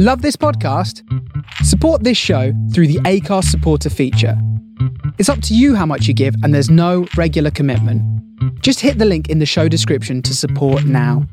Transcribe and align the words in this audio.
Love 0.00 0.22
this 0.22 0.36
podcast? 0.36 1.02
Support 1.64 2.04
this 2.04 2.16
show 2.16 2.52
through 2.72 2.86
the 2.86 3.00
Acast 3.00 3.46
supporter 3.46 3.90
feature. 3.90 4.40
It's 5.18 5.28
up 5.28 5.42
to 5.42 5.56
you 5.56 5.74
how 5.74 5.86
much 5.86 6.06
you 6.06 6.14
give, 6.14 6.36
and 6.44 6.54
there's 6.54 6.70
no 6.70 7.08
regular 7.16 7.50
commitment. 7.50 8.00
Just 8.62 8.78
hit 8.78 8.98
the 8.98 9.04
link 9.04 9.28
in 9.28 9.40
the 9.40 9.44
show 9.44 9.66
description 9.66 10.22
to 10.22 10.36
support 10.36 10.84
now. 10.84 11.26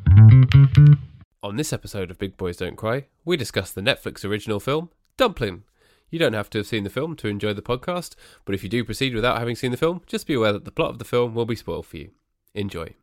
On 1.43 1.57
this 1.57 1.71
episode 1.71 2.09
of 2.09 2.17
Big 2.17 2.37
Boys 2.37 2.57
Don't 2.57 2.75
Cry, 2.75 3.05
we 3.23 3.37
discuss 3.37 3.71
the 3.71 3.81
Netflix 3.81 4.25
original 4.25 4.59
film, 4.59 4.89
Dumpling. 5.15 5.61
You 6.09 6.17
don't 6.17 6.33
have 6.33 6.49
to 6.49 6.57
have 6.57 6.65
seen 6.65 6.85
the 6.85 6.89
film 6.89 7.15
to 7.17 7.27
enjoy 7.27 7.53
the 7.53 7.61
podcast, 7.61 8.15
but 8.45 8.55
if 8.55 8.63
you 8.63 8.69
do 8.69 8.83
proceed 8.83 9.13
without 9.13 9.37
having 9.37 9.55
seen 9.55 9.69
the 9.69 9.77
film, 9.77 10.01
just 10.07 10.25
be 10.25 10.33
aware 10.33 10.53
that 10.53 10.65
the 10.65 10.71
plot 10.71 10.89
of 10.89 10.97
the 10.97 11.05
film 11.05 11.35
will 11.35 11.45
be 11.45 11.55
spoiled 11.55 11.85
for 11.85 11.97
you. 11.97 12.09
Enjoy. 12.55 12.95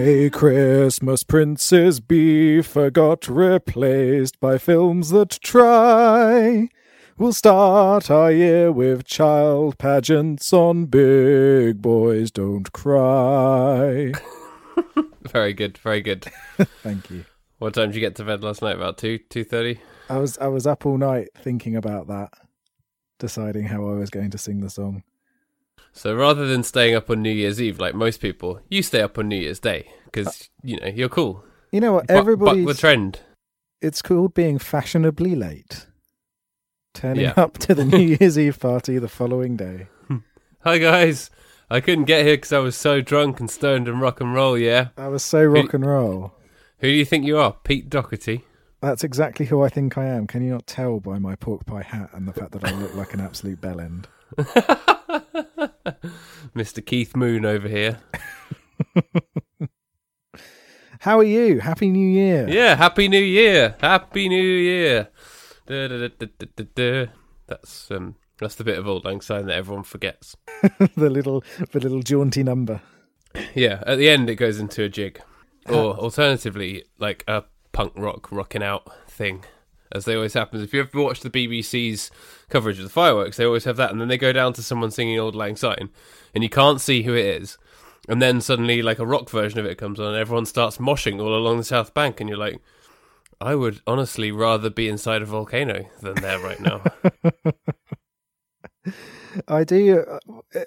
May 0.00 0.30
Christmas 0.30 1.24
princes 1.24 1.98
be 1.98 2.62
forgot, 2.62 3.26
replaced 3.26 4.38
by 4.38 4.56
films 4.56 5.10
that 5.10 5.40
try. 5.42 6.68
We'll 7.16 7.32
start 7.32 8.08
our 8.08 8.30
year 8.30 8.70
with 8.70 9.04
child 9.04 9.76
pageants 9.76 10.52
on 10.52 10.84
Big 10.84 11.82
Boys 11.82 12.30
Don't 12.30 12.70
Cry. 12.72 14.12
Very 15.32 15.52
good, 15.52 15.76
very 15.78 16.00
good. 16.00 16.26
Thank 16.84 17.10
you. 17.10 17.24
What 17.58 17.74
time 17.74 17.88
did 17.88 17.96
you 17.96 18.00
get 18.00 18.14
to 18.16 18.24
bed 18.24 18.44
last 18.44 18.62
night? 18.62 18.76
About 18.76 18.98
two, 18.98 19.18
two 19.18 19.42
thirty. 19.42 19.80
I 20.08 20.18
was 20.18 20.38
I 20.38 20.46
was 20.46 20.64
up 20.64 20.86
all 20.86 20.96
night 20.96 21.30
thinking 21.36 21.74
about 21.74 22.06
that, 22.06 22.30
deciding 23.18 23.64
how 23.64 23.88
I 23.88 23.94
was 23.94 24.10
going 24.10 24.30
to 24.30 24.38
sing 24.38 24.60
the 24.60 24.70
song. 24.70 25.02
So 25.92 26.14
rather 26.14 26.46
than 26.46 26.62
staying 26.62 26.94
up 26.94 27.10
on 27.10 27.22
New 27.22 27.30
Year's 27.32 27.60
Eve 27.60 27.80
like 27.80 27.94
most 27.94 28.20
people, 28.20 28.60
you 28.68 28.82
stay 28.82 29.00
up 29.02 29.18
on 29.18 29.28
New 29.28 29.36
Year's 29.40 29.58
Day 29.60 29.88
because 30.04 30.48
you 30.62 30.78
know 30.80 30.86
you're 30.86 31.08
cool. 31.08 31.44
You 31.72 31.80
know 31.80 31.92
what? 31.94 32.10
Everybody, 32.10 32.64
the 32.64 32.74
trend. 32.74 33.20
it's 33.82 34.00
called 34.02 34.34
being 34.34 34.58
fashionably 34.58 35.34
late. 35.34 35.86
Turning 36.94 37.24
Yeah. 37.24 37.34
up 37.36 37.58
to 37.58 37.74
the 37.74 37.84
New 37.84 38.16
Year's 38.20 38.38
Eve 38.38 38.58
party 38.58 38.98
the 38.98 39.08
following 39.08 39.56
day. 39.56 39.88
Hi 40.62 40.78
guys, 40.78 41.30
I 41.70 41.80
couldn't 41.80 42.04
get 42.04 42.24
here 42.26 42.36
because 42.36 42.52
I 42.52 42.58
was 42.58 42.74
so 42.76 43.00
drunk 43.00 43.38
and 43.40 43.48
stoned 43.50 43.86
and 43.86 44.00
rock 44.00 44.20
and 44.20 44.34
roll. 44.34 44.58
Yeah, 44.58 44.88
I 44.96 45.08
was 45.08 45.22
so 45.22 45.44
rock 45.44 45.72
and 45.74 45.86
roll. 45.86 46.32
who 46.78 46.88
do 46.88 46.92
you 46.94 47.04
think 47.04 47.24
you 47.24 47.38
are, 47.38 47.52
Pete 47.64 47.88
Doherty? 47.88 48.44
That's 48.80 49.02
exactly 49.04 49.46
who 49.46 49.62
I 49.62 49.68
think 49.68 49.96
I 49.98 50.06
am. 50.06 50.26
Can 50.26 50.42
you 50.44 50.50
not 50.52 50.66
tell 50.66 50.98
by 51.00 51.18
my 51.18 51.34
pork 51.36 51.64
pie 51.66 51.82
hat 51.82 52.10
and 52.12 52.26
the 52.28 52.32
fact 52.32 52.52
that 52.52 52.64
I 52.64 52.72
look 52.72 52.94
like 52.94 53.14
an 53.14 53.20
absolute 53.20 53.60
bellend? 53.60 54.06
Mr. 56.56 56.84
Keith 56.84 57.16
Moon 57.16 57.44
over 57.44 57.68
here. 57.68 58.00
How 61.00 61.18
are 61.20 61.24
you? 61.24 61.60
Happy 61.60 61.90
New 61.90 62.08
Year. 62.08 62.48
Yeah, 62.48 62.74
Happy 62.74 63.08
New 63.08 63.22
Year! 63.22 63.76
Happy 63.80 64.28
New 64.28 64.42
Year! 64.42 65.08
Da, 65.66 65.86
da, 65.86 66.08
da. 66.74 67.06
That's 67.46 67.90
um, 67.90 68.16
that's 68.40 68.56
the 68.56 68.64
bit 68.64 68.78
of 68.78 68.88
Auld 68.88 69.04
Lang 69.04 69.20
Syne 69.20 69.46
that 69.46 69.56
everyone 69.56 69.84
forgets. 69.84 70.36
the 70.96 71.10
little 71.10 71.44
the 71.72 71.80
little 71.80 72.02
jaunty 72.02 72.42
number. 72.42 72.80
Yeah, 73.54 73.82
at 73.86 73.98
the 73.98 74.08
end 74.08 74.28
it 74.28 74.36
goes 74.36 74.58
into 74.58 74.82
a 74.82 74.88
jig, 74.88 75.20
or 75.68 75.94
alternatively, 75.96 76.84
like 76.98 77.22
a 77.28 77.44
punk 77.72 77.92
rock 77.96 78.32
rocking 78.32 78.62
out 78.62 78.90
thing, 79.08 79.44
as 79.92 80.04
they 80.04 80.14
always 80.14 80.34
happen. 80.34 80.60
If 80.62 80.72
you 80.72 80.80
ever 80.80 81.02
watch 81.02 81.20
the 81.20 81.30
BBC's 81.30 82.10
coverage 82.48 82.78
of 82.78 82.84
the 82.84 82.90
fireworks, 82.90 83.36
they 83.36 83.44
always 83.44 83.64
have 83.64 83.76
that, 83.76 83.90
and 83.90 84.00
then 84.00 84.08
they 84.08 84.18
go 84.18 84.32
down 84.32 84.52
to 84.54 84.62
someone 84.62 84.90
singing 84.90 85.18
Auld 85.18 85.34
Lang 85.34 85.56
Syne, 85.56 85.90
and 86.34 86.42
you 86.42 86.50
can't 86.50 86.80
see 86.80 87.02
who 87.02 87.14
it 87.14 87.24
is, 87.24 87.58
and 88.08 88.20
then 88.20 88.40
suddenly 88.40 88.82
like 88.82 88.98
a 88.98 89.06
rock 89.06 89.30
version 89.30 89.58
of 89.58 89.66
it 89.66 89.78
comes 89.78 90.00
on, 90.00 90.06
and 90.08 90.16
everyone 90.16 90.46
starts 90.46 90.78
moshing 90.78 91.20
all 91.20 91.34
along 91.34 91.58
the 91.58 91.64
South 91.64 91.94
Bank, 91.94 92.20
and 92.20 92.28
you're 92.28 92.38
like. 92.38 92.60
I 93.40 93.54
would 93.54 93.80
honestly 93.86 94.32
rather 94.32 94.68
be 94.68 94.88
inside 94.88 95.22
a 95.22 95.24
volcano 95.24 95.88
than 96.02 96.16
there 96.16 96.40
right 96.40 96.58
now. 96.58 96.82
I 99.46 99.62
do. 99.62 100.04
uh, 100.54 100.64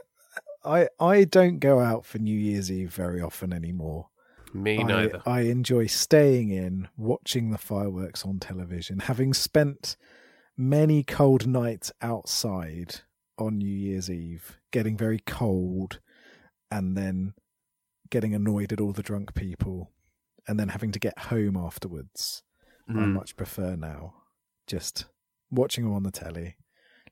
I 0.64 0.88
I 1.00 1.24
don't 1.24 1.60
go 1.60 1.80
out 1.80 2.06
for 2.06 2.20
New 2.20 2.38
Year's 2.38 2.72
Eve 2.72 2.94
very 2.94 3.22
often 3.22 3.52
anymore. 3.52 4.10
Me 4.54 4.80
I, 4.80 4.84
neither. 4.84 5.22
I 5.26 5.42
enjoy 5.42 5.88
staying 5.88 6.50
in, 6.50 6.88
watching 6.98 7.52
the 7.52 7.58
fireworks 7.58 8.26
on 8.26 8.40
television, 8.40 9.00
having 9.00 9.34
spent 9.34 9.96
many 10.58 11.04
cold 11.04 11.48
nights 11.48 11.92
outside 12.02 13.02
on 13.38 13.58
New 13.58 13.66
Year's 13.76 14.10
Eve, 14.10 14.58
getting 14.72 14.98
very 14.98 15.20
cold, 15.26 16.00
and 16.70 16.96
then 16.98 17.34
getting 18.10 18.34
annoyed 18.36 18.72
at 18.74 18.82
all 18.82 18.92
the 18.92 19.02
drunk 19.04 19.34
people, 19.34 19.92
and 20.48 20.60
then 20.60 20.70
having 20.70 20.92
to 20.92 21.00
get 21.00 21.18
home 21.18 21.56
afterwards. 21.58 22.44
I 22.90 22.94
Mm. 22.94 23.14
much 23.14 23.38
prefer 23.38 23.76
now 23.78 24.16
just 24.68 25.06
watching 25.50 25.86
them 25.86 25.94
on 25.94 26.04
the 26.04 26.12
telly, 26.12 26.58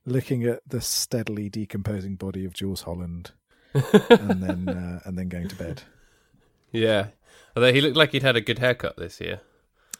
looking 0.05 0.43
at 0.43 0.61
the 0.67 0.81
steadily 0.81 1.49
decomposing 1.49 2.15
body 2.17 2.43
of 2.43 2.53
Jools 2.53 2.81
Holland, 2.81 3.31
and 3.73 4.43
then 4.43 4.67
uh, 4.69 4.99
and 5.05 5.17
then 5.17 5.29
going 5.29 5.47
to 5.47 5.55
bed. 5.55 5.83
Yeah. 6.71 7.07
Although 7.55 7.73
he 7.73 7.81
looked 7.81 7.97
like 7.97 8.11
he'd 8.11 8.23
had 8.23 8.35
a 8.35 8.41
good 8.41 8.59
haircut 8.59 8.97
this 8.97 9.19
year. 9.19 9.41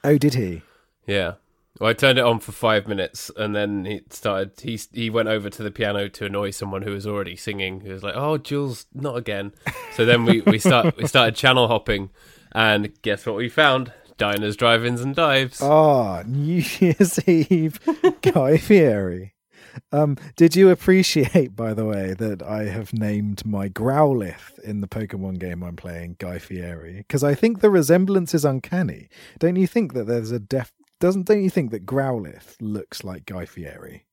Oh, 0.04 0.18
did 0.18 0.36
he? 0.36 0.62
Yeah. 1.06 1.34
Well, 1.80 1.90
I 1.90 1.94
turned 1.94 2.20
it 2.20 2.26
on 2.26 2.40
for 2.40 2.52
five 2.52 2.88
minutes, 2.88 3.32
and 3.38 3.56
then 3.56 3.86
he 3.86 4.02
started. 4.10 4.52
He 4.60 4.80
he 4.92 5.10
went 5.10 5.30
over 5.30 5.50
to 5.50 5.64
the 5.64 5.72
piano 5.72 6.10
to 6.10 6.26
annoy 6.26 6.52
someone 6.52 6.82
who 6.82 6.92
was 6.92 7.08
already 7.08 7.36
singing. 7.36 7.82
He 7.82 7.90
was 7.90 8.04
like, 8.04 8.16
"Oh, 8.16 8.38
Jools, 8.38 8.86
not 8.94 9.16
again." 9.16 9.54
So 9.96 10.06
then 10.06 10.26
we 10.26 10.42
we 10.42 10.60
start 10.60 10.98
we 10.98 11.08
started 11.08 11.36
channel 11.36 11.68
hopping, 11.68 12.10
and 12.54 12.92
guess 13.02 13.26
what 13.26 13.36
we 13.36 13.50
found? 13.50 13.94
Diners, 14.18 14.58
drive-ins, 14.58 15.00
and 15.00 15.16
dives. 15.16 15.62
Ah, 15.62 16.24
New 16.26 16.64
Year's 16.80 17.26
Eve, 17.28 17.80
Guy 18.22 18.58
Fieri. 18.58 19.34
Um, 19.92 20.18
did 20.36 20.56
you 20.56 20.70
appreciate, 20.70 21.56
by 21.56 21.74
the 21.74 21.86
way, 21.86 22.14
that 22.14 22.42
I 22.42 22.66
have 22.66 22.94
named 22.94 23.46
my 23.46 23.70
Growlithe 23.70 24.60
in 24.60 24.82
the 24.82 24.88
Pokemon 24.88 25.40
game 25.40 25.64
I'm 25.64 25.76
playing 25.76 26.18
Guy 26.20 26.40
Fieri? 26.40 26.98
Because 26.98 27.24
I 27.24 27.36
think 27.36 27.60
the 27.60 27.70
resemblance 27.70 28.34
is 28.34 28.46
uncanny. 28.46 29.10
Don't 29.40 29.56
you 29.56 29.68
think 29.68 29.94
that 29.94 30.08
there's 30.08 30.32
a 30.32 30.40
def? 30.40 30.72
Doesn't 31.00 31.28
don't 31.28 31.44
you 31.44 31.50
think 31.50 31.72
that 31.72 31.86
Growlithe 31.86 32.56
looks 32.60 33.04
like 33.04 33.26
Guy 33.26 33.46
Fieri? 33.46 34.06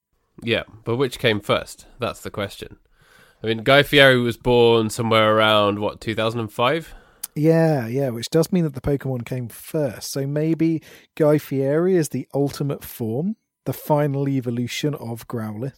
Yeah, 0.43 0.65
but 0.85 0.97
which 0.97 1.19
came 1.19 1.41
first? 1.41 1.87
That's 1.99 2.21
the 2.21 2.31
question. 2.31 2.77
I 3.43 3.47
mean, 3.47 3.59
Guy 3.59 3.83
Fieri 3.83 4.19
was 4.19 4.37
born 4.37 4.91
somewhere 4.91 5.35
around 5.37 5.79
what 5.79 6.01
2005. 6.01 6.95
Yeah, 7.35 7.87
yeah, 7.87 8.09
which 8.09 8.31
does 8.31 8.51
mean 8.51 8.65
that 8.65 8.75
the 8.75 8.81
Pokemon 8.81 9.27
came 9.27 9.49
first. 9.49 10.11
So 10.11 10.27
maybe 10.27 10.83
Guy 11.17 11.37
Fieri 11.37 11.95
is 11.95 12.09
the 12.09 12.27
ultimate 12.33 12.83
form, 12.83 13.37
the 13.67 13.73
final 13.73 14.29
evolution 14.29 14.95
of 14.95 15.29
Growlithe. 15.29 15.75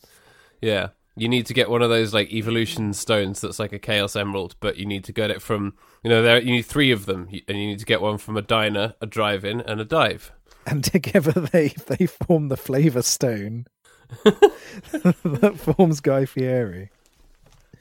Yeah. 0.63 0.89
You 1.17 1.29
need 1.29 1.47
to 1.47 1.55
get 1.55 1.69
one 1.69 1.83
of 1.83 1.91
those 1.91 2.15
like 2.15 2.33
evolution 2.33 2.93
stones 2.93 3.41
that's 3.41 3.59
like 3.59 3.73
a 3.73 3.79
chaos 3.79 4.15
emerald, 4.15 4.55
but 4.61 4.77
you 4.77 4.87
need 4.87 5.03
to 5.05 5.13
get 5.13 5.33
it 5.33 5.43
from 5.43 5.75
you 6.05 6.11
know 6.11 6.23
there 6.23 6.41
you 6.41 6.53
need 6.53 6.63
three 6.63 6.93
of 6.93 7.07
them, 7.07 7.27
and 7.49 7.59
you 7.59 7.67
need 7.67 7.81
to 7.81 7.85
get 7.85 8.01
one 8.01 8.19
from 8.19 8.37
a 8.37 8.43
diner, 8.43 8.95
a 9.01 9.07
drive-in, 9.07 9.61
and 9.63 9.81
a 9.81 9.85
dive. 9.85 10.31
And 10.65 10.85
together 10.85 11.33
they 11.53 11.71
they 11.89 12.07
form 12.07 12.49
the 12.49 12.57
flavor 12.57 13.03
stone 13.03 13.67
that 14.23 15.55
forms 15.59 15.99
Guy 16.01 16.25
Fieri. 16.25 16.91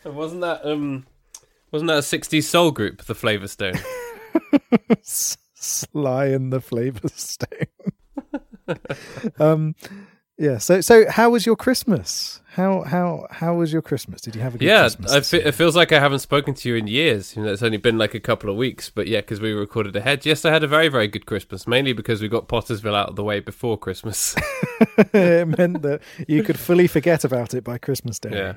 And 0.04 0.16
wasn't 0.16 0.42
that 0.42 0.66
um 0.66 1.06
wasn't 1.72 1.90
that 1.90 1.98
a 1.98 2.20
'60s 2.20 2.44
soul 2.44 2.72
group, 2.72 3.04
the 3.04 3.14
Flavor 3.14 3.48
Stone? 3.48 3.76
Sly 5.04 6.26
and 6.28 6.52
the 6.52 6.62
flavor 6.62 7.08
stone. 7.10 7.68
um 9.40 9.76
yeah, 10.40 10.60
so 10.60 10.82
so 10.82 11.10
how 11.10 11.32
was 11.32 11.48
your 11.48 11.56
Christmas? 11.56 12.42
How 12.52 12.84
how 12.84 13.26
how 13.32 13.56
was 13.56 13.74
your 13.74 13.82
Christmas? 13.82 14.22
Did 14.22 14.36
you 14.36 14.42
have 14.42 14.54
a 14.54 14.60
good 14.60 14.66
yeah, 14.66 14.82
Christmas? 14.82 15.12
I 15.12 15.22
fe- 15.22 15.44
it 15.44 15.54
feels 15.54 15.76
like 15.76 15.92
I 15.92 16.00
haven't 16.00 16.20
spoken 16.20 16.54
to 16.54 16.70
you 16.70 16.76
in 16.76 16.86
years. 16.86 17.36
You 17.36 17.44
know, 17.44 17.52
it's 17.52 17.64
only 17.64 17.78
been 17.78 17.98
like 17.98 18.14
a 18.14 18.20
couple 18.20 18.48
of 18.52 18.56
weeks, 18.56 18.92
but 18.92 19.08
yeah, 19.08 19.22
because 19.22 19.42
we 19.42 19.52
recorded 19.52 19.96
ahead. 19.96 20.28
Yes, 20.28 20.46
I 20.46 20.52
had 20.52 20.64
a 20.64 20.68
very 20.68 20.90
very 20.90 21.08
good 21.08 21.26
Christmas, 21.26 21.66
mainly 21.66 21.92
because 21.92 22.22
we 22.22 22.28
got 22.28 22.48
Pottersville 22.48 22.96
out 22.96 23.10
of 23.10 23.16
the 23.16 23.24
way 23.24 23.40
before 23.40 23.80
Christmas. 23.80 24.36
it 25.14 25.58
meant 25.58 25.82
that 25.82 26.02
you 26.28 26.44
could 26.44 26.60
fully 26.60 26.86
forget 26.86 27.24
about 27.24 27.56
it 27.56 27.64
by 27.64 27.80
Christmas 27.80 28.20
Day. 28.20 28.30
yeah, 28.34 28.54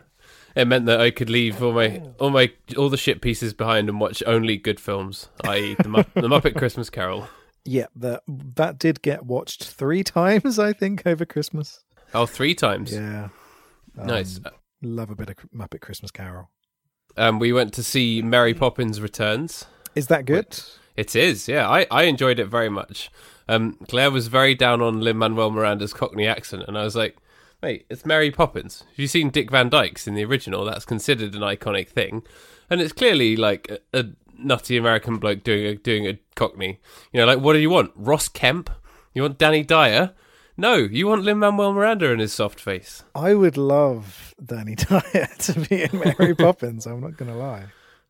it 0.54 0.66
meant 0.66 0.84
that 0.84 1.00
I 1.00 1.10
could 1.10 1.30
leave 1.30 1.62
all 1.62 1.72
my 1.72 2.02
all 2.18 2.28
my 2.28 2.52
all 2.76 2.90
the 2.90 2.98
shit 2.98 3.22
pieces 3.22 3.54
behind 3.54 3.88
and 3.88 3.98
watch 3.98 4.22
only 4.26 4.58
good 4.58 4.80
films, 4.80 5.30
i.e. 5.44 5.76
the, 5.76 5.88
Mu- 5.88 6.04
the 6.12 6.28
Muppet 6.28 6.58
Christmas 6.58 6.90
Carol. 6.90 7.26
Yeah, 7.64 7.86
that 7.96 8.22
that 8.28 8.78
did 8.78 9.02
get 9.02 9.24
watched 9.26 9.64
three 9.64 10.02
times, 10.18 10.58
I 10.58 10.72
think, 10.72 11.06
over 11.06 11.24
Christmas. 11.24 11.84
Oh, 12.14 12.26
three 12.26 12.54
times. 12.54 12.92
Yeah, 12.92 13.28
Um, 13.98 14.06
Nice. 14.06 14.40
Love 14.82 15.10
a 15.10 15.14
bit 15.14 15.28
of 15.30 15.36
Muppet 15.54 15.80
Christmas 15.82 16.10
Carol. 16.10 16.48
Um, 17.16 17.38
we 17.38 17.52
went 17.52 17.74
to 17.74 17.82
see 17.82 18.22
Mary 18.22 18.54
Poppins 18.54 19.00
Returns. 19.00 19.66
Is 19.94 20.06
that 20.06 20.24
good? 20.24 20.58
It 20.96 21.14
is, 21.14 21.48
yeah. 21.48 21.68
I, 21.68 21.86
I 21.90 22.04
enjoyed 22.04 22.38
it 22.38 22.46
very 22.46 22.68
much. 22.70 23.10
um, 23.48 23.74
Claire 23.88 24.10
was 24.10 24.28
very 24.28 24.54
down 24.54 24.80
on 24.80 25.00
Lin 25.00 25.18
Manuel 25.18 25.50
Miranda's 25.50 25.92
Cockney 25.92 26.26
accent, 26.26 26.64
and 26.66 26.78
I 26.78 26.84
was 26.84 26.96
like, 26.96 27.16
"Mate, 27.62 27.84
it's 27.90 28.06
Mary 28.06 28.30
Poppins. 28.30 28.84
Have 28.88 28.98
you 28.98 29.06
seen 29.06 29.28
Dick 29.30 29.50
Van 29.50 29.68
Dyke's 29.68 30.06
in 30.06 30.14
the 30.14 30.24
original? 30.24 30.64
That's 30.64 30.84
considered 30.84 31.34
an 31.34 31.42
iconic 31.42 31.88
thing, 31.88 32.22
and 32.70 32.80
it's 32.80 32.92
clearly 32.92 33.36
like 33.36 33.70
a, 33.92 33.98
a 33.98 34.04
nutty 34.42 34.76
American 34.76 35.18
bloke 35.18 35.42
doing 35.44 35.66
a 35.66 35.74
doing 35.76 36.06
a 36.06 36.18
Cockney. 36.34 36.80
You 37.12 37.20
know, 37.20 37.26
like 37.26 37.40
what 37.40 37.54
do 37.54 37.58
you 37.58 37.70
want? 37.70 37.92
Ross 37.94 38.28
Kemp? 38.28 38.70
You 39.14 39.22
want 39.22 39.38
Danny 39.38 39.62
Dyer? 39.62 40.12
No, 40.56 40.74
you 40.74 41.06
want 41.06 41.22
Lin 41.22 41.38
Manuel 41.38 41.72
Miranda 41.72 42.12
and 42.12 42.20
his 42.20 42.32
soft 42.32 42.60
face. 42.60 43.02
I 43.14 43.34
would 43.34 43.56
love 43.56 44.34
Danny 44.44 44.74
Dyer 44.76 45.28
to 45.38 45.60
be 45.68 45.82
in 45.82 45.90
Mary 45.98 46.34
Poppins. 46.38 46.86
I'm 46.86 47.00
not 47.00 47.16
going 47.16 47.30
to 47.30 47.36
lie. 47.36 47.66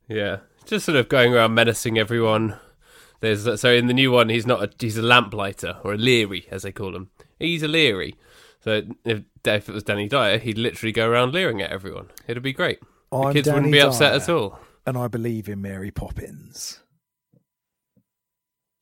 Yeah, 0.09 0.39
just 0.65 0.87
sort 0.87 0.97
of 0.97 1.09
going 1.09 1.33
around 1.33 1.55
menacing 1.55 1.97
everyone. 1.99 2.59
There's 3.21 3.61
so 3.61 3.71
in 3.71 3.87
the 3.87 3.95
new 3.95 4.11
one, 4.11 4.31
he's 4.31 4.47
not 4.47 4.63
a 4.63 4.71
he's 4.79 4.97
a 4.97 5.03
lamplighter 5.03 5.77
or 5.85 5.93
a 5.95 5.99
leery 5.99 6.47
as 6.51 6.63
they 6.63 6.73
call 6.73 6.97
him. 6.97 7.11
He's 7.39 7.63
a 7.63 7.69
leery. 7.69 8.17
So 8.63 8.83
if, 9.05 9.23
if 9.45 9.69
it 9.69 9.73
was 9.73 9.85
Danny 9.85 10.09
Dyer, 10.09 10.39
he'd 10.39 10.59
literally 10.59 10.93
go 10.93 11.09
around 11.09 11.33
leering 11.33 11.63
at 11.63 11.71
everyone. 11.71 12.11
It'd 12.27 12.43
be 12.43 12.53
great. 12.53 12.81
The 13.11 13.17
I'm 13.19 13.33
kids 13.33 13.47
Danny 13.47 13.57
wouldn't 13.57 13.73
be 13.73 13.81
upset 13.81 14.13
Dyer, 14.13 14.21
at 14.21 14.29
all. 14.29 14.61
And 14.87 14.97
I 14.97 15.09
believe 15.09 15.49
in 15.49 15.61
Mary 15.61 15.91
Poppins. 15.91 16.81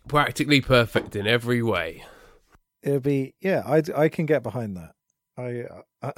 Practically 0.06 0.60
perfect 0.60 1.16
in 1.16 1.26
every 1.26 1.62
way. 1.62 2.04
It'll 2.82 3.00
be 3.00 3.34
yeah. 3.40 3.62
I 3.66 3.82
I 3.94 4.08
can 4.08 4.24
get 4.26 4.42
behind 4.42 4.76
that. 4.76 4.92
I 5.36 5.64
I, 6.02 6.12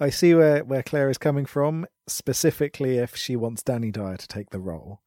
I 0.00 0.10
see 0.10 0.34
where 0.34 0.64
where 0.64 0.82
Claire 0.82 1.10
is 1.10 1.18
coming 1.18 1.44
from. 1.46 1.86
Specifically, 2.08 2.98
if 2.98 3.16
she 3.16 3.36
wants 3.36 3.62
Danny 3.62 3.90
Dyer 3.90 4.16
to 4.16 4.28
take 4.28 4.50
the 4.50 4.60
role, 4.60 5.00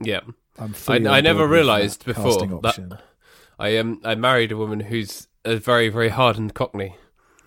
Yeah. 0.00 0.20
I'm. 0.58 0.74
I, 0.88 0.96
I 0.96 1.20
never 1.20 1.46
realised 1.46 2.04
before 2.04 2.38
that 2.38 2.52
option. 2.52 2.98
I 3.58 3.76
um 3.76 4.00
I 4.04 4.14
married 4.14 4.50
a 4.52 4.56
woman 4.56 4.80
who's 4.80 5.28
a 5.44 5.56
very 5.56 5.88
very 5.88 6.08
hardened 6.08 6.54
Cockney. 6.54 6.96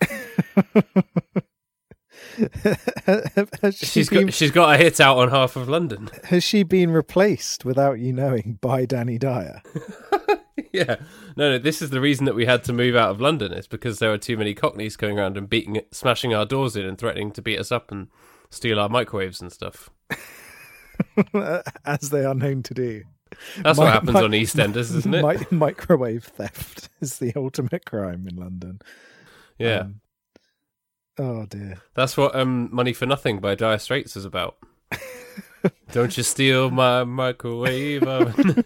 has, 3.62 3.76
she 3.78 3.86
She's 3.86 4.08
been, 4.08 4.26
got 4.26 4.34
she's 4.34 4.50
got 4.50 4.74
a 4.74 4.78
hit 4.78 5.00
out 5.00 5.18
on 5.18 5.28
half 5.30 5.56
of 5.56 5.68
London. 5.68 6.08
has 6.24 6.42
she 6.44 6.62
been 6.62 6.90
replaced 6.90 7.64
without 7.64 7.98
you 7.98 8.12
knowing 8.12 8.58
by 8.60 8.84
Danny 8.84 9.18
Dyer? 9.18 9.62
yeah, 10.72 10.96
no, 11.36 11.50
no. 11.52 11.58
This 11.58 11.82
is 11.82 11.90
the 11.90 12.00
reason 12.00 12.24
that 12.26 12.34
we 12.34 12.46
had 12.46 12.64
to 12.64 12.72
move 12.72 12.96
out 12.96 13.10
of 13.10 13.20
London. 13.20 13.52
It's 13.52 13.66
because 13.66 13.98
there 13.98 14.10
were 14.10 14.18
too 14.18 14.36
many 14.36 14.54
Cockneys 14.54 14.96
going 14.96 15.18
around 15.18 15.36
and 15.36 15.48
beating, 15.48 15.80
smashing 15.90 16.32
our 16.34 16.44
doors 16.46 16.76
in, 16.76 16.84
and 16.86 16.96
threatening 16.98 17.32
to 17.32 17.42
beat 17.42 17.58
us 17.58 17.70
up 17.72 17.90
and 17.90 18.08
steal 18.50 18.78
our 18.80 18.88
microwaves 18.88 19.40
and 19.40 19.52
stuff. 19.52 19.90
As 21.84 22.10
they 22.10 22.24
are 22.24 22.34
known 22.34 22.62
to 22.64 22.74
do. 22.74 23.02
That's 23.62 23.78
Mi- 23.78 23.84
what 23.84 23.92
happens 23.94 24.12
mi- 24.14 24.22
on 24.22 24.30
EastEnders, 24.32 24.94
isn't 24.96 25.14
it? 25.14 25.22
Mi- 25.50 25.56
microwave 25.56 26.24
theft 26.24 26.90
is 27.00 27.18
the 27.18 27.32
ultimate 27.34 27.84
crime 27.86 28.26
in 28.28 28.36
London. 28.36 28.80
yeah, 29.58 29.80
Um, 29.80 30.00
oh 31.18 31.46
dear. 31.46 31.82
that's 31.94 32.16
what 32.16 32.34
um, 32.34 32.68
"Money 32.72 32.92
for 32.92 33.06
Nothing" 33.06 33.38
by 33.40 33.54
Dire 33.54 33.78
Straits 33.78 34.16
is 34.16 34.24
about. 34.24 34.56
Don't 35.92 36.16
you 36.16 36.22
steal 36.22 36.70
my 36.70 37.04
microwave 37.04 38.02
oven, 38.02 38.64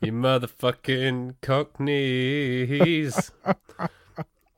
you 0.00 0.12
motherfucking 0.12 1.36
Cockneys. 1.42 3.32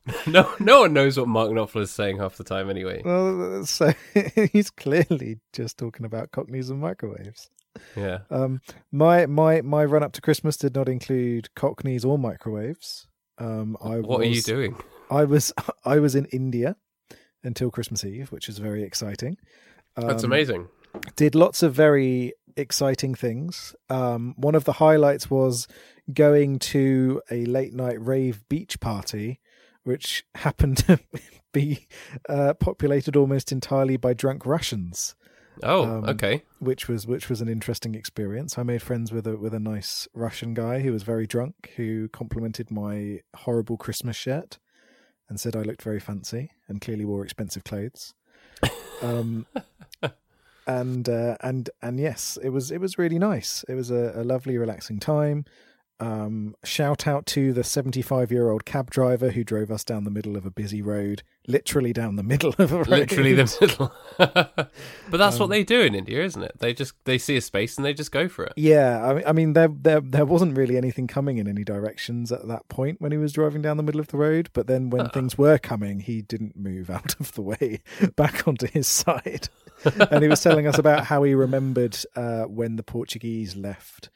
no, 0.26 0.52
no 0.60 0.80
one 0.80 0.92
knows 0.92 1.18
what 1.18 1.28
Mark 1.28 1.50
Knopfler 1.50 1.82
is 1.82 1.90
saying 1.90 2.18
half 2.18 2.36
the 2.36 2.44
time 2.44 2.68
anyway. 2.68 3.02
Well, 3.04 3.64
so 3.64 3.92
he's 4.52 4.70
clearly 4.70 5.38
just 5.52 5.78
talking 5.78 6.04
about 6.04 6.30
cockneys 6.30 6.70
and 6.70 6.80
microwaves. 6.80 7.50
Yeah. 7.94 8.20
Um, 8.30 8.60
my 8.92 9.26
my 9.26 9.62
my 9.62 9.84
run 9.84 10.02
up 10.02 10.12
to 10.12 10.20
Christmas 10.20 10.56
did 10.56 10.74
not 10.74 10.88
include 10.88 11.54
cockneys 11.54 12.04
or 12.04 12.18
microwaves. 12.18 13.06
Um, 13.38 13.76
I 13.82 14.00
What 14.00 14.20
are 14.20 14.24
you 14.24 14.42
doing? 14.42 14.76
I 15.10 15.24
was 15.24 15.52
I 15.84 15.98
was 15.98 16.14
in 16.14 16.26
India 16.26 16.76
until 17.42 17.70
Christmas 17.70 18.04
Eve, 18.04 18.32
which 18.32 18.48
is 18.48 18.58
very 18.58 18.82
exciting. 18.82 19.36
That's 19.96 20.24
Um, 20.24 20.30
amazing. 20.32 20.68
Did 21.16 21.34
lots 21.34 21.62
of 21.62 21.74
very 21.74 22.32
exciting 22.56 23.14
things. 23.14 23.74
Um, 23.90 24.34
one 24.36 24.54
of 24.54 24.64
the 24.64 24.74
highlights 24.74 25.30
was 25.30 25.68
going 26.12 26.58
to 26.58 27.20
a 27.30 27.44
late 27.44 27.74
night 27.74 28.00
rave 28.04 28.42
beach 28.48 28.80
party, 28.80 29.40
which 29.84 30.24
happened 30.34 30.78
to 30.78 30.98
be 31.52 31.86
uh, 32.28 32.54
populated 32.54 33.16
almost 33.16 33.52
entirely 33.52 33.96
by 33.96 34.12
drunk 34.14 34.44
Russians 34.46 35.14
Oh, 35.62 35.84
um, 35.84 36.04
okay. 36.04 36.42
which 36.58 36.86
was 36.86 37.06
which 37.06 37.30
was 37.30 37.40
an 37.40 37.48
interesting 37.48 37.94
experience. 37.94 38.58
I 38.58 38.62
made 38.62 38.82
friends 38.82 39.10
with 39.10 39.26
a 39.26 39.38
with 39.38 39.54
a 39.54 39.58
nice 39.60 40.06
Russian 40.12 40.52
guy 40.52 40.80
who 40.80 40.92
was 40.92 41.02
very 41.02 41.26
drunk, 41.26 41.72
who 41.76 42.08
complimented 42.08 42.70
my 42.70 43.20
horrible 43.34 43.78
Christmas 43.78 44.16
shirt 44.16 44.58
and 45.28 45.40
said 45.40 45.56
I 45.56 45.62
looked 45.62 45.82
very 45.82 46.00
fancy 46.00 46.50
and 46.68 46.80
clearly 46.80 47.04
wore 47.04 47.24
expensive 47.24 47.64
clothes. 47.64 48.14
Um, 49.02 49.44
and 50.66 51.06
uh, 51.06 51.36
and 51.42 51.68
and 51.82 52.00
yes, 52.00 52.38
it 52.42 52.48
was 52.48 52.70
it 52.70 52.80
was 52.80 52.98
really 52.98 53.18
nice. 53.18 53.62
It 53.68 53.74
was 53.74 53.90
a, 53.90 54.12
a 54.16 54.24
lovely, 54.24 54.56
relaxing 54.58 54.98
time. 54.98 55.44
Um, 55.98 56.54
shout 56.62 57.06
out 57.06 57.24
to 57.28 57.54
the 57.54 57.64
75 57.64 58.30
year 58.30 58.50
old 58.50 58.66
cab 58.66 58.90
driver 58.90 59.30
who 59.30 59.42
drove 59.42 59.70
us 59.70 59.82
down 59.82 60.04
the 60.04 60.10
middle 60.10 60.36
of 60.36 60.44
a 60.44 60.50
busy 60.50 60.82
road, 60.82 61.22
literally 61.48 61.94
down 61.94 62.16
the 62.16 62.22
middle 62.32 62.54
of 62.58 62.70
a 62.72 62.76
road. 62.78 62.88
Literally 62.88 63.32
the 63.32 63.56
middle. 63.60 63.92
but 64.18 64.70
that's 65.10 65.36
Um, 65.36 65.40
what 65.40 65.46
they 65.50 65.64
do 65.64 65.80
in 65.80 65.94
India, 65.94 66.22
isn't 66.22 66.42
it? 66.42 66.58
They 66.58 66.74
just 66.74 66.92
they 67.04 67.16
see 67.16 67.36
a 67.38 67.40
space 67.40 67.76
and 67.78 67.84
they 67.86 67.94
just 67.94 68.12
go 68.12 68.28
for 68.28 68.44
it. 68.44 68.52
Yeah, 68.56 69.02
I 69.06 69.14
mean, 69.14 69.24
I 69.26 69.32
mean, 69.32 69.52
there, 69.54 69.68
there, 69.68 70.00
there 70.02 70.26
wasn't 70.26 70.56
really 70.56 70.76
anything 70.76 71.06
coming 71.06 71.38
in 71.38 71.48
any 71.48 71.64
directions 71.64 72.30
at 72.30 72.46
that 72.46 72.68
point 72.68 73.00
when 73.00 73.10
he 73.12 73.18
was 73.18 73.32
driving 73.32 73.62
down 73.62 73.78
the 73.78 73.82
middle 73.82 74.00
of 74.00 74.08
the 74.08 74.18
road. 74.18 74.50
But 74.52 74.66
then, 74.66 74.90
when 74.90 75.02
Uh-uh. 75.02 75.10
things 75.12 75.38
were 75.38 75.56
coming, 75.58 76.00
he 76.00 76.20
didn't 76.20 76.56
move 76.56 76.90
out 76.96 77.18
of 77.20 77.32
the 77.32 77.42
way 77.42 77.80
back 78.16 78.46
onto 78.46 78.66
his 78.66 78.86
side, 78.86 79.48
and 80.10 80.22
he 80.22 80.28
was 80.28 80.42
telling 80.42 80.66
us 80.66 80.76
about 80.76 81.06
how 81.06 81.22
he 81.22 81.32
remembered 81.34 81.96
uh, 82.14 82.42
when 82.44 82.76
the 82.76 82.82
Portuguese 82.82 83.56
left. 83.56 84.10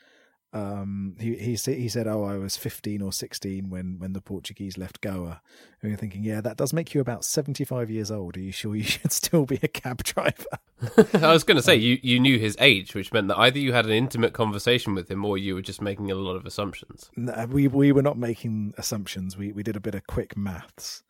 Um, 0.53 1.15
he 1.21 1.37
he 1.37 1.55
sa- 1.57 1.71
he 1.73 1.89
said, 1.89 2.09
"Oh, 2.09 2.25
I 2.25 2.37
was 2.37 2.57
fifteen 2.57 3.03
or 3.03 3.13
sixteen 3.13 3.71
when 3.71 3.99
when 4.01 4.15
the 4.15 4.21
Portuguese 4.21 4.77
left 4.77 5.01
Goa." 5.01 5.41
And 5.81 5.89
we 5.89 5.91
were 5.91 5.97
thinking, 5.97 6.25
"Yeah, 6.25 6.41
that 6.41 6.57
does 6.57 6.73
make 6.73 6.93
you 6.93 7.01
about 7.01 7.25
seventy 7.25 7.65
five 7.65 7.89
years 7.89 8.11
old. 8.11 8.37
Are 8.37 8.41
you 8.41 8.51
sure 8.51 8.75
you 8.75 8.83
should 8.95 9.13
still 9.13 9.47
be 9.47 9.61
a 9.63 9.69
cab 9.69 10.03
driver?" 10.03 10.59
I 11.15 11.33
was 11.33 11.45
going 11.45 11.57
to 11.57 11.63
say 11.63 11.77
you 11.77 11.99
you 12.03 12.19
knew 12.19 12.39
his 12.39 12.57
age, 12.59 12.95
which 12.97 13.13
meant 13.13 13.29
that 13.29 13.39
either 13.39 13.61
you 13.61 13.73
had 13.73 13.87
an 13.87 13.93
intimate 13.93 14.33
conversation 14.33 14.95
with 14.95 15.09
him 15.11 15.25
or 15.25 15.39
you 15.39 15.55
were 15.55 15.63
just 15.63 15.81
making 15.81 16.11
a 16.11 16.15
lot 16.17 16.35
of 16.35 16.45
assumptions. 16.47 17.11
No, 17.17 17.47
we 17.49 17.69
we 17.69 17.93
were 17.93 18.03
not 18.03 18.19
making 18.19 18.75
assumptions. 18.77 19.37
We 19.37 19.53
we 19.53 19.63
did 19.63 19.77
a 19.77 19.81
bit 19.81 19.95
of 19.95 20.07
quick 20.09 20.37
maths. 20.37 21.05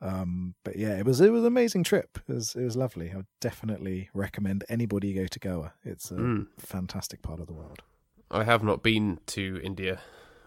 Um, 0.00 0.54
but 0.64 0.76
yeah, 0.76 0.96
it 0.96 1.04
was 1.04 1.20
it 1.20 1.30
was 1.32 1.42
an 1.42 1.48
amazing 1.48 1.82
trip. 1.84 2.18
It 2.26 2.32
was 2.32 2.54
it 2.54 2.62
was 2.64 2.76
lovely. 2.76 3.10
I 3.12 3.16
would 3.16 3.26
definitely 3.40 4.08
recommend 4.14 4.64
anybody 4.68 5.12
go 5.12 5.26
to 5.26 5.38
Goa. 5.38 5.74
It's 5.84 6.10
a 6.10 6.14
Mm. 6.14 6.46
fantastic 6.58 7.20
part 7.20 7.40
of 7.40 7.48
the 7.48 7.52
world. 7.52 7.82
I 8.30 8.44
have 8.44 8.62
not 8.62 8.82
been 8.82 9.20
to 9.28 9.60
India 9.62 10.00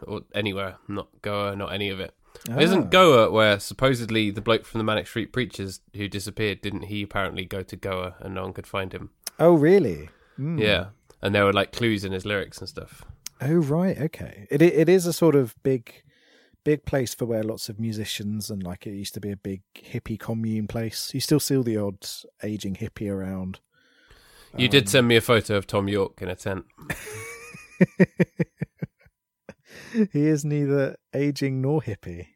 or 0.04 0.22
anywhere, 0.34 0.78
not 0.88 1.10
Goa, 1.22 1.56
not 1.56 1.74
any 1.74 1.90
of 1.90 2.00
it. 2.00 2.14
Ah. 2.50 2.60
Isn't 2.60 2.90
Goa 2.90 3.30
where 3.32 3.60
supposedly 3.60 4.32
the 4.32 4.42
bloke 4.42 4.66
from 4.66 4.80
the 4.80 4.84
Manic 4.84 5.08
Street 5.08 5.34
Preachers 5.34 5.82
who 5.96 6.08
disappeared, 6.08 6.62
didn't 6.62 6.84
he 6.84 7.04
apparently 7.04 7.46
go 7.46 7.62
to 7.62 7.76
Goa 7.76 8.16
and 8.20 8.34
no 8.34 8.44
one 8.44 8.54
could 8.54 8.68
find 8.68 8.94
him? 8.94 9.12
Oh 9.40 9.54
really? 9.54 10.10
Mm. 10.40 10.60
Yeah. 10.60 10.88
And 11.22 11.36
there 11.36 11.46
were 11.46 11.54
like 11.54 11.72
clues 11.72 12.04
in 12.04 12.12
his 12.12 12.26
lyrics 12.26 12.60
and 12.60 12.70
stuff. 12.70 13.04
Oh 13.42 13.56
right. 13.56 13.98
Okay. 13.98 14.48
It 14.50 14.62
it 14.62 14.90
is 14.90 15.06
a 15.06 15.14
sort 15.14 15.36
of 15.36 15.56
big 15.64 16.04
big 16.64 16.86
place 16.86 17.14
for 17.14 17.26
where 17.26 17.44
lots 17.44 17.70
of 17.70 17.80
musicians 17.80 18.50
and 18.50 18.62
like 18.62 18.86
it 18.86 18.94
used 18.94 19.16
to 19.16 19.20
be 19.20 19.32
a 19.32 19.38
big 19.38 19.62
hippie 19.76 20.20
commune 20.20 20.68
place. 20.68 21.12
You 21.14 21.20
still 21.20 21.40
see 21.40 21.62
the 21.62 21.78
odd 21.78 22.08
aging 22.44 22.76
hippie 22.76 23.12
around. 23.12 23.60
You 24.58 24.68
did 24.68 24.90
send 24.90 25.08
me 25.08 25.16
a 25.16 25.22
photo 25.22 25.56
of 25.56 25.66
Thom 25.66 25.88
Yorke 25.88 26.22
in 26.22 26.28
a 26.28 26.36
tent. 26.36 26.66
he 30.12 30.28
is 30.28 30.46
neither 30.46 30.98
aging 31.14 31.62
nor 31.62 31.82
hippie. 31.82 32.28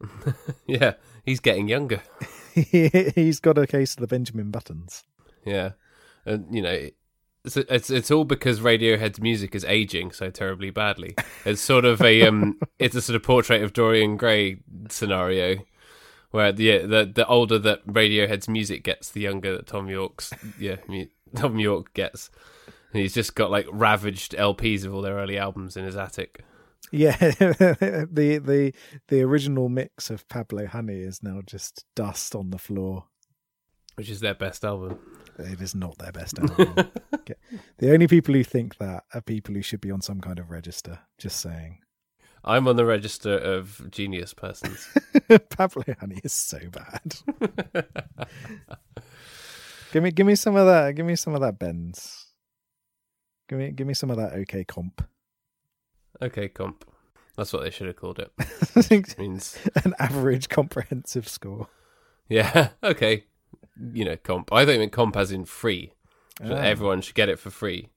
yeah, 0.66 0.94
he's 1.24 1.40
getting 1.40 1.68
younger. 1.68 2.02
He's 2.54 3.40
got 3.40 3.56
a 3.56 3.66
case 3.66 3.94
of 3.94 4.00
the 4.00 4.06
Benjamin 4.06 4.50
Buttons. 4.50 5.04
Yeah, 5.46 5.70
and 6.26 6.54
you 6.54 6.60
know, 6.60 6.88
it's 7.44 7.56
it's 7.56 7.88
it's 7.88 8.10
all 8.10 8.24
because 8.24 8.60
Radiohead's 8.60 9.20
music 9.20 9.54
is 9.54 9.64
aging 9.64 10.12
so 10.12 10.30
terribly 10.30 10.70
badly. 10.70 11.14
It's 11.44 11.62
sort 11.62 11.84
of 11.84 12.02
a 12.02 12.26
um, 12.26 12.60
it's 12.78 12.94
a 12.94 13.00
sort 13.00 13.16
of 13.16 13.22
portrait 13.22 13.62
of 13.62 13.72
Dorian 13.72 14.18
Gray 14.18 14.58
scenario, 14.90 15.58
where 16.30 16.52
the 16.52 16.78
the 16.78 17.10
the 17.14 17.26
older 17.26 17.58
that 17.58 17.86
Radiohead's 17.86 18.48
music 18.48 18.84
gets, 18.84 19.10
the 19.10 19.22
younger 19.22 19.56
that 19.56 19.66
Thom 19.66 19.88
Yorke's 19.88 20.32
yeah 20.58 20.76
mu- 20.88 21.06
Thom 21.34 21.58
Yorke 21.58 21.94
gets. 21.94 22.30
He's 22.92 23.14
just 23.14 23.34
got 23.34 23.50
like 23.50 23.66
ravaged 23.70 24.32
LPs 24.32 24.84
of 24.84 24.94
all 24.94 25.02
their 25.02 25.16
early 25.16 25.38
albums 25.38 25.76
in 25.76 25.84
his 25.84 25.96
attic. 25.96 26.44
Yeah, 26.90 27.16
the 27.18 28.40
the 28.44 28.74
the 29.08 29.22
original 29.22 29.68
mix 29.68 30.10
of 30.10 30.28
Pablo 30.28 30.66
Honey 30.66 31.00
is 31.00 31.22
now 31.22 31.40
just 31.44 31.84
dust 31.96 32.34
on 32.34 32.50
the 32.50 32.58
floor. 32.58 33.06
Which 33.94 34.10
is 34.10 34.20
their 34.20 34.34
best 34.34 34.64
album. 34.64 34.98
It 35.38 35.60
is 35.60 35.74
not 35.74 35.98
their 35.98 36.12
best 36.12 36.38
album. 36.38 36.90
The 37.78 37.92
only 37.92 38.08
people 38.08 38.34
who 38.34 38.44
think 38.44 38.78
that 38.78 39.04
are 39.14 39.20
people 39.20 39.54
who 39.54 39.62
should 39.62 39.80
be 39.80 39.90
on 39.90 40.02
some 40.02 40.20
kind 40.20 40.38
of 40.38 40.50
register. 40.50 41.00
Just 41.18 41.40
saying. 41.40 41.78
I'm 42.44 42.66
on 42.66 42.76
the 42.76 42.84
register 42.84 43.36
of 43.36 43.90
genius 43.90 44.34
persons. 44.34 44.88
Pablo 45.50 45.84
Honey 46.00 46.20
is 46.24 46.32
so 46.32 46.58
bad. 46.70 47.14
give 49.92 50.02
me, 50.02 50.10
give 50.10 50.26
me 50.26 50.34
some 50.34 50.56
of 50.56 50.66
that. 50.66 50.94
Give 50.94 51.06
me 51.06 51.16
some 51.16 51.34
of 51.34 51.40
that 51.40 51.58
Bends. 51.58 52.21
Give 53.52 53.58
me, 53.58 53.70
give 53.70 53.86
me 53.86 53.92
some 53.92 54.10
of 54.10 54.16
that. 54.16 54.32
OK 54.32 54.64
comp. 54.64 55.06
okay, 56.22 56.48
comp. 56.48 56.86
That's 57.36 57.52
what 57.52 57.62
they 57.64 57.70
should 57.70 57.86
have 57.86 57.96
called 57.96 58.18
it. 58.18 58.32
I 58.38 58.80
think 58.80 59.18
means 59.18 59.58
an 59.84 59.92
average 59.98 60.48
comprehensive 60.48 61.28
score. 61.28 61.68
yeah, 62.30 62.70
okay. 62.82 63.24
You 63.92 64.06
know, 64.06 64.16
comp. 64.16 64.50
I 64.54 64.64
don't 64.64 64.78
mean 64.78 64.88
comp 64.88 65.18
as 65.18 65.32
in 65.32 65.44
free. 65.44 65.92
So 66.42 66.54
Ah. 66.54 66.60
Everyone 66.60 67.02
should 67.02 67.14
get 67.14 67.28
it 67.28 67.38
for 67.38 67.50
free. 67.50 67.90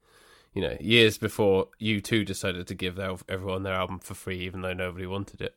You 0.53 0.61
know, 0.61 0.75
years 0.81 1.17
before 1.17 1.69
U2 1.81 2.25
decided 2.25 2.67
to 2.67 2.75
give 2.75 2.95
their, 2.97 3.15
everyone 3.29 3.63
their 3.63 3.75
album 3.75 3.99
for 3.99 4.13
free, 4.13 4.39
even 4.41 4.59
though 4.59 4.73
nobody 4.73 5.05
wanted 5.05 5.39
it. 5.39 5.55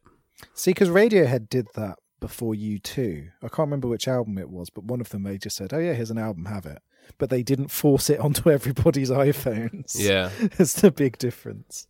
See, 0.54 0.70
because 0.70 0.90
Radiohead 0.90 1.48
did 1.48 1.66
that 1.74 1.98
before 2.20 2.54
U2 2.54 3.30
I 3.42 3.48
can't 3.48 3.58
remember 3.66 3.88
which 3.88 4.06
album 4.06 4.38
it 4.38 4.48
was, 4.48 4.70
but 4.70 4.84
one 4.84 5.00
of 5.00 5.08
them 5.08 5.24
they 5.24 5.38
just 5.38 5.56
said, 5.56 5.72
"Oh 5.74 5.78
yeah, 5.80 5.94
here's 5.94 6.12
an 6.12 6.18
album, 6.18 6.44
have 6.44 6.66
it." 6.66 6.82
But 7.16 7.30
they 7.30 7.42
didn't 7.42 7.68
force 7.68 8.10
it 8.10 8.20
onto 8.20 8.50
everybody's 8.50 9.10
iPhones. 9.10 9.98
Yeah, 9.98 10.30
it's 10.58 10.80
the 10.80 10.90
big 10.90 11.18
difference. 11.18 11.86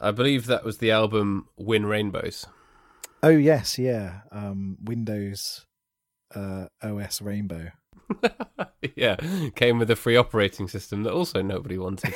I 0.00 0.10
believe 0.10 0.46
that 0.46 0.64
was 0.64 0.78
the 0.78 0.90
album 0.90 1.48
In 1.58 1.86
Rainbows. 1.86 2.46
Oh 3.22 3.30
yes, 3.30 3.78
yeah. 3.78 4.20
Um, 4.30 4.76
Windows 4.82 5.64
uh, 6.34 6.66
OS 6.82 7.22
Rainbow. 7.22 7.70
yeah, 8.96 9.16
came 9.54 9.78
with 9.78 9.90
a 9.90 9.96
free 9.96 10.16
operating 10.16 10.68
system 10.68 11.02
that 11.04 11.12
also 11.12 11.42
nobody 11.42 11.78
wanted. 11.78 12.14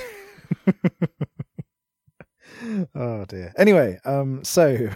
Oh 2.95 3.25
dear. 3.25 3.53
Anyway, 3.57 3.99
um, 4.05 4.45
so 4.45 4.91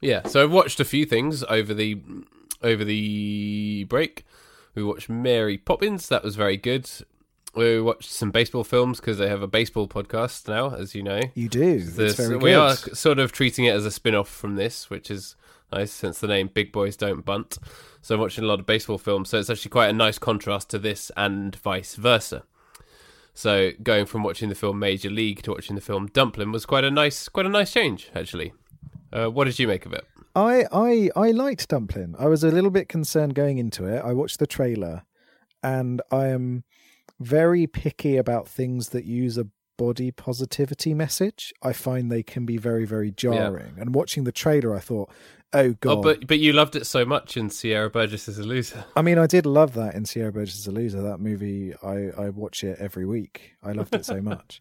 Yeah, 0.00 0.26
so 0.26 0.42
I've 0.42 0.52
watched 0.52 0.80
a 0.80 0.84
few 0.84 1.06
things 1.06 1.42
over 1.44 1.74
the 1.74 2.00
over 2.62 2.84
the 2.84 3.84
break. 3.88 4.24
We 4.78 4.84
watched 4.84 5.08
Mary 5.08 5.58
Poppins. 5.58 6.08
That 6.08 6.22
was 6.22 6.36
very 6.36 6.56
good. 6.56 6.88
We 7.52 7.80
watched 7.80 8.12
some 8.12 8.30
baseball 8.30 8.62
films 8.62 9.00
because 9.00 9.18
they 9.18 9.28
have 9.28 9.42
a 9.42 9.48
baseball 9.48 9.88
podcast 9.88 10.46
now, 10.46 10.72
as 10.72 10.94
you 10.94 11.02
know. 11.02 11.20
you 11.34 11.48
do. 11.48 11.82
This- 11.82 12.16
very 12.16 12.36
we 12.36 12.50
good. 12.50 12.56
are 12.56 12.76
sort 12.76 13.18
of 13.18 13.32
treating 13.32 13.64
it 13.64 13.74
as 13.74 13.84
a 13.84 13.90
spin-off 13.90 14.28
from 14.28 14.54
this, 14.54 14.88
which 14.88 15.10
is 15.10 15.34
nice 15.72 15.90
since 15.90 16.20
the 16.20 16.28
name 16.28 16.48
Big 16.54 16.70
Boys 16.70 16.96
Don't 16.96 17.24
Bunt. 17.24 17.58
So 18.02 18.14
I'm 18.14 18.20
watching 18.20 18.44
a 18.44 18.46
lot 18.46 18.60
of 18.60 18.66
baseball 18.66 18.98
films, 18.98 19.30
so 19.30 19.40
it's 19.40 19.50
actually 19.50 19.70
quite 19.70 19.88
a 19.90 19.92
nice 19.92 20.20
contrast 20.20 20.70
to 20.70 20.78
this 20.78 21.10
and 21.16 21.56
vice 21.56 21.96
versa. 21.96 22.44
So 23.34 23.72
going 23.82 24.06
from 24.06 24.22
watching 24.22 24.48
the 24.48 24.54
film 24.54 24.78
Major 24.78 25.10
League 25.10 25.42
to 25.42 25.50
watching 25.50 25.74
the 25.74 25.82
film 25.82 26.06
Dumpling 26.06 26.52
was 26.52 26.66
quite 26.66 26.84
a 26.84 26.90
nice, 26.92 27.28
quite 27.28 27.46
a 27.46 27.48
nice 27.48 27.72
change 27.72 28.10
actually. 28.14 28.52
Uh, 29.12 29.26
what 29.26 29.46
did 29.46 29.58
you 29.58 29.66
make 29.66 29.86
of 29.86 29.92
it? 29.92 30.06
I, 30.38 30.66
I 30.72 31.10
I 31.16 31.30
liked 31.32 31.68
Dumpling. 31.68 32.14
I 32.18 32.26
was 32.26 32.44
a 32.44 32.50
little 32.50 32.70
bit 32.70 32.88
concerned 32.88 33.34
going 33.34 33.58
into 33.58 33.84
it. 33.86 34.00
I 34.04 34.12
watched 34.12 34.38
the 34.38 34.46
trailer, 34.46 35.02
and 35.62 36.00
I 36.12 36.28
am 36.28 36.64
very 37.18 37.66
picky 37.66 38.16
about 38.16 38.46
things 38.46 38.90
that 38.90 39.04
use 39.04 39.36
a 39.36 39.48
body 39.76 40.10
positivity 40.12 40.94
message. 40.94 41.52
I 41.62 41.72
find 41.72 42.10
they 42.10 42.22
can 42.22 42.46
be 42.46 42.56
very 42.56 42.84
very 42.84 43.10
jarring. 43.10 43.74
And 43.78 43.94
watching 43.94 44.24
the 44.24 44.32
trailer, 44.32 44.76
I 44.76 44.78
thought, 44.78 45.10
oh 45.52 45.72
god. 45.80 45.98
Oh, 45.98 46.02
but 46.02 46.28
but 46.28 46.38
you 46.38 46.52
loved 46.52 46.76
it 46.76 46.86
so 46.86 47.04
much 47.04 47.36
in 47.36 47.50
Sierra 47.50 47.90
Burgess 47.90 48.28
is 48.28 48.38
a 48.38 48.44
loser. 48.44 48.84
I 48.94 49.02
mean, 49.02 49.18
I 49.18 49.26
did 49.26 49.44
love 49.44 49.74
that 49.74 49.96
in 49.96 50.04
Sierra 50.04 50.32
Burgess 50.32 50.58
is 50.58 50.68
a 50.68 50.72
Loser. 50.72 51.02
That 51.02 51.18
movie, 51.18 51.74
I 51.82 52.10
I 52.16 52.28
watch 52.28 52.62
it 52.62 52.78
every 52.78 53.06
week. 53.06 53.54
I 53.62 53.72
loved 53.72 53.92
it 53.92 54.04
so 54.04 54.20
much. 54.32 54.60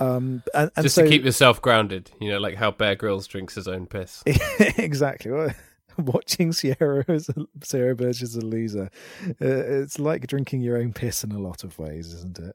Um, 0.00 0.42
and, 0.54 0.70
and 0.76 0.84
Just 0.84 0.94
so 0.94 1.02
to 1.02 1.08
keep 1.08 1.24
yourself 1.24 1.60
grounded, 1.60 2.10
you 2.20 2.30
know, 2.30 2.38
like 2.38 2.54
how 2.54 2.70
Bear 2.70 2.94
Grylls 2.94 3.26
drinks 3.26 3.54
his 3.54 3.66
own 3.66 3.86
piss. 3.86 4.22
exactly. 4.26 5.30
Well, 5.30 5.50
Watching 5.98 6.52
Sierra 6.52 7.04
as 7.08 7.28
a, 7.28 7.46
Sierra 7.64 7.96
Burgess 7.96 8.22
as 8.22 8.36
a 8.36 8.40
loser, 8.40 8.88
uh, 9.26 9.34
it's 9.40 9.98
like 9.98 10.28
drinking 10.28 10.60
your 10.60 10.76
own 10.76 10.92
piss 10.92 11.24
in 11.24 11.32
a 11.32 11.40
lot 11.40 11.64
of 11.64 11.76
ways, 11.76 12.14
isn't 12.14 12.38
it? 12.38 12.54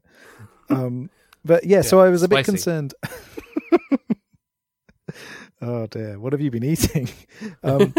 Um, 0.69 1.09
but 1.43 1.65
yeah, 1.65 1.81
so 1.81 1.99
I 1.99 2.07
was 2.07 2.23
a 2.23 2.29
bit 2.29 2.45
concerned. 2.45 2.93
oh 5.61 5.87
dear, 5.87 6.17
what 6.19 6.31
have 6.31 6.39
you 6.39 6.51
been 6.51 6.63
eating? 6.63 7.09
Um, 7.63 7.93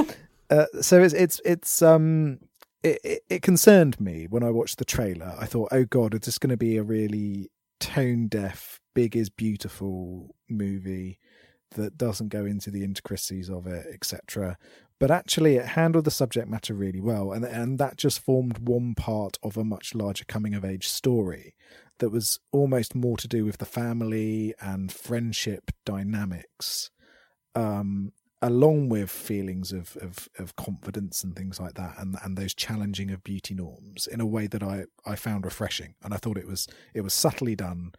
uh, 0.48 0.64
so 0.80 1.02
it's 1.02 1.12
it's 1.12 1.42
it's 1.44 1.82
um 1.82 2.38
it, 2.82 3.00
it, 3.04 3.22
it 3.28 3.42
concerned 3.42 4.00
me 4.00 4.26
when 4.28 4.42
I 4.42 4.50
watched 4.50 4.78
the 4.78 4.84
trailer. 4.84 5.34
I 5.38 5.46
thought, 5.46 5.68
oh 5.72 5.84
god, 5.84 6.14
is 6.14 6.20
this 6.20 6.38
going 6.38 6.50
to 6.50 6.56
be 6.56 6.76
a 6.76 6.82
really 6.82 7.50
tone 7.80 8.28
deaf, 8.28 8.80
big 8.94 9.16
is 9.16 9.30
beautiful 9.30 10.34
movie 10.48 11.18
that 11.74 11.98
doesn't 11.98 12.28
go 12.28 12.44
into 12.44 12.70
the 12.70 12.84
intricacies 12.84 13.50
of 13.50 13.66
it, 13.66 13.86
etc. 13.92 14.56
But 14.98 15.10
actually, 15.10 15.56
it 15.56 15.66
handled 15.66 16.04
the 16.04 16.10
subject 16.10 16.48
matter 16.48 16.72
really 16.72 17.00
well, 17.00 17.32
and 17.32 17.44
and 17.44 17.78
that 17.78 17.96
just 17.96 18.20
formed 18.20 18.68
one 18.68 18.94
part 18.94 19.38
of 19.42 19.56
a 19.56 19.64
much 19.64 19.94
larger 19.94 20.24
coming 20.24 20.54
of 20.54 20.64
age 20.64 20.88
story 20.88 21.54
that 21.98 22.10
was 22.10 22.40
almost 22.52 22.94
more 22.94 23.16
to 23.16 23.28
do 23.28 23.44
with 23.44 23.58
the 23.58 23.64
family 23.64 24.54
and 24.60 24.90
friendship 24.90 25.70
dynamics, 25.84 26.90
um, 27.54 28.12
along 28.40 28.88
with 28.88 29.10
feelings 29.10 29.72
of, 29.72 29.96
of 30.00 30.28
of 30.38 30.54
confidence 30.54 31.24
and 31.24 31.34
things 31.34 31.58
like 31.58 31.74
that, 31.74 31.96
and 31.98 32.16
and 32.22 32.36
those 32.36 32.54
challenging 32.54 33.10
of 33.10 33.24
beauty 33.24 33.54
norms 33.54 34.06
in 34.06 34.20
a 34.20 34.26
way 34.26 34.46
that 34.46 34.62
I 34.62 34.84
I 35.04 35.16
found 35.16 35.44
refreshing, 35.44 35.96
and 36.04 36.14
I 36.14 36.18
thought 36.18 36.38
it 36.38 36.46
was 36.46 36.68
it 36.94 37.00
was 37.00 37.12
subtly 37.12 37.56
done, 37.56 37.92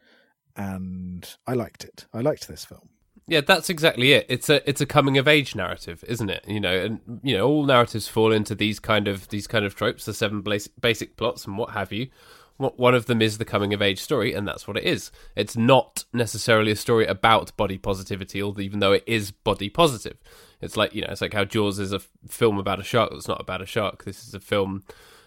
and 0.56 1.36
I 1.46 1.54
liked 1.54 1.84
it. 1.84 2.06
I 2.14 2.22
liked 2.22 2.48
this 2.48 2.66
film. 2.66 2.90
Yeah, 3.28 3.42
that's 3.42 3.70
exactly 3.70 4.14
it. 4.14 4.28
It's 4.30 4.50
a 4.50 4.68
it's 4.70 4.82
a 4.82 4.86
coming 4.86 5.18
of 5.18 5.28
age 5.28 5.56
narrative, 5.56 6.04
isn't 6.08 6.30
it? 6.30 6.46
You 6.48 6.60
know, 6.60 6.78
and 6.78 7.20
you 7.24 7.36
know, 7.36 7.48
all 7.48 7.66
narratives 7.66 8.08
fall 8.08 8.32
into 8.32 8.54
these 8.54 8.80
kind 8.80 9.08
of 9.08 9.30
these 9.30 9.48
kind 9.48 9.66
of 9.66 9.76
tropes, 9.76 10.06
the 10.06 10.14
seven 10.14 10.44
basic, 10.80 11.18
plots 11.18 11.46
and 11.46 11.58
what 11.58 11.72
have 11.72 11.92
you. 11.92 12.10
One 12.58 12.96
of 12.96 13.08
them 13.08 13.22
is 13.22 13.38
the 13.38 13.44
coming 13.44 13.74
of 13.74 13.82
age 13.82 14.00
story, 14.00 14.34
and 14.34 14.48
that's 14.48 14.66
what 14.66 14.78
it 14.78 14.86
is. 14.86 15.12
It's 15.36 15.58
not 15.58 16.06
necessarily 16.14 16.72
a 16.72 16.78
story 16.78 17.06
about 17.06 17.58
body 17.58 17.78
positivity, 17.78 18.40
even 18.40 18.80
though 18.80 18.94
it 18.94 19.04
is 19.06 19.32
body 19.32 19.70
positive. 19.70 20.18
It's 20.62 20.78
like 20.78 20.96
you 20.96 21.02
know, 21.02 21.10
it's 21.10 21.20
like 21.20 21.34
how 21.34 21.44
Jaws 21.44 21.80
is 21.80 21.92
a 21.92 22.00
film 22.30 22.58
about 22.58 22.80
a 22.80 22.84
shark 22.84 23.12
that's 23.12 23.28
not 23.28 23.42
about 23.42 23.62
a 23.62 23.66
shark. 23.66 24.06
This 24.06 24.26
is 24.26 24.34
a 24.34 24.40
film 24.40 24.84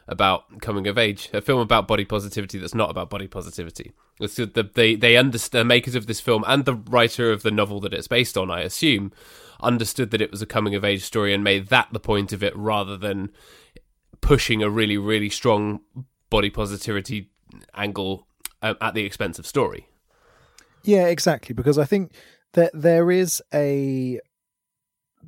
about 0.08 0.60
coming 0.60 0.86
of 0.86 0.96
age, 0.96 1.28
a 1.32 1.40
film 1.40 1.60
about 1.60 1.86
body 1.86 2.04
positivity 2.04 2.58
that's 2.58 2.74
not 2.74 2.90
about 2.90 3.10
body 3.10 3.28
positivity. 3.28 3.92
The, 4.18 4.68
they 4.74 4.96
they 4.96 5.16
understand 5.16 5.60
the 5.60 5.64
makers 5.64 5.94
of 5.94 6.06
this 6.06 6.18
film 6.18 6.44
and 6.48 6.64
the 6.64 6.74
writer 6.74 7.30
of 7.30 7.42
the 7.42 7.50
novel 7.50 7.78
that 7.80 7.92
it's 7.92 8.08
based 8.08 8.36
on, 8.36 8.50
I 8.50 8.62
assume, 8.62 9.12
understood 9.60 10.10
that 10.10 10.22
it 10.22 10.30
was 10.30 10.42
a 10.42 10.46
coming 10.46 10.74
of 10.74 10.84
age 10.84 11.02
story 11.02 11.32
and 11.34 11.44
made 11.44 11.68
that 11.68 11.88
the 11.92 12.00
point 12.00 12.32
of 12.32 12.42
it 12.42 12.56
rather 12.56 12.96
than 12.96 13.30
pushing 14.20 14.62
a 14.62 14.70
really 14.70 14.98
really 14.98 15.30
strong 15.30 15.80
body 16.30 16.50
positivity 16.50 17.30
angle 17.74 18.26
um, 18.62 18.76
at 18.80 18.94
the 18.94 19.04
expense 19.04 19.38
of 19.38 19.46
story. 19.46 19.88
Yeah, 20.82 21.06
exactly. 21.06 21.54
Because 21.54 21.78
I 21.78 21.84
think 21.84 22.12
that 22.54 22.70
there 22.74 23.10
is 23.10 23.42
a 23.52 24.20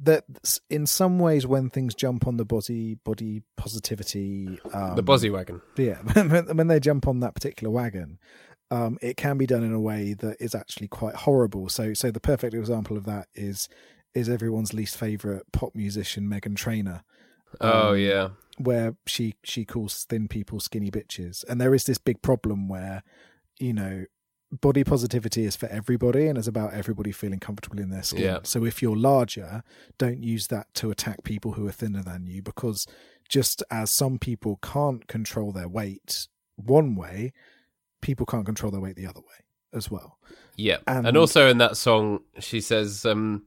that 0.03 0.25
in 0.69 0.87
some 0.87 1.19
ways 1.19 1.47
when 1.47 1.71
things 1.71 1.95
jump 1.95 2.27
on 2.27 2.37
the 2.37 2.45
body 2.45 2.97
body 3.05 3.43
positivity, 3.57 4.59
um, 4.73 4.97
the 4.97 5.03
Bozzy 5.03 5.33
wagon. 5.33 5.61
yeah, 5.77 5.97
when, 6.55 6.67
they 6.69 6.81
jump 6.81 7.07
on 7.07 7.21
that 7.21 7.35
particular 7.35 7.71
wagon, 7.71 8.19
um, 8.71 8.99
it 9.03 9.17
can 9.17 9.39
be 9.39 9.47
done 9.47 9.63
in 9.63 9.73
a 9.73 9.81
way 9.81 10.15
that 10.15 10.37
is 10.41 10.55
actually 10.55 10.89
quite 10.89 11.15
horrible. 11.15 11.69
So, 11.69 11.95
so 11.95 12.11
the 12.11 12.21
perfect 12.21 12.55
example 12.55 12.97
of 12.97 13.05
that 13.05 13.29
is 13.35 13.69
is 14.15 14.29
everyone's 14.29 14.75
least 14.75 14.97
favorite 14.97 15.45
pop 15.53 15.75
musician 15.75 16.29
Meghan 16.29 16.57
Trainor 16.57 17.05
Oh 17.61 17.93
Um, 17.93 17.99
yeah, 17.99 18.29
where 18.59 18.97
she 19.07 19.35
she 19.43 19.65
calls 19.65 20.05
thin 20.05 20.29
people 20.29 20.61
skinny 20.61 20.91
bitches 20.91 21.45
and 21.49 21.61
there 21.61 21.75
is 21.75 21.85
this 21.85 21.99
big 21.99 22.23
problem 22.23 22.69
where 22.69 23.03
you 23.59 23.73
know 23.73 24.05
body 24.53 24.83
positivity 24.83 25.45
is 25.45 25.55
for 25.55 25.67
everybody 25.67 26.27
and 26.27 26.37
it's 26.37 26.49
about 26.49 26.73
everybody 26.75 27.13
feeling 27.13 27.39
comfortable 27.39 27.79
in 27.79 27.91
their 27.91 28.03
skin 28.03 28.23
Yeah. 28.23 28.39
so 28.43 28.65
if 28.65 28.83
you're 28.83 28.97
larger 28.97 29.63
don't 29.97 30.23
use 30.23 30.49
that 30.49 30.67
to 30.75 30.91
attack 30.91 31.23
people 31.23 31.53
who 31.53 31.69
are 31.69 31.73
thinner 31.73 32.03
than 32.03 32.27
you 32.27 32.43
because 32.43 32.87
just 33.29 33.63
as 33.71 33.93
some 33.93 34.19
people 34.19 34.59
can't 34.61 35.07
control 35.07 35.53
their 35.53 35.69
weight 35.69 36.27
one 36.57 36.97
way 36.97 37.33
people 38.01 38.27
can't 38.27 38.45
control 38.45 38.73
their 38.73 38.81
weight 38.81 38.97
the 38.97 39.07
other 39.07 39.21
way 39.21 39.45
as 39.73 39.89
well 39.91 40.19
yeah. 40.57 40.79
And, 40.87 41.07
and- 41.07 41.17
also 41.17 41.49
in 41.49 41.57
that 41.59 41.77
song, 41.79 42.21
she 42.39 42.61
says, 42.61 43.07
um, 43.07 43.45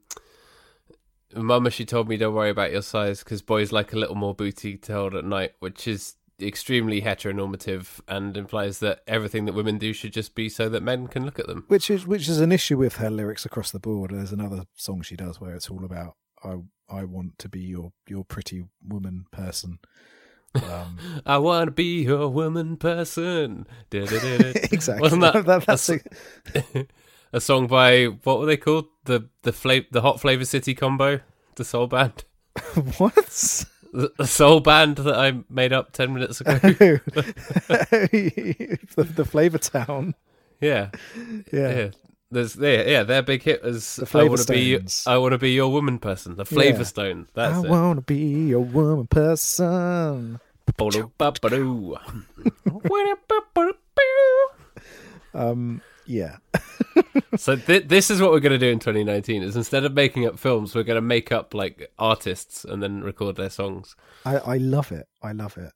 "Mama, 1.36 1.69
she 1.69 1.86
told 1.86 2.07
me 2.10 2.17
don't 2.17 2.33
worry 2.33 2.50
about 2.50 2.72
your 2.72 2.81
size 2.81 3.19
because 3.24 3.41
boys 3.43 3.72
like 3.72 3.93
a 3.93 3.98
little 3.98 4.15
more 4.15 4.33
booty 4.33 4.77
to 4.77 4.93
hold 4.93 5.13
at 5.13 5.24
night," 5.25 5.51
which 5.60 5.88
is 5.88 6.15
extremely 6.41 7.01
heteronormative 7.01 7.99
and 8.07 8.35
implies 8.35 8.79
that 8.79 9.01
everything 9.07 9.45
that 9.45 9.53
women 9.53 9.77
do 9.77 9.93
should 9.93 10.13
just 10.13 10.35
be 10.35 10.49
so 10.49 10.67
that 10.69 10.83
men 10.83 11.07
can 11.07 11.25
look 11.25 11.39
at 11.39 11.47
them. 11.47 11.65
which 11.67 11.89
is 11.89 12.05
which 12.07 12.27
is 12.27 12.39
an 12.39 12.51
issue 12.51 12.77
with 12.77 12.95
her 12.97 13.09
lyrics 13.09 13.45
across 13.45 13.71
the 13.71 13.79
board. 13.79 14.11
There's 14.11 14.31
another 14.33 14.63
song 14.75 15.01
she 15.01 15.15
does 15.15 15.39
where 15.39 15.55
it's 15.55 15.69
all 15.69 15.85
about 15.85 16.15
I 16.43 16.57
I 16.89 17.03
want 17.05 17.37
to 17.39 17.49
be 17.49 17.61
your 17.61 17.93
your 18.07 18.23
pretty 18.25 18.65
woman 18.85 19.25
person. 19.31 19.79
Um, 20.55 20.97
I 21.25 21.37
want 21.39 21.67
to 21.67 21.71
be 21.71 22.05
a 22.07 22.27
woman 22.27 22.77
person. 22.77 23.65
Exactly. 23.91 25.01
Wasn't 25.01 25.21
that, 25.21 25.33
That- 25.45 25.65
that's 25.65 25.87
that's- 25.87 26.85
a 27.31 27.41
song 27.41 27.65
by 27.67 28.05
what 28.05 28.39
were 28.39 28.45
they 28.45 28.57
called? 28.57 28.85
The 29.05 29.29
the 29.43 29.51
fla- 29.53 29.85
the 29.91 30.01
Hot 30.01 30.19
Flavor 30.21 30.45
City 30.45 30.73
combo, 30.75 31.21
the 31.55 31.65
soul 31.65 31.87
band, 31.87 32.25
what? 32.97 33.65
The, 33.93 34.27
soul 34.27 34.59
band 34.59 34.97
that 34.97 35.15
I 35.15 35.33
made 35.50 35.71
up 35.71 35.91
ten 35.93 36.13
minutes 36.13 36.41
ago. 36.41 36.53
the, 36.63 36.97
the 39.15 39.25
Flavor 39.25 39.57
Town. 39.57 40.15
yeah, 40.59 40.89
Yeah. 41.51 41.75
yeah. 41.75 41.89
There's 42.31 42.55
yeah, 42.55 42.81
yeah. 42.81 43.03
Their 43.03 43.21
big 43.21 43.43
hit 43.43 43.63
was 43.63 43.97
The 43.97 44.19
I 44.19 44.23
want 44.23 44.41
to 44.41 44.51
be 44.51 44.79
I 45.05 45.17
want 45.17 45.33
to 45.33 45.38
be 45.38 45.51
your 45.51 45.71
woman 45.71 46.00
person. 46.00 46.35
The 46.35 46.45
Flavor 46.45 46.79
Yeah. 46.79 46.83
Stone. 46.85 47.27
That's 47.35 47.57
I 47.57 47.62
it. 47.62 47.69
wanna 47.69 48.01
be 48.01 48.47
your 48.47 48.62
woman 48.62 49.05
person. 49.05 50.39
Um, 55.35 55.81
yeah. 56.05 56.38
so 57.36 57.55
th- 57.55 57.88
this 57.88 58.10
is 58.10 58.22
what 58.22 58.31
we're 58.31 58.39
going 58.39 58.51
to 58.51 58.57
do 58.57 58.69
in 58.69 58.79
2019 58.79 59.43
is 59.43 59.55
instead 59.55 59.83
of 59.86 59.93
making 59.93 60.25
up 60.25 60.38
films 60.38 60.75
we're 60.75 60.83
going 60.83 60.95
to 60.95 61.01
make 61.01 61.31
up 61.31 61.53
like 61.53 61.91
artists 61.98 62.63
and 62.65 62.81
then 62.81 63.01
record 63.01 63.36
their 63.36 63.50
songs 63.50 63.95
I, 64.25 64.38
I 64.38 64.57
love 64.57 64.91
it. 64.91 65.07
I 65.22 65.31
love 65.31 65.57
it. 65.57 65.72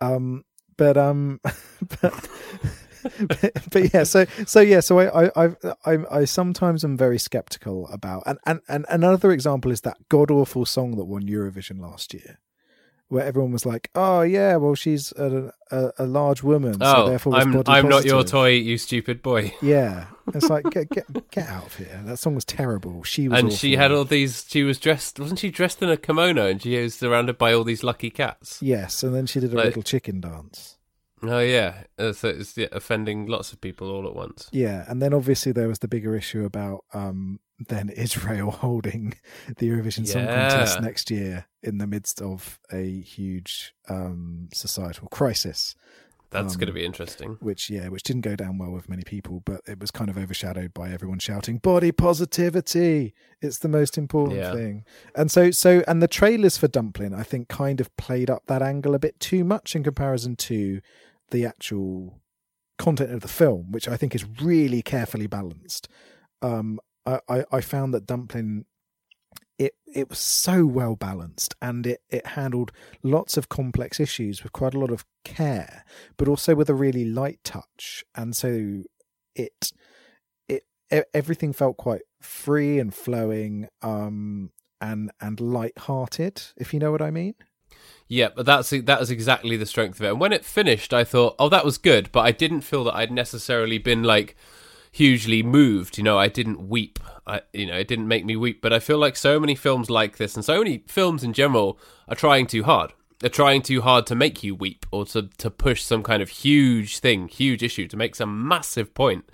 Um, 0.00 0.44
but 0.76 0.96
um, 0.96 1.40
but, 2.00 2.28
but, 3.28 3.52
but 3.70 3.94
yeah. 3.94 4.04
So 4.04 4.26
so 4.46 4.60
yeah. 4.60 4.80
So 4.80 4.98
I 4.98 5.24
I 5.24 5.30
I 5.36 5.54
I, 5.84 5.98
I 6.10 6.24
sometimes 6.24 6.84
am 6.84 6.96
very 6.96 7.18
skeptical 7.18 7.88
about 7.88 8.22
and, 8.26 8.38
and 8.46 8.60
and 8.68 8.86
another 8.88 9.32
example 9.32 9.70
is 9.70 9.82
that 9.82 9.96
god 10.08 10.30
awful 10.30 10.64
song 10.64 10.96
that 10.96 11.04
won 11.04 11.22
Eurovision 11.22 11.80
last 11.80 12.14
year, 12.14 12.38
where 13.14 13.24
everyone 13.24 13.52
was 13.52 13.64
like, 13.64 13.90
oh 13.94 14.22
yeah, 14.22 14.56
well 14.56 14.74
she's 14.74 15.12
a 15.12 15.52
a, 15.70 15.92
a 15.98 16.06
large 16.06 16.42
woman, 16.42 16.74
so 16.74 16.80
oh 16.84 17.08
therefore 17.08 17.32
was 17.32 17.46
i'm 17.46 17.62
i'm 17.66 17.88
not 17.88 18.04
your 18.04 18.24
toy 18.24 18.48
you 18.50 18.76
stupid 18.76 19.22
boy. 19.22 19.54
Yeah, 19.62 20.06
it's 20.34 20.50
like 20.50 20.64
get 20.70 20.90
get 20.90 21.06
get 21.30 21.48
out 21.48 21.66
of 21.66 21.74
here. 21.76 22.00
That 22.04 22.18
song 22.18 22.34
was 22.34 22.44
terrible. 22.44 23.02
She 23.04 23.28
was 23.28 23.38
and 23.38 23.52
she 23.52 23.76
had 23.76 23.92
all 23.92 24.04
these 24.04 24.44
she 24.48 24.62
was 24.64 24.78
dressed 24.78 25.18
wasn't 25.20 25.38
she 25.38 25.50
dressed 25.50 25.80
in 25.82 25.88
a 25.88 25.96
kimono 25.96 26.46
and 26.48 26.60
she 26.60 26.76
was 26.82 26.94
surrounded 26.94 27.38
by 27.38 27.52
all 27.54 27.64
these 27.64 27.82
lucky 27.84 28.10
cats? 28.10 28.58
Yes, 28.60 29.02
and 29.02 29.14
then 29.14 29.26
she 29.26 29.40
did 29.40 29.52
a 29.52 29.56
Like- 29.56 29.66
little 29.66 29.82
chicken 29.82 30.20
dance. 30.20 30.76
oh 31.22 31.38
yeah. 31.40 31.84
Uh, 31.98 32.12
so 32.12 32.28
it's 32.28 32.56
yeah, 32.56 32.66
offending 32.72 33.26
lots 33.26 33.52
of 33.52 33.60
people 33.60 33.90
all 33.90 34.06
at 34.06 34.14
once. 34.14 34.48
Yeah, 34.52 34.84
and 34.88 35.00
then 35.00 35.14
obviously 35.14 35.52
there 35.52 35.68
was 35.68 35.78
the 35.78 35.88
bigger 35.88 36.14
issue 36.16 36.44
about 36.44 36.84
um, 36.92 37.38
then 37.58 37.88
Israel 37.88 38.50
holding 38.64 39.14
the 39.58 39.68
Eurovision 39.68 40.06
Song 40.06 40.26
Contest 40.28 40.80
next 40.80 41.10
year 41.10 41.46
in 41.62 41.78
the 41.78 41.86
midst 41.86 42.20
of 42.20 42.58
a 42.72 43.00
huge 43.00 43.74
um, 43.88 44.48
societal 44.52 45.08
crisis, 45.08 45.74
that's 46.30 46.54
Um, 46.54 46.58
going 46.60 46.66
to 46.66 46.72
be 46.72 46.84
interesting 46.84 47.36
which 47.40 47.70
yeah, 47.70 47.86
which 47.88 48.02
didn't 48.02 48.22
go 48.22 48.34
down 48.34 48.58
well 48.58 48.72
with 48.72 48.88
many 48.88 49.04
people, 49.04 49.40
but 49.44 49.60
it 49.68 49.78
was 49.78 49.92
kind 49.92 50.10
of 50.10 50.18
overshadowed 50.18 50.74
by 50.74 50.90
everyone 50.90 51.20
shouting 51.20 51.58
"body 51.58 51.92
positivity." 51.92 53.14
It's 53.40 53.58
the 53.58 53.68
most 53.68 53.96
important 53.96 54.40
Yeah. 54.40 54.52
thing, 54.52 54.84
and 55.14 55.30
so 55.30 55.50
so 55.52 55.84
and 55.86 56.02
the 56.02 56.08
trailers 56.08 56.56
for 56.58 56.66
Dumpling, 56.68 57.14
I 57.14 57.22
think, 57.22 57.48
kind 57.48 57.80
of 57.80 57.94
played 57.96 58.30
up 58.30 58.46
that 58.46 58.62
angle 58.62 58.94
a 58.94 58.98
bit 58.98 59.20
too 59.20 59.44
much 59.44 59.76
in 59.76 59.84
comparison 59.84 60.34
to 60.36 60.80
the 61.30 61.46
actual 61.46 62.20
content 62.78 63.12
of 63.12 63.20
the 63.20 63.28
film, 63.28 63.70
which 63.70 63.86
I 63.88 63.96
think 63.96 64.14
is 64.14 64.24
really 64.42 64.82
carefully 64.82 65.28
balanced. 65.28 65.86
Um, 66.42 66.80
I, 67.06 67.20
I, 67.28 67.44
I 67.52 67.60
found 67.60 67.94
that 67.94 68.06
Dumpling 68.06 68.64
it 69.58 69.74
it 69.86 70.08
was 70.10 70.18
so 70.18 70.66
well 70.66 70.96
balanced 70.96 71.54
and 71.62 71.86
it, 71.86 72.00
it 72.10 72.26
handled 72.28 72.72
lots 73.02 73.36
of 73.36 73.48
complex 73.48 74.00
issues 74.00 74.42
with 74.42 74.52
quite 74.52 74.74
a 74.74 74.78
lot 74.78 74.90
of 74.90 75.04
care, 75.24 75.84
but 76.16 76.26
also 76.26 76.54
with 76.54 76.68
a 76.68 76.74
really 76.74 77.04
light 77.04 77.38
touch. 77.44 78.04
And 78.16 78.34
so 78.34 78.82
it 79.34 79.72
it 80.48 80.64
everything 81.12 81.52
felt 81.52 81.76
quite 81.76 82.02
free 82.20 82.78
and 82.78 82.94
flowing 82.94 83.68
um 83.82 84.50
and 84.80 85.10
and 85.20 85.40
light-hearted 85.40 86.42
if 86.56 86.72
you 86.72 86.80
know 86.80 86.92
what 86.92 87.02
i 87.02 87.10
mean 87.10 87.34
Yeah, 88.06 88.28
but 88.34 88.46
that's 88.46 88.70
that 88.70 89.00
was 89.00 89.10
exactly 89.10 89.56
the 89.56 89.66
strength 89.66 89.98
of 89.98 90.04
it. 90.06 90.10
And 90.10 90.20
when 90.20 90.32
it 90.32 90.44
finished, 90.44 90.92
I 90.92 91.04
thought, 91.04 91.34
"Oh, 91.38 91.48
that 91.48 91.64
was 91.64 91.78
good," 91.78 92.12
but 92.12 92.20
I 92.20 92.32
didn't 92.32 92.60
feel 92.60 92.84
that 92.84 92.94
I'd 92.94 93.10
necessarily 93.10 93.78
been 93.78 94.02
like 94.02 94.36
hugely 94.94 95.42
moved. 95.42 95.98
You 95.98 96.04
know, 96.04 96.18
I 96.18 96.28
didn't 96.28 96.68
weep. 96.68 97.00
I, 97.26 97.40
you 97.52 97.66
know, 97.66 97.76
it 97.76 97.88
didn't 97.88 98.06
make 98.06 98.24
me 98.24 98.36
weep. 98.36 98.62
But 98.62 98.72
I 98.72 98.78
feel 98.78 98.98
like 98.98 99.16
so 99.16 99.40
many 99.40 99.56
films 99.56 99.90
like 99.90 100.16
this, 100.16 100.36
and 100.36 100.44
so 100.44 100.58
many 100.58 100.84
films 100.86 101.24
in 101.24 101.32
general, 101.32 101.78
are 102.08 102.14
trying 102.14 102.46
too 102.46 102.62
hard. 102.62 102.92
They're 103.18 103.30
trying 103.30 103.62
too 103.62 103.80
hard 103.80 104.06
to 104.06 104.14
make 104.14 104.44
you 104.44 104.54
weep 104.54 104.86
or 104.92 105.04
to 105.06 105.28
to 105.38 105.50
push 105.50 105.82
some 105.82 106.02
kind 106.02 106.22
of 106.22 106.28
huge 106.28 106.98
thing, 107.00 107.28
huge 107.28 107.62
issue, 107.62 107.88
to 107.88 107.96
make 107.96 108.14
some 108.14 108.46
massive 108.46 108.94
point. 108.94 109.24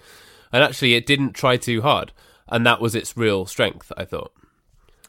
And 0.53 0.65
actually, 0.65 0.95
it 0.95 1.07
didn't 1.07 1.33
try 1.33 1.57
too 1.57 1.83
hard, 1.83 2.13
and 2.49 2.67
that 2.67 2.81
was 2.81 2.95
its 2.95 3.17
real 3.17 3.47
strength. 3.47 3.93
I 3.97 4.05
thought. 4.05 4.33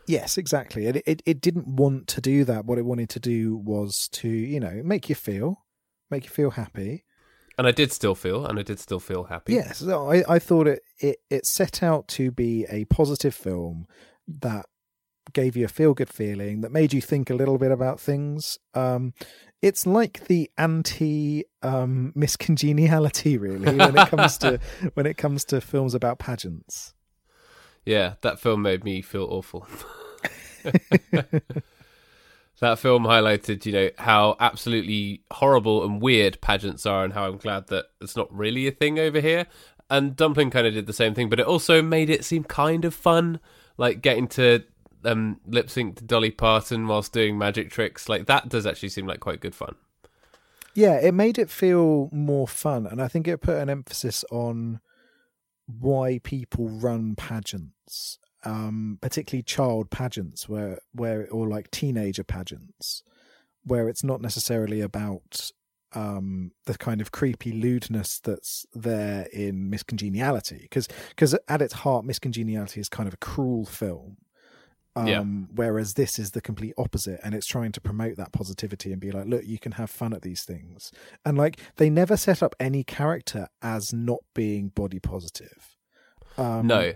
Yes, 0.07 0.37
exactly. 0.37 0.87
It, 0.87 1.03
it 1.05 1.21
it 1.25 1.41
didn't 1.41 1.67
want 1.67 2.07
to 2.07 2.21
do 2.21 2.43
that. 2.43 2.65
What 2.65 2.77
it 2.77 2.85
wanted 2.85 3.09
to 3.11 3.19
do 3.19 3.55
was 3.55 4.09
to, 4.13 4.27
you 4.27 4.59
know, 4.59 4.81
make 4.83 5.07
you 5.07 5.15
feel, 5.15 5.63
make 6.09 6.25
you 6.25 6.29
feel 6.29 6.51
happy. 6.51 7.05
And 7.61 7.67
I 7.67 7.71
did 7.73 7.91
still 7.91 8.15
feel, 8.15 8.47
and 8.47 8.57
I 8.57 8.63
did 8.63 8.79
still 8.79 8.99
feel 8.99 9.25
happy. 9.25 9.53
Yes, 9.53 9.83
I, 9.87 10.23
I 10.27 10.39
thought 10.39 10.65
it, 10.65 10.81
it 10.97 11.17
it 11.29 11.45
set 11.45 11.83
out 11.83 12.07
to 12.07 12.31
be 12.31 12.65
a 12.71 12.85
positive 12.85 13.35
film 13.35 13.85
that 14.27 14.65
gave 15.31 15.55
you 15.55 15.65
a 15.65 15.67
feel 15.67 15.93
good 15.93 16.09
feeling 16.09 16.61
that 16.61 16.71
made 16.71 16.91
you 16.91 17.01
think 17.01 17.29
a 17.29 17.35
little 17.35 17.59
bit 17.59 17.69
about 17.71 17.99
things. 17.99 18.57
Um, 18.73 19.13
it's 19.61 19.85
like 19.85 20.25
the 20.25 20.49
anti 20.57 21.43
um, 21.61 22.13
Miss 22.15 22.35
Congeniality, 22.35 23.37
really, 23.37 23.77
when 23.77 23.95
it 23.95 24.07
comes 24.07 24.39
to 24.39 24.59
when 24.95 25.05
it 25.05 25.17
comes 25.17 25.45
to 25.45 25.61
films 25.61 25.93
about 25.93 26.17
pageants. 26.17 26.95
Yeah, 27.85 28.15
that 28.21 28.39
film 28.39 28.63
made 28.63 28.83
me 28.83 29.03
feel 29.03 29.27
awful. 29.29 29.67
that 32.61 32.79
film 32.79 33.03
highlighted, 33.03 33.65
you 33.65 33.73
know, 33.73 33.89
how 33.97 34.37
absolutely 34.39 35.23
horrible 35.31 35.83
and 35.83 36.01
weird 36.01 36.39
pageants 36.41 36.85
are, 36.85 37.03
and 37.03 37.13
how 37.13 37.25
I'm 37.25 37.37
glad 37.37 37.67
that 37.67 37.85
it's 37.99 38.15
not 38.15 38.33
really 38.33 38.67
a 38.67 38.71
thing 38.71 38.97
over 38.99 39.19
here. 39.19 39.47
And 39.89 40.15
Dumpling 40.15 40.51
kind 40.51 40.65
of 40.65 40.73
did 40.73 40.85
the 40.85 40.93
same 40.93 41.13
thing, 41.13 41.27
but 41.27 41.39
it 41.39 41.45
also 41.45 41.81
made 41.81 42.09
it 42.09 42.23
seem 42.23 42.45
kind 42.45 42.85
of 42.85 42.93
fun, 42.93 43.39
like 43.77 44.01
getting 44.01 44.27
to 44.29 44.63
um, 45.03 45.41
lip 45.45 45.69
sync 45.69 45.97
to 45.97 46.03
Dolly 46.03 46.31
Parton 46.31 46.87
whilst 46.87 47.11
doing 47.11 47.37
magic 47.37 47.71
tricks. 47.71 48.07
Like 48.07 48.27
that 48.27 48.47
does 48.47 48.65
actually 48.65 48.89
seem 48.89 49.07
like 49.07 49.19
quite 49.19 49.41
good 49.41 49.55
fun. 49.55 49.75
Yeah, 50.73 50.99
it 51.01 51.13
made 51.13 51.37
it 51.37 51.49
feel 51.49 52.09
more 52.13 52.47
fun, 52.47 52.87
and 52.87 53.01
I 53.01 53.09
think 53.09 53.27
it 53.27 53.41
put 53.41 53.57
an 53.57 53.69
emphasis 53.69 54.23
on 54.31 54.79
why 55.67 56.19
people 56.23 56.69
run 56.69 57.15
pageants, 57.15 58.19
um, 58.43 58.97
particularly 59.01 59.43
child 59.43 59.89
pageants, 59.89 60.49
where 60.49 60.79
where 60.93 61.27
or 61.31 61.47
like 61.47 61.71
teenager 61.71 62.23
pageants, 62.23 63.03
where 63.63 63.87
it's 63.89 64.03
not 64.03 64.21
necessarily 64.21 64.81
about 64.81 65.51
um, 65.93 66.51
the 66.65 66.77
kind 66.77 67.01
of 67.01 67.11
creepy 67.11 67.51
lewdness 67.51 68.19
that's 68.19 68.65
there 68.73 69.27
in 69.33 69.69
Miss 69.69 69.83
Congeniality, 69.83 70.59
because 70.61 70.87
because 71.09 71.35
at 71.47 71.61
its 71.61 71.73
heart, 71.73 72.05
Miss 72.05 72.19
Congeniality 72.19 72.79
is 72.79 72.89
kind 72.89 73.07
of 73.07 73.13
a 73.13 73.17
cruel 73.17 73.65
film. 73.65 74.17
Um, 74.93 75.07
Yeah. 75.07 75.23
Whereas 75.55 75.93
this 75.93 76.19
is 76.19 76.31
the 76.31 76.41
complete 76.41 76.73
opposite, 76.77 77.21
and 77.23 77.33
it's 77.33 77.47
trying 77.47 77.71
to 77.73 77.81
promote 77.81 78.17
that 78.17 78.33
positivity 78.33 78.91
and 78.91 78.99
be 78.99 79.11
like, 79.11 79.25
look, 79.25 79.45
you 79.45 79.57
can 79.57 79.73
have 79.73 79.89
fun 79.89 80.13
at 80.13 80.21
these 80.21 80.43
things. 80.43 80.91
And 81.23 81.37
like, 81.37 81.61
they 81.77 81.89
never 81.89 82.17
set 82.17 82.43
up 82.43 82.55
any 82.59 82.83
character 82.83 83.47
as 83.61 83.93
not 83.93 84.19
being 84.33 84.67
body 84.67 84.99
positive. 84.99 85.77
Um, 86.37 86.67
no, 86.67 86.93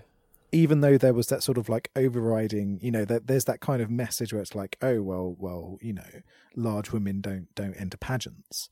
even 0.56 0.80
though 0.80 0.98
there 0.98 1.14
was 1.14 1.28
that 1.28 1.44
sort 1.44 1.58
of 1.58 1.68
like 1.68 1.92
overriding, 1.98 2.80
you 2.82 2.90
know, 2.90 3.04
that 3.04 3.28
there's 3.28 3.44
that 3.44 3.60
kind 3.60 3.82
of 3.82 3.92
message 3.92 4.32
where 4.32 4.42
it's 4.42 4.56
like, 4.56 4.78
oh 4.82 5.02
well, 5.02 5.36
well, 5.38 5.78
you 5.82 5.92
know, 5.92 6.22
large 6.56 6.94
women 6.94 7.20
don't 7.20 7.54
don't 7.56 7.74
enter 7.74 7.98
pageants. 7.98 8.70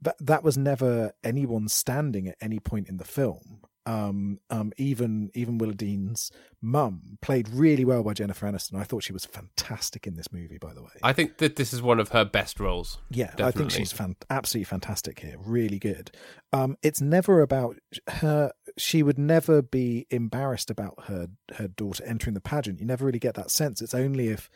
But 0.00 0.16
that 0.20 0.44
was 0.44 0.58
never 0.58 1.12
anyone 1.24 1.68
standing 1.68 2.28
at 2.28 2.36
any 2.42 2.58
point 2.58 2.86
in 2.86 2.98
the 2.98 3.04
film. 3.04 3.62
Um, 3.84 4.38
um, 4.48 4.72
even 4.76 5.30
even 5.34 5.58
Willowdean's 5.58 6.30
mum 6.60 7.18
played 7.20 7.48
really 7.48 7.84
well 7.84 8.04
by 8.04 8.12
Jennifer 8.12 8.46
Aniston. 8.46 8.78
I 8.78 8.84
thought 8.84 9.02
she 9.02 9.12
was 9.12 9.24
fantastic 9.24 10.06
in 10.06 10.14
this 10.14 10.32
movie, 10.32 10.58
by 10.58 10.72
the 10.72 10.82
way. 10.82 10.90
I 11.02 11.12
think 11.12 11.38
that 11.38 11.56
this 11.56 11.72
is 11.72 11.82
one 11.82 11.98
of 11.98 12.10
her 12.10 12.24
best 12.24 12.60
roles. 12.60 12.98
Yeah, 13.10 13.34
I 13.38 13.50
think 13.50 13.72
she's 13.72 13.90
fan- 13.90 14.16
absolutely 14.30 14.66
fantastic 14.66 15.18
here. 15.18 15.36
Really 15.44 15.80
good. 15.80 16.12
Um, 16.52 16.76
it's 16.82 17.00
never 17.00 17.42
about 17.42 17.76
her. 18.08 18.52
She 18.78 19.02
would 19.02 19.18
never 19.18 19.62
be 19.62 20.06
embarrassed 20.10 20.70
about 20.70 21.04
her 21.06 21.28
her 21.56 21.66
daughter 21.66 22.04
entering 22.04 22.34
the 22.34 22.40
pageant. 22.40 22.78
You 22.78 22.86
never 22.86 23.04
really 23.04 23.18
get 23.18 23.34
that 23.34 23.50
sense. 23.50 23.82
It's 23.82 23.94
only 23.94 24.28
if 24.28 24.48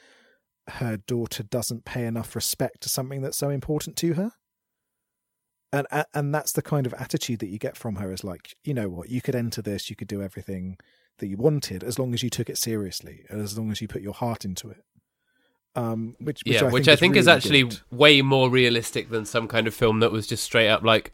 her 0.68 0.96
daughter 0.96 1.42
doesn't 1.42 1.84
pay 1.84 2.06
enough 2.06 2.34
respect 2.34 2.80
to 2.82 2.88
something 2.88 3.22
that's 3.22 3.36
so 3.36 3.50
important 3.50 3.96
to 3.96 4.14
her. 4.14 4.32
And 5.72 5.86
and 6.14 6.34
that's 6.34 6.52
the 6.52 6.62
kind 6.62 6.86
of 6.86 6.94
attitude 6.94 7.40
that 7.40 7.48
you 7.48 7.58
get 7.58 7.76
from 7.76 7.96
her. 7.96 8.12
Is 8.12 8.24
like, 8.24 8.54
you 8.64 8.72
know 8.72 8.88
what, 8.88 9.10
you 9.10 9.20
could 9.20 9.34
enter 9.34 9.60
this, 9.60 9.90
you 9.90 9.96
could 9.96 10.08
do 10.08 10.22
everything 10.22 10.78
that 11.18 11.26
you 11.26 11.36
wanted 11.36 11.82
as 11.82 11.98
long 11.98 12.14
as 12.14 12.22
you 12.22 12.30
took 12.30 12.48
it 12.48 12.58
seriously 12.58 13.24
and 13.28 13.40
as 13.40 13.56
long 13.58 13.70
as 13.70 13.80
you 13.80 13.88
put 13.88 14.02
your 14.02 14.12
heart 14.12 14.44
into 14.44 14.70
it. 14.70 14.84
Um, 15.74 16.16
which, 16.18 16.40
which 16.46 16.54
yeah, 16.54 16.64
I 16.64 16.70
which 16.70 16.86
think 16.86 16.88
I 16.88 16.96
think 16.96 17.16
is 17.16 17.26
really 17.26 17.36
actually 17.36 17.62
good. 17.64 17.80
way 17.90 18.22
more 18.22 18.48
realistic 18.48 19.10
than 19.10 19.26
some 19.26 19.46
kind 19.46 19.66
of 19.66 19.74
film 19.74 20.00
that 20.00 20.10
was 20.10 20.26
just 20.26 20.42
straight 20.42 20.68
up 20.68 20.82
like, 20.82 21.12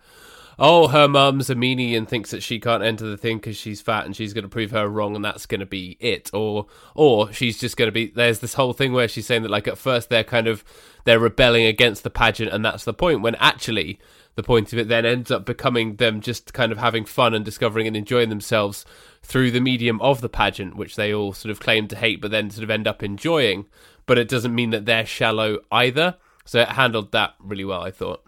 oh, 0.59 0.87
her 0.89 1.09
mum's 1.09 1.51
a 1.51 1.57
meanie 1.57 1.97
and 1.97 2.09
thinks 2.09 2.31
that 2.31 2.45
she 2.45 2.61
can't 2.61 2.85
enter 2.85 3.05
the 3.05 3.17
thing 3.17 3.39
because 3.39 3.57
she's 3.57 3.81
fat 3.81 4.05
and 4.05 4.15
she's 4.15 4.33
going 4.33 4.45
to 4.45 4.49
prove 4.49 4.71
her 4.71 4.89
wrong 4.89 5.17
and 5.17 5.25
that's 5.25 5.47
going 5.47 5.61
to 5.61 5.67
be 5.67 5.97
it, 5.99 6.31
or 6.33 6.67
or 6.95 7.33
she's 7.33 7.59
just 7.59 7.77
going 7.77 7.89
to 7.89 7.93
be. 7.93 8.07
There's 8.07 8.39
this 8.39 8.55
whole 8.55 8.73
thing 8.73 8.93
where 8.93 9.09
she's 9.09 9.27
saying 9.27 9.43
that 9.43 9.51
like 9.51 9.67
at 9.67 9.79
first 9.79 10.11
they're 10.11 10.23
kind 10.23 10.47
of 10.47 10.63
they're 11.05 11.19
rebelling 11.19 11.67
against 11.67 12.05
the 12.05 12.11
pageant 12.11 12.53
and 12.53 12.65
that's 12.65 12.85
the 12.85 12.95
point 12.95 13.23
when 13.23 13.35
actually 13.37 13.99
the 14.35 14.43
point 14.43 14.73
of 14.73 14.79
it 14.79 14.89
then 14.89 15.05
ends 15.05 15.31
up 15.31 15.45
becoming 15.45 15.97
them 15.97 16.21
just 16.21 16.55
kind 16.55 16.73
of 16.73 16.79
having 16.79 17.05
fun 17.05 17.35
and 17.35 17.45
discovering 17.45 17.87
and 17.87 17.97
enjoying 17.97 18.29
themselves 18.31 18.85
through 19.23 19.51
the 19.51 19.61
medium 19.61 20.01
of 20.01 20.21
the 20.21 20.29
pageant, 20.29 20.77
which 20.77 20.97
they 20.97 21.13
all 21.13 21.33
sort 21.33 21.51
of 21.51 21.61
claim 21.61 21.87
to 21.89 21.97
hate, 21.97 22.21
but 22.21 22.31
then 22.31 22.51
sort 22.51 22.65
of 22.65 22.71
end 22.71 22.89
up 22.89 23.03
enjoying. 23.03 23.67
But 24.07 24.19
it 24.19 24.29
doesn't 24.29 24.55
mean 24.55 24.71
that 24.71 24.87
they're 24.87 25.07
shallow 25.07 25.59
either. 25.71 26.17
So 26.45 26.61
it 26.61 26.69
handled 26.69 27.13
that 27.13 27.35
really 27.41 27.65
well, 27.65 27.83
I 27.83 27.91
thought. 27.91 28.25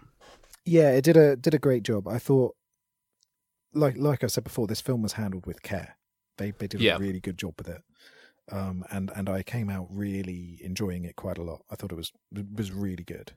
Yeah, 0.63 0.91
it 0.91 1.03
did 1.03 1.17
a 1.17 1.35
did 1.35 1.53
a 1.53 1.59
great 1.59 1.83
job. 1.83 2.07
I 2.07 2.17
thought, 2.17 2.55
like 3.73 3.97
like 3.97 4.23
I 4.23 4.27
said 4.27 4.43
before, 4.43 4.67
this 4.67 4.81
film 4.81 5.01
was 5.01 5.13
handled 5.13 5.45
with 5.45 5.61
care. 5.63 5.97
They 6.37 6.51
they 6.51 6.67
did 6.67 6.81
Yeah. 6.81 6.95
a 6.95 6.99
really 6.99 7.19
good 7.19 7.37
job 7.37 7.55
with 7.57 7.67
it, 7.67 7.81
um, 8.51 8.83
and 8.89 9.11
and 9.15 9.29
I 9.29 9.43
came 9.43 9.69
out 9.69 9.87
really 9.91 10.59
enjoying 10.63 11.03
it 11.05 11.15
quite 11.15 11.37
a 11.37 11.43
lot. 11.43 11.63
I 11.69 11.75
thought 11.75 11.91
it 11.91 11.95
was 11.95 12.11
it 12.35 12.45
was 12.55 12.71
really 12.71 13.03
good. 13.03 13.33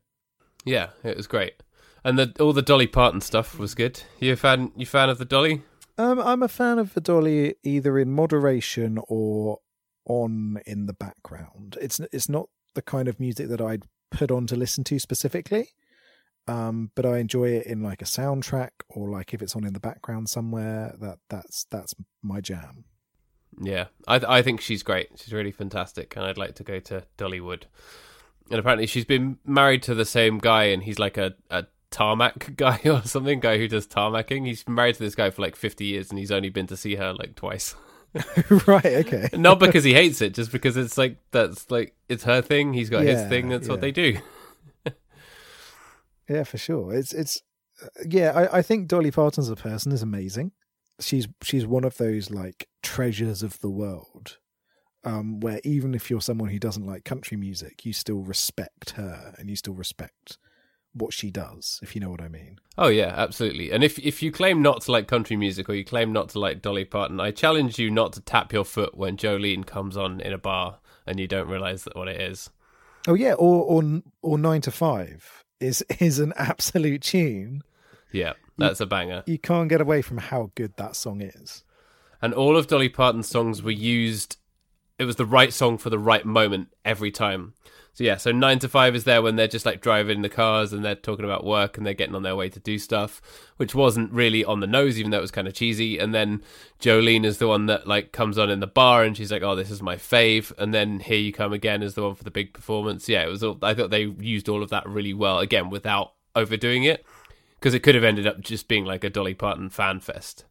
Yeah, 0.69 0.91
it 1.03 1.17
was 1.17 1.27
great. 1.27 1.63
And 2.05 2.19
the 2.19 2.33
all 2.41 2.53
the 2.53 2.63
Dolly 2.63 2.87
Parton 2.87 3.21
stuff 3.21 3.59
was 3.59 3.75
good. 3.75 4.03
You 4.21 4.33
a 4.33 4.37
fan 4.37 4.73
you 4.77 4.87
fan 4.87 5.09
of 5.09 5.19
the 5.19 5.25
Dolly? 5.25 5.63
Um, 5.97 6.21
I'm 6.21 6.43
a 6.43 6.49
fan 6.49 6.79
of 6.79 6.95
the 6.95 7.01
Dolly 7.01 7.57
either 7.65 7.99
in 7.99 8.13
moderation 8.13 8.99
or 9.09 9.59
on 10.05 10.61
in 10.67 10.87
the 10.87 10.93
background. 10.93 11.77
It's 11.81 12.01
it's 12.13 12.29
not 12.29 12.49
the 12.75 12.83
kind 12.83 13.09
of 13.09 13.19
music 13.19 13.49
that 13.49 13.61
I'd 13.61 13.85
put 14.11 14.31
on 14.31 14.47
to 14.47 14.57
listen 14.57 14.85
to 14.85 14.99
specifically. 14.99 15.71
Um, 16.47 16.93
but 16.95 17.05
I 17.05 17.19
enjoy 17.19 17.51
it 17.51 17.67
in 17.67 17.83
like 17.83 18.01
a 18.01 18.07
soundtrack 18.07 18.71
or 18.89 19.11
like 19.11 19.35
if 19.35 19.43
it's 19.43 19.55
on 19.55 19.67
in 19.67 19.75
the 19.75 19.81
background 19.81 20.31
somewhere. 20.31 20.95
That 21.01 21.19
that's 21.29 21.67
that's 21.71 21.95
my 22.23 22.41
jam. 22.41 22.85
Yeah, 23.61 23.87
I 24.07 24.39
I 24.39 24.43
think 24.43 24.61
she's 24.61 24.83
great. 24.83 25.11
She's 25.17 25.33
really 25.33 25.53
fantastic, 25.53 26.17
and 26.17 26.25
I'd 26.25 26.39
like 26.39 26.55
to 26.57 26.65
go 26.65 26.79
to 26.81 27.05
Dollywood. 27.19 27.65
And 28.51 28.59
apparently, 28.59 28.87
she's 28.87 29.05
been 29.05 29.39
married 29.45 29.83
to 29.85 29.95
the 29.95 30.05
same 30.05 30.39
guy, 30.39 30.65
and 30.65 30.83
he's 30.83 30.99
like 30.99 31.17
a, 31.17 31.35
a 31.51 31.67
tarmac 31.91 32.53
guy 32.57 32.81
or 32.85 33.03
something, 33.03 33.41
guy 33.41 33.59
who 33.59 33.69
does 33.69 33.87
tarmacking. 33.87 34.47
He's 34.47 34.65
been 34.65 34.75
married 34.75 34.95
to 34.97 35.03
this 35.03 35.15
guy 35.15 35.31
for 35.31 35.43
like 35.43 35.57
fifty 35.57 35.87
years, 35.87 36.11
and 36.11 36.19
he's 36.19 36.33
only 36.33 36.49
been 36.49 36.67
to 36.69 36.77
see 36.77 36.97
her 36.97 37.13
like 37.13 37.35
twice. 37.35 37.75
right. 38.67 38.85
Okay. 38.85 39.29
Not 39.35 39.59
because 39.59 39.85
he 39.85 39.93
hates 39.93 40.23
it, 40.23 40.35
just 40.35 40.51
because 40.51 40.77
it's 40.77 40.97
like 40.97 41.19
that's 41.31 41.71
like 41.71 41.95
it's 42.09 42.25
her 42.25 42.41
thing. 42.41 42.73
He's 42.73 42.91
got 42.91 43.03
his 43.03 43.29
thing. 43.29 43.49
That's 43.49 43.67
yeah. 43.67 43.73
what 43.73 43.81
they 43.81 43.93
do. 43.93 44.19
Yeah, 46.29 46.45
for 46.45 46.59
sure. 46.59 46.95
It's 46.95 47.13
it's 47.13 47.43
uh, 47.83 47.87
yeah. 48.07 48.33
I, 48.35 48.59
I 48.59 48.63
think 48.63 48.87
Dolly 48.87 49.11
Parton 49.11 49.43
as 49.43 49.51
a 49.51 49.57
person 49.57 49.93
is 49.93 50.03
amazing. 50.03 50.53
She's 51.01 51.27
she's 51.43 51.67
one 51.67 51.85
of 51.85 51.97
those 51.97 52.31
like 52.31 52.69
treasures 52.83 53.43
of 53.43 53.61
the 53.61 53.71
world, 53.71 54.39
um, 55.05 55.41
where 55.41 55.61
even 55.65 55.95
if 55.95 56.11
you're 56.11 56.21
someone 56.21 56.49
who 56.51 56.59
doesn't 56.59 56.87
like 56.87 57.05
country 57.05 57.37
music, 57.37 57.85
you 57.85 57.93
still 57.93 58.21
respect 58.21 58.91
her 58.91 59.35
and 59.39 59.49
you 59.49 59.57
still 59.57 59.75
respect 59.75 60.39
what 60.93 61.13
she 61.13 61.31
does. 61.31 61.79
If 61.83 61.95
you 61.95 62.01
know 62.01 62.11
what 62.11 62.21
I 62.21 62.29
mean. 62.29 62.59
Oh 62.77 62.89
yeah, 62.89 63.13
absolutely. 63.17 63.71
And 63.71 63.85
if 63.85 63.99
if 63.99 64.23
you 64.23 64.33
claim 64.33 64.63
not 64.63 64.83
to 64.83 64.93
like 64.93 65.07
country 65.07 65.37
music 65.37 65.69
or 65.69 65.75
you 65.75 65.85
claim 65.85 66.13
not 66.13 66.31
to 66.31 66.41
like 66.41 66.63
Dolly 66.63 66.85
Parton, 66.85 67.21
I 67.21 67.31
challenge 67.31 67.79
you 67.79 67.91
not 67.91 68.13
to 68.15 68.21
tap 68.21 68.53
your 68.53 68.65
foot 68.65 68.97
when 68.97 69.17
Jolene 69.17 69.67
comes 69.67 69.97
on 69.97 70.21
in 70.21 70.33
a 70.33 70.39
bar 70.39 70.79
and 71.07 71.19
you 71.19 71.27
don't 71.27 71.49
realize 71.49 71.85
that 71.85 71.97
what 71.97 72.09
it 72.09 72.21
is. 72.21 72.51
Oh 73.07 73.15
yeah, 73.15 73.35
or 73.35 73.65
or 73.65 74.03
or 74.23 74.39
nine 74.39 74.61
to 74.63 74.71
five 74.71 75.45
is 75.61 75.83
is 75.99 76.19
an 76.19 76.33
absolute 76.37 77.03
tune. 77.03 77.63
Yeah, 78.13 78.35
that's 78.57 78.81
a 78.81 78.87
banger. 78.87 79.23
You 79.27 79.39
can't 79.39 79.69
get 79.69 79.81
away 79.81 80.03
from 80.03 80.19
how 80.19 80.51
good 80.55 80.75
that 80.77 80.97
song 80.97 81.21
is. 81.21 81.65
And 82.21 82.35
all 82.35 82.57
of 82.57 82.67
Dolly 82.67 82.89
Parton's 82.89 83.29
songs 83.29 83.63
were 83.63 83.71
used. 83.71 84.39
It 84.99 85.05
was 85.05 85.17
the 85.17 85.27
right 85.27 85.53
song 85.53 85.79
for 85.79 85.91
the 85.91 85.99
right 85.99 86.25
moment 86.25 86.69
every 86.85 87.11
time. 87.11 87.55
So 87.99 88.05
yeah, 88.05 88.17
so 88.17 88.31
nine 88.31 88.61
to 88.61 88.69
five 88.69 88.95
is 88.95 89.03
there 89.03 89.23
when 89.23 89.35
they're 89.35 89.49
just 89.49 89.67
like 89.67 89.81
driving 89.81 90.23
the 90.23 90.29
cars 90.29 90.73
and 90.73 90.85
they're 90.85 90.95
talking 90.95 91.25
about 91.25 91.45
work 91.45 91.77
and 91.77 91.85
they're 91.85 91.95
getting 91.95 92.15
on 92.15 92.23
their 92.23 92.37
way 92.37 92.49
to 92.49 92.61
do 92.61 92.79
stuff, 92.79 93.21
which 93.57 93.75
wasn't 93.75 94.13
really 94.13 94.45
on 94.45 94.61
the 94.61 94.69
nose, 94.69 95.01
even 95.01 95.11
though 95.11 95.19
it 95.19 95.23
was 95.23 95.33
kind 95.33 95.49
of 95.49 95.55
cheesy. 95.55 95.99
And 95.99 96.15
then 96.15 96.43
Jolene 96.81 97.25
is 97.25 97.39
the 97.39 97.49
one 97.49 97.67
that 97.67 97.89
like 97.89 98.13
comes 98.13 98.39
on 98.39 98.51
in 98.51 98.61
the 98.61 98.69
bar 98.69 99.03
and 99.03 99.17
she's 99.17 99.33
like, 99.33 99.43
"Oh, 99.43 99.57
this 99.57 99.71
is 99.71 99.83
my 99.83 99.97
fave." 99.97 100.53
And 100.59 100.73
then 100.73 101.01
Here 101.01 101.19
You 101.19 101.33
Come 101.33 101.53
Again 101.53 101.83
is 101.83 101.95
the 101.95 102.05
one 102.05 102.15
for 102.15 102.23
the 102.23 102.31
big 102.31 102.55
performance. 102.55 103.09
Yeah, 103.09 103.25
it 103.25 103.29
was. 103.29 103.43
All, 103.43 103.59
I 103.63 103.75
thought 103.75 103.91
they 103.91 104.05
used 104.05 104.49
all 104.49 104.63
of 104.63 104.71
that 104.71 104.89
really 104.89 105.13
well 105.15 105.41
again 105.41 105.69
without 105.69 106.13
overdoing 106.37 106.85
it 106.85 107.05
because 107.59 107.75
it 107.75 107.81
could 107.81 107.97
have 107.97 108.05
ended 108.05 108.29
up 108.29 108.41
just 108.41 108.69
being 108.69 108.85
like 108.85 109.03
a 109.03 109.11
Dolly 109.11 109.35
Parton 109.35 109.71
fan 109.71 109.99
fest. 109.99 110.45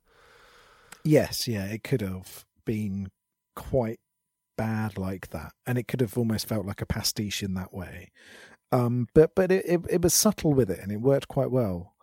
Yes, 1.05 1.47
yeah, 1.47 1.63
it 1.63 1.81
could 1.83 2.01
have 2.01 2.43
been 2.65 3.07
quite 3.55 4.01
bad 4.57 4.97
like 4.97 5.29
that, 5.29 5.53
and 5.65 5.77
it 5.77 5.87
could 5.87 6.01
have 6.01 6.17
almost 6.17 6.47
felt 6.47 6.65
like 6.65 6.81
a 6.81 6.85
pastiche 6.85 7.41
in 7.43 7.53
that 7.53 7.73
way. 7.73 8.11
Um, 8.71 9.07
but 9.13 9.33
but 9.35 9.51
it, 9.51 9.63
it 9.65 9.81
it 9.89 10.01
was 10.01 10.13
subtle 10.13 10.53
with 10.53 10.69
it, 10.69 10.79
and 10.81 10.91
it 10.91 10.99
worked 10.99 11.27
quite 11.29 11.51
well. 11.51 11.93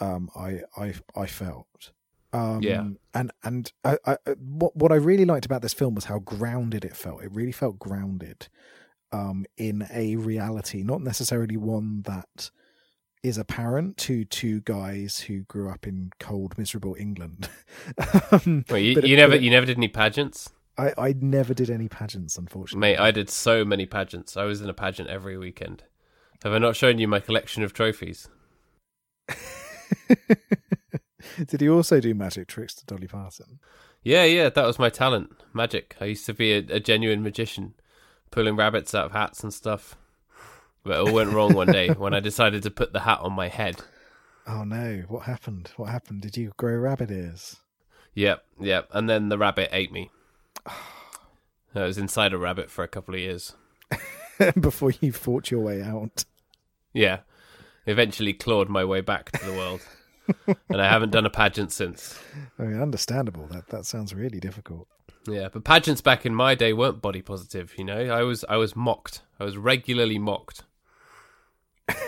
Um, 0.00 0.30
I 0.34 0.60
I 0.76 0.94
I 1.14 1.26
felt. 1.26 1.90
Um, 2.32 2.62
Yeah. 2.62 2.88
and 3.14 3.30
and 3.44 3.72
I, 3.84 3.98
I, 4.04 4.16
what 4.38 4.74
what 4.76 4.92
I 4.92 4.96
really 4.96 5.24
liked 5.24 5.46
about 5.46 5.62
this 5.62 5.74
film 5.74 5.94
was 5.94 6.04
how 6.06 6.18
grounded 6.18 6.84
it 6.84 6.96
felt. 6.96 7.22
It 7.22 7.32
really 7.32 7.52
felt 7.52 7.78
grounded 7.78 8.48
um, 9.12 9.44
in 9.56 9.86
a 9.92 10.16
reality, 10.16 10.82
not 10.82 11.02
necessarily 11.02 11.56
one 11.56 12.02
that 12.02 12.50
is 13.22 13.38
apparent 13.38 13.96
to 13.96 14.24
two 14.24 14.60
guys 14.62 15.20
who 15.20 15.40
grew 15.44 15.68
up 15.70 15.86
in 15.86 16.10
cold, 16.20 16.56
miserable 16.58 16.94
England. 16.98 17.48
um, 18.32 18.64
Wait, 18.70 18.82
you, 18.84 18.94
but 18.94 19.04
it- 19.04 19.08
you 19.10 19.16
never 19.16 19.34
it- 19.34 19.42
you 19.42 19.50
never 19.50 19.66
did 19.66 19.76
any 19.78 19.88
pageants? 19.88 20.50
I, 20.78 20.92
I 20.98 21.14
never 21.18 21.54
did 21.54 21.70
any 21.70 21.88
pageants, 21.88 22.36
unfortunately. 22.36 22.80
Mate, 22.80 22.98
I 22.98 23.10
did 23.10 23.30
so 23.30 23.64
many 23.64 23.86
pageants. 23.86 24.36
I 24.36 24.44
was 24.44 24.60
in 24.60 24.68
a 24.68 24.74
pageant 24.74 25.08
every 25.08 25.38
weekend. 25.38 25.84
Have 26.44 26.52
I 26.52 26.58
not 26.58 26.76
shown 26.76 26.98
you 26.98 27.08
my 27.08 27.20
collection 27.20 27.62
of 27.62 27.72
trophies? 27.72 28.28
did 31.46 31.60
he 31.60 31.68
also 31.68 32.00
do 32.00 32.14
magic 32.14 32.48
tricks 32.48 32.74
to 32.74 32.86
Dolly 32.86 33.06
Parton? 33.06 33.58
Yeah, 34.02 34.24
yeah, 34.24 34.50
that 34.50 34.66
was 34.66 34.78
my 34.78 34.90
talent. 34.90 35.30
Magic. 35.52 35.96
I 36.00 36.06
used 36.06 36.26
to 36.26 36.34
be 36.34 36.52
a, 36.52 36.58
a 36.58 36.80
genuine 36.80 37.22
magician, 37.22 37.74
pulling 38.30 38.56
rabbits 38.56 38.94
out 38.94 39.06
of 39.06 39.12
hats 39.12 39.42
and 39.42 39.52
stuff. 39.52 39.96
But 40.84 40.92
it 40.92 41.08
all 41.08 41.14
went 41.14 41.32
wrong 41.32 41.54
one 41.54 41.72
day 41.72 41.88
when 41.88 42.14
I 42.14 42.20
decided 42.20 42.62
to 42.62 42.70
put 42.70 42.92
the 42.92 43.00
hat 43.00 43.20
on 43.20 43.32
my 43.32 43.48
head. 43.48 43.82
Oh 44.48 44.62
no! 44.62 45.02
What 45.08 45.24
happened? 45.24 45.72
What 45.76 45.90
happened? 45.90 46.22
Did 46.22 46.36
you 46.36 46.52
grow 46.56 46.76
rabbit 46.76 47.10
ears? 47.10 47.56
Yep, 48.14 48.44
yep. 48.60 48.88
And 48.92 49.10
then 49.10 49.28
the 49.28 49.38
rabbit 49.38 49.70
ate 49.72 49.90
me. 49.90 50.12
I 51.74 51.82
was 51.84 51.98
inside 51.98 52.32
a 52.32 52.38
rabbit 52.38 52.70
for 52.70 52.82
a 52.84 52.88
couple 52.88 53.14
of 53.14 53.20
years. 53.20 53.54
Before 54.60 54.92
you 55.00 55.12
fought 55.12 55.50
your 55.50 55.60
way 55.60 55.82
out. 55.82 56.24
Yeah. 56.92 57.18
Eventually 57.86 58.32
clawed 58.32 58.68
my 58.68 58.84
way 58.84 59.00
back 59.00 59.30
to 59.32 59.44
the 59.44 59.52
world. 59.52 59.80
and 60.68 60.80
I 60.80 60.88
haven't 60.88 61.10
done 61.10 61.26
a 61.26 61.30
pageant 61.30 61.72
since. 61.72 62.18
I 62.58 62.62
mean, 62.62 62.80
understandable. 62.80 63.46
That 63.46 63.68
that 63.68 63.86
sounds 63.86 64.14
really 64.14 64.40
difficult. 64.40 64.88
Yeah, 65.28 65.48
but 65.52 65.64
pageants 65.64 66.00
back 66.00 66.24
in 66.26 66.34
my 66.34 66.54
day 66.54 66.72
weren't 66.72 67.00
body 67.02 67.22
positive, 67.22 67.74
you 67.78 67.84
know. 67.84 67.98
I 68.12 68.22
was 68.22 68.44
I 68.48 68.56
was 68.56 68.74
mocked. 68.74 69.22
I 69.38 69.44
was 69.44 69.56
regularly 69.56 70.18
mocked. 70.18 70.62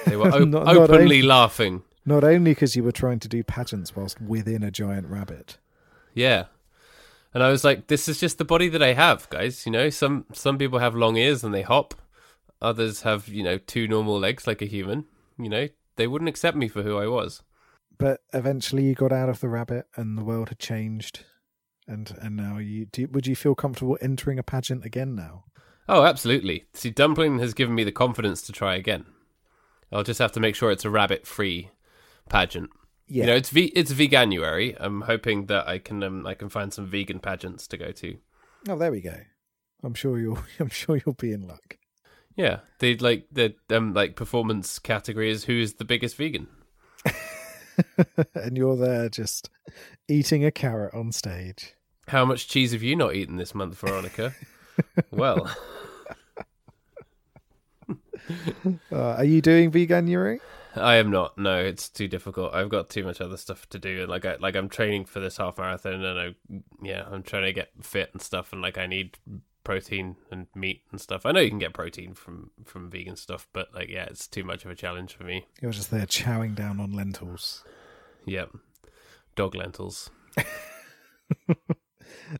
They 0.07 0.17
were 0.17 0.29
op- 0.35 0.41
Not- 0.49 0.65
not 0.67 0.77
openly 0.77 1.03
only- 1.03 1.23
laughing. 1.23 1.83
Not 2.05 2.25
only 2.25 2.53
because 2.53 2.75
you 2.75 2.83
were 2.83 2.93
trying 2.93 3.19
to 3.21 3.29
do 3.29 3.45
pageants 3.45 3.95
whilst 3.95 4.21
within 4.21 4.63
a 4.63 4.71
giant 4.71 5.07
rabbit. 5.09 5.59
Yeah. 6.15 6.47
And 7.39 7.45
I 7.45 7.51
was 7.51 7.63
like, 7.63 7.87
this 7.87 8.09
is 8.09 8.19
just 8.19 8.39
the 8.39 8.45
body 8.45 8.69
that 8.69 8.83
I 8.83 8.95
have, 8.95 9.31
guys. 9.31 9.65
You 9.65 9.71
know, 9.71 9.91
some 9.91 10.27
some 10.33 10.59
people 10.59 10.81
have 10.81 10.97
long 10.97 11.17
ears 11.17 11.45
and 11.45 11.55
they 11.55 11.63
hop. 11.63 11.95
Others 12.61 13.03
have, 13.03 13.29
you 13.29 13.45
know, 13.45 13.59
two 13.59 13.87
normal 13.87 14.19
legs 14.19 14.49
like 14.49 14.61
a 14.61 14.65
human. 14.65 15.05
You 15.39 15.49
know, 15.49 15.69
they 15.95 16.09
wouldn't 16.09 16.29
accept 16.29 16.57
me 16.57 16.67
for 16.67 16.83
who 16.83 16.99
I 16.99 17.07
was. 17.07 17.45
But 17.97 18.23
eventually, 18.33 18.87
you 18.87 18.97
got 18.97 19.13
out 19.13 19.29
of 19.29 19.39
the 19.39 19.49
rabbit, 19.49 19.87
and 19.95 20.19
the 20.19 20.25
world 20.25 20.49
had 20.49 20.59
changed. 20.59 21.21
And 21.87 22.13
and 22.21 22.35
now 22.35 22.59
you 22.59 22.87
do. 22.87 23.07
Would 23.13 23.29
you 23.29 23.37
feel 23.37 23.55
comfortable 23.55 23.97
entering 24.01 24.41
a 24.41 24.43
pageant 24.43 24.85
again 24.85 25.15
now? 25.15 25.45
Oh, 25.89 26.03
absolutely. 26.03 26.65
See, 26.75 26.91
Dumpling 26.91 27.39
has 27.39 27.55
given 27.55 27.77
me 27.77 27.85
the 27.85 27.93
confidence 27.93 28.43
to 28.43 28.53
try 28.53 28.75
again. 28.75 29.07
I'll 29.93 30.03
just 30.03 30.19
have 30.19 30.33
to 30.33 30.41
make 30.41 30.57
sure 30.57 30.73
it's 30.73 30.85
a 30.85 30.91
rabbit-free 30.91 31.71
pageant. 32.29 32.71
Yeah. 33.09 33.23
You 33.25 33.27
know, 33.31 33.37
it's 33.37 33.51
ve- 33.51 33.73
it's 33.75 33.93
veganuary. 33.93 34.77
I'm 34.79 35.03
hoping 35.03 35.47
that 35.47 35.67
I 35.67 35.79
can 35.79 36.03
um, 36.03 36.27
I 36.27 36.35
can 36.35 36.49
find 36.49 36.73
some 36.73 36.87
vegan 36.87 37.19
pageants 37.21 37.67
to 37.69 37.77
go 37.77 37.91
to. 37.93 38.17
oh, 38.69 38.77
there 38.77 38.91
we 38.91 39.01
go. 39.01 39.15
I'm 39.83 39.95
sure 39.95 40.19
you'll. 40.19 40.39
I'm 40.61 40.69
sure 40.69 41.01
you'll 41.05 41.15
be 41.15 41.33
in 41.33 41.47
luck. 41.47 41.79
Yeah, 42.37 42.61
they 42.79 42.97
like 42.97 43.27
the 43.33 43.55
um 43.71 43.95
like 43.95 44.15
performance 44.15 44.79
category 44.79 45.31
is 45.31 45.45
who's 45.45 45.75
the 45.75 45.85
biggest 45.85 46.17
vegan. 46.17 46.49
and 48.35 48.57
you're 48.57 48.77
there 48.77 49.09
just 49.09 49.51
eating 50.09 50.45
a 50.45 50.51
carrot 50.51 50.93
on 50.95 51.11
stage. 51.13 51.75
How 52.09 52.25
much 52.25 52.49
cheese 52.49 52.73
have 52.73 52.83
you 52.83 52.95
not 52.97 53.15
eaten 53.15 53.37
this 53.37 53.55
month, 53.55 53.79
Veronica? 53.79 54.35
well, 55.11 55.51
Uh, 58.93 59.15
are 59.15 59.25
you 59.25 59.41
doing 59.41 59.71
veganuary? 59.71 60.39
I 60.79 60.97
am 60.97 61.11
not. 61.11 61.37
No, 61.37 61.59
it's 61.59 61.89
too 61.89 62.09
difficult. 62.09 62.55
I've 62.55 62.69
got 62.69 62.89
too 62.89 63.05
much 63.05 63.21
other 63.21 63.37
stuff 63.37 63.69
to 63.71 63.79
do. 63.79 64.07
Like 64.07 64.25
I 64.25 64.37
like 64.37 64.57
I'm 64.57 64.69
training 64.69 65.07
for 65.07 65.21
this 65.21 65.37
half 65.37 65.59
marathon, 65.59 66.05
and 66.05 66.19
I 66.19 66.35
yeah, 66.83 67.05
I'm 67.11 67.23
trying 67.23 67.45
to 67.45 67.53
get 67.53 67.71
fit 67.83 68.11
and 68.13 68.23
stuff, 68.23 68.53
and 68.53 68.63
like 68.63 68.79
I 68.79 68.87
need 68.87 69.19
protein 69.65 70.17
and 70.31 70.47
meat 70.55 70.83
and 70.91 71.01
stuff. 71.01 71.27
I 71.27 71.33
know 71.33 71.41
you 71.41 71.51
can 71.51 71.59
get 71.59 71.75
protein 71.75 72.15
from 72.15 72.51
from 72.65 72.91
vegan 72.91 73.17
stuff, 73.17 73.47
but 73.53 73.75
like 73.75 73.89
yeah, 73.89 74.05
it's 74.05 74.27
too 74.27 74.45
much 74.45 74.65
of 74.65 74.71
a 74.71 74.75
challenge 74.75 75.15
for 75.15 75.25
me. 75.25 75.47
You're 75.61 75.73
just 75.73 75.91
there 75.91 76.07
chowing 76.07 76.55
down 76.55 76.81
on 76.81 76.93
lentils. 76.93 77.65
Yep, 78.25 78.57
dog 79.37 79.55
lentils. 79.55 80.11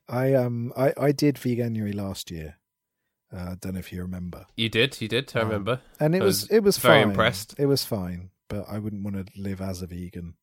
I 0.09 0.35
um 0.35 0.73
I 0.77 0.93
I 0.97 1.13
did 1.13 1.37
veganuary 1.37 1.95
last 1.95 2.31
year. 2.31 2.58
I 3.33 3.37
uh, 3.37 3.55
don't 3.61 3.75
know 3.75 3.79
if 3.81 3.93
you 3.93 4.01
remember. 4.03 4.47
You 4.57 4.69
did, 4.69 5.01
you 5.01 5.09
did. 5.09 5.33
I 5.35 5.41
Um, 5.41 5.49
remember. 5.49 5.81
And 6.01 6.15
it 6.15 6.23
I 6.23 6.25
was, 6.25 6.43
was 6.43 6.51
it 6.51 6.63
was 6.63 6.79
very 6.79 7.03
fine. 7.03 7.11
impressed. 7.11 7.55
It 7.59 7.67
was 7.67 7.85
fine, 7.85 8.31
but 8.49 8.65
I 8.69 8.79
wouldn't 8.79 9.05
want 9.05 9.17
to 9.17 9.41
live 9.41 9.61
as 9.61 9.83
a 9.83 9.87
vegan, 9.87 10.35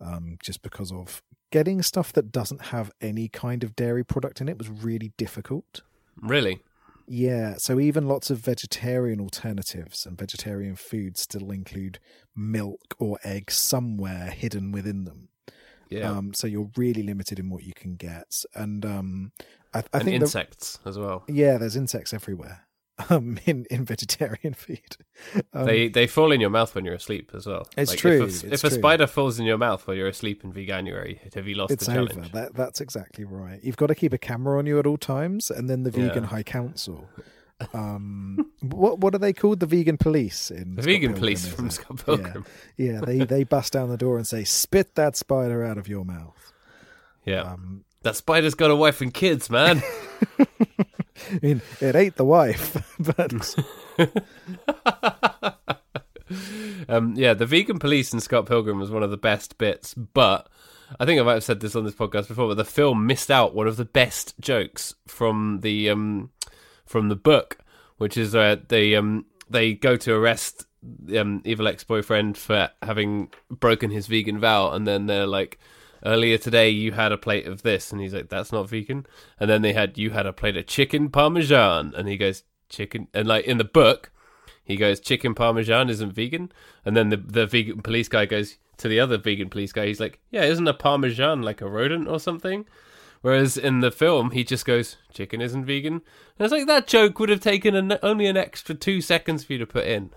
um, 0.00 0.36
just 0.42 0.62
because 0.62 0.92
of 0.92 1.22
getting 1.50 1.82
stuff 1.82 2.12
that 2.12 2.30
doesn't 2.32 2.66
have 2.66 2.90
any 3.00 3.28
kind 3.28 3.64
of 3.64 3.74
dairy 3.76 4.04
product 4.04 4.40
in 4.40 4.48
it 4.48 4.56
was 4.58 4.68
really 4.68 5.12
difficult. 5.16 5.82
Really? 6.20 6.62
Yeah, 7.08 7.56
so 7.58 7.80
even 7.80 8.06
lots 8.06 8.30
of 8.30 8.38
vegetarian 8.38 9.20
alternatives 9.20 10.06
and 10.06 10.16
vegetarian 10.16 10.76
foods 10.76 11.20
still 11.20 11.50
include 11.50 11.98
milk 12.34 12.94
or 12.98 13.18
eggs 13.24 13.54
somewhere 13.54 14.30
hidden 14.30 14.70
within 14.70 15.04
them. 15.04 15.28
Yeah. 15.90 16.10
Um, 16.10 16.32
so 16.32 16.46
you're 16.46 16.70
really 16.76 17.02
limited 17.02 17.38
in 17.38 17.50
what 17.50 17.64
you 17.64 17.72
can 17.74 17.96
get, 17.96 18.44
and 18.54 18.86
um, 18.86 19.32
I, 19.74 19.78
I 19.78 19.82
and 19.94 20.02
think 20.04 20.20
the- 20.20 20.24
insects 20.26 20.78
as 20.84 20.98
well. 20.98 21.24
yeah, 21.28 21.58
there's 21.58 21.76
insects 21.76 22.12
everywhere. 22.12 22.60
Um, 23.08 23.38
in 23.46 23.64
in 23.70 23.84
vegetarian 23.86 24.52
food, 24.64 24.96
um, 25.54 25.64
they 25.64 25.88
they 25.88 26.06
fall 26.06 26.30
in 26.30 26.40
your 26.42 26.50
mouth 26.50 26.72
when 26.74 26.84
you're 26.84 26.94
asleep 26.94 27.32
as 27.34 27.46
well. 27.46 27.66
It's 27.76 27.90
Like, 27.90 27.98
true, 27.98 28.16
If, 28.16 28.20
a, 28.22 28.24
it's 28.26 28.44
if 28.44 28.64
a 28.64 28.68
true. 28.68 28.78
spider 28.78 29.06
falls 29.06 29.40
in 29.40 29.46
your 29.46 29.56
mouth 29.58 29.84
while 29.86 29.96
you're 29.96 30.08
asleep 30.08 30.44
in 30.44 30.52
veganuary, 30.52 31.18
have 31.34 31.48
you 31.48 31.54
lost 31.56 31.72
it's 31.72 31.86
the 31.86 31.94
challenge? 31.94 32.12
over. 32.18 32.28
That 32.28 32.54
that's 32.54 32.80
exactly 32.82 33.24
right. 33.24 33.58
You've 33.64 33.78
got 33.78 33.86
to 33.86 33.94
keep 33.94 34.12
a 34.12 34.18
camera 34.18 34.58
on 34.58 34.66
you 34.66 34.78
at 34.78 34.86
all 34.86 34.98
times, 34.98 35.50
and 35.50 35.70
then 35.70 35.82
the 35.84 35.90
vegan 35.90 36.24
Yeah. 36.24 36.28
high 36.28 36.42
council. 36.44 37.08
Um, 37.72 38.50
what 38.60 38.98
what 38.98 39.14
are 39.14 39.18
they 39.18 39.32
called? 39.32 39.60
The 39.60 39.66
vegan 39.66 39.96
police 39.96 40.50
in 40.50 40.74
The 40.74 40.82
Scott 40.82 40.84
vegan 40.92 41.00
Pilgrim, 41.12 41.20
police 41.20 41.46
from 41.48 41.66
it? 41.68 41.72
Scott 41.72 42.04
Pilgrim. 42.04 42.44
Yeah, 42.76 43.00
they 43.00 43.18
they 43.24 43.44
bust 43.44 43.72
down 43.72 43.88
the 43.88 43.96
door 43.96 44.16
and 44.18 44.26
say, 44.26 44.42
"Spit 44.44 44.96
that 44.96 45.16
spider 45.16 45.64
out 45.64 45.78
of 45.78 45.86
your 45.88 46.04
mouth." 46.04 46.52
Yeah. 47.24 47.42
Um, 47.42 47.84
that 48.02 48.16
spider's 48.16 48.54
got 48.54 48.70
a 48.70 48.76
wife 48.76 49.00
and 49.00 49.12
kids, 49.12 49.50
man. 49.50 49.82
I 50.38 50.46
mean, 51.42 51.62
it 51.80 51.96
ate 51.96 52.16
the 52.16 52.24
wife, 52.24 52.94
but 53.16 53.32
um, 56.88 57.14
yeah, 57.16 57.34
the 57.34 57.46
vegan 57.46 57.78
police 57.78 58.12
in 58.12 58.20
Scott 58.20 58.46
Pilgrim 58.46 58.78
was 58.78 58.90
one 58.90 59.02
of 59.02 59.10
the 59.10 59.16
best 59.16 59.58
bits, 59.58 59.94
but 59.94 60.48
I 60.98 61.06
think 61.06 61.20
I 61.20 61.24
might 61.24 61.34
have 61.34 61.44
said 61.44 61.60
this 61.60 61.76
on 61.76 61.84
this 61.84 61.94
podcast 61.94 62.28
before, 62.28 62.48
but 62.48 62.56
the 62.56 62.64
film 62.64 63.06
missed 63.06 63.30
out 63.30 63.54
one 63.54 63.68
of 63.68 63.76
the 63.76 63.84
best 63.84 64.34
jokes 64.40 64.94
from 65.06 65.60
the 65.62 65.90
um, 65.90 66.30
from 66.86 67.08
the 67.08 67.16
book, 67.16 67.58
which 67.98 68.16
is 68.16 68.34
uh, 68.34 68.56
they 68.68 68.94
um, 68.94 69.26
they 69.48 69.74
go 69.74 69.96
to 69.96 70.14
arrest 70.14 70.66
um, 71.16 71.42
evil 71.44 71.68
ex 71.68 71.84
boyfriend 71.84 72.36
for 72.36 72.70
having 72.82 73.30
broken 73.50 73.90
his 73.90 74.06
vegan 74.06 74.40
vow, 74.40 74.72
and 74.72 74.86
then 74.86 75.06
they're 75.06 75.26
like. 75.26 75.58
Earlier 76.04 76.38
today, 76.38 76.68
you 76.68 76.92
had 76.92 77.12
a 77.12 77.18
plate 77.18 77.46
of 77.46 77.62
this, 77.62 77.92
and 77.92 78.00
he's 78.00 78.14
like, 78.14 78.28
"That's 78.28 78.52
not 78.52 78.68
vegan." 78.68 79.06
And 79.38 79.48
then 79.48 79.62
they 79.62 79.72
had, 79.72 79.98
"You 79.98 80.10
had 80.10 80.26
a 80.26 80.32
plate 80.32 80.56
of 80.56 80.66
chicken 80.66 81.10
parmesan," 81.10 81.94
and 81.96 82.08
he 82.08 82.16
goes, 82.16 82.42
"Chicken." 82.68 83.08
And 83.14 83.28
like 83.28 83.44
in 83.44 83.58
the 83.58 83.64
book, 83.64 84.12
he 84.64 84.76
goes, 84.76 85.00
chicken 85.00 85.34
parmesan 85.34 85.90
isn't 85.90 86.12
vegan. 86.12 86.52
And 86.84 86.96
then 86.96 87.08
the, 87.08 87.16
the 87.16 87.46
vegan 87.46 87.82
police 87.82 88.08
guy 88.08 88.26
goes 88.26 88.58
to 88.78 88.88
the 88.88 89.00
other 89.00 89.18
vegan 89.18 89.50
police 89.50 89.72
guy. 89.72 89.86
He's 89.86 90.00
like, 90.00 90.20
yeah, 90.30 90.44
isn't 90.44 90.68
a 90.68 90.74
parmesan 90.74 91.42
like 91.42 91.60
a 91.60 91.68
rodent 91.68 92.08
or 92.08 92.20
something? 92.20 92.66
Whereas 93.22 93.56
in 93.56 93.80
the 93.80 93.90
film, 93.90 94.32
he 94.32 94.44
just 94.44 94.64
goes, 94.64 94.96
chicken 95.12 95.40
isn't 95.40 95.64
vegan. 95.64 95.94
And 95.94 96.44
it's 96.44 96.52
like, 96.52 96.66
that 96.66 96.86
joke 96.86 97.18
would 97.18 97.28
have 97.28 97.40
taken 97.40 97.74
an, 97.74 97.98
only 98.02 98.26
an 98.26 98.36
extra 98.36 98.74
two 98.74 99.00
seconds 99.00 99.44
for 99.44 99.52
you 99.52 99.58
to 99.60 99.66
put 99.66 99.86
in. 99.86 100.10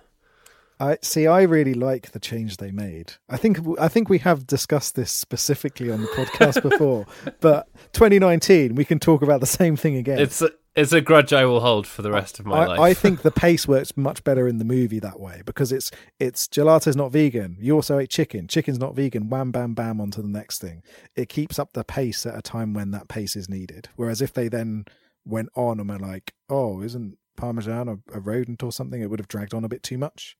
I 0.79 0.97
see. 1.01 1.27
I 1.27 1.43
really 1.43 1.73
like 1.73 2.11
the 2.11 2.19
change 2.19 2.57
they 2.57 2.71
made. 2.71 3.13
I 3.29 3.38
think 3.38 3.59
I 3.79 3.88
think 3.88 4.09
we 4.09 4.19
have 4.19 4.45
discussed 4.45 4.95
this 4.95 5.11
specifically 5.11 5.91
on 5.91 6.01
the 6.01 6.07
podcast 6.07 6.61
before, 6.69 7.05
but 7.39 7.67
2019 7.93 8.75
we 8.75 8.85
can 8.85 8.99
talk 8.99 9.21
about 9.21 9.39
the 9.39 9.47
same 9.47 9.75
thing 9.75 9.95
again. 9.95 10.19
It's 10.19 10.41
a, 10.41 10.51
it's 10.75 10.91
a 10.91 10.99
grudge 10.99 11.31
I 11.31 11.45
will 11.45 11.61
hold 11.61 11.88
for 11.88 12.01
the 12.01 12.11
rest 12.11 12.39
of 12.39 12.45
my 12.45 12.57
I, 12.57 12.65
life. 12.65 12.79
I 12.79 12.93
think 13.01 13.21
the 13.21 13.31
pace 13.31 13.67
works 13.67 13.95
much 13.95 14.23
better 14.25 14.47
in 14.47 14.57
the 14.57 14.65
movie 14.65 14.99
that 14.99 15.19
way 15.19 15.41
because 15.45 15.71
it's 15.71 15.91
it's 16.19 16.47
gelato's 16.47 16.97
not 16.97 17.11
vegan. 17.11 17.57
You 17.59 17.75
also 17.75 17.97
ate 17.97 18.09
chicken. 18.09 18.47
Chicken's 18.47 18.79
not 18.79 18.95
vegan. 18.95 19.29
Wham 19.29 19.51
bam 19.51 19.73
bam 19.73 20.01
onto 20.01 20.21
the 20.21 20.27
next 20.27 20.59
thing. 20.59 20.83
It 21.15 21.29
keeps 21.29 21.57
up 21.57 21.71
the 21.73 21.85
pace 21.85 22.25
at 22.25 22.38
a 22.38 22.41
time 22.41 22.73
when 22.73 22.91
that 22.91 23.07
pace 23.07 23.38
is 23.38 23.47
needed. 23.47 23.88
Whereas 23.95 24.21
if 24.21 24.33
they 24.33 24.49
then 24.49 24.85
went 25.23 25.49
on 25.55 25.79
and 25.79 25.89
were 25.89 25.99
like, 25.99 26.33
"Oh, 26.49 26.81
isn't 26.81 27.17
Parmesan 27.38 27.88
a, 27.88 27.97
a 28.13 28.19
rodent 28.19 28.61
or 28.61 28.73
something?" 28.73 29.01
It 29.01 29.09
would 29.09 29.19
have 29.19 29.29
dragged 29.29 29.53
on 29.53 29.63
a 29.63 29.69
bit 29.69 29.81
too 29.81 29.97
much. 29.97 30.35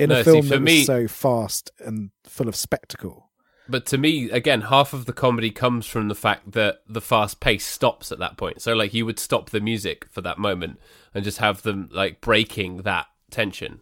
In 0.00 0.10
No, 0.10 0.20
a 0.20 0.24
film 0.24 0.42
for 0.42 0.58
that 0.58 0.62
was 0.62 0.86
so 0.86 1.06
fast 1.06 1.70
and 1.78 2.10
full 2.24 2.48
of 2.48 2.56
spectacle. 2.56 3.30
But 3.68 3.86
to 3.86 3.98
me, 3.98 4.30
again, 4.30 4.62
half 4.62 4.92
of 4.92 5.04
the 5.04 5.12
comedy 5.12 5.50
comes 5.50 5.86
from 5.86 6.08
the 6.08 6.14
fact 6.14 6.52
that 6.52 6.80
the 6.88 7.00
fast 7.00 7.38
pace 7.38 7.64
stops 7.64 8.10
at 8.10 8.18
that 8.18 8.36
point. 8.36 8.60
So, 8.60 8.74
like, 8.74 8.92
you 8.92 9.06
would 9.06 9.20
stop 9.20 9.50
the 9.50 9.60
music 9.60 10.06
for 10.10 10.20
that 10.22 10.38
moment 10.38 10.80
and 11.14 11.22
just 11.22 11.38
have 11.38 11.62
them 11.62 11.88
like 11.92 12.20
breaking 12.20 12.78
that 12.78 13.06
tension. 13.30 13.80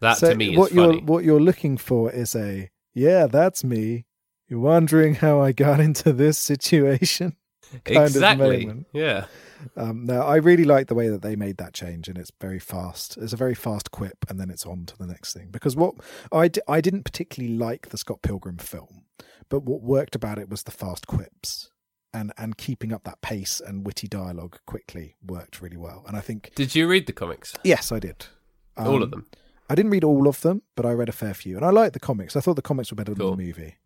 That 0.00 0.18
so 0.18 0.30
to 0.30 0.34
me 0.34 0.52
is 0.52 0.58
what 0.58 0.72
funny. 0.72 0.94
you're 0.94 1.02
what 1.02 1.24
you're 1.24 1.40
looking 1.40 1.76
for 1.76 2.10
is 2.10 2.34
a 2.34 2.70
yeah, 2.94 3.26
that's 3.26 3.62
me. 3.62 4.06
You're 4.48 4.60
wondering 4.60 5.16
how 5.16 5.42
I 5.42 5.52
got 5.52 5.80
into 5.86 6.12
this 6.12 6.38
situation. 6.38 7.36
kind 7.84 7.98
of 7.98 8.06
exactly. 8.06 8.66
moment. 8.66 8.86
Yeah. 8.92 9.26
Um, 9.76 10.04
no, 10.04 10.22
I 10.22 10.36
really 10.36 10.64
like 10.64 10.86
the 10.88 10.94
way 10.94 11.08
that 11.08 11.22
they 11.22 11.36
made 11.36 11.56
that 11.58 11.72
change, 11.74 12.08
and 12.08 12.16
it's 12.18 12.32
very 12.40 12.58
fast. 12.58 13.16
It's 13.16 13.32
a 13.32 13.36
very 13.36 13.54
fast 13.54 13.90
quip, 13.90 14.24
and 14.28 14.38
then 14.40 14.50
it's 14.50 14.66
on 14.66 14.86
to 14.86 14.96
the 14.98 15.06
next 15.06 15.32
thing. 15.32 15.48
Because 15.50 15.76
what 15.76 15.94
I 16.32 16.48
d- 16.48 16.60
I 16.68 16.80
didn't 16.80 17.04
particularly 17.04 17.54
like 17.56 17.88
the 17.90 17.98
Scott 17.98 18.22
Pilgrim 18.22 18.58
film, 18.58 19.04
but 19.48 19.60
what 19.64 19.82
worked 19.82 20.14
about 20.14 20.38
it 20.38 20.48
was 20.48 20.62
the 20.64 20.70
fast 20.72 21.06
quips, 21.06 21.70
and 22.12 22.32
and 22.38 22.56
keeping 22.56 22.92
up 22.92 23.04
that 23.04 23.20
pace 23.22 23.60
and 23.60 23.86
witty 23.86 24.08
dialogue 24.08 24.58
quickly 24.66 25.16
worked 25.26 25.60
really 25.62 25.76
well. 25.76 26.04
And 26.06 26.16
I 26.16 26.20
think 26.20 26.52
Did 26.54 26.74
you 26.74 26.86
read 26.88 27.06
the 27.06 27.12
comics? 27.12 27.54
yes, 27.64 27.92
I 27.92 27.98
did. 27.98 28.26
All 28.76 28.96
Um, 28.96 29.02
of 29.02 29.10
them. 29.10 29.26
I 29.68 29.74
didn't 29.74 29.90
read 29.90 30.04
all 30.04 30.28
of 30.28 30.42
them, 30.42 30.62
but 30.76 30.86
I 30.86 30.92
read 30.92 31.08
a 31.08 31.12
fair 31.12 31.34
few, 31.34 31.56
and 31.56 31.64
I 31.64 31.70
liked 31.70 31.92
the 31.94 31.98
comics. 32.00 32.36
I 32.36 32.40
thought 32.40 32.54
the 32.54 32.62
comics 32.62 32.90
were 32.92 32.96
better 32.96 33.14
Cool. 33.14 33.30
than 33.30 33.38
the 33.38 33.46
movie. 33.46 33.76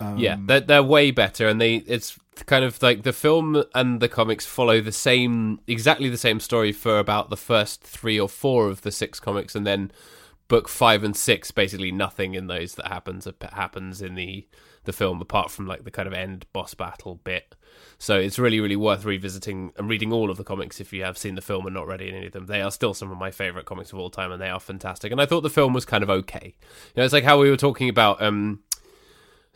Um, 0.00 0.18
yeah, 0.18 0.36
they're 0.40 0.60
they're 0.60 0.82
way 0.82 1.10
better, 1.10 1.48
and 1.48 1.60
they 1.60 1.76
it's 1.76 2.18
kind 2.46 2.64
of 2.64 2.82
like 2.82 3.04
the 3.04 3.12
film 3.12 3.62
and 3.74 4.00
the 4.00 4.08
comics 4.08 4.44
follow 4.44 4.80
the 4.80 4.92
same 4.92 5.60
exactly 5.68 6.08
the 6.08 6.18
same 6.18 6.40
story 6.40 6.72
for 6.72 6.98
about 6.98 7.30
the 7.30 7.36
first 7.36 7.82
three 7.82 8.18
or 8.18 8.28
four 8.28 8.68
of 8.68 8.82
the 8.82 8.90
six 8.90 9.20
comics, 9.20 9.54
and 9.54 9.66
then 9.66 9.92
book 10.48 10.68
five 10.68 11.02
and 11.02 11.16
six 11.16 11.50
basically 11.50 11.90
nothing 11.90 12.34
in 12.34 12.48
those 12.48 12.74
that 12.74 12.88
happens 12.88 13.26
happens 13.52 14.02
in 14.02 14.14
the 14.14 14.46
the 14.84 14.92
film 14.92 15.20
apart 15.22 15.50
from 15.50 15.66
like 15.66 15.84
the 15.84 15.90
kind 15.90 16.06
of 16.06 16.12
end 16.12 16.44
boss 16.52 16.74
battle 16.74 17.14
bit. 17.24 17.54
So 17.98 18.16
it's 18.18 18.38
really 18.38 18.60
really 18.60 18.76
worth 18.76 19.04
revisiting 19.04 19.72
and 19.78 19.88
reading 19.88 20.12
all 20.12 20.28
of 20.28 20.36
the 20.36 20.44
comics 20.44 20.80
if 20.80 20.92
you 20.92 21.04
have 21.04 21.16
seen 21.16 21.36
the 21.36 21.40
film 21.40 21.66
and 21.66 21.74
not 21.74 21.86
read 21.86 22.02
any 22.02 22.26
of 22.26 22.32
them. 22.32 22.46
They 22.46 22.60
are 22.60 22.70
still 22.70 22.94
some 22.94 23.10
of 23.10 23.16
my 23.16 23.30
favorite 23.30 23.64
comics 23.64 23.92
of 23.92 23.98
all 23.98 24.10
time, 24.10 24.32
and 24.32 24.42
they 24.42 24.50
are 24.50 24.60
fantastic. 24.60 25.12
And 25.12 25.20
I 25.20 25.26
thought 25.26 25.42
the 25.42 25.50
film 25.50 25.72
was 25.72 25.84
kind 25.84 26.02
of 26.02 26.10
okay. 26.10 26.54
You 26.56 26.92
know, 26.96 27.04
it's 27.04 27.14
like 27.14 27.24
how 27.24 27.38
we 27.38 27.48
were 27.48 27.56
talking 27.56 27.88
about. 27.88 28.20
um 28.20 28.60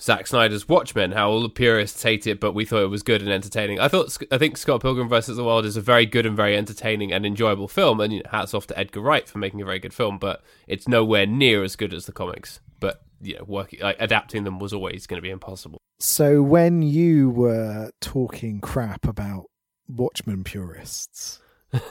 Zack 0.00 0.28
Snyder's 0.28 0.68
Watchmen, 0.68 1.12
how 1.12 1.28
all 1.28 1.42
the 1.42 1.48
purists 1.48 2.02
hate 2.02 2.26
it, 2.26 2.38
but 2.38 2.52
we 2.52 2.64
thought 2.64 2.84
it 2.84 2.90
was 2.90 3.02
good 3.02 3.20
and 3.20 3.30
entertaining. 3.30 3.80
I 3.80 3.88
thought 3.88 4.16
I 4.30 4.38
think 4.38 4.56
Scott 4.56 4.80
Pilgrim 4.80 5.08
vs. 5.08 5.36
the 5.36 5.44
World 5.44 5.64
is 5.64 5.76
a 5.76 5.80
very 5.80 6.06
good 6.06 6.24
and 6.24 6.36
very 6.36 6.56
entertaining 6.56 7.12
and 7.12 7.26
enjoyable 7.26 7.66
film, 7.66 8.00
and 8.00 8.22
hats 8.30 8.54
off 8.54 8.66
to 8.68 8.78
Edgar 8.78 9.00
Wright 9.00 9.28
for 9.28 9.38
making 9.38 9.60
a 9.60 9.64
very 9.64 9.80
good 9.80 9.94
film. 9.94 10.18
But 10.18 10.42
it's 10.68 10.86
nowhere 10.86 11.26
near 11.26 11.64
as 11.64 11.74
good 11.74 11.92
as 11.92 12.06
the 12.06 12.12
comics. 12.12 12.60
But 12.78 13.02
you 13.20 13.36
know, 13.36 13.44
working 13.46 13.80
like 13.80 13.96
adapting 13.98 14.44
them 14.44 14.60
was 14.60 14.72
always 14.72 15.06
going 15.06 15.18
to 15.18 15.22
be 15.22 15.30
impossible. 15.30 15.78
So 15.98 16.42
when 16.42 16.82
you 16.82 17.30
were 17.30 17.90
talking 18.00 18.60
crap 18.60 19.06
about 19.06 19.46
Watchmen 19.88 20.44
purists, 20.44 21.40
have 21.72 21.90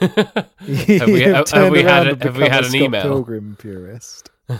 we, 0.66 0.84
you've 0.94 1.50
have, 1.50 1.70
we 1.70 1.82
had 1.82 2.08
and 2.08 2.22
have 2.22 2.36
we 2.38 2.48
had 2.48 2.64
an 2.64 2.70
Scott 2.70 2.80
email? 2.80 3.02
Pilgrim 3.02 3.56
purist. 3.58 4.30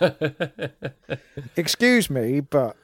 Excuse 1.56 2.10
me, 2.10 2.40
but 2.40 2.76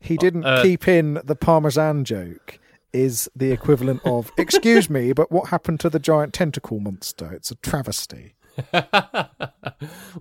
he 0.00 0.16
didn't 0.16 0.44
Uh, 0.44 0.62
keep 0.62 0.88
in 0.88 1.20
the 1.24 1.36
Parmesan 1.36 2.04
joke. 2.04 2.58
Is 2.92 3.30
the 3.36 3.52
equivalent 3.52 4.00
of 4.04 4.32
"Excuse 4.38 4.90
me, 4.90 5.12
but 5.12 5.30
what 5.30 5.50
happened 5.50 5.78
to 5.80 5.90
the 5.90 6.00
giant 6.00 6.32
tentacle 6.34 6.80
monster?" 6.80 7.32
It's 7.32 7.50
a 7.52 7.54
travesty. 7.56 8.34
well, 8.72 9.30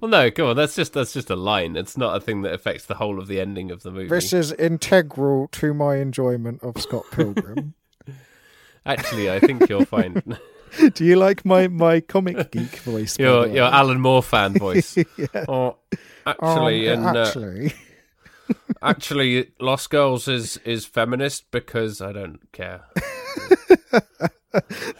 no, 0.04 0.30
come 0.30 0.46
on, 0.50 0.56
that's 0.56 0.76
just 0.76 0.94
that's 0.94 1.14
just 1.14 1.32
a 1.32 1.36
line. 1.36 1.76
It's 1.76 1.98
not 1.98 2.16
a 2.16 2.20
thing 2.20 2.44
that 2.44 2.54
affects 2.54 2.86
the 2.86 2.96
whole 2.96 3.20
of 3.20 3.28
the 3.28 3.42
ending 3.42 3.72
of 3.72 3.82
the 3.82 3.90
movie. 3.92 4.08
This 4.08 4.34
is 4.34 4.52
integral 4.54 5.48
to 5.54 5.74
my 5.74 5.96
enjoyment 5.98 6.62
of 6.64 6.80
Scott 6.80 7.06
Pilgrim. 7.12 7.74
Actually, 8.86 9.32
I 9.32 9.40
think 9.40 9.68
you'll 9.68 9.86
find 9.86 10.38
Do 10.94 11.06
you 11.06 11.16
like 11.16 11.46
my, 11.46 11.68
my 11.68 12.02
comic 12.02 12.52
geek 12.52 12.78
voice? 12.80 13.18
Your 13.20 13.48
your 13.48 13.66
Alan 13.66 14.00
Moore 14.00 14.24
fan 14.24 14.54
voice. 14.60 14.98
Yeah. 14.98 15.46
Oh, 15.48 15.78
actually, 16.26 16.90
Um, 16.90 17.08
and 17.08 17.18
uh, 17.18 17.22
actually, 17.22 17.74
actually, 18.82 19.52
Lost 19.60 19.90
Girls 19.90 20.28
is 20.28 20.58
is 20.66 20.86
feminist 20.86 21.50
because 21.52 22.02
I 22.02 22.12
don't 22.12 22.40
care. 22.52 22.82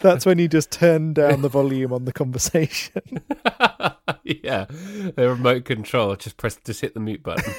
that's 0.00 0.24
when 0.26 0.38
you 0.38 0.48
just 0.48 0.70
turn 0.70 1.12
down 1.12 1.42
the 1.42 1.48
volume 1.48 1.92
on 1.92 2.04
the 2.04 2.12
conversation. 2.12 3.02
yeah, 4.24 4.66
the 4.68 5.28
remote 5.30 5.64
control. 5.64 6.14
Just 6.16 6.36
press, 6.36 6.58
just 6.64 6.80
hit 6.80 6.94
the 6.94 7.00
mute 7.00 7.22
button. 7.22 7.52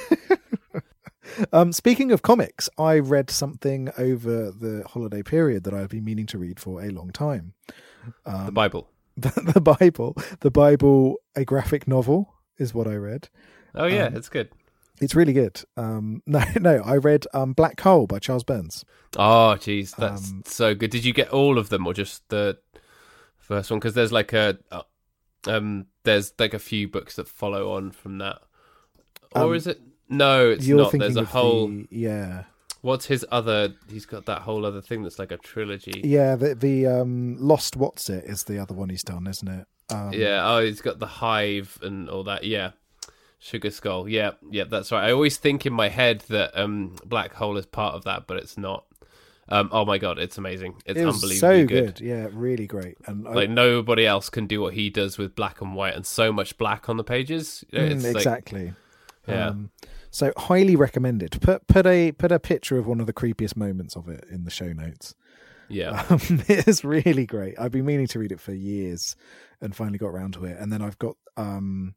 Um, 1.53 1.71
speaking 1.71 2.11
of 2.11 2.21
comics, 2.23 2.69
I 2.77 2.99
read 2.99 3.29
something 3.29 3.89
over 3.97 4.51
the 4.51 4.83
holiday 4.87 5.23
period 5.23 5.63
that 5.63 5.73
I've 5.73 5.87
been 5.89 6.03
meaning 6.03 6.25
to 6.27 6.37
read 6.37 6.59
for 6.59 6.81
a 6.83 6.89
long 6.89 7.11
time. 7.11 7.53
Um, 8.25 8.45
the 8.47 8.51
Bible. 8.51 8.89
the, 9.17 9.51
the 9.53 9.61
Bible, 9.61 10.15
the 10.39 10.51
Bible, 10.51 11.17
a 11.35 11.43
graphic 11.43 11.87
novel 11.87 12.33
is 12.57 12.73
what 12.73 12.87
I 12.87 12.95
read. 12.95 13.29
Oh 13.75 13.85
yeah, 13.85 14.05
um, 14.05 14.15
it's 14.15 14.29
good. 14.29 14.49
It's 15.01 15.15
really 15.15 15.33
good. 15.33 15.61
Um, 15.77 16.21
no, 16.27 16.43
no, 16.59 16.81
I 16.85 16.95
read 16.97 17.25
um, 17.33 17.53
Black 17.53 17.79
Hole 17.81 18.07
by 18.07 18.19
Charles 18.19 18.43
Burns. 18.43 18.85
Oh, 19.17 19.55
jeez, 19.59 19.95
that's 19.95 20.31
Um, 20.31 20.43
so 20.45 20.73
good. 20.75 20.91
Did 20.91 21.03
you 21.03 21.13
get 21.13 21.29
all 21.29 21.57
of 21.57 21.69
them 21.69 21.85
or 21.87 21.93
just 21.93 22.27
the 22.29 22.57
first 23.37 23.69
one? 23.71 23.79
Because 23.79 23.93
there's 23.93 24.11
like 24.11 24.31
a, 24.31 24.57
uh, 24.71 24.83
um, 25.47 25.87
there's 26.03 26.33
like 26.39 26.53
a 26.53 26.59
few 26.59 26.87
books 26.87 27.15
that 27.15 27.27
follow 27.27 27.73
on 27.73 27.91
from 27.91 28.19
that, 28.19 28.39
or 29.35 29.43
Um, 29.43 29.53
is 29.55 29.67
it? 29.67 29.81
No, 30.07 30.49
it's 30.51 30.67
not. 30.67 30.91
There's 30.91 31.15
a 31.17 31.25
whole. 31.25 31.67
the, 31.67 31.87
yeah, 31.89 32.43
What's 32.81 33.05
his 33.05 33.25
other? 33.31 33.75
He's 33.89 34.05
got 34.05 34.25
that 34.25 34.41
whole 34.41 34.65
other 34.65 34.81
thing 34.81 35.03
that's 35.03 35.19
like 35.19 35.31
a 35.31 35.37
trilogy. 35.37 36.01
yeah. 36.03 36.35
The 36.35 36.55
the 36.55 36.87
um, 36.87 37.37
Lost 37.39 37.75
What's 37.77 38.09
It 38.09 38.25
is 38.25 38.43
the 38.43 38.59
other 38.59 38.73
one 38.73 38.89
he's 38.89 39.03
done, 39.03 39.27
isn't 39.27 39.47
it? 39.47 39.67
Um, 39.91 40.13
Yeah. 40.13 40.41
Oh, 40.49 40.63
he's 40.63 40.81
got 40.81 40.99
the 40.99 41.05
hive 41.05 41.77
and 41.81 42.09
all 42.09 42.23
that. 42.23 42.43
Yeah. 42.43 42.71
Sugar 43.39 43.69
Skull. 43.71 44.07
Yeah. 44.09 44.31
Yeah. 44.49 44.63
That's 44.69 44.91
right. 44.91 45.07
I 45.07 45.11
always 45.11 45.37
think 45.37 45.65
in 45.65 45.73
my 45.73 45.89
head 45.89 46.21
that 46.29 46.57
um, 46.59 46.95
Black 47.05 47.33
Hole 47.33 47.57
is 47.57 47.65
part 47.65 47.95
of 47.95 48.03
that, 48.05 48.25
but 48.27 48.37
it's 48.37 48.57
not. 48.57 48.85
Um, 49.49 49.67
oh 49.73 49.83
my 49.83 49.97
god, 49.97 50.17
it's 50.17 50.37
amazing! 50.37 50.75
It's 50.85 50.97
it 50.97 51.05
unbelievably 51.05 51.35
so 51.35 51.65
good. 51.65 51.95
good. 51.95 51.99
Yeah, 51.99 52.29
really 52.31 52.67
great. 52.67 52.95
And 53.05 53.27
I- 53.27 53.33
Like 53.33 53.49
nobody 53.49 54.05
else 54.07 54.29
can 54.29 54.47
do 54.47 54.61
what 54.61 54.73
he 54.75 54.89
does 54.89 55.17
with 55.17 55.35
black 55.35 55.59
and 55.59 55.75
white 55.75 55.93
and 55.93 56.05
so 56.05 56.31
much 56.31 56.57
black 56.57 56.87
on 56.87 56.95
the 56.95 57.03
pages. 57.03 57.65
Mm, 57.73 58.01
like- 58.01 58.15
exactly. 58.15 58.73
yeah. 59.27 59.47
Um, 59.47 59.71
so 60.11 60.31
highly 60.37 60.75
recommended. 60.75 61.39
Put 61.41 61.65
put 61.67 61.87
a 61.87 62.11
put 62.11 62.31
a 62.31 62.39
picture 62.39 62.77
of 62.77 62.85
one 62.85 62.99
of 62.99 63.07
the 63.07 63.13
creepiest 63.13 63.55
moments 63.55 63.95
of 63.95 64.07
it 64.09 64.25
in 64.29 64.43
the 64.43 64.51
show 64.51 64.71
notes. 64.73 65.15
yeah. 65.69 66.05
Um, 66.09 66.43
it 66.47 66.67
is 66.67 66.83
really 66.83 67.25
great. 67.25 67.55
I've 67.59 67.71
been 67.71 67.85
meaning 67.85 68.07
to 68.07 68.19
read 68.19 68.31
it 68.31 68.39
for 68.41 68.53
years, 68.53 69.15
and 69.61 69.75
finally 69.75 69.97
got 69.97 70.07
around 70.09 70.33
to 70.33 70.45
it. 70.45 70.57
And 70.59 70.71
then 70.71 70.81
I've 70.81 70.99
got 70.99 71.15
um, 71.37 71.95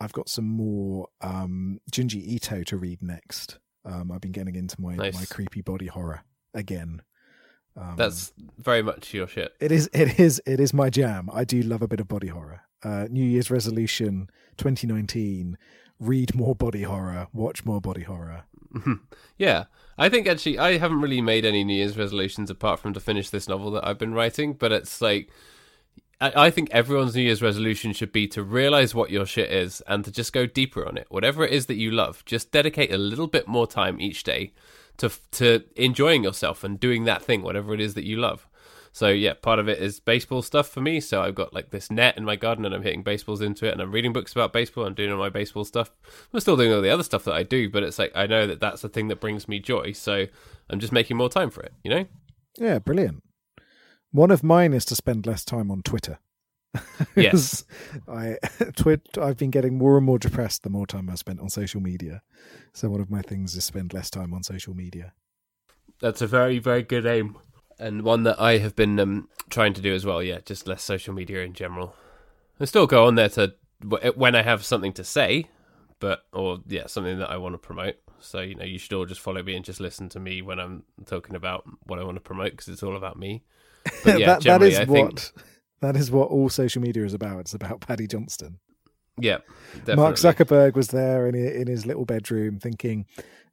I've 0.00 0.12
got 0.12 0.28
some 0.28 0.46
more 0.48 1.08
um 1.20 1.80
Junji 1.90 2.22
Ito 2.24 2.62
to 2.64 2.76
read 2.76 3.02
next. 3.02 3.58
Um, 3.84 4.12
I've 4.12 4.20
been 4.20 4.32
getting 4.32 4.54
into 4.54 4.80
my 4.80 4.94
Nice. 4.94 5.14
my 5.14 5.24
creepy 5.24 5.60
body 5.62 5.86
horror 5.88 6.22
again. 6.54 7.02
Um, 7.76 7.94
That's 7.96 8.32
very 8.58 8.82
much 8.82 9.14
your 9.14 9.26
shit. 9.26 9.52
it 9.58 9.72
is 9.72 9.88
it 9.92 10.20
is 10.20 10.40
it 10.46 10.60
is 10.60 10.72
my 10.72 10.88
jam. 10.90 11.28
I 11.32 11.42
do 11.44 11.62
love 11.62 11.82
a 11.82 11.88
bit 11.88 11.98
of 12.00 12.06
body 12.06 12.28
horror. 12.28 12.60
Uh, 12.84 13.06
New 13.10 13.24
Year's 13.24 13.50
resolution 13.50 14.28
2019: 14.58 15.56
read 16.02 16.34
more 16.34 16.54
body 16.54 16.82
horror, 16.82 17.28
watch 17.32 17.64
more 17.64 17.80
body 17.80 18.02
horror. 18.02 18.44
yeah. 19.38 19.64
I 19.98 20.08
think 20.08 20.26
actually 20.26 20.58
I 20.58 20.78
haven't 20.78 21.00
really 21.00 21.20
made 21.20 21.44
any 21.44 21.64
New 21.64 21.74
Year's 21.74 21.98
resolutions 21.98 22.50
apart 22.50 22.80
from 22.80 22.94
to 22.94 23.00
finish 23.00 23.30
this 23.30 23.48
novel 23.48 23.70
that 23.72 23.86
I've 23.86 23.98
been 23.98 24.14
writing, 24.14 24.54
but 24.54 24.72
it's 24.72 25.00
like 25.00 25.30
I, 26.20 26.50
think 26.50 26.70
everyone's 26.70 27.16
New 27.16 27.22
Year's 27.22 27.42
resolution 27.42 27.92
should 27.92 28.12
be 28.12 28.28
to 28.28 28.44
realize 28.44 28.94
what 28.94 29.10
your 29.10 29.26
shit 29.26 29.50
is 29.50 29.82
and 29.88 30.04
to 30.04 30.12
just 30.12 30.32
go 30.32 30.46
deeper 30.46 30.86
on 30.86 30.96
it. 30.96 31.06
Whatever 31.08 31.44
it 31.44 31.52
is 31.52 31.66
that 31.66 31.74
you 31.74 31.90
love, 31.90 32.24
just 32.24 32.52
dedicate 32.52 32.92
a 32.92 32.98
little 32.98 33.26
bit 33.26 33.48
more 33.48 33.66
time 33.66 34.00
each 34.00 34.22
day 34.22 34.52
to 34.98 35.10
to 35.32 35.64
enjoying 35.74 36.22
yourself 36.22 36.62
and 36.62 36.78
doing 36.78 37.04
that 37.04 37.22
thing, 37.22 37.42
whatever 37.42 37.74
it 37.74 37.80
is 37.80 37.94
that 37.94 38.04
you 38.04 38.18
love. 38.18 38.46
So 38.92 39.08
yeah, 39.08 39.32
part 39.32 39.58
of 39.58 39.68
it 39.68 39.78
is 39.78 40.00
baseball 40.00 40.42
stuff 40.42 40.68
for 40.68 40.82
me. 40.82 41.00
So 41.00 41.22
I've 41.22 41.34
got 41.34 41.54
like 41.54 41.70
this 41.70 41.90
net 41.90 42.18
in 42.18 42.24
my 42.24 42.36
garden, 42.36 42.64
and 42.64 42.74
I'm 42.74 42.82
hitting 42.82 43.02
baseballs 43.02 43.40
into 43.40 43.66
it, 43.66 43.72
and 43.72 43.80
I'm 43.80 43.90
reading 43.90 44.12
books 44.12 44.32
about 44.32 44.52
baseball. 44.52 44.84
I'm 44.84 44.94
doing 44.94 45.10
all 45.10 45.18
my 45.18 45.30
baseball 45.30 45.64
stuff. 45.64 45.90
I'm 46.32 46.40
still 46.40 46.56
doing 46.56 46.72
all 46.72 46.82
the 46.82 46.90
other 46.90 47.02
stuff 47.02 47.24
that 47.24 47.34
I 47.34 47.42
do, 47.42 47.70
but 47.70 47.82
it's 47.82 47.98
like 47.98 48.12
I 48.14 48.26
know 48.26 48.46
that 48.46 48.60
that's 48.60 48.82
the 48.82 48.90
thing 48.90 49.08
that 49.08 49.20
brings 49.20 49.48
me 49.48 49.60
joy. 49.60 49.92
So 49.92 50.26
I'm 50.68 50.78
just 50.78 50.92
making 50.92 51.16
more 51.16 51.30
time 51.30 51.50
for 51.50 51.62
it. 51.62 51.72
You 51.82 51.90
know? 51.90 52.06
Yeah, 52.58 52.78
brilliant. 52.78 53.22
One 54.10 54.30
of 54.30 54.42
mine 54.42 54.74
is 54.74 54.84
to 54.86 54.94
spend 54.94 55.26
less 55.26 55.44
time 55.44 55.70
on 55.70 55.82
Twitter. 55.82 56.18
Yes. 57.16 57.64
I 58.08 58.36
twit. 58.76 59.18
I've 59.20 59.36
been 59.36 59.50
getting 59.50 59.76
more 59.76 59.96
and 59.96 60.06
more 60.06 60.18
depressed 60.18 60.62
the 60.62 60.70
more 60.70 60.86
time 60.86 61.10
I 61.10 61.16
spent 61.16 61.40
on 61.40 61.50
social 61.50 61.80
media. 61.80 62.22
So 62.72 62.88
one 62.88 63.00
of 63.00 63.10
my 63.10 63.20
things 63.20 63.54
is 63.54 63.64
spend 63.64 63.92
less 63.92 64.08
time 64.08 64.32
on 64.32 64.42
social 64.42 64.74
media. 64.74 65.12
That's 66.00 66.22
a 66.22 66.26
very 66.26 66.58
very 66.58 66.82
good 66.82 67.04
aim, 67.04 67.36
and 67.82 68.02
one 68.02 68.22
that 68.22 68.40
I 68.40 68.58
have 68.58 68.76
been 68.76 68.98
um, 69.00 69.28
trying 69.50 69.74
to 69.74 69.80
do 69.80 69.94
as 69.94 70.06
well. 70.06 70.22
Yeah, 70.22 70.38
just 70.44 70.66
less 70.66 70.82
social 70.82 71.12
media 71.12 71.42
in 71.42 71.52
general. 71.52 71.94
I 72.60 72.64
still 72.64 72.86
go 72.86 73.06
on 73.06 73.16
there 73.16 73.28
to 73.30 73.54
when 74.14 74.34
I 74.34 74.42
have 74.42 74.64
something 74.64 74.92
to 74.94 75.04
say, 75.04 75.46
but 75.98 76.24
or 76.32 76.58
yeah, 76.66 76.86
something 76.86 77.18
that 77.18 77.30
I 77.30 77.36
want 77.36 77.54
to 77.54 77.58
promote. 77.58 77.96
So 78.20 78.40
you 78.40 78.54
know, 78.54 78.64
you 78.64 78.78
should 78.78 78.92
all 78.92 79.04
just 79.04 79.20
follow 79.20 79.42
me 79.42 79.56
and 79.56 79.64
just 79.64 79.80
listen 79.80 80.08
to 80.10 80.20
me 80.20 80.42
when 80.42 80.60
I'm 80.60 80.84
talking 81.06 81.34
about 81.34 81.64
what 81.84 81.98
I 81.98 82.04
want 82.04 82.16
to 82.16 82.20
promote 82.20 82.52
because 82.52 82.68
it's 82.68 82.82
all 82.82 82.96
about 82.96 83.18
me. 83.18 83.42
But 84.04 84.20
yeah, 84.20 84.26
that, 84.26 84.42
that 84.44 84.62
is 84.62 84.78
I 84.78 84.84
what 84.84 85.20
think 85.20 85.44
that 85.80 85.96
is 85.96 86.10
what 86.10 86.28
all 86.28 86.48
social 86.48 86.80
media 86.80 87.04
is 87.04 87.14
about. 87.14 87.40
It's 87.40 87.54
about 87.54 87.80
Paddy 87.80 88.06
Johnston. 88.06 88.60
yeah, 89.18 89.38
definitely. 89.74 89.96
Mark 89.96 90.16
Zuckerberg 90.16 90.74
was 90.76 90.88
there 90.88 91.26
in 91.26 91.34
in 91.34 91.66
his 91.66 91.84
little 91.84 92.04
bedroom 92.04 92.60
thinking, 92.60 93.06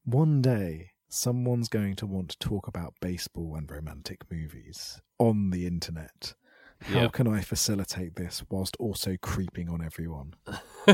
one 0.06 0.42
day 0.44 0.92
someone's 1.10 1.68
going 1.68 1.96
to 1.98 2.06
want 2.08 2.30
to 2.30 2.38
talk 2.40 2.68
about 2.68 2.94
baseball 3.02 3.56
and 3.56 3.70
romantic 3.70 4.22
movies 4.32 5.02
on 5.18 5.50
the 5.50 5.66
internet. 5.68 6.34
How 6.82 7.02
Yeah. 7.02 7.08
can 7.10 7.28
I 7.28 7.42
facilitate 7.42 8.16
this 8.16 8.44
whilst 8.50 8.78
also 8.80 9.18
creeping 9.22 9.68
on 9.70 9.84
everyone? 9.84 10.36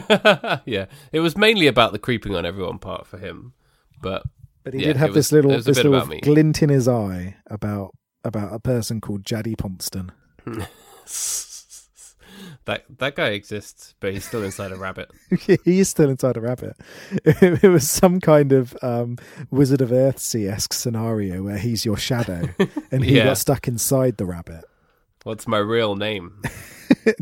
yeah, 0.66 0.86
it 1.12 1.20
was 1.20 1.38
mainly 1.38 1.68
about 1.68 1.92
the 1.92 2.00
creeping 2.00 2.34
on 2.34 2.46
everyone 2.46 2.80
part 2.80 3.06
for 3.06 3.18
him, 3.20 3.54
but 4.02 4.24
But 4.64 4.74
he 4.74 4.80
Yeah, 4.82 4.88
did 4.88 4.98
have 4.98 5.10
was- 5.10 5.16
this 5.16 5.32
little 5.32 5.52
was 5.52 5.68
a 5.68 5.72
this 5.72 5.84
little 5.84 6.06
glint 6.22 6.64
in 6.64 6.70
his 6.70 6.88
eye 6.88 7.36
about 7.48 7.92
about 8.24 8.52
a 8.54 8.60
person 8.60 9.00
called 9.00 9.24
Jaddy 9.24 9.56
Ponston. 9.56 10.10
that 12.66 12.86
that 12.98 13.16
guy 13.16 13.30
exists, 13.30 13.96
but 14.00 14.14
he's 14.14 14.26
still 14.26 14.44
inside 14.44 14.72
a 14.72 14.76
rabbit. 14.76 15.10
he 15.40 15.80
is 15.80 15.90
still 15.90 16.10
inside 16.10 16.38
a 16.38 16.42
rabbit. 16.42 16.76
It, 17.26 17.70
was 17.70 17.90
some 17.90 18.20
kind 18.20 18.52
of 18.52 18.76
um, 18.82 19.18
Wizard 19.52 19.82
of 19.82 19.90
Earthsea 19.90 20.52
esque 20.52 20.74
scenario 20.74 21.44
where 21.44 21.58
he's 21.58 21.86
your 21.86 21.98
shadow, 21.98 22.50
and 22.92 23.04
he 23.04 23.18
Yeah. 23.18 23.26
got 23.26 23.38
stuck 23.38 23.68
inside 23.68 24.18
the 24.18 24.26
rabbit. 24.26 24.64
What's 25.24 25.48
my 25.48 25.58
real 25.58 25.96
name? 25.96 26.42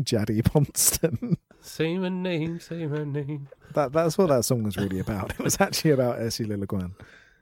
Jaddy 0.02 0.42
Ponston. 0.42 1.36
Say 1.60 1.96
my 1.96 2.10
name, 2.10 2.60
say 2.60 2.86
my 2.86 3.04
name. 3.04 3.48
That 3.72 3.92
that's 3.92 4.18
what 4.18 4.28
that 4.28 4.44
song 4.44 4.62
was 4.62 4.76
really 4.76 4.98
about. 4.98 5.30
It 5.32 5.40
was 5.40 5.58
actually 5.60 5.92
about 5.92 6.18
Ursula 6.18 6.56
Le 6.56 6.66
Guin. 6.66 6.94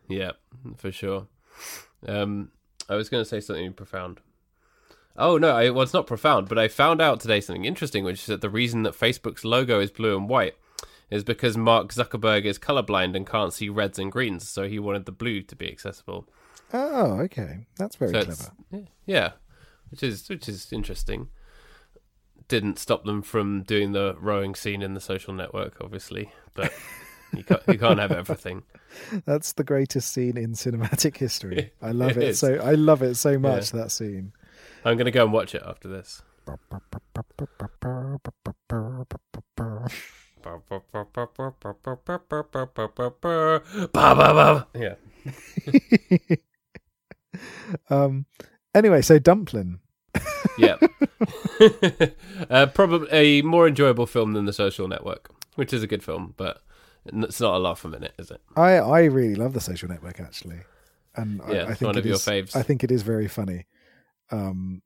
Yeah, 0.09 0.33
for 0.77 0.93
sure. 0.93 1.27
Um, 2.07 2.51
I 2.89 2.95
was 2.95 3.09
going 3.09 3.23
to 3.23 3.29
say 3.29 3.41
something 3.41 3.73
profound. 3.73 4.21
Oh 5.17 5.37
no, 5.39 5.51
I, 5.51 5.71
well, 5.71 5.83
it's 5.83 5.93
not 5.93 6.07
profound, 6.07 6.49
but 6.49 6.59
I 6.59 6.69
found 6.69 7.01
out 7.01 7.21
today 7.21 7.41
something 7.41 7.65
interesting, 7.65 8.05
which 8.05 8.21
is 8.21 8.27
that 8.27 8.41
the 8.41 8.49
reason 8.51 8.83
that 8.85 8.99
Facebook's 8.99 9.45
logo 9.45 9.81
is 9.81 9.91
blue 9.91 10.17
and 10.17 10.29
white 10.29 10.55
is 11.11 11.23
because 11.25 11.57
Mark 11.57 11.93
Zuckerberg 11.93 12.45
is 12.47 12.59
colorblind 12.59 13.15
and 13.15 13.27
can't 13.27 13.53
see 13.53 13.69
reds 13.69 13.99
and 13.99 14.11
greens, 14.11 14.49
so 14.49 14.67
he 14.67 14.79
wanted 14.79 15.05
the 15.05 15.13
blue 15.13 15.43
to 15.43 15.55
be 15.55 15.71
accessible. 15.71 16.27
Oh, 16.73 17.21
okay, 17.21 17.67
that's 17.77 17.97
very 17.97 18.13
So 18.13 18.25
clever. 18.25 18.87
Yeah, 19.05 19.33
which 19.91 20.03
is 20.03 20.29
which 20.29 20.49
is 20.49 20.73
interesting. 20.73 21.29
Didn't 22.49 22.79
stop 22.79 23.05
them 23.05 23.23
from 23.23 23.63
doing 23.63 23.93
the 23.93 24.17
rowing 24.19 24.55
scene 24.55 24.83
in 24.83 24.95
the 24.95 25.01
social 25.01 25.35
network, 25.35 25.77
obviously, 25.81 26.33
but 26.55 26.73
you 27.37 27.45
can't, 27.45 27.63
you 27.69 27.79
can't 27.79 27.99
have 27.99 28.13
everything. 28.13 28.63
That's 29.27 29.53
the 29.53 29.65
greatest 29.65 30.13
scene 30.13 30.37
in 30.37 30.53
cinematic 30.53 31.17
history. 31.19 31.73
I 31.83 31.93
love 31.93 32.17
It 32.17 32.23
it, 32.31 32.37
so. 32.37 32.55
I 32.57 32.73
love 32.73 33.03
it 33.03 33.15
so 33.17 33.39
much. 33.39 33.71
That 33.73 33.91
scene. 33.91 34.33
I'm 34.85 34.97
going 34.97 35.07
to 35.07 35.11
go 35.11 35.25
and 35.25 35.33
watch 35.33 35.55
it 35.55 35.63
after 35.65 35.89
this. 35.89 36.23
Yeah. 44.75 44.95
um. 47.91 48.27
Anyway, 48.75 49.03
so 49.03 49.19
Dumpling. 49.19 49.79
Yeah. 50.59 50.77
uh, 52.51 52.67
probably 52.67 53.09
a 53.13 53.43
more 53.43 53.69
enjoyable 53.69 54.07
film 54.07 54.33
than 54.33 54.45
The 54.47 54.53
Social 54.53 54.89
Network, 54.89 55.31
which 55.55 55.73
is 55.73 55.83
a 55.83 55.87
good 55.87 56.03
film, 56.03 56.35
but 56.37 56.63
it's 57.07 57.41
not 57.41 57.55
a 57.55 57.59
laugh 57.59 57.85
a 57.85 57.89
minute, 57.89 58.15
is 58.19 58.31
it? 58.31 58.41
I 58.57 58.73
I 58.79 59.05
really 59.05 59.35
love 59.35 59.53
the 59.53 59.61
Social 59.61 59.89
Network 59.89 60.21
actually, 60.21 60.61
and 61.15 61.41
I- 61.43 61.53
Yeah, 61.53 61.63
I, 61.65 61.75
think 61.75 61.83
one 61.83 61.99
of 61.99 62.05
your 62.07 62.15
is- 62.15 62.25
faves. 62.25 62.57
I 62.57 62.63
think 62.63 62.83
it 62.83 62.91
is 62.91 63.03
very 63.03 63.29
funny. 63.29 63.67
Um, 64.33 64.83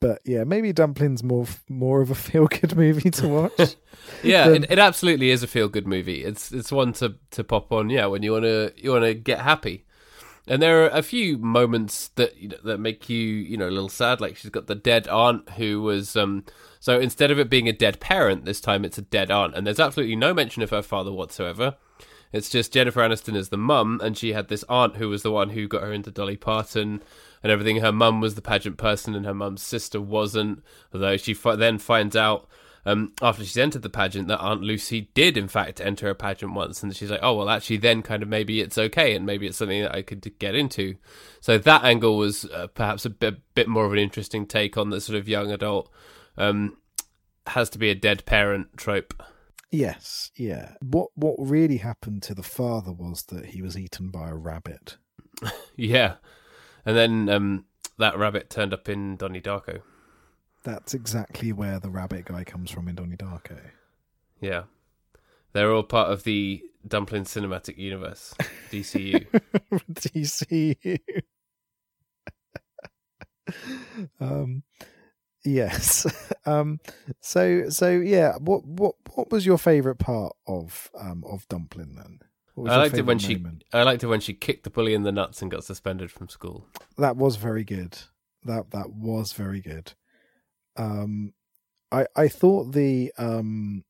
but 0.00 0.20
yeah, 0.24 0.44
maybe 0.44 0.72
Dumpling's 0.72 1.22
more 1.22 1.46
more 1.68 2.00
of 2.00 2.10
a 2.10 2.14
feel 2.26 2.46
good 2.46 2.76
movie 2.76 3.10
to 3.10 3.28
watch. 3.28 3.76
yeah, 4.22 4.48
it, 4.48 4.70
it 4.70 4.78
absolutely 4.78 5.30
is 5.30 5.42
a 5.42 5.46
feel 5.46 5.68
good 5.68 5.86
movie. 5.86 6.24
It's 6.24 6.52
it's 6.52 6.72
one 6.72 6.92
to 6.94 7.16
to 7.32 7.44
pop 7.44 7.72
on. 7.72 7.90
Yeah, 7.90 8.06
when 8.06 8.22
you 8.22 8.32
wanna 8.32 8.72
you 8.76 8.92
wanna 8.92 9.14
get 9.14 9.40
happy. 9.40 9.84
And 10.48 10.62
there 10.62 10.84
are 10.84 10.90
a 10.90 11.02
few 11.02 11.38
moments 11.38 12.08
that 12.14 12.36
you 12.36 12.50
know, 12.50 12.58
that 12.64 12.78
make 12.78 13.08
you 13.08 13.18
you 13.18 13.56
know 13.56 13.68
a 13.68 13.70
little 13.70 13.88
sad. 13.88 14.20
Like 14.20 14.36
she's 14.36 14.50
got 14.50 14.68
the 14.68 14.74
dead 14.74 15.08
aunt 15.08 15.48
who 15.50 15.82
was 15.82 16.16
um. 16.16 16.44
So 16.78 17.00
instead 17.00 17.32
of 17.32 17.38
it 17.40 17.50
being 17.50 17.68
a 17.68 17.72
dead 17.72 17.98
parent, 17.98 18.44
this 18.44 18.60
time 18.60 18.84
it's 18.84 18.98
a 18.98 19.02
dead 19.02 19.30
aunt, 19.30 19.56
and 19.56 19.66
there's 19.66 19.80
absolutely 19.80 20.14
no 20.14 20.32
mention 20.32 20.62
of 20.62 20.70
her 20.70 20.82
father 20.82 21.10
whatsoever. 21.10 21.76
It's 22.32 22.50
just 22.50 22.72
Jennifer 22.72 23.00
Aniston 23.00 23.36
as 23.36 23.48
the 23.48 23.56
mum, 23.56 24.00
and 24.04 24.16
she 24.16 24.34
had 24.34 24.48
this 24.48 24.64
aunt 24.68 24.96
who 24.96 25.08
was 25.08 25.22
the 25.22 25.32
one 25.32 25.50
who 25.50 25.66
got 25.66 25.82
her 25.82 25.92
into 25.92 26.10
Dolly 26.10 26.36
Parton 26.36 27.02
and 27.42 27.52
everything. 27.52 27.78
Her 27.78 27.92
mum 27.92 28.20
was 28.20 28.34
the 28.34 28.42
pageant 28.42 28.76
person, 28.76 29.14
and 29.14 29.26
her 29.26 29.34
mum's 29.34 29.62
sister 29.62 30.00
wasn't. 30.00 30.62
Although 30.92 31.16
she 31.16 31.32
then 31.34 31.78
finds 31.78 32.16
out 32.16 32.48
um, 32.86 33.12
after 33.20 33.42
she's 33.42 33.58
entered 33.58 33.82
the 33.82 33.90
pageant 33.90 34.28
that 34.28 34.38
Aunt 34.38 34.62
Lucy 34.62 35.10
did, 35.12 35.36
in 35.36 35.48
fact, 35.48 35.80
enter 35.80 36.08
a 36.08 36.14
pageant 36.14 36.54
once, 36.54 36.84
and 36.84 36.94
she's 36.94 37.10
like, 37.10 37.20
"Oh 37.20 37.34
well, 37.34 37.50
actually, 37.50 37.78
then 37.78 38.00
kind 38.00 38.22
of 38.22 38.28
maybe 38.28 38.60
it's 38.60 38.78
okay, 38.78 39.16
and 39.16 39.26
maybe 39.26 39.48
it's 39.48 39.58
something 39.58 39.82
that 39.82 39.94
I 39.94 40.02
could 40.02 40.38
get 40.38 40.54
into." 40.54 40.94
So 41.40 41.58
that 41.58 41.82
angle 41.82 42.16
was 42.16 42.44
uh, 42.44 42.68
perhaps 42.68 43.04
a 43.04 43.10
bit, 43.10 43.40
bit, 43.56 43.66
more 43.66 43.86
of 43.86 43.92
an 43.92 43.98
interesting 43.98 44.46
take 44.46 44.76
on 44.76 44.90
the 44.90 45.00
sort 45.00 45.18
of 45.18 45.28
young 45.28 45.50
adult. 45.50 45.90
Um, 46.38 46.76
has 47.48 47.70
to 47.70 47.78
be 47.78 47.90
a 47.90 47.94
dead 47.94 48.24
parent 48.24 48.76
trope. 48.76 49.20
Yes, 49.72 50.30
yeah. 50.36 50.74
What 50.80 51.08
what 51.16 51.34
really 51.38 51.78
happened 51.78 52.22
to 52.24 52.34
the 52.34 52.44
father 52.44 52.92
was 52.92 53.24
that 53.24 53.46
he 53.46 53.62
was 53.62 53.76
eaten 53.76 54.10
by 54.10 54.28
a 54.28 54.36
rabbit. 54.36 54.96
yeah, 55.76 56.14
and 56.86 56.96
then 56.96 57.28
um, 57.28 57.64
that 57.98 58.16
rabbit 58.16 58.48
turned 58.48 58.72
up 58.72 58.88
in 58.88 59.16
Donnie 59.16 59.40
Darko. 59.40 59.82
That's 60.64 60.94
exactly 60.94 61.52
where 61.52 61.78
the 61.78 61.90
rabbit 61.90 62.24
guy 62.24 62.44
comes 62.44 62.70
from 62.70 62.88
in 62.88 62.94
Donnie 62.94 63.16
Darko. 63.16 63.58
Yeah, 64.40 64.64
they're 65.52 65.72
all 65.72 65.82
part 65.82 66.10
of 66.10 66.24
the 66.24 66.62
Dumpling 66.86 67.24
Cinematic 67.24 67.76
Universe, 67.76 68.34
DCU. 68.70 69.26
DCU. 69.92 70.98
um, 74.20 74.62
Yes. 75.46 76.06
Um, 76.44 76.80
so 77.20 77.68
so 77.68 77.88
yeah. 77.90 78.34
What 78.38 78.66
what 78.66 78.96
what 79.14 79.30
was 79.30 79.46
your 79.46 79.58
favourite 79.58 79.98
part 79.98 80.34
of 80.46 80.90
um, 80.98 81.22
of 81.24 81.46
Dumpling 81.48 81.94
then? 81.94 82.18
I 82.58 82.76
liked 82.76 82.94
it 82.94 83.02
when 83.02 83.18
moment? 83.18 83.64
she. 83.70 83.78
I 83.78 83.82
liked 83.82 84.02
it 84.02 84.06
when 84.06 84.20
she 84.20 84.32
kicked 84.32 84.64
the 84.64 84.70
bully 84.70 84.94
in 84.94 85.02
the 85.02 85.12
nuts 85.12 85.42
and 85.42 85.50
got 85.50 85.64
suspended 85.64 86.10
from 86.10 86.28
school. 86.28 86.66
That 86.96 87.16
was 87.16 87.36
very 87.36 87.64
good. 87.64 87.98
That 88.44 88.70
that 88.70 88.90
was 88.90 89.32
very 89.32 89.60
good. 89.60 89.92
Um, 90.76 91.34
I 91.92 92.06
I 92.16 92.28
thought 92.28 92.72
the 92.72 93.12
um, 93.18 93.84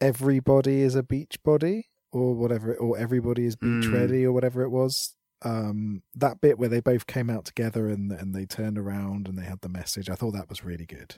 everybody 0.00 0.80
is 0.80 0.94
a 0.94 1.02
beach 1.02 1.42
body 1.42 1.88
or 2.10 2.34
whatever, 2.34 2.74
or 2.74 2.96
everybody 2.96 3.44
is 3.44 3.56
beach 3.56 3.84
mm. 3.84 3.92
ready 3.92 4.24
or 4.24 4.32
whatever 4.32 4.62
it 4.62 4.70
was 4.70 5.14
um, 5.44 6.02
that 6.14 6.40
bit 6.40 6.58
where 6.58 6.68
they 6.68 6.80
both 6.80 7.06
came 7.06 7.30
out 7.30 7.44
together 7.44 7.88
and 7.88 8.10
and 8.10 8.34
they 8.34 8.46
turned 8.46 8.78
around 8.78 9.28
and 9.28 9.38
they 9.38 9.44
had 9.44 9.60
the 9.60 9.68
message. 9.68 10.08
I 10.08 10.14
thought 10.14 10.32
that 10.32 10.48
was 10.48 10.64
really 10.64 10.86
good. 10.86 11.16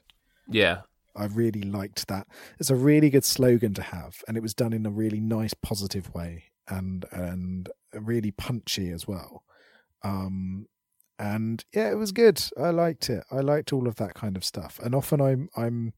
Yeah, 0.49 0.82
I 1.16 1.26
really 1.26 1.62
liked 1.62 2.08
that. 2.08 2.26
It's 2.58 2.70
a 2.70 2.76
really 2.76 3.10
good 3.10 3.24
slogan 3.24 3.74
to 3.74 3.82
have, 3.82 4.22
and 4.28 4.36
it 4.36 4.42
was 4.42 4.54
done 4.54 4.72
in 4.72 4.86
a 4.86 4.90
really 4.90 5.20
nice, 5.20 5.54
positive 5.54 6.12
way, 6.14 6.44
and 6.68 7.04
and 7.10 7.70
really 7.92 8.30
punchy 8.30 8.90
as 8.90 9.06
well. 9.06 9.44
Um, 10.02 10.66
and 11.18 11.64
yeah, 11.72 11.90
it 11.90 11.96
was 11.96 12.12
good. 12.12 12.42
I 12.58 12.70
liked 12.70 13.08
it. 13.08 13.24
I 13.30 13.40
liked 13.40 13.72
all 13.72 13.88
of 13.88 13.96
that 13.96 14.14
kind 14.14 14.36
of 14.36 14.44
stuff. 14.44 14.78
And 14.82 14.94
often 14.94 15.20
I'm 15.20 15.48
I'm 15.56 15.94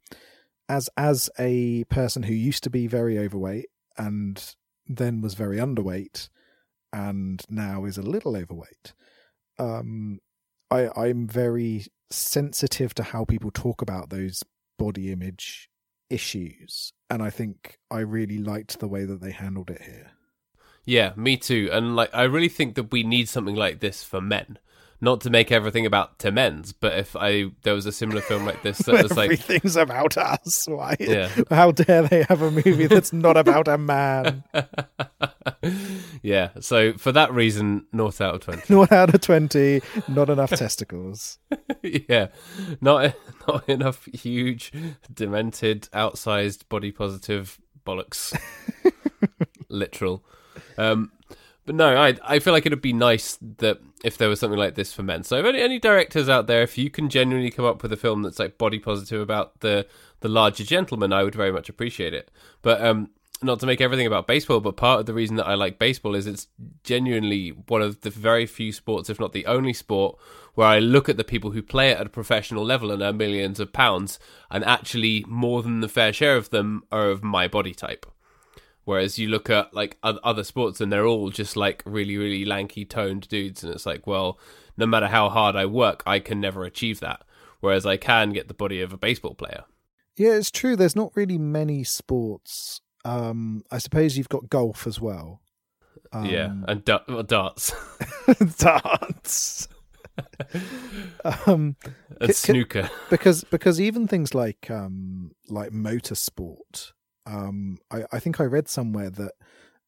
as 0.68 0.88
as 0.96 1.28
a 1.38 1.84
person 1.84 2.24
who 2.24 2.34
used 2.34 2.62
to 2.64 2.70
be 2.70 2.86
very 2.86 3.18
overweight 3.18 3.68
and 3.96 4.54
then 4.86 5.20
was 5.20 5.34
very 5.34 5.58
underweight 5.58 6.28
and 6.92 7.42
now 7.48 7.84
is 7.84 7.98
a 7.98 8.02
little 8.02 8.36
overweight. 8.36 8.94
Um, 9.58 10.20
I, 10.70 10.88
I'm 10.96 11.26
very 11.26 11.86
sensitive 12.10 12.94
to 12.94 13.02
how 13.02 13.24
people 13.24 13.50
talk 13.50 13.82
about 13.82 14.10
those 14.10 14.42
body 14.78 15.12
image 15.12 15.68
issues, 16.08 16.92
and 17.10 17.22
I 17.22 17.30
think 17.30 17.78
I 17.90 17.98
really 17.98 18.38
liked 18.38 18.78
the 18.78 18.88
way 18.88 19.04
that 19.04 19.20
they 19.20 19.32
handled 19.32 19.70
it 19.70 19.82
here. 19.82 20.12
Yeah, 20.84 21.12
me 21.16 21.36
too. 21.36 21.68
And 21.70 21.94
like, 21.96 22.10
I 22.14 22.22
really 22.22 22.48
think 22.48 22.74
that 22.76 22.90
we 22.90 23.02
need 23.02 23.28
something 23.28 23.54
like 23.54 23.80
this 23.80 24.02
for 24.02 24.22
men 24.22 24.58
not 25.00 25.20
to 25.20 25.30
make 25.30 25.52
everything 25.52 25.86
about 25.86 26.18
Tim 26.18 26.38
Enns, 26.38 26.72
but 26.72 26.98
if 26.98 27.14
I 27.14 27.46
there 27.62 27.74
was 27.74 27.86
a 27.86 27.92
similar 27.92 28.20
film 28.20 28.44
like 28.44 28.62
this 28.62 28.78
that 28.78 29.02
was 29.02 29.16
like 29.16 29.30
everything's 29.30 29.76
about 29.76 30.16
us. 30.16 30.66
Why? 30.66 30.96
Yeah. 30.98 31.30
How 31.50 31.70
dare 31.70 32.02
they 32.02 32.24
have 32.24 32.42
a 32.42 32.50
movie 32.50 32.86
that's 32.86 33.12
not 33.12 33.36
about 33.36 33.68
a 33.68 33.78
man? 33.78 34.42
yeah. 36.22 36.50
So 36.60 36.94
for 36.94 37.12
that 37.12 37.32
reason, 37.32 37.86
not 37.92 38.20
out 38.20 38.34
of 38.34 38.40
twenty. 38.40 38.62
Not 38.74 38.92
out 38.92 39.14
of 39.14 39.20
twenty. 39.20 39.82
Not 40.08 40.30
enough 40.30 40.50
testicles. 40.50 41.38
yeah. 41.82 42.28
Not 42.80 43.14
not 43.46 43.68
enough 43.68 44.04
huge, 44.06 44.72
demented, 45.12 45.88
outsized, 45.92 46.68
body 46.68 46.90
positive 46.90 47.60
bollocks. 47.86 48.38
Literal. 49.68 50.24
Um, 50.76 51.12
but 51.68 51.74
no, 51.74 51.98
I 51.98 52.16
I 52.24 52.38
feel 52.38 52.54
like 52.54 52.64
it'd 52.64 52.80
be 52.80 52.94
nice 52.94 53.36
that 53.58 53.78
if 54.02 54.16
there 54.16 54.30
was 54.30 54.40
something 54.40 54.58
like 54.58 54.74
this 54.74 54.94
for 54.94 55.02
men. 55.02 55.22
So 55.22 55.36
if 55.36 55.44
any, 55.44 55.60
any 55.60 55.78
directors 55.78 56.26
out 56.26 56.46
there, 56.46 56.62
if 56.62 56.78
you 56.78 56.88
can 56.88 57.10
genuinely 57.10 57.50
come 57.50 57.66
up 57.66 57.82
with 57.82 57.92
a 57.92 57.96
film 57.98 58.22
that's 58.22 58.38
like 58.38 58.56
body 58.56 58.78
positive 58.78 59.20
about 59.20 59.60
the 59.60 59.86
the 60.20 60.30
larger 60.30 60.64
gentleman, 60.64 61.12
I 61.12 61.24
would 61.24 61.34
very 61.34 61.52
much 61.52 61.68
appreciate 61.68 62.14
it. 62.14 62.30
But 62.62 62.82
um, 62.82 63.10
not 63.42 63.60
to 63.60 63.66
make 63.66 63.82
everything 63.82 64.06
about 64.06 64.26
baseball, 64.26 64.60
but 64.60 64.78
part 64.78 65.00
of 65.00 65.04
the 65.04 65.12
reason 65.12 65.36
that 65.36 65.46
I 65.46 65.56
like 65.56 65.78
baseball 65.78 66.14
is 66.14 66.26
it's 66.26 66.46
genuinely 66.84 67.50
one 67.50 67.82
of 67.82 68.00
the 68.00 68.08
very 68.08 68.46
few 68.46 68.72
sports, 68.72 69.10
if 69.10 69.20
not 69.20 69.34
the 69.34 69.44
only 69.44 69.74
sport, 69.74 70.18
where 70.54 70.68
I 70.68 70.78
look 70.78 71.10
at 71.10 71.18
the 71.18 71.22
people 71.22 71.50
who 71.50 71.60
play 71.60 71.90
it 71.90 71.98
at 71.98 72.06
a 72.06 72.08
professional 72.10 72.64
level 72.64 72.90
and 72.90 73.02
earn 73.02 73.18
millions 73.18 73.60
of 73.60 73.74
pounds, 73.74 74.18
and 74.50 74.64
actually 74.64 75.22
more 75.28 75.62
than 75.62 75.80
the 75.80 75.88
fair 75.88 76.14
share 76.14 76.38
of 76.38 76.48
them 76.48 76.84
are 76.90 77.10
of 77.10 77.22
my 77.22 77.46
body 77.46 77.74
type. 77.74 78.06
Whereas 78.88 79.18
you 79.18 79.28
look 79.28 79.50
at 79.50 79.74
like 79.74 79.98
other 80.02 80.42
sports 80.42 80.80
and 80.80 80.90
they're 80.90 81.04
all 81.04 81.28
just 81.28 81.58
like 81.58 81.82
really, 81.84 82.16
really 82.16 82.46
lanky, 82.46 82.86
toned 82.86 83.28
dudes, 83.28 83.62
and 83.62 83.74
it's 83.74 83.84
like, 83.84 84.06
well, 84.06 84.38
no 84.78 84.86
matter 84.86 85.08
how 85.08 85.28
hard 85.28 85.56
I 85.56 85.66
work, 85.66 86.02
I 86.06 86.20
can 86.20 86.40
never 86.40 86.64
achieve 86.64 86.98
that. 87.00 87.22
Whereas 87.60 87.84
I 87.84 87.98
can 87.98 88.32
get 88.32 88.48
the 88.48 88.54
body 88.54 88.80
of 88.80 88.94
a 88.94 88.96
baseball 88.96 89.34
player. 89.34 89.64
Yeah, 90.16 90.36
it's 90.36 90.50
true. 90.50 90.74
There's 90.74 90.96
not 90.96 91.12
really 91.14 91.36
many 91.36 91.84
sports. 91.84 92.80
Um, 93.04 93.62
I 93.70 93.76
suppose 93.76 94.16
you've 94.16 94.30
got 94.30 94.48
golf 94.48 94.86
as 94.86 94.98
well. 94.98 95.42
Um, 96.10 96.24
yeah, 96.24 96.54
and 96.66 96.82
da- 96.82 97.04
well, 97.06 97.22
darts. 97.24 97.74
darts. 98.58 99.68
um, 101.44 101.76
and 102.22 102.34
snooker. 102.34 102.88
because 103.10 103.44
because 103.44 103.82
even 103.82 104.08
things 104.08 104.34
like 104.34 104.70
um, 104.70 105.32
like 105.50 105.72
motorsport 105.72 106.92
um, 107.28 107.78
I, 107.90 108.04
I 108.12 108.18
think 108.18 108.40
I 108.40 108.44
read 108.44 108.68
somewhere 108.68 109.10
that 109.10 109.32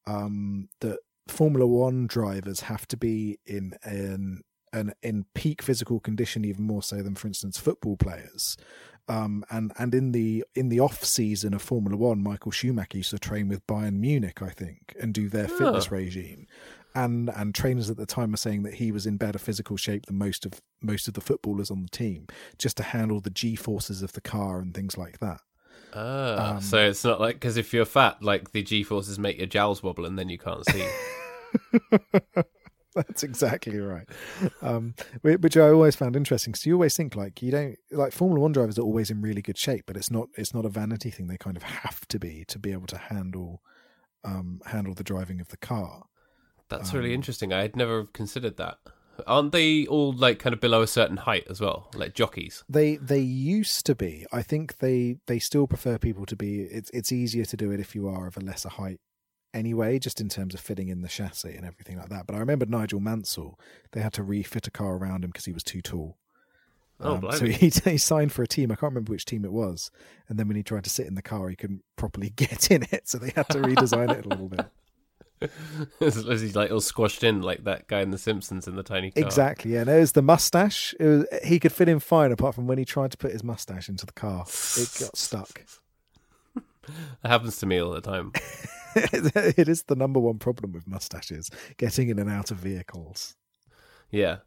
um, 0.06 0.68
that 0.80 0.98
Formula 1.28 1.66
One 1.66 2.06
drivers 2.06 2.60
have 2.60 2.86
to 2.88 2.96
be 2.96 3.38
in 3.46 3.74
an, 3.82 4.42
an 4.72 4.92
in 5.02 5.24
peak 5.34 5.62
physical 5.62 6.00
condition 6.00 6.44
even 6.44 6.64
more 6.64 6.82
so 6.82 7.02
than, 7.02 7.14
for 7.14 7.28
instance, 7.28 7.58
football 7.58 7.96
players. 7.96 8.56
Um, 9.08 9.44
and 9.50 9.72
and 9.78 9.94
in 9.94 10.12
the 10.12 10.44
in 10.54 10.68
the 10.68 10.80
off 10.80 11.02
season 11.04 11.54
of 11.54 11.62
Formula 11.62 11.96
One, 11.96 12.22
Michael 12.22 12.52
Schumacher 12.52 12.98
used 12.98 13.10
to 13.10 13.18
train 13.18 13.48
with 13.48 13.66
Bayern 13.66 13.94
Munich, 13.98 14.42
I 14.42 14.50
think, 14.50 14.94
and 15.00 15.14
do 15.14 15.28
their 15.28 15.48
fitness 15.48 15.90
regime. 15.90 16.46
And 16.94 17.30
and 17.34 17.54
trainers 17.54 17.88
at 17.88 17.96
the 17.96 18.06
time 18.06 18.32
were 18.32 18.36
saying 18.36 18.64
that 18.64 18.74
he 18.74 18.92
was 18.92 19.06
in 19.06 19.16
better 19.16 19.38
physical 19.38 19.76
shape 19.76 20.06
than 20.06 20.18
most 20.18 20.44
of 20.44 20.60
most 20.82 21.08
of 21.08 21.14
the 21.14 21.20
footballers 21.20 21.70
on 21.70 21.82
the 21.82 21.88
team, 21.88 22.26
just 22.58 22.76
to 22.76 22.82
handle 22.82 23.20
the 23.20 23.30
G 23.30 23.56
forces 23.56 24.02
of 24.02 24.12
the 24.12 24.20
car 24.20 24.58
and 24.60 24.74
things 24.74 24.98
like 24.98 25.18
that. 25.20 25.40
Ah, 25.92 26.54
um, 26.54 26.60
so 26.60 26.78
it's 26.78 27.04
not 27.04 27.20
like 27.20 27.36
because 27.36 27.56
if 27.56 27.72
you're 27.72 27.84
fat, 27.84 28.22
like 28.22 28.52
the 28.52 28.62
G 28.62 28.82
forces 28.82 29.18
make 29.18 29.38
your 29.38 29.46
jowls 29.46 29.82
wobble, 29.82 30.04
and 30.04 30.18
then 30.18 30.28
you 30.28 30.38
can't 30.38 30.64
see. 30.66 30.88
That's 32.94 33.22
exactly 33.22 33.78
right. 33.78 34.08
Um, 34.62 34.94
which 35.22 35.56
I 35.56 35.68
always 35.68 35.94
found 35.94 36.16
interesting 36.16 36.52
because 36.52 36.66
you 36.66 36.74
always 36.74 36.96
think 36.96 37.14
like 37.14 37.40
you 37.40 37.52
don't 37.52 37.76
like 37.92 38.12
Formula 38.12 38.40
One 38.40 38.52
drivers 38.52 38.78
are 38.78 38.82
always 38.82 39.10
in 39.10 39.22
really 39.22 39.42
good 39.42 39.58
shape, 39.58 39.84
but 39.86 39.96
it's 39.96 40.10
not 40.10 40.28
it's 40.36 40.52
not 40.52 40.64
a 40.64 40.68
vanity 40.68 41.10
thing. 41.10 41.28
They 41.28 41.36
kind 41.36 41.56
of 41.56 41.62
have 41.62 42.06
to 42.08 42.18
be 42.18 42.44
to 42.48 42.58
be 42.58 42.72
able 42.72 42.88
to 42.88 42.98
handle 42.98 43.62
um, 44.24 44.60
handle 44.66 44.94
the 44.94 45.04
driving 45.04 45.40
of 45.40 45.48
the 45.48 45.56
car. 45.56 46.04
That's 46.68 46.92
um, 46.92 46.98
really 46.98 47.14
interesting. 47.14 47.52
I 47.52 47.62
had 47.62 47.76
never 47.76 48.04
considered 48.04 48.56
that. 48.56 48.78
Aren't 49.26 49.52
they 49.52 49.86
all 49.86 50.12
like 50.12 50.38
kind 50.38 50.52
of 50.52 50.60
below 50.60 50.82
a 50.82 50.86
certain 50.86 51.18
height 51.18 51.46
as 51.48 51.60
well, 51.60 51.90
like 51.94 52.14
jockeys? 52.14 52.64
They 52.68 52.96
they 52.96 53.20
used 53.20 53.86
to 53.86 53.94
be. 53.94 54.26
I 54.32 54.42
think 54.42 54.78
they 54.78 55.16
they 55.26 55.38
still 55.38 55.66
prefer 55.66 55.98
people 55.98 56.26
to 56.26 56.36
be. 56.36 56.62
It's 56.62 56.90
it's 56.90 57.12
easier 57.12 57.44
to 57.44 57.56
do 57.56 57.70
it 57.70 57.80
if 57.80 57.94
you 57.94 58.08
are 58.08 58.26
of 58.26 58.36
a 58.36 58.40
lesser 58.40 58.68
height 58.68 59.00
anyway, 59.52 59.98
just 59.98 60.20
in 60.20 60.28
terms 60.28 60.54
of 60.54 60.60
fitting 60.60 60.88
in 60.88 61.02
the 61.02 61.08
chassis 61.08 61.54
and 61.54 61.66
everything 61.66 61.98
like 61.98 62.08
that. 62.08 62.26
But 62.26 62.36
I 62.36 62.38
remember 62.38 62.66
Nigel 62.66 63.00
Mansell. 63.00 63.58
They 63.92 64.00
had 64.00 64.12
to 64.14 64.22
refit 64.22 64.66
a 64.66 64.70
car 64.70 64.96
around 64.96 65.24
him 65.24 65.30
because 65.30 65.44
he 65.44 65.52
was 65.52 65.64
too 65.64 65.82
tall. 65.82 66.18
Oh, 67.00 67.14
Um, 67.14 67.32
so 67.32 67.46
he, 67.46 67.68
he 67.84 67.98
signed 67.98 68.32
for 68.32 68.42
a 68.42 68.46
team. 68.46 68.70
I 68.70 68.74
can't 68.74 68.92
remember 68.92 69.12
which 69.12 69.24
team 69.24 69.44
it 69.44 69.52
was. 69.52 69.90
And 70.28 70.38
then 70.38 70.48
when 70.48 70.56
he 70.56 70.62
tried 70.62 70.84
to 70.84 70.90
sit 70.90 71.06
in 71.06 71.14
the 71.14 71.22
car, 71.22 71.48
he 71.48 71.56
couldn't 71.56 71.82
properly 71.96 72.30
get 72.36 72.70
in 72.70 72.86
it, 72.90 73.08
so 73.08 73.18
they 73.18 73.30
had 73.34 73.48
to 73.50 73.58
redesign 73.58 74.16
it 74.16 74.26
a 74.26 74.28
little 74.28 74.48
bit. 74.48 74.66
He's 76.00 76.56
like 76.56 76.70
all 76.70 76.80
squashed 76.80 77.24
in 77.24 77.42
like 77.42 77.64
that 77.64 77.88
guy 77.88 78.00
in 78.00 78.10
The 78.10 78.18
Simpsons 78.18 78.68
in 78.68 78.76
the 78.76 78.82
tiny 78.82 79.10
car. 79.10 79.24
Exactly. 79.24 79.72
Yeah. 79.72 79.80
And 79.80 79.90
it 79.90 79.98
was 79.98 80.12
the 80.12 80.22
mustache. 80.22 80.94
It 81.00 81.06
was, 81.06 81.26
he 81.44 81.58
could 81.58 81.72
fit 81.72 81.88
in 81.88 82.00
fine, 82.00 82.32
apart 82.32 82.54
from 82.54 82.66
when 82.66 82.78
he 82.78 82.84
tried 82.84 83.12
to 83.12 83.16
put 83.16 83.32
his 83.32 83.42
mustache 83.42 83.88
into 83.88 84.06
the 84.06 84.12
car, 84.12 84.44
it 84.76 84.96
got 85.00 85.16
stuck. 85.16 85.62
That 87.22 87.28
happens 87.28 87.58
to 87.58 87.66
me 87.66 87.78
all 87.78 87.92
the 87.92 88.00
time. 88.00 88.32
it 88.96 89.68
is 89.68 89.84
the 89.84 89.94
number 89.94 90.18
one 90.18 90.38
problem 90.38 90.72
with 90.72 90.88
mustaches: 90.88 91.48
getting 91.76 92.08
in 92.08 92.18
and 92.18 92.28
out 92.28 92.50
of 92.50 92.56
vehicles. 92.56 93.36
Yeah. 94.10 94.38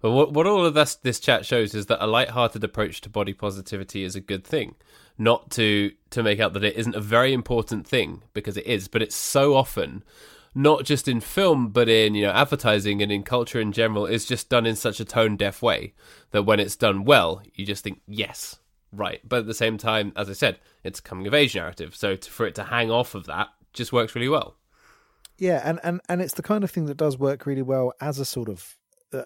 But 0.00 0.10
what 0.10 0.32
what 0.32 0.46
all 0.48 0.66
of 0.66 0.74
this 0.74 0.96
this 0.96 1.20
chat 1.20 1.46
shows 1.46 1.74
is 1.74 1.86
that 1.86 2.04
a 2.04 2.08
light-hearted 2.08 2.64
approach 2.64 3.02
to 3.02 3.08
body 3.08 3.32
positivity 3.32 4.02
is 4.02 4.16
a 4.16 4.20
good 4.20 4.44
thing. 4.44 4.74
Not 5.16 5.50
to 5.52 5.92
to 6.10 6.22
make 6.24 6.40
out 6.40 6.54
that 6.54 6.64
it 6.64 6.76
isn't 6.76 6.96
a 6.96 7.00
very 7.00 7.32
important 7.32 7.86
thing 7.86 8.22
because 8.34 8.56
it 8.56 8.66
is, 8.66 8.88
but 8.88 9.02
it's 9.02 9.14
so 9.14 9.54
often 9.54 10.02
not 10.54 10.84
just 10.84 11.08
in 11.08 11.20
film 11.20 11.68
but 11.68 11.88
in 11.88 12.14
you 12.14 12.22
know 12.22 12.32
advertising 12.32 13.02
and 13.02 13.10
in 13.10 13.22
culture 13.22 13.60
in 13.60 13.72
general 13.72 14.06
is 14.06 14.24
just 14.24 14.48
done 14.48 14.66
in 14.66 14.76
such 14.76 15.00
a 15.00 15.04
tone 15.04 15.36
deaf 15.36 15.62
way 15.62 15.94
that 16.30 16.44
when 16.44 16.60
it's 16.60 16.76
done 16.76 17.04
well 17.04 17.42
you 17.54 17.64
just 17.64 17.84
think 17.84 18.00
yes 18.06 18.58
right 18.92 19.20
but 19.26 19.40
at 19.40 19.46
the 19.46 19.54
same 19.54 19.78
time 19.78 20.12
as 20.16 20.28
i 20.28 20.32
said 20.32 20.58
it's 20.84 20.98
a 20.98 21.02
coming 21.02 21.26
of 21.26 21.34
age 21.34 21.54
narrative 21.54 21.96
so 21.96 22.16
to, 22.16 22.30
for 22.30 22.46
it 22.46 22.54
to 22.54 22.64
hang 22.64 22.90
off 22.90 23.14
of 23.14 23.26
that 23.26 23.48
just 23.72 23.92
works 23.92 24.14
really 24.14 24.28
well 24.28 24.56
Yeah, 25.38 25.60
and, 25.64 25.80
and 25.82 26.00
and 26.08 26.20
it's 26.22 26.34
the 26.34 26.42
kind 26.42 26.62
of 26.62 26.70
thing 26.70 26.86
that 26.86 26.96
does 26.96 27.18
work 27.18 27.46
really 27.46 27.62
well 27.62 27.94
as 28.00 28.18
a 28.18 28.24
sort 28.24 28.48
of 28.48 28.76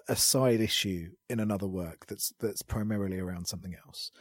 a, 0.07 0.15
side 0.15 0.59
issue 0.59 1.11
in 1.29 1.39
another 1.39 1.67
work 1.67 2.07
that's 2.07 2.33
that's 2.39 2.61
primarily 2.61 3.19
around 3.19 3.47
something 3.47 3.75
else, 3.85 4.11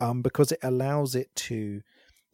um, 0.00 0.22
because 0.22 0.52
it 0.52 0.60
allows 0.62 1.14
it 1.14 1.34
to. 1.36 1.82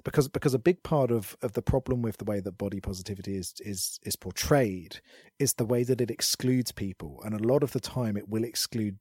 Because 0.05 0.29
because 0.29 0.55
a 0.55 0.59
big 0.61 0.83
part 0.83 1.11
of, 1.11 1.37
of 1.43 1.53
the 1.55 1.63
problem 1.63 2.03
with 2.03 2.19
the 2.19 2.25
way 2.25 2.41
that 2.41 2.57
body 2.57 2.81
positivity 2.81 3.37
is 3.37 3.55
is 3.61 3.99
is 4.05 4.17
portrayed 4.17 5.01
is 5.39 5.55
the 5.55 5.65
way 5.65 5.83
that 5.83 6.01
it 6.01 6.11
excludes 6.11 6.71
people, 6.73 7.21
and 7.25 7.35
a 7.35 7.47
lot 7.47 7.63
of 7.63 7.73
the 7.73 7.81
time 7.81 8.17
it 8.17 8.29
will 8.29 8.45
exclude 8.45 8.99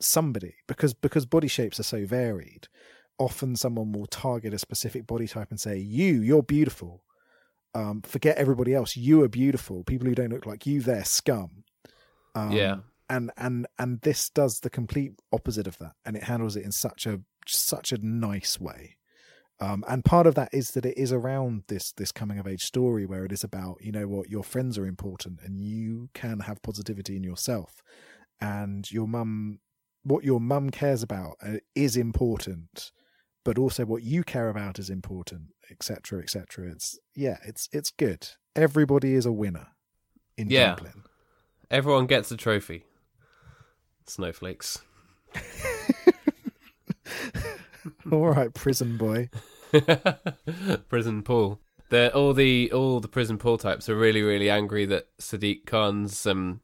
somebody 0.00 0.56
because 0.68 0.92
because 0.92 1.24
body 1.24 1.48
shapes 1.48 1.80
are 1.80 1.84
so 1.84 2.04
varied. 2.04 2.68
Often 3.18 3.56
someone 3.56 3.92
will 3.92 4.06
target 4.06 4.52
a 4.52 4.58
specific 4.58 5.06
body 5.06 5.26
type 5.26 5.50
and 5.50 5.58
say, 5.58 5.78
"You, 5.78 6.20
you're 6.20 6.42
beautiful," 6.42 7.02
um, 7.74 8.02
forget 8.02 8.36
everybody 8.36 8.74
else. 8.74 8.94
You 8.94 9.22
are 9.22 9.28
beautiful. 9.28 9.84
People 9.84 10.06
who 10.06 10.14
don't 10.14 10.32
look 10.32 10.44
like 10.44 10.66
you, 10.66 10.82
they're 10.82 11.04
scum. 11.04 11.64
Um, 12.34 12.52
Yeah. 12.52 12.76
and 13.08 13.30
and 13.38 13.66
and 13.78 14.02
this 14.02 14.28
does 14.28 14.60
the 14.60 14.68
complete 14.70 15.12
opposite 15.32 15.66
of 15.66 15.78
that, 15.78 15.92
and 16.04 16.14
it 16.14 16.24
handles 16.24 16.56
it 16.56 16.64
in 16.64 16.72
such 16.72 17.06
a 17.06 17.22
such 17.46 17.90
a 17.90 17.98
nice 17.98 18.60
way. 18.60 18.98
Um, 19.58 19.84
and 19.88 20.04
part 20.04 20.26
of 20.26 20.34
that 20.34 20.50
is 20.52 20.72
that 20.72 20.84
it 20.84 20.98
is 20.98 21.12
around 21.12 21.62
this 21.68 21.92
this 21.92 22.12
coming 22.12 22.38
of 22.38 22.46
age 22.46 22.64
story 22.64 23.06
where 23.06 23.24
it 23.24 23.32
is 23.32 23.42
about 23.42 23.78
you 23.80 23.90
know 23.90 24.06
what 24.06 24.28
your 24.28 24.44
friends 24.44 24.76
are 24.76 24.86
important 24.86 25.40
and 25.42 25.58
you 25.60 26.10
can 26.12 26.40
have 26.40 26.60
positivity 26.62 27.16
in 27.16 27.24
yourself, 27.24 27.82
and 28.40 28.90
your 28.92 29.08
mum, 29.08 29.60
what 30.02 30.24
your 30.24 30.40
mum 30.40 30.68
cares 30.70 31.02
about 31.02 31.36
uh, 31.42 31.56
is 31.74 31.96
important, 31.96 32.92
but 33.44 33.58
also 33.58 33.86
what 33.86 34.02
you 34.02 34.22
care 34.24 34.50
about 34.50 34.78
is 34.78 34.90
important, 34.90 35.44
etc., 35.70 36.20
etc. 36.22 36.70
It's 36.70 36.98
yeah, 37.14 37.38
it's 37.42 37.68
it's 37.72 37.90
good. 37.90 38.28
Everybody 38.54 39.14
is 39.14 39.24
a 39.24 39.32
winner 39.32 39.68
in 40.36 40.50
Yeah. 40.50 40.74
Dumpling. 40.74 41.02
everyone 41.70 42.06
gets 42.06 42.30
a 42.30 42.36
trophy 42.36 42.84
snowflakes 44.06 44.82
All 48.12 48.28
right, 48.28 48.52
prison 48.52 48.96
boy. 48.96 49.30
prison 50.88 51.22
pool. 51.22 51.60
They're, 51.88 52.14
all 52.14 52.32
the 52.34 52.72
all 52.72 52.98
the 52.98 53.08
prison 53.08 53.38
pool 53.38 53.58
types 53.58 53.88
are 53.88 53.96
really 53.96 54.22
really 54.22 54.50
angry 54.50 54.86
that 54.86 55.06
Sadiq 55.18 55.66
Khan's 55.66 56.26
um, 56.26 56.60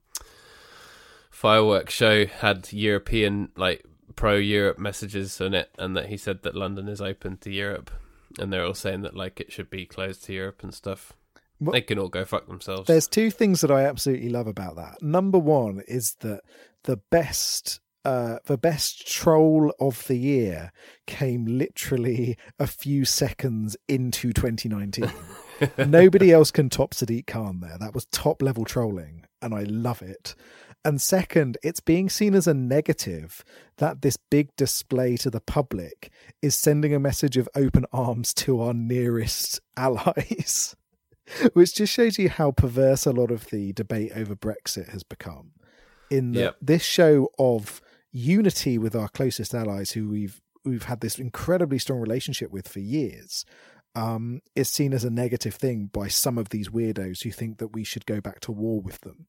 fireworks 1.31 1.95
show 1.95 2.27
had 2.27 2.73
European 2.73 3.51
like 3.57 3.85
pro 4.17 4.35
Europe 4.35 4.79
messages 4.79 5.41
on 5.41 5.55
it, 5.55 5.71
and 5.79 5.97
that 5.97 6.07
he 6.07 6.17
said 6.17 6.43
that 6.43 6.57
London 6.57 6.89
is 6.89 7.01
open 7.01 7.37
to 7.39 7.51
Europe, 7.51 7.91
and 8.39 8.53
they're 8.53 8.65
all 8.65 8.75
saying 8.75 9.03
that 9.03 9.17
like 9.17 9.41
it 9.41 9.53
should 9.53 9.71
be 9.71 9.87
closed 9.87 10.25
to 10.25 10.33
Europe 10.33 10.63
and 10.63 10.75
stuff. 10.75 11.13
Well- 11.61 11.73
they 11.73 11.83
can 11.83 11.99
all 11.99 12.09
go 12.09 12.25
fuck 12.25 12.49
themselves. 12.49 12.89
There's 12.89 13.07
two 13.07 13.31
things 13.31 13.61
that 13.61 13.71
I 13.71 13.85
absolutely 13.85 14.29
love 14.29 14.49
about 14.49 14.75
that. 14.77 15.01
Number 15.03 15.39
one 15.39 15.83
is 15.87 16.17
that 16.21 16.41
the 16.83 16.97
best 16.97 17.81
uh, 18.05 18.39
the 18.47 18.59
best 18.59 19.07
troll 19.07 19.73
of 19.79 20.07
the 20.07 20.17
year 20.17 20.73
came 21.07 21.47
literally 21.47 22.37
a 22.59 22.67
few 22.67 23.05
seconds 23.05 23.77
into 23.89 24.33
2019. 24.33 25.11
Nobody 25.89 26.33
else 26.33 26.51
can 26.51 26.69
top 26.69 26.93
Sadiq 26.95 27.27
Khan 27.27 27.61
there. 27.61 27.79
That 27.79 27.95
was 27.95 28.07
top 28.07 28.43
level 28.43 28.65
trolling, 28.65 29.25
and 29.41 29.55
I 29.55 29.63
love 29.63 30.03
it. 30.03 30.35
And 30.85 31.01
second, 31.01 31.59
it's 31.63 31.79
being 31.79 32.09
seen 32.09 32.35
as 32.35 32.49
a 32.49 32.55
negative 32.55 33.45
that 33.77 34.03
this 34.03 34.17
big 34.17 34.49
display 34.57 35.17
to 35.19 35.31
the 35.31 35.41
public 35.41 36.11
is 36.43 36.57
sending 36.57 36.93
a 36.93 36.99
message 36.99 37.37
of 37.37 37.49
open 37.55 37.87
arms 37.93 38.35
to 38.35 38.61
our 38.61 38.75
nearest 38.75 39.61
allies, 39.77 40.75
which 41.53 41.75
just 41.77 41.93
shows 41.93 42.19
you 42.19 42.29
how 42.29 42.51
perverse 42.51 43.07
a 43.07 43.13
lot 43.13 43.31
of 43.31 43.47
the 43.51 43.73
debate 43.73 44.11
over 44.17 44.35
Brexit 44.35 44.89
has 44.89 45.05
become. 45.05 45.53
In 46.11 46.33
that 46.33 46.41
Yep. 46.41 46.57
this 46.61 46.83
show 46.83 47.31
of 47.39 47.81
unity 48.13 48.79
with 48.79 48.95
our 48.95 49.09
closest 49.09 49.55
allies, 49.55 49.93
who 49.93 50.09
we've 50.09 50.41
we've 50.65 50.85
had 50.85 51.01
this 51.01 51.19
incredibly 51.19 51.79
strong 51.79 51.99
relationship 51.99 52.51
with 52.53 52.69
for 52.69 52.79
years, 52.79 53.45
um, 53.97 54.41
is 54.55 54.69
seen 54.69 54.93
as 54.93 55.05
a 55.05 55.11
negative 55.11 55.55
thing 55.55 55.87
by 55.93 56.07
some 56.09 56.39
of 56.39 56.51
these 56.51 56.69
weirdos 56.69 57.25
who 57.25 57.31
think 57.31 57.59
that 57.59 57.69
we 57.69 57.83
should 57.85 58.07
go 58.07 58.21
back 58.21 58.39
to 58.41 58.53
war 58.53 58.81
with 58.81 59.01
them. 59.01 59.27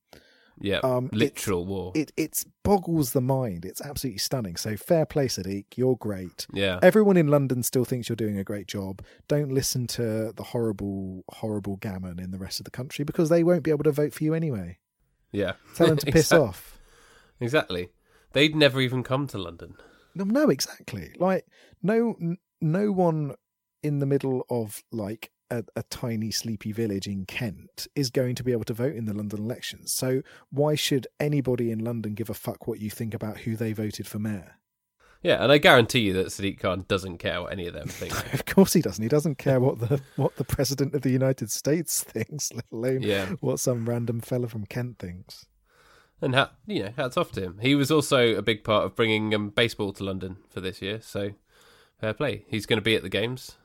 yeah, 0.59 0.77
um, 0.83 1.09
literal 1.11 1.65
war. 1.65 1.91
It 1.95 2.11
it 2.15 2.43
boggles 2.63 3.13
the 3.13 3.21
mind. 3.21 3.65
It's 3.65 3.81
absolutely 3.81 4.19
stunning. 4.19 4.55
So 4.57 4.77
fair 4.77 5.05
play, 5.07 5.27
Sadiq. 5.27 5.65
You're 5.75 5.95
great. 5.97 6.45
yeah, 6.53 6.77
Everyone 6.83 7.17
in 7.17 7.27
London 7.27 7.63
still 7.63 7.85
thinks 7.85 8.07
you're 8.09 8.15
doing 8.15 8.37
a 8.37 8.43
great 8.43 8.67
job. 8.67 9.01
Don't 9.27 9.51
listen 9.51 9.87
to 9.87 10.31
the 10.35 10.43
horrible, 10.43 11.23
horrible 11.29 11.77
gammon 11.77 12.19
in 12.19 12.29
the 12.31 12.37
rest 12.37 12.59
of 12.59 12.65
the 12.65 12.71
country 12.71 13.03
because 13.05 13.29
they 13.29 13.43
won't 13.43 13.63
be 13.63 13.71
able 13.71 13.83
to 13.85 13.91
vote 13.91 14.13
for 14.13 14.23
you 14.23 14.33
anyway. 14.35 14.77
yeah. 15.31 15.53
Tell 15.75 15.87
them 15.87 15.97
to 15.97 16.11
piss 16.11 16.31
off. 16.31 16.77
Exactly. 17.39 17.89
They'd 18.33 18.55
never 18.55 18.81
even 18.81 19.03
come 19.03 19.27
to 19.27 19.37
London. 19.37 19.75
No, 20.15 20.25
no, 20.25 20.49
exactly. 20.49 21.13
Like 21.17 21.45
no, 21.81 22.15
no 22.61 22.91
one 22.91 23.35
in 23.81 23.99
the 23.99 24.05
middle 24.05 24.45
of 24.49 24.83
like 24.91 25.31
a, 25.49 25.63
a 25.75 25.83
tiny 25.83 26.31
sleepy 26.31 26.71
village 26.71 27.07
in 27.07 27.25
Kent 27.25 27.87
is 27.95 28.09
going 28.09 28.35
to 28.35 28.43
be 28.43 28.51
able 28.51 28.63
to 28.65 28.73
vote 28.73 28.95
in 28.95 29.05
the 29.05 29.13
London 29.13 29.39
elections. 29.39 29.93
So 29.93 30.21
why 30.49 30.75
should 30.75 31.07
anybody 31.19 31.71
in 31.71 31.79
London 31.83 32.13
give 32.13 32.29
a 32.29 32.33
fuck 32.33 32.67
what 32.67 32.79
you 32.79 32.89
think 32.89 33.13
about 33.13 33.39
who 33.39 33.55
they 33.55 33.73
voted 33.73 34.07
for 34.07 34.19
mayor? 34.19 34.59
Yeah, 35.21 35.41
and 35.41 35.53
I 35.53 35.57
guarantee 35.57 35.99
you 35.99 36.13
that 36.13 36.27
Sadiq 36.27 36.59
Khan 36.59 36.83
doesn't 36.89 37.19
care 37.19 37.41
what 37.41 37.53
any 37.53 37.65
of 37.67 37.73
them 37.73 37.87
think. 37.87 38.13
Of 38.33 38.45
course 38.45 38.73
he 38.73 38.81
doesn't. 38.81 39.01
He 39.01 39.07
doesn't 39.07 39.37
care 39.37 39.59
what 39.59 39.79
the 39.79 40.01
what 40.17 40.35
the 40.35 40.43
president 40.43 40.93
of 40.93 41.01
the 41.01 41.11
United 41.11 41.49
States 41.49 42.03
thinks, 42.07 42.51
let 42.51 42.65
alone 42.73 43.03
yeah, 43.03 43.27
what 43.39 43.59
some 43.59 43.87
random 43.87 44.19
fella 44.19 44.49
from 44.49 44.65
Kent 44.65 44.99
thinks. 44.99 45.45
And 46.23 46.35
ha- 46.35 46.51
you 46.65 46.83
know, 46.83 46.93
hats 46.95 47.17
off 47.17 47.31
to 47.33 47.41
him. 47.41 47.59
He 47.61 47.75
was 47.75 47.91
also 47.91 48.35
a 48.35 48.41
big 48.41 48.63
part 48.63 48.85
of 48.85 48.95
bringing 48.95 49.33
um, 49.35 49.49
baseball 49.49 49.93
to 49.93 50.03
London 50.03 50.37
for 50.49 50.61
this 50.61 50.81
year, 50.81 51.01
so 51.01 51.31
fair 51.99 52.13
play. 52.13 52.45
He's 52.47 52.65
going 52.65 52.77
to 52.77 52.83
be 52.83 52.95
at 52.95 53.03
the 53.03 53.09
games. 53.09 53.57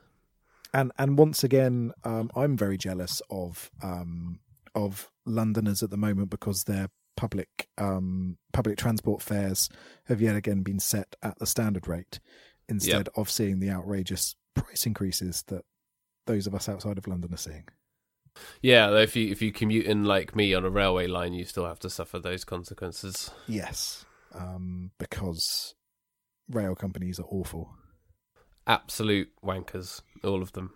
And 0.73 0.91
and 0.99 1.17
once 1.17 1.43
again, 1.43 1.93
um, 2.03 2.29
I'm 2.35 2.55
very 2.55 2.77
jealous 2.77 3.21
of 3.29 3.71
um, 3.81 4.39
of 4.75 5.09
Londoners 5.25 5.81
at 5.81 5.89
the 5.89 5.97
moment 5.97 6.29
because 6.29 6.65
their 6.65 6.89
public 7.17 7.67
um, 7.77 8.37
public 8.53 8.77
transport 8.77 9.21
fares 9.21 9.69
have 10.05 10.21
yet 10.21 10.35
again 10.35 10.61
been 10.61 10.79
set 10.79 11.15
at 11.23 11.39
the 11.39 11.47
standard 11.47 11.87
rate 11.87 12.19
instead 12.67 13.09
of 13.15 13.29
seeing 13.29 13.59
the 13.59 13.69
outrageous 13.69 14.35
price 14.53 14.85
increases 14.85 15.43
that 15.47 15.63
those 16.27 16.45
of 16.45 16.53
us 16.53 16.69
outside 16.69 16.97
of 16.97 17.07
London 17.07 17.33
are 17.33 17.37
seeing. 17.37 17.67
Yeah, 18.61 18.95
if 18.97 19.15
you 19.15 19.31
if 19.31 19.41
you 19.41 19.51
commute 19.51 19.85
in 19.85 20.05
like 20.05 20.35
me 20.35 20.53
on 20.53 20.65
a 20.65 20.69
railway 20.69 21.07
line, 21.07 21.33
you 21.33 21.45
still 21.45 21.65
have 21.65 21.79
to 21.79 21.89
suffer 21.89 22.19
those 22.19 22.43
consequences. 22.43 23.31
Yes, 23.47 24.05
um, 24.33 24.91
because 24.97 25.75
rail 26.49 26.75
companies 26.75 27.19
are 27.19 27.27
awful. 27.29 27.71
Absolute 28.67 29.29
wankers, 29.43 30.01
all 30.23 30.41
of 30.41 30.53
them. 30.53 30.73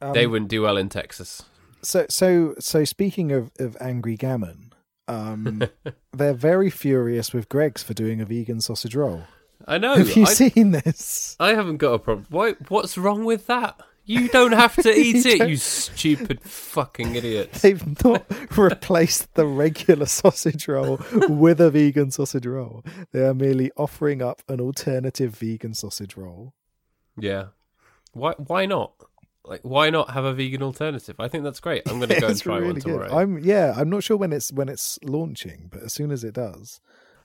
Um, 0.00 0.12
they 0.12 0.26
wouldn't 0.26 0.50
do 0.50 0.62
well 0.62 0.76
in 0.76 0.88
Texas. 0.88 1.42
So 1.82 2.06
so 2.08 2.54
so 2.58 2.84
speaking 2.84 3.32
of, 3.32 3.50
of 3.58 3.76
angry 3.80 4.16
gammon, 4.16 4.72
um, 5.06 5.64
they're 6.12 6.34
very 6.34 6.70
furious 6.70 7.32
with 7.32 7.48
Greggs 7.48 7.82
for 7.82 7.94
doing 7.94 8.20
a 8.20 8.24
vegan 8.24 8.60
sausage 8.60 8.94
roll. 8.94 9.24
I 9.66 9.78
know. 9.78 9.96
Have 9.96 10.16
you 10.16 10.22
I, 10.22 10.32
seen 10.32 10.70
this? 10.70 11.36
I 11.40 11.50
haven't 11.50 11.78
got 11.78 11.94
a 11.94 11.98
problem. 11.98 12.26
Why? 12.30 12.52
What's 12.68 12.96
wrong 12.96 13.24
with 13.24 13.46
that? 13.46 13.80
You 14.08 14.28
don't 14.28 14.52
have 14.52 14.74
to 14.76 14.90
eat 14.98 15.26
it, 15.26 15.46
you 15.50 15.56
stupid 15.58 16.40
fucking 16.40 17.14
idiots. 17.14 17.60
They've 17.62 18.02
not 18.02 18.24
replaced 18.56 19.34
the 19.34 19.44
regular 19.44 20.06
sausage 20.06 20.66
roll 20.66 20.98
with 21.28 21.60
a 21.60 21.70
vegan 21.70 22.10
sausage 22.10 22.46
roll. 22.46 22.82
They 23.12 23.20
are 23.20 23.34
merely 23.34 23.70
offering 23.76 24.22
up 24.22 24.40
an 24.48 24.62
alternative 24.62 25.36
vegan 25.36 25.74
sausage 25.74 26.16
roll. 26.16 26.54
Yeah. 27.18 27.48
Why 28.12 28.32
why 28.38 28.64
not? 28.64 28.94
Like 29.44 29.60
why 29.62 29.90
not 29.90 30.10
have 30.10 30.24
a 30.24 30.32
vegan 30.32 30.62
alternative? 30.62 31.16
I 31.18 31.28
think 31.28 31.44
that's 31.44 31.60
great. 31.60 31.82
I'm 31.86 31.98
going 31.98 32.08
to 32.08 32.18
go 32.18 32.28
and 32.28 32.40
try 32.40 32.54
one 32.54 32.62
really 32.62 32.80
tomorrow. 32.80 33.14
I'm 33.14 33.38
yeah, 33.40 33.74
I'm 33.76 33.90
not 33.90 34.04
sure 34.04 34.16
when 34.16 34.32
it's 34.32 34.50
when 34.50 34.70
it's 34.70 34.98
launching, 35.02 35.68
but 35.70 35.82
as 35.82 35.92
soon 35.92 36.10
as 36.10 36.24
it 36.24 36.32
does. 36.32 36.80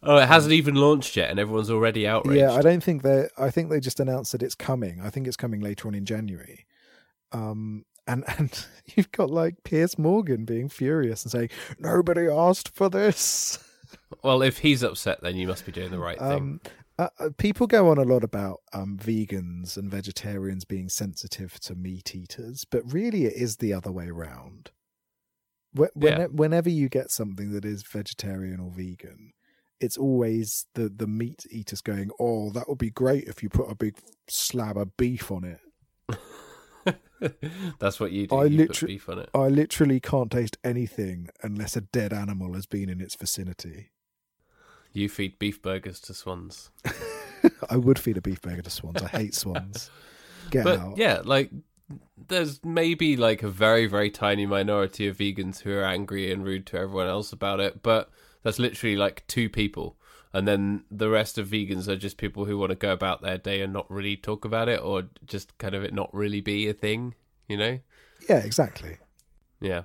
Oh, 0.06 0.18
it 0.18 0.28
hasn't 0.28 0.52
um, 0.52 0.58
even 0.58 0.76
launched 0.76 1.16
yet 1.16 1.30
and 1.30 1.40
everyone's 1.40 1.72
already 1.72 2.06
outraged. 2.06 2.42
Yeah, 2.42 2.52
I 2.52 2.62
don't 2.62 2.84
think 2.84 3.04
they 3.04 3.30
I 3.38 3.50
think 3.52 3.70
they 3.70 3.80
just 3.80 4.02
announced 4.02 4.34
that 4.34 4.44
it's 4.44 4.56
coming. 4.56 5.00
I 5.02 5.10
think 5.10 5.28
it's 5.28 5.38
coming 5.38 5.62
later 5.62 5.88
on 5.88 5.96
in 5.96 6.04
January. 6.04 6.66
Um 7.34 7.86
and 8.08 8.24
and 8.38 8.66
you've 8.96 9.12
got 9.12 9.30
like 9.30 9.64
Piers 9.64 9.98
Morgan 9.98 10.46
being 10.46 10.70
furious 10.70 11.24
and 11.24 11.32
saying, 11.32 11.50
Nobody 11.80 12.28
asked 12.28 12.70
for 12.74 12.90
this. 12.90 13.60
Well, 14.24 14.42
if 14.42 14.60
he's 14.60 14.84
upset 14.84 15.22
then 15.22 15.36
you 15.36 15.48
must 15.48 15.66
be 15.66 15.72
doing 15.72 15.92
the 15.92 16.00
right 16.00 16.18
thing. 16.20 16.28
Um, 16.32 16.62
uh, 17.00 17.08
uh, 17.20 17.30
people 17.38 17.66
go 17.66 17.90
on 17.90 17.98
a 17.98 18.04
lot 18.04 18.24
about 18.24 18.60
um, 18.72 18.98
vegans 19.02 19.78
and 19.78 19.90
vegetarians 19.90 20.64
being 20.64 20.90
sensitive 20.90 21.60
to 21.62 21.74
meat 21.74 22.16
eaters, 22.16 22.66
but 22.70 22.84
really 22.94 23.26
it 23.26 23.34
is 23.34 23.58
the 23.58 23.74
other 23.74 23.92
way 23.92 24.10
around. 24.10 24.70
Wh- 25.76 25.96
when- 25.96 26.20
Yeah. 26.20 26.26
Whenever 26.28 26.70
you 26.70 26.90
get 26.90 27.10
something 27.10 27.52
that 27.54 27.66
is 27.66 27.82
vegetarian 27.84 28.60
or 28.60 28.70
vegan, 28.70 29.34
it's 29.80 29.98
always 29.98 30.68
the, 30.76 30.88
the 30.88 31.08
meat 31.08 31.46
eaters 31.50 31.82
going, 31.82 32.12
"Oh, 32.20 32.52
that 32.52 32.70
would 32.70 32.78
be 32.78 32.92
great 32.92 33.24
if 33.26 33.42
you 33.42 33.50
put 33.50 33.72
a 33.72 33.76
big 33.76 33.96
slab 34.30 34.78
of 34.78 34.96
beef 34.96 35.32
on 35.32 35.44
it." 35.44 35.60
That's 37.80 38.00
what 38.00 38.12
you 38.12 38.28
do. 38.28 38.36
I 38.36 38.46
you 38.46 38.58
literally- 38.58 38.94
beef 38.96 39.10
on 39.10 39.20
it. 39.20 39.30
I 39.34 39.48
literally 39.48 40.00
can't 40.00 40.32
taste 40.32 40.58
anything 40.64 41.30
unless 41.42 41.76
a 41.76 41.82
dead 41.82 42.14
animal 42.14 42.54
has 42.54 42.66
been 42.66 42.90
in 42.90 43.02
its 43.02 43.16
vicinity. 43.16 43.90
You 44.92 45.10
feed 45.10 45.40
beef 45.40 45.62
burgers 45.62 46.00
to 46.02 46.14
swans. 46.14 46.70
I 47.70 47.78
would 47.78 47.98
feed 48.00 48.18
a 48.18 48.22
beef 48.22 48.42
burger 48.42 48.62
to 48.62 48.70
swans. 48.70 49.02
I 49.02 49.08
hate 49.08 49.34
swans. 49.36 49.90
Get 50.52 50.66
But 50.66 50.80
out. 50.80 50.98
yeah, 50.98 51.22
like 51.24 51.50
there's 52.28 52.64
maybe 52.64 53.18
like 53.18 53.44
a 53.44 53.50
very 53.50 53.86
very 53.88 54.10
tiny 54.12 54.46
minority 54.46 55.08
of 55.08 55.18
vegans 55.18 55.62
who 55.62 55.72
are 55.74 55.84
angry 55.84 56.32
and 56.32 56.44
rude 56.46 56.66
to 56.68 56.78
everyone 56.78 57.08
else 57.08 57.32
about 57.34 57.60
it, 57.60 57.82
but 57.82 58.10
that's 58.44 58.60
literally 58.60 58.96
like 58.96 59.26
two 59.28 59.50
people. 59.50 59.98
And 60.34 60.48
then 60.48 60.84
the 60.90 61.10
rest 61.10 61.38
of 61.38 61.48
vegans 61.48 61.88
are 61.88 61.96
just 61.96 62.18
people 62.18 62.46
who 62.46 62.58
want 62.58 62.72
to 62.72 62.76
go 62.76 62.92
about 62.92 63.22
their 63.22 63.38
day 63.38 63.62
and 63.62 63.72
not 63.72 63.90
really 63.90 64.16
talk 64.16 64.46
about 64.46 64.68
it 64.68 64.82
or 64.82 65.04
just 65.26 65.58
kind 65.60 65.76
of 65.76 65.84
it 65.84 65.94
not 65.94 66.14
really 66.14 66.42
be 66.42 66.68
a 66.68 66.74
thing, 66.74 67.14
you 67.48 67.56
know? 67.56 67.80
Yeah, 68.28 68.40
exactly. 68.40 68.98
Yeah. 69.62 69.84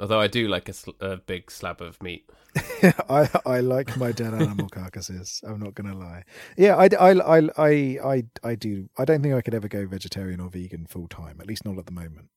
Although 0.00 0.20
I 0.20 0.26
do 0.26 0.48
like 0.48 0.68
a, 0.68 0.72
sl- 0.72 0.90
a 1.00 1.16
big 1.18 1.50
slab 1.50 1.80
of 1.80 2.02
meat. 2.02 2.28
I 3.08 3.28
I 3.46 3.60
like 3.60 3.96
my 3.96 4.10
dead 4.12 4.34
animal 4.34 4.68
carcasses. 4.68 5.40
I'm 5.46 5.60
not 5.60 5.74
gonna 5.74 5.94
lie. 5.94 6.24
Yeah, 6.56 6.76
I, 6.76 6.88
I, 6.98 7.38
I, 7.38 7.48
I, 7.56 7.70
I, 8.04 8.24
I 8.42 8.54
do. 8.56 8.88
I 8.98 9.04
don't 9.04 9.22
think 9.22 9.34
I 9.34 9.40
could 9.40 9.54
ever 9.54 9.68
go 9.68 9.86
vegetarian 9.86 10.40
or 10.40 10.50
vegan 10.50 10.86
full 10.86 11.08
time. 11.08 11.38
At 11.40 11.46
least 11.46 11.64
not 11.64 11.78
at 11.78 11.86
the 11.86 11.92
moment. 11.92 12.28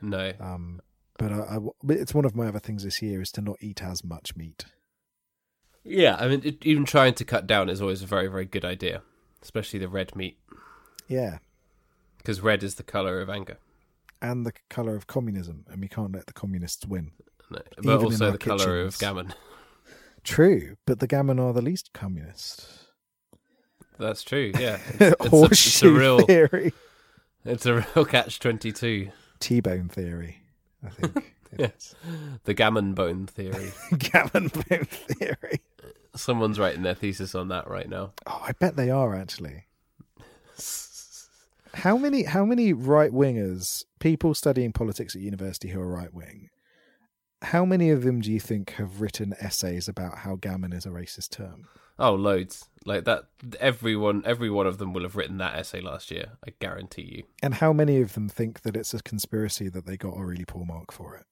No. 0.00 0.32
Um, 0.40 0.80
but 1.18 1.32
I, 1.32 1.36
I, 1.36 1.58
but 1.82 1.96
it's 1.96 2.14
one 2.14 2.24
of 2.24 2.34
my 2.34 2.48
other 2.48 2.58
things 2.58 2.82
this 2.82 3.00
year 3.00 3.22
is 3.22 3.30
to 3.32 3.40
not 3.40 3.56
eat 3.60 3.82
as 3.82 4.04
much 4.04 4.36
meat. 4.36 4.66
Yeah, 5.88 6.16
I 6.18 6.28
mean, 6.28 6.40
it, 6.44 6.66
even 6.66 6.84
trying 6.84 7.14
to 7.14 7.24
cut 7.24 7.46
down 7.46 7.68
is 7.68 7.80
always 7.80 8.02
a 8.02 8.06
very, 8.06 8.26
very 8.26 8.44
good 8.44 8.64
idea, 8.64 9.02
especially 9.42 9.78
the 9.78 9.88
red 9.88 10.16
meat, 10.16 10.36
Yeah, 11.06 11.38
because 12.18 12.40
red 12.40 12.62
is 12.64 12.74
the 12.74 12.82
color 12.82 13.20
of 13.20 13.30
anger. 13.30 13.58
and 14.20 14.44
the 14.44 14.52
color 14.68 14.96
of 14.96 15.06
communism, 15.06 15.64
and 15.70 15.80
we 15.80 15.88
can't 15.88 16.12
let 16.12 16.26
the 16.26 16.32
communists 16.32 16.84
win. 16.86 17.12
No, 17.50 17.60
but 17.82 18.02
also 18.04 18.32
the 18.32 18.38
color 18.38 18.80
of 18.80 18.98
gammon. 18.98 19.32
True, 20.24 20.76
but 20.86 20.98
the 20.98 21.06
gammon 21.06 21.38
are 21.38 21.52
the 21.52 21.62
least 21.62 21.92
communist. 21.92 22.66
That's 23.98 24.24
true. 24.24 24.50
Yeah, 24.58 24.78
it's, 24.98 25.24
it's, 25.24 25.32
a, 25.32 25.44
it's 25.44 25.82
a 25.84 25.90
real, 25.90 26.18
theory, 26.26 26.72
it's 27.44 27.64
a 27.64 27.74
real 27.94 28.04
catch 28.08 28.40
twenty 28.40 28.72
two. 28.72 29.10
T-bone 29.38 29.88
theory. 29.88 30.42
I 30.84 30.88
think. 30.88 31.34
is. 31.58 31.94
The 32.44 32.54
gammon 32.54 32.94
bone 32.94 33.26
theory. 33.26 33.72
gammon 33.98 34.48
bone 34.48 34.84
theory. 34.84 35.60
Someone's 36.14 36.58
writing 36.58 36.82
their 36.82 36.94
thesis 36.94 37.34
on 37.34 37.48
that 37.48 37.68
right 37.68 37.88
now. 37.88 38.12
Oh, 38.26 38.42
I 38.46 38.52
bet 38.52 38.76
they 38.76 38.90
are 38.90 39.14
actually. 39.14 39.64
How 41.74 41.98
many 41.98 42.22
how 42.22 42.46
many 42.46 42.72
right 42.72 43.12
wingers, 43.12 43.84
people 43.98 44.32
studying 44.34 44.72
politics 44.72 45.14
at 45.14 45.20
university 45.20 45.68
who 45.68 45.80
are 45.80 45.86
right 45.86 46.12
wing, 46.12 46.48
how 47.42 47.66
many 47.66 47.90
of 47.90 48.02
them 48.02 48.20
do 48.20 48.32
you 48.32 48.40
think 48.40 48.70
have 48.72 49.02
written 49.02 49.34
essays 49.40 49.86
about 49.86 50.18
how 50.18 50.36
gammon 50.36 50.72
is 50.72 50.86
a 50.86 50.90
racist 50.90 51.30
term? 51.30 51.68
Oh, 51.98 52.14
loads 52.14 52.68
like 52.86 53.04
that. 53.04 53.24
Everyone, 53.60 54.22
every 54.24 54.50
one 54.50 54.66
of 54.66 54.78
them 54.78 54.92
will 54.92 55.02
have 55.02 55.16
written 55.16 55.38
that 55.38 55.56
essay 55.56 55.80
last 55.80 56.10
year. 56.10 56.32
I 56.46 56.52
guarantee 56.60 57.16
you. 57.16 57.22
And 57.42 57.54
how 57.54 57.72
many 57.72 58.00
of 58.00 58.14
them 58.14 58.28
think 58.28 58.62
that 58.62 58.76
it's 58.76 58.94
a 58.94 59.02
conspiracy 59.02 59.68
that 59.68 59.86
they 59.86 59.96
got 59.96 60.18
a 60.18 60.24
really 60.24 60.44
poor 60.44 60.64
mark 60.64 60.92
for 60.92 61.16
it? 61.16 61.26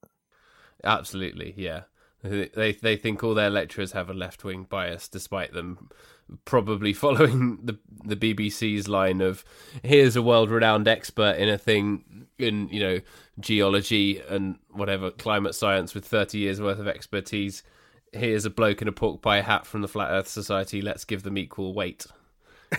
Absolutely, 0.83 1.53
yeah. 1.57 1.83
They 2.23 2.73
they 2.73 2.95
think 2.95 3.23
all 3.23 3.35
their 3.35 3.49
lecturers 3.49 3.91
have 3.91 4.09
a 4.09 4.13
left 4.13 4.43
wing 4.43 4.65
bias, 4.67 5.07
despite 5.07 5.53
them 5.53 5.89
probably 6.43 6.93
following 6.93 7.59
the 7.63 7.77
the 8.03 8.15
BBC's 8.15 8.87
line 8.87 9.21
of 9.21 9.45
"Here's 9.83 10.15
a 10.15 10.21
world 10.21 10.49
renowned 10.49 10.87
expert 10.87 11.37
in 11.37 11.49
a 11.49 11.57
thing 11.57 12.27
in 12.39 12.67
you 12.69 12.79
know 12.79 12.99
geology 13.39 14.21
and 14.27 14.57
whatever 14.71 15.11
climate 15.11 15.53
science 15.55 15.93
with 15.93 16.05
thirty 16.05 16.39
years 16.39 16.59
worth 16.59 16.79
of 16.79 16.87
expertise. 16.87 17.63
Here's 18.15 18.45
a 18.45 18.49
bloke 18.49 18.81
in 18.81 18.87
a 18.87 18.91
pork 18.91 19.21
pie 19.21 19.41
hat 19.41 19.65
from 19.65 19.81
the 19.81 19.87
Flat 19.87 20.09
Earth 20.11 20.27
Society. 20.27 20.81
Let's 20.81 21.05
give 21.05 21.23
them 21.23 21.37
equal 21.37 21.73
weight." 21.73 22.05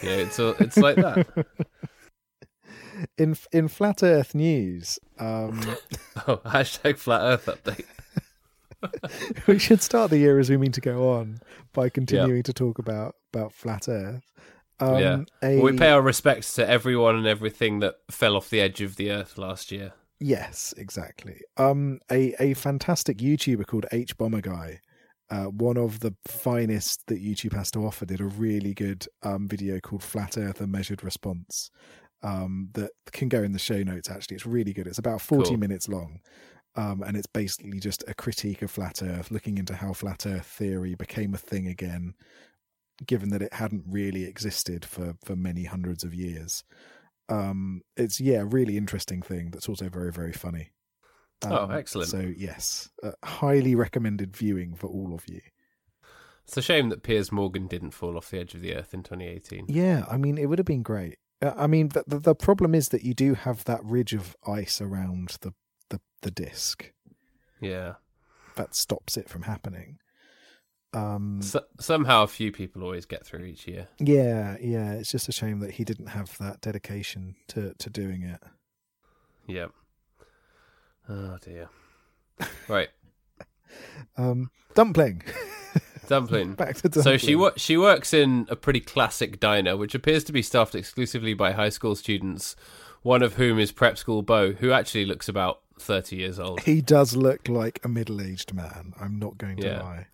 You 0.03 0.09
know, 0.09 0.17
it's 0.17 0.39
all, 0.39 0.55
it's 0.59 0.77
like 0.77 0.97
that. 0.97 1.27
In 3.19 3.37
in 3.53 3.69
flat 3.69 4.03
Earth 4.03 4.35
news, 4.35 4.99
um, 5.19 5.61
Oh, 6.27 6.39
hashtag 6.47 6.97
Flat 6.97 7.21
Earth 7.21 7.47
update. 7.47 7.85
we 9.47 9.59
should 9.59 9.83
start 9.83 10.11
the 10.11 10.17
year 10.19 10.39
as 10.39 10.49
we 10.49 10.57
mean 10.57 10.73
to 10.73 10.81
go 10.81 11.11
on 11.11 11.41
by 11.75 11.91
continuing 11.91 12.43
to 12.45 12.55
talk 12.55 12.79
about 12.79 13.17
about 13.35 13.53
flat 13.53 13.87
Earth. 13.89 14.33
Um, 14.81 14.99
yeah, 14.99 15.19
a- 15.43 15.57
well, 15.57 15.73
we 15.73 15.79
pay 15.79 15.91
our 15.91 16.01
respects 16.01 16.55
to 16.55 16.67
everyone 16.69 17.17
and 17.17 17.27
everything 17.27 17.81
that 17.81 17.97
fell 18.11 18.35
off 18.37 18.49
the 18.49 18.61
edge 18.61 18.81
of 18.81 18.97
the 18.97 19.11
Earth 19.11 19.37
last 19.37 19.71
year. 19.71 19.93
Yes, 20.19 20.73
exactly. 20.79 21.43
Um, 21.59 22.01
a 22.11 22.35
a 22.41 22.55
fantastic 22.55 23.19
YouTuber 23.19 23.67
called 23.67 23.85
hbomberguy, 23.93 24.79
uh, 25.31 25.45
one 25.47 25.77
of 25.77 26.01
the 26.01 26.15
finest 26.27 27.03
that 27.09 27.23
YouTube 27.23 27.53
has 27.55 27.71
to 27.73 27.81
offer, 27.87 28.07
did 28.07 28.21
a 28.21 28.25
really 28.25 28.75
good 28.75 29.07
um 29.23 29.49
video 29.49 29.81
called 29.81 30.03
"Flat 30.03 30.37
Earth: 30.39 30.61
A 30.61 30.67
Measured 30.67 31.05
Response." 31.05 31.71
Um, 32.23 32.71
that 32.75 32.91
can 33.13 33.29
go 33.29 33.43
in 33.43 33.53
the 33.53 33.59
show 33.59 33.83
notes. 33.83 34.11
Actually, 34.11 34.37
it's 34.37 34.47
really 34.47 34.73
good. 34.73 34.87
It's 34.87 34.99
about 34.99 35.21
forty 35.21 35.51
Cool. 35.51 35.59
minutes 35.59 35.89
long. 35.89 36.21
Um, 36.77 37.03
and 37.03 37.17
it's 37.17 37.27
basically 37.27 37.81
just 37.81 38.05
a 38.07 38.15
critique 38.15 38.61
of 38.63 38.71
flat 38.71 39.03
Earth, 39.03 39.31
looking 39.31 39.57
into 39.59 39.75
how 39.75 39.93
flat 39.95 40.27
Earth 40.27 40.47
theory 40.47 40.95
became 40.95 41.33
a 41.35 41.39
thing 41.39 41.67
again, 41.67 42.15
given 43.07 43.31
that 43.31 43.43
it 43.43 43.53
hadn't 43.55 43.85
really 43.87 44.25
existed 44.25 44.85
for 44.85 45.15
for 45.25 45.37
many 45.37 45.65
hundreds 45.65 46.05
of 46.05 46.15
years 46.15 46.65
um 47.29 47.83
it's 47.97 48.21
yeah 48.21 48.41
a 48.41 48.45
really 48.45 48.77
interesting 48.77 49.23
thing 49.23 49.51
that's 49.51 49.69
also 49.69 49.89
very 49.89 50.13
very 50.13 50.33
funny 50.33 50.71
Oh, 51.45 51.65
Um, 51.65 51.71
excellent. 51.73 52.11
so 52.11 52.21
yes 52.37 52.89
uh, 53.03 53.13
highly 53.25 53.75
recommended 53.75 54.37
viewing 54.37 54.75
for 54.75 54.87
all 54.89 55.15
of 55.15 55.29
you 55.29 55.41
It's 56.45 56.57
a 56.57 56.63
shame 56.63 56.89
that 56.89 57.03
Piers 57.03 57.31
Morgan 57.31 57.67
didn't 57.67 57.91
fall 57.91 58.17
off 58.17 58.31
the 58.31 58.39
edge 58.39 58.55
of 58.55 58.61
the 58.63 58.75
Earth 58.75 58.95
in 58.95 59.03
2018. 59.03 59.67
yeah 59.69 60.05
i 60.11 60.17
mean 60.17 60.39
it 60.39 60.47
would 60.47 60.59
have 60.59 60.67
been 60.67 60.83
great 60.83 61.19
uh, 61.43 61.53
i 61.57 61.67
mean 61.67 61.89
the, 61.89 62.05
the, 62.07 62.19
the 62.19 62.35
problem 62.35 62.75
is 62.75 62.89
that 62.89 63.03
you 63.05 63.13
do 63.15 63.35
have 63.35 63.65
that 63.65 63.85
ridge 63.85 64.15
of 64.15 64.35
ice 64.47 64.81
around 64.81 65.37
the 65.43 65.53
the, 65.91 66.01
the 66.23 66.31
disc 66.31 66.93
Yeah. 67.61 67.95
that 68.57 68.75
stops 68.75 69.17
it 69.17 69.29
from 69.29 69.43
happening 69.43 69.99
um 70.95 71.43
So, 71.43 71.65
somehow 71.79 72.23
a 72.23 72.27
few 72.29 72.51
people 72.53 72.83
always 72.83 73.05
get 73.07 73.27
through 73.27 73.45
each 73.45 73.67
year. 73.69 73.89
yeah 73.99 74.57
yeah 74.61 74.93
it's 74.93 75.11
just 75.13 75.29
a 75.29 75.33
shame 75.33 75.59
that 75.61 75.73
he 75.73 75.85
didn't 75.85 76.07
have 76.09 76.39
that 76.39 76.61
dedication 76.63 77.35
to 77.49 77.75
to 77.79 77.91
doing 77.91 78.23
it 78.23 78.41
Yep. 79.49 79.71
Oh 81.09 81.39
dear. 81.43 81.69
Right. 82.69 82.89
um 84.17 84.51
dumpling 84.75 85.23
Dumpling. 86.09 86.55
back 86.55 86.77
to 86.77 86.83
dumpling 86.89 87.03
So 87.03 87.17
she 87.17 87.35
wo- 87.35 87.53
she 87.57 87.77
works 87.77 88.15
in 88.15 88.47
a 88.49 88.55
pretty 88.57 88.81
classic 88.81 89.41
diner, 89.41 89.77
which 89.77 89.95
appears 89.95 90.23
to 90.25 90.33
be 90.33 90.43
staffed 90.43 90.75
exclusively 90.75 91.35
by 91.35 91.53
high 91.53 91.69
school 91.71 91.97
students. 91.97 92.55
One 93.03 93.23
of 93.23 93.35
whom 93.35 93.59
is 93.59 93.73
prep 93.73 93.99
school 93.99 94.23
Bo, 94.23 94.53
who 94.53 94.71
actually 94.73 95.05
looks 95.05 95.29
about 95.29 95.61
thirty 95.81 96.17
years 96.17 96.39
old. 96.39 96.61
he 96.63 96.81
does 96.81 97.17
look 97.17 97.49
like 97.49 97.81
a 97.85 97.89
middle-aged 97.89 98.55
man 98.55 98.95
i'm 99.01 99.19
not 99.19 99.37
going 99.37 99.57
to 99.59 99.67
Yeah. 99.67 99.83
lie 99.83 100.07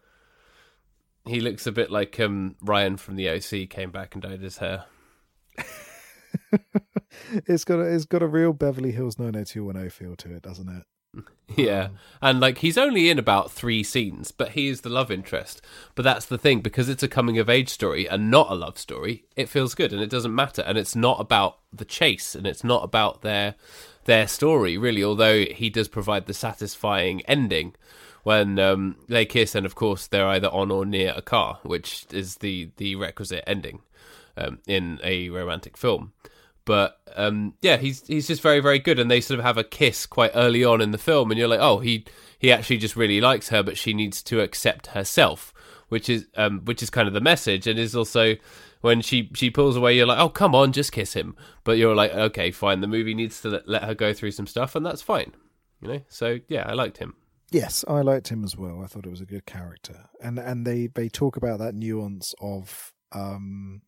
He 1.24 1.40
looks 1.40 1.66
a 1.68 1.72
bit 1.72 1.90
like 1.90 2.18
um, 2.18 2.56
Ryan 2.60 2.96
from 2.96 3.14
the 3.16 3.28
OC 3.28 3.68
came 3.70 3.90
back 3.92 4.14
and 4.14 4.22
dyed 4.22 4.40
his 4.42 4.58
hair. 4.58 4.84
it's 7.46 7.64
got 7.64 7.78
a, 7.78 7.82
it's 7.82 8.04
got 8.04 8.22
a 8.22 8.26
real 8.26 8.52
Beverly 8.52 8.92
Hills 8.92 9.18
90210 9.18 9.90
feel 9.90 10.16
to 10.16 10.34
it, 10.34 10.42
doesn't 10.42 10.68
it? 10.68 10.84
Yeah. 11.54 11.88
And 12.22 12.40
like 12.40 12.58
he's 12.58 12.78
only 12.78 13.10
in 13.10 13.18
about 13.18 13.50
three 13.50 13.82
scenes, 13.82 14.30
but 14.30 14.52
he 14.52 14.68
is 14.68 14.80
the 14.80 14.88
love 14.88 15.10
interest. 15.10 15.60
But 15.94 16.02
that's 16.02 16.24
the 16.24 16.38
thing, 16.38 16.60
because 16.60 16.88
it's 16.88 17.02
a 17.02 17.08
coming 17.08 17.36
of 17.38 17.50
age 17.50 17.68
story 17.68 18.08
and 18.08 18.30
not 18.30 18.50
a 18.50 18.54
love 18.54 18.78
story, 18.78 19.26
it 19.36 19.50
feels 19.50 19.74
good 19.74 19.92
and 19.92 20.00
it 20.00 20.08
doesn't 20.08 20.34
matter. 20.34 20.62
And 20.62 20.78
it's 20.78 20.96
not 20.96 21.20
about 21.20 21.58
the 21.70 21.84
chase 21.84 22.34
and 22.34 22.46
it's 22.46 22.64
not 22.64 22.84
about 22.84 23.20
their 23.20 23.56
their 24.04 24.26
story, 24.26 24.78
really, 24.78 25.04
although 25.04 25.44
he 25.44 25.68
does 25.68 25.88
provide 25.88 26.24
the 26.24 26.32
satisfying 26.32 27.20
ending 27.26 27.74
when 28.22 28.58
um, 28.58 28.96
they 29.08 29.26
kiss 29.26 29.54
and 29.54 29.66
of 29.66 29.74
course 29.74 30.06
they're 30.06 30.28
either 30.28 30.48
on 30.48 30.70
or 30.70 30.86
near 30.86 31.12
a 31.14 31.22
car, 31.22 31.58
which 31.64 32.06
is 32.12 32.36
the 32.36 32.70
the 32.78 32.94
requisite 32.94 33.44
ending 33.46 33.80
um, 34.36 34.60
in 34.66 35.00
a 35.02 35.28
romantic 35.28 35.76
film. 35.76 36.12
But 36.64 37.00
um, 37.16 37.54
yeah, 37.60 37.76
he's 37.76 38.06
he's 38.06 38.28
just 38.28 38.42
very 38.42 38.60
very 38.60 38.78
good, 38.78 38.98
and 38.98 39.10
they 39.10 39.20
sort 39.20 39.40
of 39.40 39.44
have 39.44 39.58
a 39.58 39.64
kiss 39.64 40.06
quite 40.06 40.30
early 40.34 40.64
on 40.64 40.80
in 40.80 40.92
the 40.92 40.98
film, 40.98 41.30
and 41.30 41.38
you're 41.38 41.48
like, 41.48 41.60
oh, 41.60 41.80
he 41.80 42.04
he 42.38 42.52
actually 42.52 42.78
just 42.78 42.96
really 42.96 43.20
likes 43.20 43.48
her, 43.48 43.62
but 43.62 43.76
she 43.76 43.92
needs 43.92 44.22
to 44.24 44.40
accept 44.40 44.88
herself, 44.88 45.52
which 45.88 46.08
is 46.08 46.26
um, 46.36 46.60
which 46.64 46.82
is 46.82 46.90
kind 46.90 47.08
of 47.08 47.14
the 47.14 47.20
message, 47.20 47.66
and 47.66 47.78
is 47.78 47.96
also 47.96 48.36
when 48.80 49.00
she 49.00 49.30
she 49.34 49.50
pulls 49.50 49.76
away, 49.76 49.96
you're 49.96 50.06
like, 50.06 50.20
oh, 50.20 50.28
come 50.28 50.54
on, 50.54 50.72
just 50.72 50.92
kiss 50.92 51.14
him, 51.14 51.34
but 51.64 51.78
you're 51.78 51.96
like, 51.96 52.12
okay, 52.12 52.50
fine, 52.52 52.80
the 52.80 52.86
movie 52.86 53.14
needs 53.14 53.40
to 53.40 53.48
let, 53.48 53.68
let 53.68 53.84
her 53.84 53.94
go 53.94 54.12
through 54.12 54.32
some 54.32 54.46
stuff, 54.46 54.76
and 54.76 54.86
that's 54.86 55.02
fine, 55.02 55.32
you 55.80 55.88
know. 55.88 56.00
So 56.08 56.38
yeah, 56.48 56.68
I 56.68 56.74
liked 56.74 56.98
him. 56.98 57.14
Yes, 57.50 57.84
I 57.88 58.00
liked 58.02 58.28
him 58.28 58.44
as 58.44 58.56
well. 58.56 58.82
I 58.82 58.86
thought 58.86 59.06
it 59.06 59.10
was 59.10 59.20
a 59.20 59.26
good 59.26 59.46
character, 59.46 60.08
and 60.20 60.38
and 60.38 60.66
they 60.66 60.86
they 60.86 61.08
talk 61.08 61.36
about 61.36 61.58
that 61.58 61.74
nuance 61.74 62.34
of 62.40 62.92
um 63.12 63.82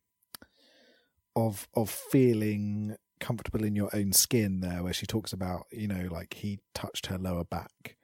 of 1.37 1.69
of 1.75 1.91
feeling 1.91 2.97
comfortable 3.21 3.65
in 3.65 3.75
your 3.75 3.91
own 3.95 4.13
skin 4.13 4.61
there 4.61 4.83
where 4.83 4.93
she 4.93 5.07
talks 5.07 5.33
about 5.33 5.65
you 5.73 5.89
know 5.89 6.09
like 6.11 6.35
he 6.35 6.59
touched 6.75 7.07
her 7.07 7.19
lower 7.19 7.45
back 7.45 7.97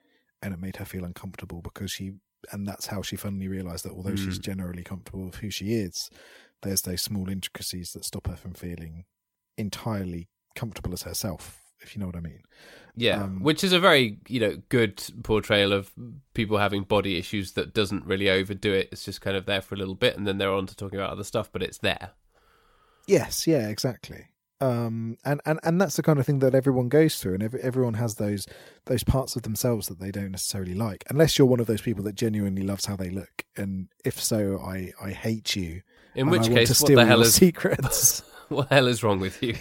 and 0.43 0.55
it 0.55 0.61
made 0.61 0.77
her 0.77 0.85
feel 0.85 1.05
uncomfortable 1.05 1.61
because 1.61 1.91
she 1.91 2.13
and 2.53 2.67
that's 2.67 2.87
how 2.87 3.03
she 3.03 3.17
finally 3.17 3.49
realized 3.49 3.85
that 3.85 3.93
although 3.93 4.13
mm. 4.13 4.25
she's 4.25 4.39
generally 4.39 4.83
comfortable 4.83 5.25
with 5.27 5.37
who 5.37 5.51
she 5.51 5.75
is 5.75 6.11
there's 6.63 6.83
those 6.83 7.03
small 7.03 7.29
intricacies 7.29 7.93
that 7.93 8.05
stop 8.05 8.27
her 8.27 8.37
from 8.37 8.55
feeling 8.55 9.05
entirely 9.59 10.29
comfortable 10.55 10.93
as 10.93 11.03
herself 11.03 11.61
if 11.83 11.95
you 11.95 12.01
know 12.01 12.07
what 12.07 12.17
i 12.17 12.21
mean. 12.21 12.41
Yeah 12.97 13.23
um, 13.23 13.43
which 13.43 13.63
is 13.63 13.73
a 13.73 13.81
very 13.81 14.19
you 14.29 14.41
know 14.41 14.57
good 14.69 15.03
portrayal 15.23 15.73
of 15.73 15.93
people 16.35 16.59
having 16.59 16.83
body 16.85 17.19
issues 17.19 17.53
that 17.53 17.75
doesn't 17.75 18.07
really 18.07 18.29
overdo 18.31 18.73
it. 18.73 18.89
It's 18.91 19.05
just 19.05 19.21
kind 19.21 19.37
of 19.37 19.47
there 19.47 19.61
for 19.61 19.75
a 19.75 19.79
little 19.79 19.95
bit 19.95 20.17
and 20.17 20.27
then 20.27 20.39
they're 20.39 20.53
on 20.53 20.67
to 20.67 20.77
talking 20.77 20.99
about 20.99 21.11
other 21.11 21.25
stuff 21.25 21.51
but 21.53 21.63
it's 21.63 21.79
there 21.79 22.13
Yes, 23.07 23.47
yeah, 23.47 23.69
exactly. 23.69 24.27
Um, 24.63 25.17
and, 25.25 25.41
and, 25.47 25.59
and 25.63 25.81
that's 25.81 25.97
the 25.97 26.03
kind 26.03 26.19
of 26.19 26.27
thing 26.27 26.41
that 26.41 26.55
everyone 26.55 26.91
goes 26.91 27.17
through, 27.17 27.35
and 27.35 27.43
every, 27.43 27.61
everyone 27.63 27.95
has 27.95 28.17
those 28.17 28.47
those 28.85 29.03
parts 29.03 29.35
of 29.35 29.43
themselves 29.43 29.89
that 29.89 30.01
they 30.01 30.11
don't 30.11 30.33
necessarily 30.33 30.75
like, 30.75 31.03
unless 31.09 31.39
you're 31.39 31.47
one 31.47 31.61
of 31.61 31.67
those 31.67 31.81
people 31.81 32.05
that 32.05 32.15
genuinely 32.15 32.63
loves 32.63 32.85
how 32.85 32.97
they 32.97 33.09
look. 33.09 33.47
And 33.57 33.89
if 34.05 34.21
so, 34.21 34.59
I, 34.59 34.93
I 35.03 35.11
hate 35.11 35.57
you. 35.57 35.81
In 36.15 36.29
which 36.29 36.43
I 36.43 36.55
case, 36.55 36.83
what 36.83 36.95
the 36.95 37.07
hell 37.07 37.23
is 37.23 37.35
secrets? 37.35 38.23
what 38.49 38.69
the 38.69 38.75
hell 38.75 38.87
is 38.87 39.03
wrong 39.03 39.19
with 39.19 39.43
you? 39.43 39.55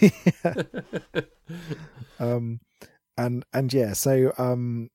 um, 2.19 2.59
and 3.17 3.45
and 3.53 3.73
yeah, 3.73 3.93
so 3.93 4.33
um, 4.37 4.89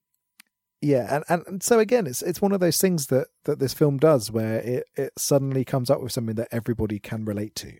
yeah, 0.82 1.22
and, 1.28 1.42
and 1.48 1.62
so 1.62 1.78
again, 1.78 2.06
it's 2.06 2.20
it's 2.20 2.42
one 2.42 2.52
of 2.52 2.60
those 2.60 2.78
things 2.78 3.06
that 3.06 3.28
that 3.44 3.58
this 3.58 3.72
film 3.72 3.96
does, 3.96 4.30
where 4.30 4.58
it 4.58 4.84
it 4.96 5.12
suddenly 5.16 5.64
comes 5.64 5.88
up 5.88 6.02
with 6.02 6.12
something 6.12 6.36
that 6.36 6.48
everybody 6.52 6.98
can 6.98 7.24
relate 7.24 7.54
to. 7.56 7.72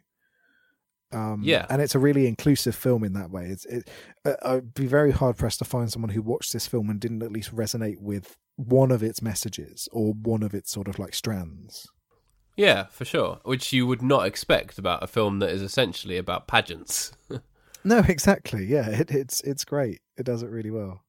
Um, 1.15 1.41
yeah, 1.45 1.67
and 1.71 1.81
it's 1.81 1.95
a 1.95 1.99
really 1.99 2.27
inclusive 2.27 2.75
film 2.75 3.05
in 3.05 3.13
that 3.13 3.31
way. 3.31 3.47
It's, 3.47 3.65
it, 3.67 3.89
uh, 4.25 4.35
I'd 4.43 4.75
be 4.75 4.87
very 4.87 5.13
hard 5.13 5.37
pressed 5.37 5.61
to 5.61 5.65
find 5.65 5.91
someone 5.91 6.11
who 6.11 6.23
watched 6.23 6.53
this 6.53 6.67
film 6.67 6.91
and 6.91 7.01
didn't 7.01 7.23
at 7.23 7.33
least 7.33 7.55
resonate 7.55 8.01
with 8.01 8.37
one 8.57 8.91
of 8.91 9.03
its 9.03 9.23
messages 9.23 9.89
or 9.93 10.13
one 10.13 10.43
of 10.43 10.55
its 10.55 10.71
sort 10.71 10.89
of 10.89 10.99
like 10.99 11.15
strands. 11.15 11.89
Yeah, 12.57 12.85
for 12.85 13.05
sure. 13.05 13.41
Which 13.45 13.73
you 13.73 13.87
would 13.87 14.03
not 14.03 14.27
expect 14.27 14.79
about 14.79 15.03
a 15.03 15.07
film 15.07 15.41
that 15.41 15.51
is 15.51 15.63
essentially 15.63 16.17
about 16.17 16.47
pageants. 16.47 17.13
no, 17.85 17.99
exactly. 18.09 18.65
Yeah, 18.65 18.89
it, 18.89 19.11
it's 19.11 19.41
it's 19.43 19.65
great. 19.65 20.01
It 20.17 20.25
does 20.25 20.43
it 20.43 20.51
really 20.51 20.71
well. 20.71 21.03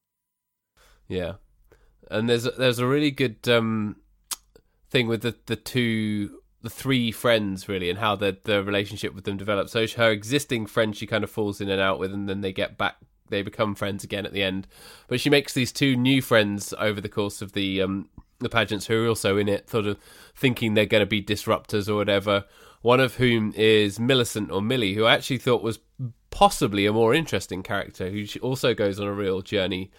Yeah, 1.07 1.33
and 2.09 2.29
there's 2.29 2.43
there's 2.57 2.79
a 2.79 2.87
really 2.87 3.11
good 3.11 3.47
um, 3.47 3.97
thing 4.89 5.07
with 5.07 5.21
the 5.21 5.35
the 5.45 5.55
two 5.55 6.39
the 6.65 6.69
three 6.71 7.11
friends 7.11 7.69
really 7.69 7.91
and 7.91 7.99
how 7.99 8.15
the 8.15 8.35
the 8.43 8.63
relationship 8.63 9.13
with 9.13 9.23
them 9.23 9.37
develops. 9.37 9.71
So 9.71 9.85
her 9.87 10.09
existing 10.09 10.65
friend 10.65 10.97
she 10.97 11.05
kind 11.05 11.23
of 11.23 11.29
falls 11.29 11.61
in 11.61 11.69
and 11.69 11.79
out 11.79 11.99
with, 11.99 12.11
and 12.11 12.27
then 12.27 12.41
they 12.41 12.51
get 12.51 12.75
back. 12.75 12.97
They 13.29 13.43
become 13.43 13.75
friends 13.75 14.03
again 14.03 14.25
at 14.25 14.33
the 14.33 14.43
end, 14.43 14.67
but 15.07 15.19
she 15.19 15.29
makes 15.29 15.53
these 15.53 15.71
two 15.71 15.95
new 15.95 16.21
friends 16.21 16.73
over 16.79 16.99
the 16.99 17.09
course 17.09 17.43
of 17.43 17.53
the 17.53 17.83
um, 17.83 18.09
the 18.39 18.49
pageants 18.49 18.87
who 18.87 19.05
are 19.05 19.07
also 19.07 19.37
in 19.37 19.47
it, 19.47 19.69
sort 19.69 19.85
of 19.85 19.99
thinking 20.35 20.73
they're 20.73 20.87
going 20.87 21.01
to 21.01 21.05
be 21.05 21.21
disruptors 21.21 21.87
or 21.87 21.95
whatever. 21.95 22.45
One 22.81 22.99
of 22.99 23.15
whom 23.15 23.53
is 23.55 23.99
Millicent 23.99 24.51
or 24.51 24.61
Millie, 24.61 24.95
who 24.95 25.05
I 25.05 25.13
actually 25.13 25.37
thought 25.37 25.63
was 25.63 25.79
possibly 26.31 26.87
a 26.87 26.93
more 26.93 27.13
interesting 27.13 27.61
character, 27.61 28.09
who 28.09 28.25
also 28.41 28.73
goes 28.73 28.99
on 28.99 29.07
a 29.07 29.13
real 29.13 29.41
journey 29.41 29.91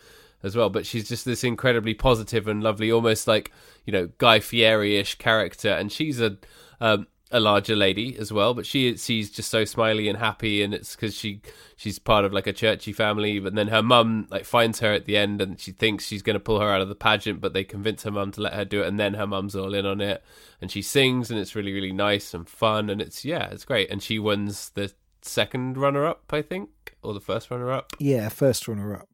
as 0.43 0.57
well. 0.57 0.71
But 0.71 0.87
she's 0.87 1.09
just 1.09 1.25
this 1.25 1.45
incredibly 1.45 1.95
positive 1.95 2.49
and 2.49 2.63
lovely, 2.63 2.91
almost 2.91 3.27
like 3.27 3.53
you 3.85 3.93
know 3.93 4.11
Guy 4.19 4.41
Fieri-ish 4.41 5.17
character, 5.17 5.71
and 5.71 5.91
she's 5.91 6.21
a 6.21 6.37
um, 6.81 7.07
a 7.33 7.41
larger 7.41 7.75
lady 7.75 8.17
as 8.19 8.33
well, 8.33 8.55
but 8.55 8.65
she 8.65 8.97
she's 8.97 9.31
just 9.31 9.51
so 9.51 9.65
smiley 9.65 10.09
and 10.09 10.19
happy, 10.19 10.63
and 10.63 10.73
it's 10.73 10.95
because 10.95 11.15
she 11.15 11.41
she's 11.75 11.99
part 11.99 12.25
of 12.25 12.33
like 12.33 12.47
a 12.47 12.53
churchy 12.53 12.93
family. 12.93 13.41
But 13.41 13.55
then 13.55 13.69
her 13.69 13.83
mum 13.83 14.29
like 14.31 14.45
finds 14.45 14.81
her 14.81 14.93
at 14.93 15.07
the 15.07 15.17
end, 15.17 15.43
and 15.43 15.59
she 15.59 15.73
thinks 15.73 16.07
she's 16.07 16.23
going 16.23 16.35
to 16.35 16.41
pull 16.41 16.61
her 16.61 16.71
out 16.71 16.81
of 16.81 16.89
the 16.89 16.95
pageant, 16.95 17.41
but 17.41 17.53
they 17.53 17.65
convince 17.65 18.05
her 18.05 18.13
mum 18.13 18.31
to 18.33 18.41
let 18.41 18.55
her 18.55 18.65
do 18.65 18.83
it, 18.83 18.87
and 18.87 19.01
then 19.01 19.15
her 19.15 19.27
mum's 19.27 19.57
all 19.57 19.75
in 19.75 19.85
on 19.85 20.01
it, 20.01 20.23
and 20.61 20.71
she 20.71 20.83
sings, 20.83 21.31
and 21.31 21.41
it's 21.41 21.57
really 21.57 21.73
really 21.73 21.93
nice 21.93 22.33
and 22.33 22.49
fun, 22.49 22.89
and 22.89 23.01
it's 23.01 23.25
yeah, 23.25 23.49
it's 23.51 23.65
great, 23.65 23.91
and 23.91 24.03
she 24.03 24.19
wins 24.19 24.71
the 24.71 24.93
second 25.23 25.77
runner 25.77 26.07
up, 26.07 26.33
I 26.33 26.43
think, 26.43 26.95
or 27.03 27.13
the 27.13 27.21
first 27.21 27.51
runner 27.51 27.73
up. 27.73 27.93
Yeah, 27.99 28.29
first 28.29 28.69
runner 28.69 28.95
up. 28.95 29.09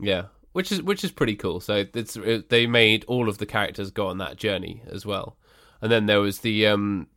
Yeah, 0.00 0.26
which 0.52 0.70
is 0.72 0.82
which 0.82 1.04
is 1.04 1.12
pretty 1.12 1.36
cool. 1.36 1.60
So 1.60 1.84
it's 1.94 2.16
it, 2.16 2.48
they 2.50 2.66
made 2.66 3.04
all 3.06 3.28
of 3.28 3.38
the 3.38 3.46
characters 3.46 3.90
go 3.90 4.06
on 4.06 4.18
that 4.18 4.36
journey 4.36 4.82
as 4.86 5.04
well, 5.04 5.36
and 5.80 5.90
then 5.90 6.06
there 6.06 6.20
was 6.20 6.40
the 6.40 6.66
um 6.66 7.08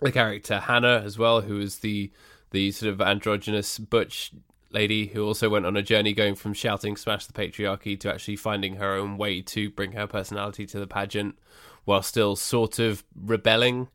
the 0.00 0.12
character 0.12 0.58
Hannah 0.60 1.02
as 1.04 1.18
well, 1.18 1.40
who 1.40 1.56
was 1.56 1.78
the 1.78 2.10
the 2.50 2.70
sort 2.70 2.92
of 2.92 3.00
androgynous 3.00 3.78
butch 3.78 4.32
lady 4.70 5.06
who 5.08 5.24
also 5.24 5.48
went 5.48 5.66
on 5.66 5.76
a 5.76 5.82
journey 5.82 6.12
going 6.12 6.34
from 6.34 6.52
shouting 6.52 6.96
smash 6.96 7.26
the 7.26 7.32
patriarchy 7.32 7.98
to 7.98 8.12
actually 8.12 8.36
finding 8.36 8.76
her 8.76 8.94
own 8.94 9.16
way 9.16 9.40
to 9.40 9.70
bring 9.70 9.92
her 9.92 10.06
personality 10.06 10.66
to 10.66 10.78
the 10.78 10.86
pageant 10.86 11.38
while 11.84 12.02
still 12.02 12.36
sort 12.36 12.78
of 12.78 13.02
rebelling. 13.14 13.88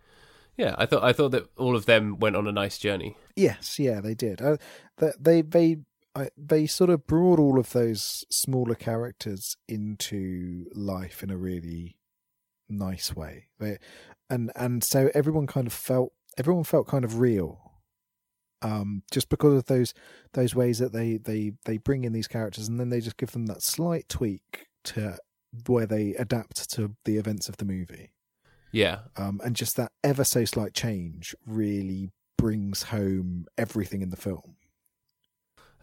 Yeah 0.57 0.75
i 0.77 0.85
thought 0.85 1.03
i 1.03 1.13
thought 1.13 1.29
that 1.31 1.47
all 1.57 1.75
of 1.75 1.85
them 1.85 2.19
went 2.19 2.35
on 2.35 2.47
a 2.47 2.51
nice 2.51 2.77
journey. 2.77 3.17
Yes 3.35 3.77
yeah 3.79 4.01
they 4.01 4.13
did. 4.15 4.41
Uh, 4.41 4.57
they 5.19 5.41
they 5.41 5.77
I, 6.15 6.29
they 6.37 6.67
sort 6.67 6.89
of 6.89 7.07
brought 7.07 7.39
all 7.39 7.59
of 7.59 7.71
those 7.71 8.25
smaller 8.29 8.75
characters 8.75 9.57
into 9.67 10.65
life 10.75 11.23
in 11.23 11.31
a 11.31 11.37
really 11.37 11.97
nice 12.69 13.15
way. 13.15 13.47
They, 13.59 13.77
and 14.29 14.51
and 14.55 14.83
so 14.83 15.09
everyone 15.13 15.47
kind 15.47 15.67
of 15.67 15.73
felt 15.73 16.13
everyone 16.37 16.63
felt 16.63 16.87
kind 16.87 17.05
of 17.05 17.19
real. 17.19 17.59
Um, 18.61 19.03
just 19.11 19.27
because 19.27 19.55
of 19.55 19.65
those 19.65 19.93
those 20.33 20.55
ways 20.55 20.79
that 20.79 20.93
they, 20.93 21.17
they, 21.17 21.51
they 21.65 21.77
bring 21.77 22.05
in 22.05 22.13
these 22.13 22.29
characters 22.29 22.69
and 22.69 22.79
then 22.79 22.89
they 22.89 23.01
just 23.01 23.17
give 23.17 23.31
them 23.31 23.47
that 23.47 23.61
slight 23.61 24.07
tweak 24.07 24.67
to 24.85 25.17
where 25.67 25.85
they 25.85 26.13
adapt 26.15 26.69
to 26.71 26.95
the 27.03 27.17
events 27.17 27.49
of 27.49 27.57
the 27.57 27.65
movie. 27.65 28.13
Yeah. 28.71 28.99
Um, 29.17 29.41
and 29.43 29.55
just 29.55 29.75
that 29.75 29.91
ever 30.03 30.23
so 30.23 30.45
slight 30.45 30.73
change 30.73 31.35
really 31.45 32.09
brings 32.37 32.83
home 32.83 33.45
everything 33.57 34.01
in 34.01 34.09
the 34.09 34.17
film. 34.17 34.52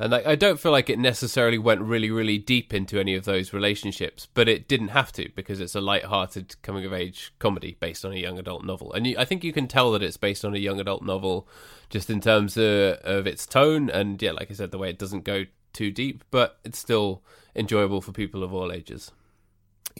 And 0.00 0.14
I, 0.14 0.22
I 0.30 0.34
don't 0.34 0.58
feel 0.58 0.72
like 0.72 0.88
it 0.88 0.98
necessarily 0.98 1.58
went 1.58 1.82
really, 1.82 2.10
really 2.10 2.38
deep 2.38 2.72
into 2.72 2.98
any 2.98 3.14
of 3.14 3.26
those 3.26 3.52
relationships, 3.52 4.26
but 4.32 4.48
it 4.48 4.66
didn't 4.66 4.88
have 4.88 5.12
to 5.12 5.28
because 5.36 5.60
it's 5.60 5.74
a 5.74 5.80
light-hearted 5.80 6.56
coming-of-age 6.62 7.34
comedy 7.38 7.76
based 7.78 8.04
on 8.04 8.12
a 8.12 8.16
young 8.16 8.38
adult 8.38 8.64
novel. 8.64 8.92
And 8.94 9.06
you, 9.06 9.16
I 9.18 9.26
think 9.26 9.44
you 9.44 9.52
can 9.52 9.68
tell 9.68 9.92
that 9.92 10.02
it's 10.02 10.16
based 10.16 10.42
on 10.42 10.54
a 10.54 10.58
young 10.58 10.80
adult 10.80 11.02
novel 11.02 11.46
just 11.90 12.08
in 12.08 12.20
terms 12.20 12.56
of, 12.56 12.94
of 13.04 13.26
its 13.26 13.44
tone 13.44 13.90
and, 13.90 14.20
yeah, 14.22 14.32
like 14.32 14.50
I 14.50 14.54
said, 14.54 14.70
the 14.70 14.78
way 14.78 14.88
it 14.88 14.98
doesn't 14.98 15.24
go 15.24 15.44
too 15.74 15.90
deep, 15.90 16.24
but 16.30 16.58
it's 16.64 16.78
still 16.78 17.22
enjoyable 17.54 18.00
for 18.00 18.12
people 18.12 18.42
of 18.42 18.54
all 18.54 18.72
ages. 18.72 19.12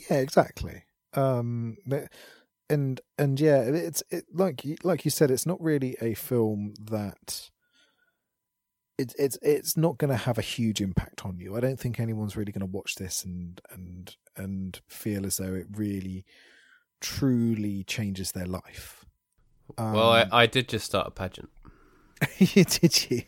Yeah, 0.09 0.17
exactly. 0.17 0.83
Um, 1.13 1.77
and 2.69 3.01
and 3.17 3.39
yeah, 3.39 3.61
it's 3.61 4.01
it, 4.09 4.25
like 4.33 4.63
like 4.83 5.05
you 5.05 5.11
said, 5.11 5.29
it's 5.29 5.45
not 5.45 5.61
really 5.61 5.97
a 6.01 6.13
film 6.13 6.73
that 6.81 7.50
it's 9.01 9.15
it's 9.15 9.37
it's 9.41 9.75
not 9.77 9.97
going 9.97 10.11
to 10.11 10.17
have 10.17 10.37
a 10.37 10.41
huge 10.41 10.81
impact 10.81 11.25
on 11.25 11.39
you. 11.39 11.55
I 11.55 11.59
don't 11.59 11.79
think 11.79 11.99
anyone's 11.99 12.35
really 12.37 12.51
going 12.51 12.61
to 12.61 12.65
watch 12.77 12.95
this 12.95 13.23
and 13.23 13.59
and 13.71 14.15
and 14.35 14.79
feel 14.87 15.25
as 15.25 15.37
though 15.37 15.53
it 15.53 15.67
really 15.73 16.25
truly 16.99 17.83
changes 17.83 18.31
their 18.31 18.45
life. 18.45 19.05
Um, 19.77 19.93
well, 19.93 20.11
I, 20.11 20.27
I 20.31 20.45
did 20.45 20.69
just 20.69 20.85
start 20.85 21.07
a 21.07 21.11
pageant. 21.11 21.49
did 22.37 23.11
you? 23.11 23.23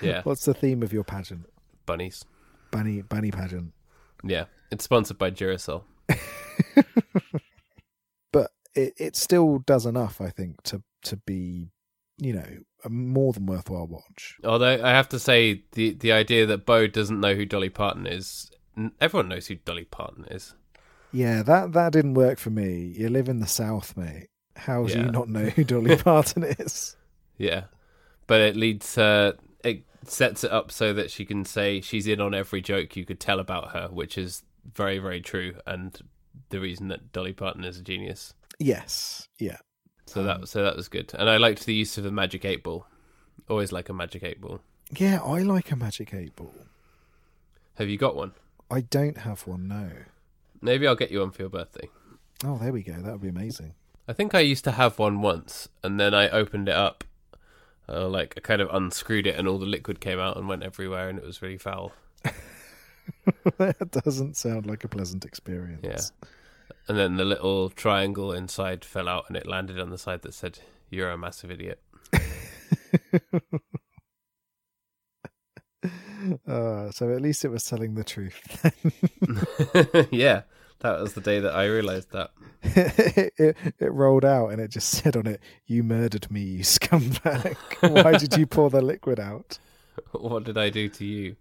Yeah, 0.00 0.22
What's 0.22 0.44
the 0.44 0.54
theme 0.54 0.82
of 0.82 0.92
your 0.92 1.04
pageant? 1.04 1.46
bunnies. 1.86 2.24
Bunny 2.70 3.02
bunny 3.02 3.30
pageant. 3.30 3.72
Yeah, 4.24 4.44
it's 4.70 4.84
sponsored 4.84 5.18
by 5.18 5.30
Duracell. 5.30 5.84
But 8.32 8.50
it, 8.74 8.94
it 8.96 9.16
still 9.16 9.58
does 9.60 9.86
enough, 9.86 10.20
I 10.20 10.30
think, 10.30 10.62
to 10.64 10.82
to 11.02 11.16
be, 11.16 11.70
you 12.18 12.32
know, 12.32 12.46
a 12.84 12.88
more 12.90 13.32
than 13.32 13.46
worthwhile 13.46 13.86
watch. 13.86 14.36
Although 14.44 14.80
I 14.84 14.90
have 14.90 15.08
to 15.10 15.18
say, 15.18 15.64
the 15.72 15.92
the 15.94 16.12
idea 16.12 16.46
that 16.46 16.66
Bo 16.66 16.86
doesn't 16.86 17.20
know 17.20 17.34
who 17.34 17.44
Dolly 17.44 17.70
Parton 17.70 18.06
is, 18.06 18.50
everyone 19.00 19.28
knows 19.28 19.46
who 19.46 19.56
Dolly 19.56 19.84
Parton 19.84 20.26
is. 20.30 20.54
Yeah, 21.12 21.42
that 21.42 21.72
that 21.72 21.92
didn't 21.92 22.14
work 22.14 22.38
for 22.38 22.50
me. 22.50 22.94
You 22.96 23.08
live 23.08 23.28
in 23.28 23.40
the 23.40 23.46
South, 23.46 23.96
mate. 23.96 24.28
How 24.56 24.84
do 24.84 24.92
Yeah. 24.92 25.06
you 25.06 25.10
not 25.10 25.28
know 25.28 25.46
who 25.46 25.64
Dolly 25.64 25.96
Parton 26.02 26.44
is? 26.44 26.96
Yeah, 27.38 27.64
but 28.26 28.40
it 28.40 28.56
leads 28.56 28.94
her. 28.96 29.36
It 29.64 29.84
sets 30.04 30.44
it 30.44 30.52
up 30.52 30.70
so 30.70 30.92
that 30.92 31.10
she 31.10 31.24
can 31.24 31.44
say 31.44 31.80
she's 31.80 32.06
in 32.06 32.20
on 32.20 32.34
every 32.34 32.60
joke 32.60 32.94
you 32.96 33.04
could 33.04 33.20
tell 33.20 33.40
about 33.40 33.72
her, 33.72 33.88
which 33.90 34.18
is 34.18 34.42
very 34.74 34.98
very 34.98 35.20
true, 35.20 35.54
and 35.66 35.98
the 36.50 36.60
reason 36.60 36.88
that 36.88 37.12
Dolly 37.12 37.32
Parton 37.32 37.64
is 37.64 37.78
a 37.78 37.82
genius. 37.82 38.34
Yes. 38.58 39.28
Yeah. 39.38 39.58
So 40.06 40.22
that 40.22 40.48
so 40.48 40.62
that 40.62 40.76
was 40.76 40.88
good, 40.88 41.12
and 41.18 41.28
I 41.28 41.38
liked 41.38 41.66
the 41.66 41.74
use 41.74 41.96
of 41.98 42.04
the 42.04 42.10
magic 42.10 42.44
eight 42.44 42.62
ball. 42.62 42.86
Always 43.48 43.72
like 43.72 43.88
a 43.88 43.94
magic 43.94 44.22
eight 44.22 44.40
ball. 44.40 44.60
Yeah, 44.96 45.20
I 45.22 45.40
like 45.42 45.70
a 45.70 45.76
magic 45.76 46.12
eight 46.14 46.36
ball. 46.36 46.54
Have 47.76 47.88
you 47.88 47.98
got 47.98 48.14
one? 48.14 48.32
I 48.70 48.82
don't 48.82 49.18
have 49.18 49.46
one, 49.46 49.68
no. 49.68 49.90
Maybe 50.60 50.86
I'll 50.86 50.94
get 50.96 51.10
you 51.10 51.20
one 51.20 51.30
for 51.30 51.42
your 51.42 51.48
birthday. 51.48 51.88
Oh, 52.44 52.58
there 52.58 52.72
we 52.72 52.82
go. 52.82 52.92
That 52.92 53.12
would 53.12 53.20
be 53.20 53.28
amazing. 53.28 53.74
I 54.06 54.12
think 54.12 54.34
I 54.34 54.40
used 54.40 54.64
to 54.64 54.72
have 54.72 54.98
one 54.98 55.22
once, 55.22 55.68
and 55.82 55.98
then 55.98 56.14
I 56.14 56.28
opened 56.28 56.68
it 56.68 56.74
up, 56.74 57.04
uh, 57.88 58.06
like 58.08 58.34
I 58.36 58.40
kind 58.40 58.60
of 58.60 58.68
unscrewed 58.72 59.26
it, 59.26 59.36
and 59.38 59.48
all 59.48 59.58
the 59.58 59.66
liquid 59.66 60.00
came 60.00 60.18
out 60.18 60.36
and 60.36 60.48
went 60.48 60.62
everywhere, 60.62 61.08
and 61.08 61.18
it 61.18 61.24
was 61.24 61.42
really 61.42 61.58
foul. 61.58 61.92
that 63.58 64.02
doesn't 64.04 64.36
sound 64.36 64.66
like 64.66 64.84
a 64.84 64.88
pleasant 64.88 65.24
experience. 65.24 66.12
Yeah. 66.22 66.28
And 66.86 66.98
then 66.98 67.16
the 67.16 67.24
little 67.24 67.70
triangle 67.70 68.32
inside 68.32 68.84
fell 68.84 69.08
out, 69.08 69.24
and 69.28 69.36
it 69.36 69.46
landed 69.46 69.78
on 69.80 69.90
the 69.90 69.98
side 69.98 70.22
that 70.22 70.34
said, 70.34 70.58
"You're 70.90 71.10
a 71.10 71.18
massive 71.18 71.50
idiot." 71.50 71.80
Uh, 76.46 76.90
so 76.90 77.14
at 77.14 77.20
least 77.20 77.44
it 77.44 77.50
was 77.50 77.64
telling 77.64 77.94
the 77.94 78.04
truth. 78.04 78.40
yeah, 80.10 80.42
that 80.80 80.98
was 81.00 81.12
the 81.12 81.20
day 81.20 81.40
that 81.40 81.54
I 81.54 81.66
realised 81.66 82.12
that. 82.12 82.30
it, 82.62 83.34
it, 83.38 83.56
it 83.78 83.92
rolled 83.92 84.24
out 84.24 84.48
and 84.48 84.60
it 84.60 84.70
just 84.70 84.88
said 84.88 85.16
on 85.16 85.26
it, 85.26 85.40
"You 85.66 85.82
murdered 85.82 86.30
me, 86.30 86.40
you 86.40 86.64
scumbag! 86.64 87.56
Why 87.80 88.16
did 88.16 88.36
you 88.38 88.46
pour 88.46 88.70
the 88.70 88.80
liquid 88.80 89.20
out?" 89.20 89.58
What 90.12 90.44
did 90.44 90.56
I 90.56 90.70
do 90.70 90.88
to 90.88 91.04
you? 91.04 91.36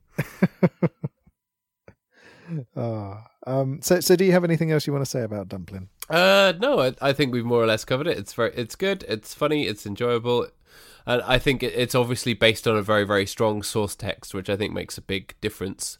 Ah, 2.75 3.25
um. 3.45 3.79
So, 3.81 3.99
so 3.99 4.15
do 4.15 4.25
you 4.25 4.31
have 4.31 4.43
anything 4.43 4.71
else 4.71 4.87
you 4.87 4.93
want 4.93 5.05
to 5.05 5.09
say 5.09 5.23
about 5.23 5.49
dumpling? 5.49 5.89
Uh, 6.09 6.53
no, 6.59 6.79
I, 6.79 6.93
I 7.01 7.13
think 7.13 7.33
we've 7.33 7.45
more 7.45 7.63
or 7.63 7.65
less 7.65 7.85
covered 7.85 8.07
it. 8.07 8.17
It's 8.17 8.33
very, 8.33 8.53
it's 8.55 8.75
good, 8.75 9.03
it's 9.07 9.33
funny, 9.33 9.67
it's 9.67 9.85
enjoyable, 9.85 10.47
and 11.05 11.21
I 11.21 11.39
think 11.39 11.63
it, 11.63 11.73
it's 11.75 11.95
obviously 11.95 12.33
based 12.33 12.67
on 12.67 12.75
a 12.75 12.81
very, 12.81 13.05
very 13.05 13.25
strong 13.25 13.63
source 13.63 13.95
text, 13.95 14.33
which 14.33 14.49
I 14.49 14.55
think 14.55 14.73
makes 14.73 14.97
a 14.97 15.01
big 15.01 15.35
difference. 15.41 15.97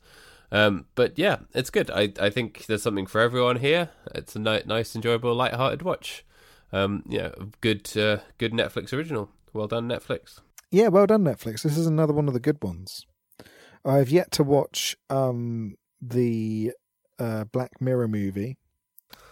Um, 0.51 0.85
but 0.95 1.17
yeah, 1.17 1.37
it's 1.53 1.69
good. 1.69 1.89
I, 1.89 2.13
I 2.19 2.29
think 2.29 2.67
there's 2.67 2.83
something 2.83 3.07
for 3.07 3.21
everyone 3.21 3.57
here. 3.57 3.89
It's 4.13 4.35
a 4.35 4.39
ni- 4.39 4.61
nice, 4.65 4.95
enjoyable, 4.95 5.33
light-hearted 5.33 5.81
watch. 5.81 6.23
Um, 6.71 7.03
yeah, 7.07 7.29
good, 7.61 7.89
uh, 7.97 8.17
good 8.37 8.53
Netflix 8.53 8.93
original. 8.93 9.29
Well 9.51 9.67
done, 9.67 9.87
Netflix. 9.87 10.41
Yeah, 10.69 10.89
well 10.89 11.07
done, 11.07 11.23
Netflix. 11.23 11.63
This 11.63 11.77
is 11.77 11.87
another 11.87 12.13
one 12.13 12.27
of 12.27 12.33
the 12.33 12.39
good 12.39 12.63
ones. 12.63 13.05
I've 13.85 14.09
yet 14.09 14.31
to 14.31 14.43
watch 14.43 14.95
um 15.09 15.75
the 16.01 16.71
uh, 17.19 17.43
Black 17.45 17.79
Mirror 17.81 18.07
movie 18.07 18.57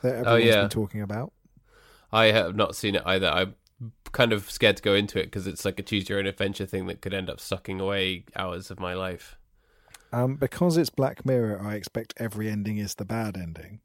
that 0.02 0.16
everyone's 0.16 0.28
Oh, 0.28 0.36
yeah. 0.36 0.62
been 0.62 0.70
talking 0.70 1.02
about. 1.02 1.34
I 2.12 2.26
have 2.28 2.56
not 2.56 2.76
seen 2.76 2.96
it 2.96 3.04
either. 3.06 3.28
I'm 3.28 3.56
kind 4.12 4.34
of 4.34 4.50
scared 4.52 4.78
to 4.78 4.84
go 4.84 4.94
into 4.94 5.20
it 5.20 5.26
because 5.26 5.48
it's 5.48 5.64
like 5.66 5.80
a 5.80 5.84
choose 5.84 6.10
your 6.10 6.20
own 6.20 6.26
adventure 6.28 6.66
thing 6.66 6.88
that 6.88 7.02
could 7.02 7.14
end 7.14 7.30
up 7.30 7.40
sucking 7.40 7.80
away 7.80 8.26
hours 8.36 8.70
of 8.72 8.80
my 8.80 8.94
life. 8.94 9.38
Um, 10.14 10.36
because 10.36 10.76
it's 10.76 10.90
Black 10.90 11.26
Mirror, 11.26 11.62
I 11.64 11.76
expect 11.76 12.14
every 12.18 12.50
ending 12.50 12.78
is 12.78 12.96
the 12.96 13.06
bad 13.06 13.38
ending. 13.38 13.80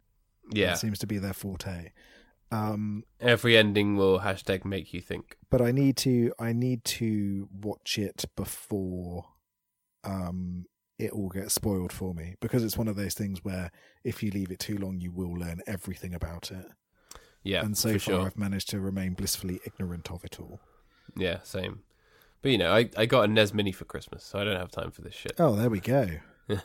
Yeah, 0.52 0.70
That 0.70 0.78
seems 0.78 0.98
to 1.00 1.06
be 1.06 1.18
their 1.18 1.32
forte. 1.32 1.92
Um, 2.50 3.04
every 3.20 3.56
ending 3.56 3.96
will 3.96 4.20
hashtag 4.20 4.64
make 4.64 4.92
you 4.92 5.00
think. 5.00 5.36
but 5.50 5.60
I 5.60 5.70
need 5.72 5.96
to 5.98 6.32
I 6.38 6.52
need 6.52 6.84
to 6.84 7.48
watch 7.52 7.98
it 7.98 8.24
before 8.36 9.26
um 10.04 10.66
it 10.98 11.10
all 11.10 11.28
gets 11.28 11.54
spoiled 11.54 11.92
for 11.92 12.14
me 12.14 12.36
because 12.40 12.64
it's 12.64 12.78
one 12.78 12.88
of 12.88 12.96
those 12.96 13.14
things 13.14 13.44
where 13.44 13.70
if 14.04 14.22
you 14.22 14.30
leave 14.30 14.50
it 14.50 14.58
too 14.58 14.78
long 14.78 15.00
you 15.00 15.10
will 15.10 15.32
learn 15.34 15.60
everything 15.66 16.14
about 16.14 16.50
it. 16.50 16.66
Yeah, 17.42 17.64
and 17.64 17.76
so 17.76 17.92
for 17.92 17.98
far 17.98 18.14
sure. 18.14 18.26
I've 18.26 18.38
managed 18.38 18.68
to 18.70 18.80
remain 18.80 19.14
blissfully 19.14 19.60
ignorant 19.64 20.10
of 20.10 20.24
it 20.24 20.40
all. 20.40 20.60
Yeah, 21.16 21.38
same. 21.44 21.82
But 22.42 22.50
you 22.50 22.58
know, 22.58 22.72
I, 22.74 22.90
I 22.96 23.06
got 23.06 23.24
a 23.24 23.28
NES 23.28 23.54
Mini 23.54 23.72
for 23.72 23.84
Christmas, 23.84 24.24
so 24.24 24.38
I 24.38 24.44
don't 24.44 24.56
have 24.56 24.70
time 24.70 24.90
for 24.90 25.02
this 25.02 25.14
shit. 25.14 25.34
Oh, 25.38 25.54
there 25.54 25.70
we 25.70 25.80
go. 25.80 26.08
Yeah. 26.48 26.60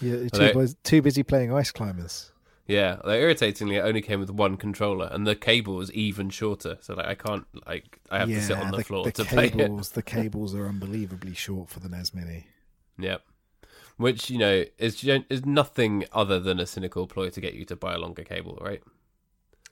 You're 0.00 0.28
too, 0.28 0.46
Although- 0.54 0.72
too 0.82 1.02
busy 1.02 1.22
playing 1.22 1.52
Ice 1.52 1.70
Climbers. 1.70 2.32
Yeah, 2.66 2.96
like, 3.04 3.20
irritatingly, 3.20 3.76
it 3.76 3.80
only 3.80 4.00
came 4.00 4.20
with 4.20 4.30
one 4.30 4.56
controller, 4.56 5.08
and 5.12 5.26
the 5.26 5.36
cable 5.36 5.76
was 5.76 5.92
even 5.92 6.30
shorter. 6.30 6.78
So 6.80 6.94
like, 6.94 7.06
I 7.06 7.14
can't 7.14 7.44
like 7.66 8.00
I 8.10 8.18
have 8.18 8.30
yeah, 8.30 8.38
to 8.38 8.42
sit 8.42 8.56
on 8.58 8.70
the, 8.70 8.78
the, 8.78 8.84
floor 8.84 9.04
the 9.04 9.12
to 9.12 9.24
play 9.24 9.46
it. 9.46 9.52
cables, 9.52 9.90
the 9.90 10.02
cables 10.16 10.54
are 10.54 10.66
unbelievably 10.66 11.34
short 11.34 11.68
for 11.68 11.80
the 11.80 11.88
NES 11.88 12.14
Mini. 12.14 12.46
Yep. 12.98 13.22
Which 13.96 14.28
you 14.28 14.38
know 14.38 14.64
is 14.78 15.04
is 15.04 15.46
nothing 15.46 16.04
other 16.12 16.40
than 16.40 16.58
a 16.58 16.66
cynical 16.66 17.06
ploy 17.06 17.30
to 17.30 17.40
get 17.40 17.54
you 17.54 17.64
to 17.66 17.76
buy 17.76 17.94
a 17.94 17.98
longer 17.98 18.24
cable, 18.24 18.58
right? 18.60 18.82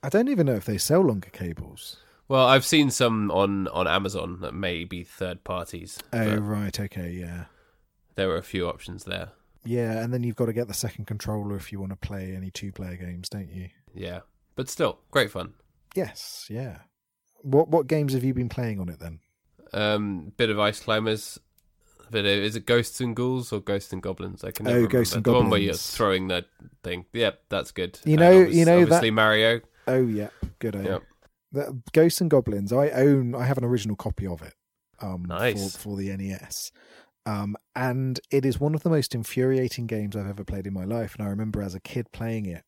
I 0.03 0.09
don't 0.09 0.29
even 0.29 0.47
know 0.47 0.55
if 0.55 0.65
they 0.65 0.79
sell 0.79 1.01
longer 1.01 1.31
cables. 1.31 1.97
Well, 2.29 2.47
I've 2.47 2.65
seen 2.65 2.91
some 2.91 3.31
on 3.31 3.69
on 3.69 3.89
Amazon 3.89 4.41
that 4.41 4.55
may 4.55 4.85
be 4.85 5.03
third 5.05 5.45
parties. 5.45 5.99
Oh, 6.13 6.37
right, 6.37 6.79
okay, 6.79 7.11
yeah. 7.11 7.45
there 8.15 8.31
are 8.31 8.37
a 8.39 8.43
few 8.43 8.69
options 8.69 9.05
there. 9.05 9.31
Yeah, 9.65 10.01
and 10.01 10.13
then 10.13 10.23
you've 10.23 10.37
got 10.37 10.47
to 10.47 10.53
get 10.53 10.67
the 10.69 10.75
second 10.75 11.07
controller 11.07 11.57
if 11.57 11.73
you 11.73 11.79
want 11.79 11.93
to 11.93 11.97
play 11.97 12.35
any 12.35 12.51
two 12.51 12.73
player 12.73 12.97
games, 12.97 13.29
don't 13.29 13.53
you? 13.53 13.69
Yeah, 13.95 14.21
but 14.57 14.69
still, 14.69 14.99
great 15.11 15.31
fun. 15.31 15.55
Yes, 15.95 16.47
yeah. 16.51 16.79
What 17.43 17.69
what 17.69 17.87
games 17.87 18.15
have 18.15 18.25
you 18.25 18.35
been 18.35 18.49
playing 18.49 18.81
on 18.81 18.89
it 18.89 18.99
then? 18.99 19.21
Um, 19.73 20.33
bit 20.37 20.51
of 20.51 20.59
Ice 20.59 20.81
Climbers. 20.81 21.39
Bit 22.13 22.25
of, 22.27 22.31
is 22.45 22.57
it 22.57 22.67
Ghosts 22.67 23.01
and 23.01 23.17
Ghouls 23.17 23.53
or 23.53 23.61
Ghosts 23.61 23.93
and 23.93 24.03
Goblins? 24.03 24.45
I 24.45 24.51
can 24.53 24.69
Oh, 24.69 24.73
never 24.75 24.87
Ghosts 24.87 25.15
and 25.15 25.25
the 25.25 25.33
one 25.33 25.49
where 25.51 25.59
you're 25.61 25.75
throwing 25.75 26.29
that 26.29 26.45
thing. 26.85 27.07
Yep, 27.13 27.41
that's 27.49 27.73
good. 27.73 27.99
You 28.05 28.17
know- 28.19 28.45
obvi- 28.45 28.55
you 28.55 28.65
know 28.65 28.77
that- 28.81 28.83
obviously 28.85 29.11
Mario. 29.11 29.61
Oh 29.89 30.07
yeah, 30.07 30.29
good. 30.59 30.77
eh? 30.77 30.83
Yep. 30.83 31.03
The 31.53 31.83
Ghosts 31.93 32.21
and 32.21 32.31
Goblins. 32.31 32.73
I 32.73 32.91
own. 32.91 33.35
I 33.35 33.45
have 33.45 33.59
an 33.59 33.65
original 33.65 33.97
copy 33.97 34.27
of 34.27 34.43
it. 34.43 34.55
Um, 35.01 35.25
Nice. 35.27 35.73
for, 35.75 35.79
for 35.79 35.97
the 35.97 36.15
NES. 36.17 36.71
Um, 37.27 37.57
and 37.75 38.21
it 38.31 38.45
is 38.45 38.61
one 38.61 38.75
of 38.75 38.83
the 38.83 38.91
most 38.91 39.15
infuriating 39.15 39.87
games 39.87 40.15
I've 40.17 40.29
ever 40.29 40.45
played 40.45 40.67
in 40.67 40.73
my 40.73 40.85
life. 40.85 41.15
And 41.17 41.27
I 41.27 41.31
remember 41.31 41.63
as 41.63 41.75
a 41.75 41.81
kid 41.81 42.11
playing 42.13 42.47
it. 42.47 42.65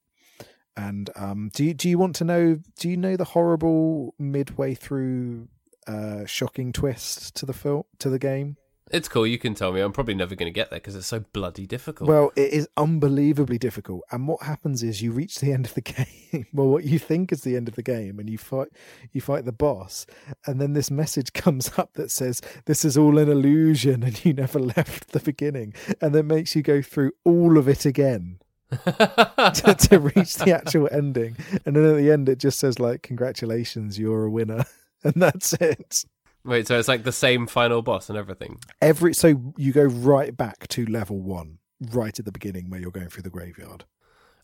And 0.77 1.11
um, 1.17 1.51
do 1.55 1.65
you 1.65 1.75
do 1.75 1.89
you 1.89 1.99
want 1.99 2.17
to 2.17 2.25
know? 2.25 2.59
Do 2.79 2.89
you 2.89 2.97
know 2.97 3.17
the 3.17 3.25
horrible 3.25 4.15
midway 4.19 4.75
through 4.75 5.49
uh, 5.87 6.25
shocking 6.27 6.73
twist 6.73 7.35
to 7.37 7.47
the 7.47 7.53
film 7.53 7.85
to 8.01 8.11
the 8.11 8.19
game? 8.19 8.57
It's 8.91 9.09
cool. 9.09 9.27
You 9.27 9.39
can 9.39 9.55
tell 9.55 9.73
me. 9.73 9.81
I'm 9.81 9.93
probably 9.93 10.15
never 10.15 10.35
going 10.35 10.53
to 10.53 10.55
get 10.55 10.71
there 10.71 10.79
because 10.79 10.95
it's 10.95 11.07
so 11.07 11.25
bloody 11.33 11.67
difficult. 11.67 12.09
Well, 12.09 12.33
it 12.37 12.53
is 12.53 12.69
unbelievably 12.77 13.59
difficult. 13.59 14.03
And 14.11 14.29
what 14.29 14.43
happens 14.43 14.83
is 14.83 15.01
you 15.01 15.11
reach 15.11 15.39
the 15.39 15.53
end 15.55 15.67
of 15.67 15.75
the 15.75 15.81
game. 15.81 16.47
well, 16.53 16.69
what 16.69 16.85
you 16.85 16.99
think 16.99 17.33
is 17.33 17.43
the 17.43 17.57
end 17.57 17.69
of 17.69 17.77
the 17.77 17.83
game, 17.83 18.19
and 18.19 18.29
you 18.29 18.37
fight 18.37 18.69
you 19.13 19.21
fight 19.21 19.47
the 19.47 19.53
boss, 19.53 20.07
and 20.47 20.61
then 20.61 20.75
this 20.75 20.91
message 20.91 21.33
comes 21.35 21.79
up 21.79 21.95
that 21.95 22.11
says 22.11 22.41
this 22.67 22.85
is 22.85 22.99
all 22.99 23.19
an 23.19 23.31
illusion, 23.31 24.03
and 24.03 24.23
you 24.25 24.35
never 24.35 24.59
left 24.77 25.13
the 25.13 25.21
beginning, 25.21 25.75
and 26.01 26.15
then 26.15 26.27
makes 26.27 26.55
you 26.55 26.63
go 26.63 26.83
through 26.83 27.13
all 27.25 27.57
of 27.57 27.69
it 27.69 27.87
again 27.87 28.39
to, 28.71 29.77
to 29.79 29.99
reach 29.99 30.37
the 30.37 30.53
actual 30.55 30.89
ending. 30.93 31.37
And 31.65 31.75
then 31.77 31.85
at 31.85 31.97
the 31.97 32.11
end, 32.11 32.29
it 32.29 32.39
just 32.39 32.59
says 32.59 32.79
like, 32.79 33.03
"Congratulations, 33.03 33.99
you're 33.99 34.25
a 34.25 34.31
winner," 34.31 34.67
and 35.05 35.15
that's 35.15 35.55
it. 35.55 36.05
Wait, 36.45 36.67
so 36.67 36.79
it's 36.79 36.89
like 36.89 37.05
the 37.05 37.13
same 37.13 37.47
final 37.47 37.83
boss 37.83 38.09
and 38.09 38.19
everything. 38.19 38.59
Every 38.83 39.15
so 39.15 39.53
you 39.57 39.73
go 39.73 39.85
right 39.85 40.37
back 40.37 40.69
to 40.69 40.85
level 40.87 41.21
one, 41.21 41.59
right 41.93 42.19
at 42.19 42.25
the 42.25 42.33
beginning 42.33 42.69
where 42.71 42.81
you're 42.81 42.91
going 42.91 43.09
through 43.09 43.23
the 43.23 43.31
graveyard. 43.31 43.85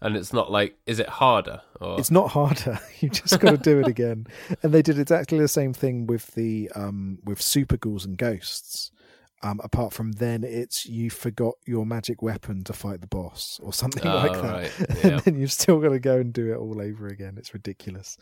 And 0.03 0.17
it's 0.17 0.33
not 0.33 0.51
like, 0.51 0.79
is 0.87 0.99
it 0.99 1.11
harder? 1.11 1.61
Or 1.79 2.01
It's 2.01 2.11
not 2.11 2.31
harder. 2.31 2.79
You 3.01 3.11
just 3.11 3.39
got 3.39 3.51
to 3.51 3.57
do 3.59 3.81
it 3.81 3.87
again. 3.87 4.27
And 4.63 4.73
they 4.73 4.81
did 4.83 4.99
exactly 4.99 5.39
the 5.39 5.47
same 5.49 5.73
thing 5.75 6.07
with 6.07 6.29
the 6.35 6.71
um 6.75 7.19
with 7.25 7.41
super 7.43 7.77
ghouls 7.77 8.05
and 8.07 8.17
ghosts. 8.17 8.91
Um, 9.43 9.59
apart 9.65 9.95
from 9.95 10.13
then, 10.13 10.45
it's 10.45 10.85
you 10.85 11.09
forgot 11.09 11.55
your 11.67 11.87
magic 11.87 12.21
weapon 12.21 12.63
to 12.65 12.75
fight 12.75 13.01
the 13.01 13.07
boss 13.07 13.59
or 13.63 13.73
something 13.73 14.07
Oh, 14.07 14.17
like 14.17 14.33
that, 14.33 14.53
right. 14.53 15.05
and 15.05 15.21
then 15.21 15.39
you've 15.39 15.53
still 15.53 15.81
got 15.81 15.89
to 15.91 15.99
go 15.99 16.17
and 16.19 16.31
do 16.31 16.53
it 16.53 16.57
all 16.57 16.79
over 16.81 17.07
again. 17.07 17.37
It's 17.39 17.55
ridiculous. 17.55 18.19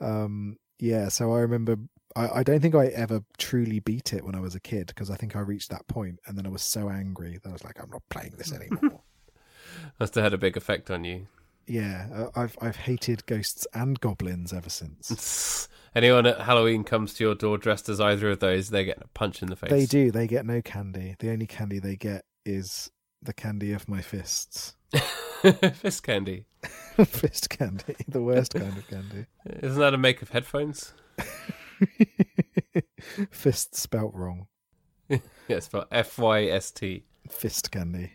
Um, 0.00 0.56
yeah, 0.80 1.08
so 1.08 1.32
I 1.32 1.38
remember 1.40 1.76
I, 2.16 2.40
I 2.40 2.42
don't 2.42 2.60
think 2.60 2.74
I 2.74 2.86
ever 2.86 3.22
truly 3.38 3.78
beat 3.80 4.12
it 4.12 4.24
when 4.24 4.34
I 4.34 4.40
was 4.40 4.54
a 4.54 4.60
kid 4.60 4.86
because 4.88 5.10
I 5.10 5.16
think 5.16 5.36
I 5.36 5.40
reached 5.40 5.70
that 5.70 5.86
point 5.86 6.18
and 6.26 6.36
then 6.36 6.46
I 6.46 6.50
was 6.50 6.62
so 6.62 6.88
angry 6.88 7.38
that 7.42 7.48
I 7.48 7.52
was 7.52 7.62
like, 7.64 7.80
I'm 7.80 7.90
not 7.90 8.02
playing 8.08 8.34
this 8.38 8.52
anymore. 8.54 9.02
Must 10.00 10.14
have 10.14 10.24
had 10.24 10.32
a 10.32 10.38
big 10.38 10.56
effect 10.56 10.90
on 10.90 11.04
you. 11.04 11.26
yeah, 11.66 12.06
uh, 12.14 12.40
I've 12.40 12.56
I've 12.60 12.76
hated 12.76 13.26
ghosts 13.26 13.66
and 13.74 14.00
goblins 14.00 14.52
ever 14.52 14.70
since. 14.70 15.68
Anyone 15.94 16.26
at 16.26 16.40
Halloween 16.42 16.84
comes 16.84 17.14
to 17.14 17.24
your 17.24 17.34
door 17.34 17.58
dressed 17.58 17.88
as 17.88 18.00
either 18.00 18.30
of 18.30 18.40
those, 18.40 18.68
they're 18.70 18.84
getting 18.84 19.04
a 19.04 19.18
punch 19.18 19.42
in 19.42 19.48
the 19.48 19.56
face. 19.56 19.70
They 19.70 19.86
do. 19.86 20.10
They 20.10 20.26
get 20.26 20.44
no 20.44 20.60
candy. 20.62 21.16
The 21.18 21.30
only 21.30 21.46
candy 21.46 21.78
they 21.78 21.96
get 21.96 22.24
is 22.44 22.90
the 23.22 23.32
candy 23.32 23.72
of 23.72 23.88
my 23.88 24.02
fists. 24.02 24.76
Fist 25.74 26.02
candy. 26.02 26.44
Fist 27.04 27.48
candy, 27.50 27.96
the 28.08 28.20
worst 28.22 28.54
kind 28.54 28.76
of 28.76 28.86
candy. 28.88 29.26
Isn't 29.62 29.80
that 29.80 29.94
a 29.94 29.98
make 29.98 30.22
of 30.22 30.30
headphones? 30.30 30.92
Fist 33.30 33.74
spelt 33.74 34.14
wrong. 34.14 34.46
Yes, 35.48 35.68
for 35.68 35.86
F 35.92 36.18
Y 36.18 36.46
S 36.46 36.72
T. 36.72 37.04
Fist 37.30 37.70
candy. 37.70 38.10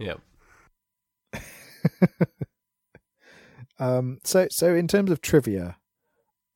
Yep. 0.00 0.20
Um, 3.80 4.18
so, 4.22 4.46
so 4.50 4.74
in 4.74 4.86
terms 4.86 5.10
of 5.10 5.22
trivia, 5.22 5.78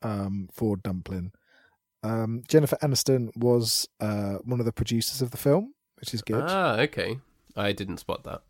um, 0.03 0.49
for 0.53 0.77
Dumpling, 0.77 1.33
um, 2.03 2.43
Jennifer 2.47 2.77
Aniston 2.83 3.31
was 3.35 3.89
uh, 3.99 4.35
one 4.45 4.61
of 4.61 4.66
the 4.66 4.72
producers 4.72 5.22
of 5.22 5.31
the 5.31 5.39
film, 5.39 5.72
which 5.97 6.12
is 6.12 6.20
good. 6.20 6.45
Ah, 6.47 6.79
okay. 6.81 7.18
I 7.57 7.72
didn't 7.72 7.99
spot 7.99 8.25
that. 8.25 8.43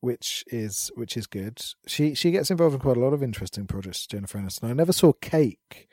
Which 0.00 0.44
is 0.48 0.92
which 0.94 1.16
is 1.16 1.26
good. 1.26 1.60
She 1.86 2.14
she 2.14 2.30
gets 2.30 2.52
involved 2.52 2.74
in 2.74 2.80
quite 2.80 2.96
a 2.96 3.00
lot 3.00 3.14
of 3.14 3.22
interesting 3.22 3.66
projects. 3.66 4.06
Jennifer 4.06 4.38
Aniston. 4.38 4.70
I 4.70 4.72
never 4.72 4.92
saw 4.92 5.12
Cake, 5.12 5.88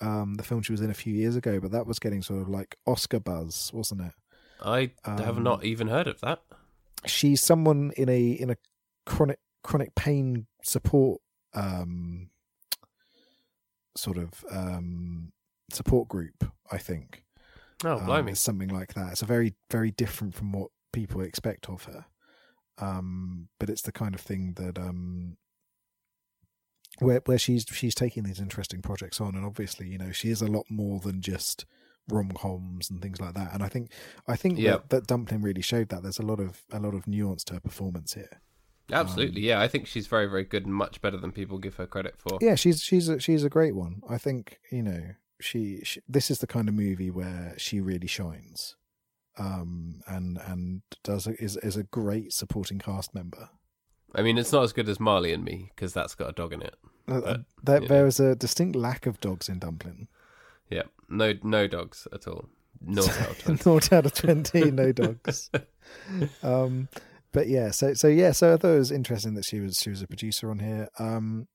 um, 0.00 0.34
the 0.34 0.42
film 0.42 0.62
she 0.62 0.72
was 0.72 0.80
in 0.80 0.90
a 0.90 0.94
few 0.94 1.14
years 1.14 1.36
ago, 1.36 1.60
but 1.60 1.70
that 1.72 1.86
was 1.86 1.98
getting 1.98 2.22
sort 2.22 2.40
of 2.42 2.48
like 2.48 2.76
Oscar 2.86 3.20
buzz, 3.20 3.70
wasn't 3.74 4.00
it? 4.02 4.12
I 4.62 4.90
have 5.04 5.36
Um, 5.38 5.42
not 5.42 5.64
even 5.64 5.88
heard 5.88 6.06
of 6.06 6.20
that. 6.20 6.42
she's 7.06 7.40
someone 7.42 7.92
in 7.96 8.08
a 8.08 8.30
in 8.32 8.50
a 8.50 8.56
chronic 9.06 9.38
chronic 9.64 9.94
pain 9.94 10.46
support 10.62 11.20
um 11.54 12.28
sort 13.96 14.18
of 14.18 14.44
um 14.50 15.32
support 15.72 16.08
group 16.08 16.44
i 16.70 16.78
think 16.78 17.24
Oh, 17.82 17.96
Um, 17.98 18.06
blimey. 18.06 18.32
it's 18.32 18.40
something 18.40 18.68
like 18.68 18.92
that 18.94 19.12
it's 19.12 19.22
a 19.22 19.26
very 19.26 19.54
very 19.70 19.90
different 19.90 20.34
from 20.34 20.52
what 20.52 20.70
people 20.92 21.22
expect 21.22 21.68
of 21.70 21.84
her 21.84 22.04
um 22.78 23.48
but 23.58 23.70
it's 23.70 23.82
the 23.82 23.92
kind 23.92 24.14
of 24.14 24.20
thing 24.20 24.52
that 24.56 24.78
um 24.78 25.38
where 27.00 27.20
where 27.26 27.38
she's 27.38 27.64
she's 27.72 27.94
taking 27.94 28.22
these 28.22 28.40
interesting 28.40 28.80
projects 28.82 29.20
on 29.20 29.34
and 29.34 29.44
obviously 29.44 29.88
you 29.88 29.98
know 29.98 30.12
she 30.12 30.30
is 30.30 30.40
a 30.42 30.46
lot 30.46 30.64
more 30.70 31.00
than 31.00 31.20
just 31.20 31.64
rom-coms 32.08 32.90
and 32.90 33.00
things 33.00 33.20
like 33.20 33.34
that 33.34 33.52
and 33.52 33.62
i 33.62 33.68
think 33.68 33.90
i 34.26 34.34
think 34.36 34.58
Yeah. 34.58 34.72
that, 34.72 34.90
that 34.90 35.06
dumpling 35.06 35.42
really 35.42 35.62
showed 35.62 35.88
that 35.90 36.02
there's 36.02 36.18
a 36.18 36.22
lot 36.24 36.40
of 36.40 36.62
a 36.72 36.80
lot 36.80 36.94
of 36.94 37.06
nuance 37.06 37.44
to 37.44 37.54
her 37.54 37.60
performance 37.60 38.14
here 38.14 38.40
Absolutely, 38.92 39.42
yeah. 39.42 39.60
I 39.60 39.68
think 39.68 39.86
she's 39.86 40.08
very, 40.08 40.26
very 40.26 40.42
good 40.42 40.66
and 40.66 40.74
much 40.74 41.00
better 41.00 41.16
than 41.16 41.30
people 41.30 41.58
give 41.58 41.76
her 41.76 41.86
credit 41.86 42.16
for. 42.18 42.38
yeah 42.40 42.56
she's 42.56 42.82
she's 42.82 43.08
a, 43.08 43.20
she's 43.20 43.44
a 43.44 43.48
great 43.48 43.76
one 43.76 44.02
i 44.08 44.18
think 44.18 44.58
you 44.72 44.82
know 44.82 45.00
she, 45.40 45.80
she 45.84 46.00
this 46.08 46.28
is 46.30 46.40
the 46.40 46.46
kind 46.48 46.68
of 46.68 46.74
movie 46.74 47.08
where 47.10 47.54
she 47.56 47.80
really 47.80 48.08
shines 48.08 48.74
um 49.38 50.00
and 50.08 50.38
and 50.44 50.82
does 51.04 51.28
a, 51.28 51.40
is 51.42 51.56
is 51.58 51.76
a 51.76 51.84
great 51.84 52.32
supporting 52.32 52.78
cast 52.80 53.14
member 53.14 53.50
I 54.12 54.22
mean, 54.22 54.38
it's 54.38 54.50
not 54.50 54.64
as 54.64 54.72
good 54.72 54.88
as 54.88 54.98
Marley 54.98 55.32
and 55.32 55.44
Me 55.44 55.70
because 55.72 55.92
that's 55.92 56.16
got 56.16 56.30
a 56.30 56.32
dog 56.32 56.52
in 56.52 56.62
it. 56.62 56.74
Uh, 57.10 57.20
But, 57.20 57.40
there, 57.62 57.82
yeah. 57.82 57.88
there 57.88 58.06
is 58.06 58.20
a 58.20 58.34
distinct 58.34 58.76
lack 58.76 59.06
of 59.06 59.20
dogs 59.20 59.48
in 59.48 59.58
dumpling 59.58 60.08
Yeah, 60.68 60.84
no, 61.08 61.34
no 61.42 61.66
dogs 61.66 62.06
at 62.12 62.26
all. 62.28 62.48
Not 62.80 63.08
out 63.20 63.30
of 63.30 63.38
20. 63.38 63.70
Naught 63.70 63.92
out 63.92 64.06
of 64.06 64.14
20 64.14 64.70
no 64.70 64.92
dogs 64.92 65.50
um 66.42 66.88
but 67.32 67.46
yeah 67.48 67.70
so 67.70 67.92
so 67.94 68.08
yeah 68.08 68.32
so 68.32 68.54
i 68.54 68.56
thought 68.56 68.74
it 68.74 68.78
was 68.78 68.90
interesting 68.90 69.34
that 69.34 69.44
she 69.44 69.60
was 69.60 69.76
she 69.76 69.90
was 69.90 70.00
a 70.00 70.06
producer 70.06 70.50
on 70.50 70.58
here 70.60 70.88
um 70.98 71.46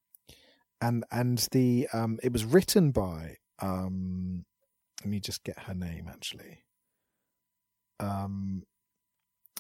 and 0.81 1.03
and 1.11 1.47
the 1.51 1.87
um 1.93 2.19
it 2.21 2.31
was 2.31 2.45
written 2.45 2.91
by 2.91 3.37
um 3.59 4.45
let 5.01 5.09
me 5.09 5.19
just 5.19 5.43
get 5.43 5.57
her 5.59 5.73
name 5.73 6.07
actually 6.07 6.63
um 7.99 8.63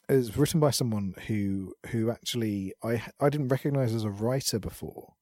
it 0.07 0.15
was 0.15 0.37
written 0.37 0.59
by 0.59 0.69
someone 0.69 1.15
who 1.27 1.73
who 1.87 2.11
actually 2.11 2.73
i 2.83 3.01
i 3.19 3.29
didn't 3.29 3.47
recognize 3.47 3.93
as 3.93 4.03
a 4.03 4.09
writer 4.09 4.59
before 4.59 5.13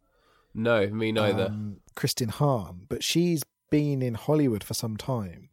No, 0.54 0.88
me 0.88 1.12
neither. 1.12 1.48
um, 1.48 1.78
Kristin 1.96 2.30
Hahn, 2.30 2.86
but 2.88 3.04
she's 3.04 3.44
been 3.70 4.02
in 4.02 4.14
Hollywood 4.14 4.64
for 4.64 4.74
some 4.74 4.98
time, 4.98 5.50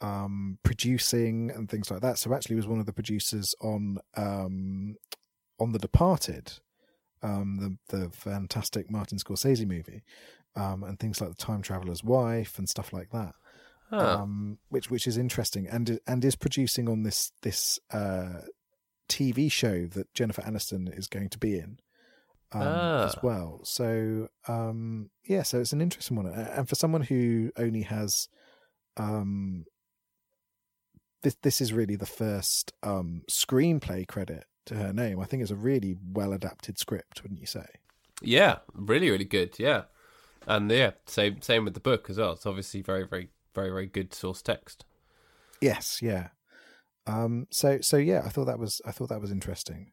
um, 0.00 0.58
producing 0.62 1.50
and 1.50 1.68
things 1.68 1.90
like 1.90 2.00
that. 2.02 2.18
So 2.18 2.32
actually, 2.32 2.56
was 2.56 2.66
one 2.66 2.80
of 2.80 2.86
the 2.86 2.92
producers 2.92 3.54
on 3.60 3.98
um, 4.16 4.96
on 5.58 5.72
The 5.72 5.78
Departed, 5.78 6.52
um, 7.22 7.78
the 7.88 7.96
the 7.96 8.10
fantastic 8.10 8.90
Martin 8.90 9.18
Scorsese 9.18 9.66
movie, 9.66 10.02
um, 10.54 10.84
and 10.84 10.98
things 10.98 11.20
like 11.20 11.30
The 11.30 11.36
Time 11.36 11.62
Traveler's 11.62 12.04
Wife 12.04 12.58
and 12.58 12.68
stuff 12.68 12.92
like 12.92 13.10
that. 13.10 13.34
Huh. 13.90 14.18
Um, 14.20 14.58
which 14.68 14.90
which 14.90 15.06
is 15.06 15.16
interesting 15.16 15.66
and 15.66 15.98
and 16.06 16.22
is 16.22 16.36
producing 16.36 16.88
on 16.90 17.04
this 17.04 17.32
this 17.42 17.78
uh, 17.90 18.42
TV 19.08 19.50
show 19.50 19.86
that 19.86 20.12
Jennifer 20.12 20.42
Aniston 20.42 20.96
is 20.96 21.08
going 21.08 21.30
to 21.30 21.38
be 21.38 21.58
in 21.58 21.78
um, 22.52 22.62
as 22.62 23.14
Ah. 23.14 23.20
well. 23.22 23.60
So 23.64 24.28
um, 24.46 25.10
yeah, 25.24 25.42
so 25.42 25.60
it's 25.60 25.72
an 25.72 25.80
interesting 25.80 26.16
one, 26.16 26.26
and 26.26 26.68
for 26.68 26.74
someone 26.74 27.02
who 27.02 27.50
only 27.56 27.82
has 27.82 28.28
um, 28.96 29.64
this 31.22 31.36
this 31.42 31.60
is 31.60 31.72
really 31.72 31.96
the 31.96 32.06
first 32.06 32.72
um, 32.82 33.22
screenplay 33.30 34.06
credit 34.06 34.44
to 34.66 34.74
her 34.74 34.92
name. 34.92 35.20
I 35.20 35.24
think 35.24 35.42
it's 35.42 35.50
a 35.50 35.56
really 35.56 35.96
well 36.12 36.32
adapted 36.32 36.78
script, 36.78 37.22
wouldn't 37.22 37.40
you 37.40 37.46
say? 37.46 37.66
yeah, 38.20 38.56
really, 38.74 39.10
really 39.10 39.24
good. 39.24 39.58
Yeah, 39.58 39.82
and 40.46 40.70
yeah, 40.70 40.92
same 41.06 41.40
same 41.42 41.64
with 41.64 41.74
the 41.74 41.80
book 41.80 42.08
as 42.10 42.18
well. 42.18 42.32
It's 42.32 42.46
obviously 42.46 42.82
very, 42.82 43.06
very, 43.06 43.28
very, 43.54 43.70
very 43.70 43.86
good 43.86 44.12
source 44.14 44.42
text. 44.42 44.84
Yes, 45.60 46.00
yeah. 46.02 46.28
Um, 47.06 47.46
so 47.50 47.80
so 47.80 47.96
yeah, 47.96 48.22
I 48.24 48.28
thought 48.28 48.44
that 48.46 48.58
was 48.58 48.80
I 48.84 48.92
thought 48.92 49.08
that 49.08 49.20
was 49.20 49.30
interesting. 49.32 49.92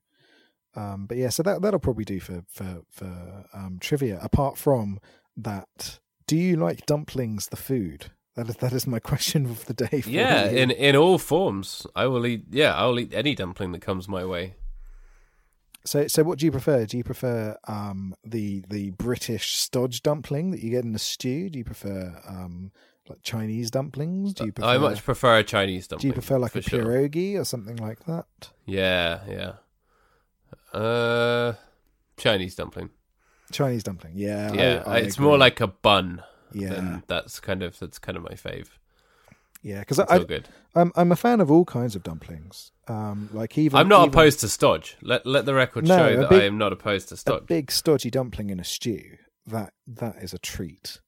Um, 0.75 1.05
but 1.05 1.17
yeah, 1.17 1.29
so 1.29 1.43
that 1.43 1.61
that'll 1.61 1.79
probably 1.79 2.05
do 2.05 2.19
for 2.19 2.43
for 2.49 2.81
for 2.91 3.45
um, 3.53 3.77
trivia. 3.79 4.19
Apart 4.21 4.57
from 4.57 4.99
that, 5.37 5.99
do 6.27 6.35
you 6.35 6.55
like 6.55 6.85
dumplings, 6.85 7.47
the 7.47 7.55
food? 7.55 8.11
That 8.35 8.49
is 8.49 8.57
that 8.57 8.73
is 8.73 8.85
my 8.85 8.99
question 9.11 9.45
of 9.45 9.65
the 9.65 9.73
day. 9.73 10.01
For 10.01 10.09
Yeah, 10.09 10.49
you. 10.49 10.57
in 10.57 10.71
in 10.71 10.95
all 10.95 11.17
forms. 11.17 11.87
I 11.95 12.07
will 12.07 12.25
eat. 12.25 12.45
Yeah, 12.49 12.73
I 12.75 12.85
will 12.85 12.99
eat 12.99 13.13
any 13.13 13.35
dumpling 13.35 13.71
that 13.71 13.81
comes 13.81 14.07
my 14.07 14.25
way. 14.25 14.55
So 15.85 16.07
so 16.07 16.23
what 16.23 16.39
do 16.39 16.45
you 16.45 16.51
prefer? 16.51 16.85
Do 16.85 16.97
you 16.97 17.03
prefer 17.03 17.57
um, 17.67 18.15
the 18.25 18.63
the 18.69 18.91
British 18.91 19.53
stodge 19.55 20.01
dumpling 20.01 20.51
that 20.51 20.61
you 20.61 20.71
get 20.71 20.83
in 20.83 20.95
a 20.95 20.99
stew? 20.99 21.49
Do 21.49 21.59
you 21.59 21.63
prefer 21.65 22.19
um, 22.27 22.71
like 23.07 23.19
Chinese 23.21 23.69
dumplings? 23.69 24.33
Do 24.33 24.45
you 24.45 24.51
prefer 24.51 24.67
I 24.67 24.77
much 24.79 25.03
prefer 25.03 25.37
a 25.37 25.43
Chinese 25.43 25.87
dumpling. 25.87 26.01
do 26.01 26.07
you 26.07 26.13
prefer 26.13 26.39
like 26.39 26.55
a 26.55 26.61
sure. 26.61 26.83
pierogi 26.83 27.39
or 27.39 27.45
something 27.45 27.75
like 27.77 28.03
that? 28.05 28.25
Yeah, 28.65 29.19
yeah. 29.29 29.51
Uh, 30.73 31.53
Chinese 32.17 32.55
dumpling. 32.55 32.89
Chinese 33.51 33.83
dumpling, 33.83 34.13
yeah. 34.15 34.51
Yeah, 34.53 34.83
I 34.85 34.99
it's 34.99 35.15
agree. 35.15 35.27
more 35.27 35.37
like 35.37 35.61
a 35.61 35.67
bun. 35.67 36.23
yeah, 36.53 36.99
that's 37.07 37.39
kind 37.39 37.61
of 37.63 37.77
that's 37.79 37.99
kind 37.99 38.17
of 38.17 38.23
my 38.23 38.31
fave. 38.31 38.69
yeah. 39.61 39.79
Because 39.79 39.99
I, 39.99 40.23
good. 40.23 40.47
I'm 40.73 40.91
I'm 40.95 41.11
a 41.11 41.15
fan 41.15 41.39
of 41.41 41.51
all 41.51 41.65
kinds 41.65 41.95
of 41.95 42.03
dumplings. 42.03 42.71
Um, 42.87 43.29
like 43.33 43.57
even 43.57 43.79
I'm 43.79 43.87
not 43.87 44.01
even 44.01 44.09
opposed 44.09 44.39
to 44.41 44.49
stodge. 44.49 44.97
Let 45.01 45.25
let 45.25 45.45
the 45.45 45.53
record 45.53 45.87
No, 45.87 45.97
show 45.97 46.17
that 46.21 46.29
big- 46.29 46.41
I 46.41 46.45
am 46.45 46.57
not 46.57 46.73
opposed 46.73 47.09
to 47.09 47.17
stodge. 47.17 47.41
a 47.43 47.45
big 47.45 47.71
stodgy 47.71 48.09
dumpling 48.09 48.49
in 48.49 48.59
a 48.59 48.63
stew. 48.63 49.17
That 49.45 49.73
that 49.87 50.15
is 50.21 50.33
a 50.33 50.39
treat. 50.39 50.99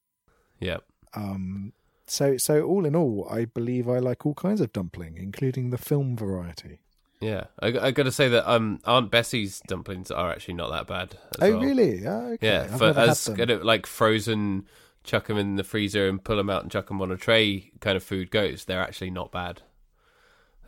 Yeah. 0.59 0.77
Um, 1.15 1.73
so 2.05 2.37
so 2.37 2.61
all 2.63 2.85
in 2.85 2.95
all, 2.95 3.27
I 3.31 3.45
believe 3.45 3.89
I 3.89 3.97
like 3.99 4.25
all 4.25 4.33
kinds 4.35 4.61
of 4.61 4.71
dumpling, 4.73 5.17
including 5.17 5.71
the 5.71 5.77
film 5.77 6.15
variety. 6.15 6.79
Yeah, 7.19 7.45
I, 7.59 7.67
I 7.67 7.91
got 7.91 8.03
to 8.03 8.11
say 8.11 8.29
that 8.29 8.49
um, 8.49 8.79
Aunt 8.85 9.09
Bessie's 9.09 9.61
dumplings 9.67 10.11
are 10.11 10.31
actually 10.31 10.53
not 10.53 10.69
that 10.71 10.87
bad. 10.87 11.17
As 11.39 11.49
oh 11.49 11.51
well. 11.53 11.61
really? 11.61 12.05
Oh, 12.05 12.33
okay. 12.33 12.47
Yeah, 12.47 12.67
I've 12.71 12.77
for 12.77 12.99
as 12.99 13.27
kind 13.27 13.49
of 13.49 13.63
like 13.63 13.87
frozen, 13.87 14.67
chuck 15.03 15.27
them 15.27 15.37
in 15.37 15.55
the 15.55 15.63
freezer 15.63 16.07
and 16.07 16.23
pull 16.23 16.37
them 16.37 16.49
out 16.49 16.61
and 16.61 16.71
chuck 16.71 16.87
them 16.87 17.01
on 17.01 17.11
a 17.11 17.17
tray 17.17 17.71
kind 17.79 17.97
of 17.97 18.03
food 18.03 18.29
goes. 18.29 18.65
They're 18.65 18.81
actually 18.81 19.09
not 19.09 19.31
bad. 19.31 19.63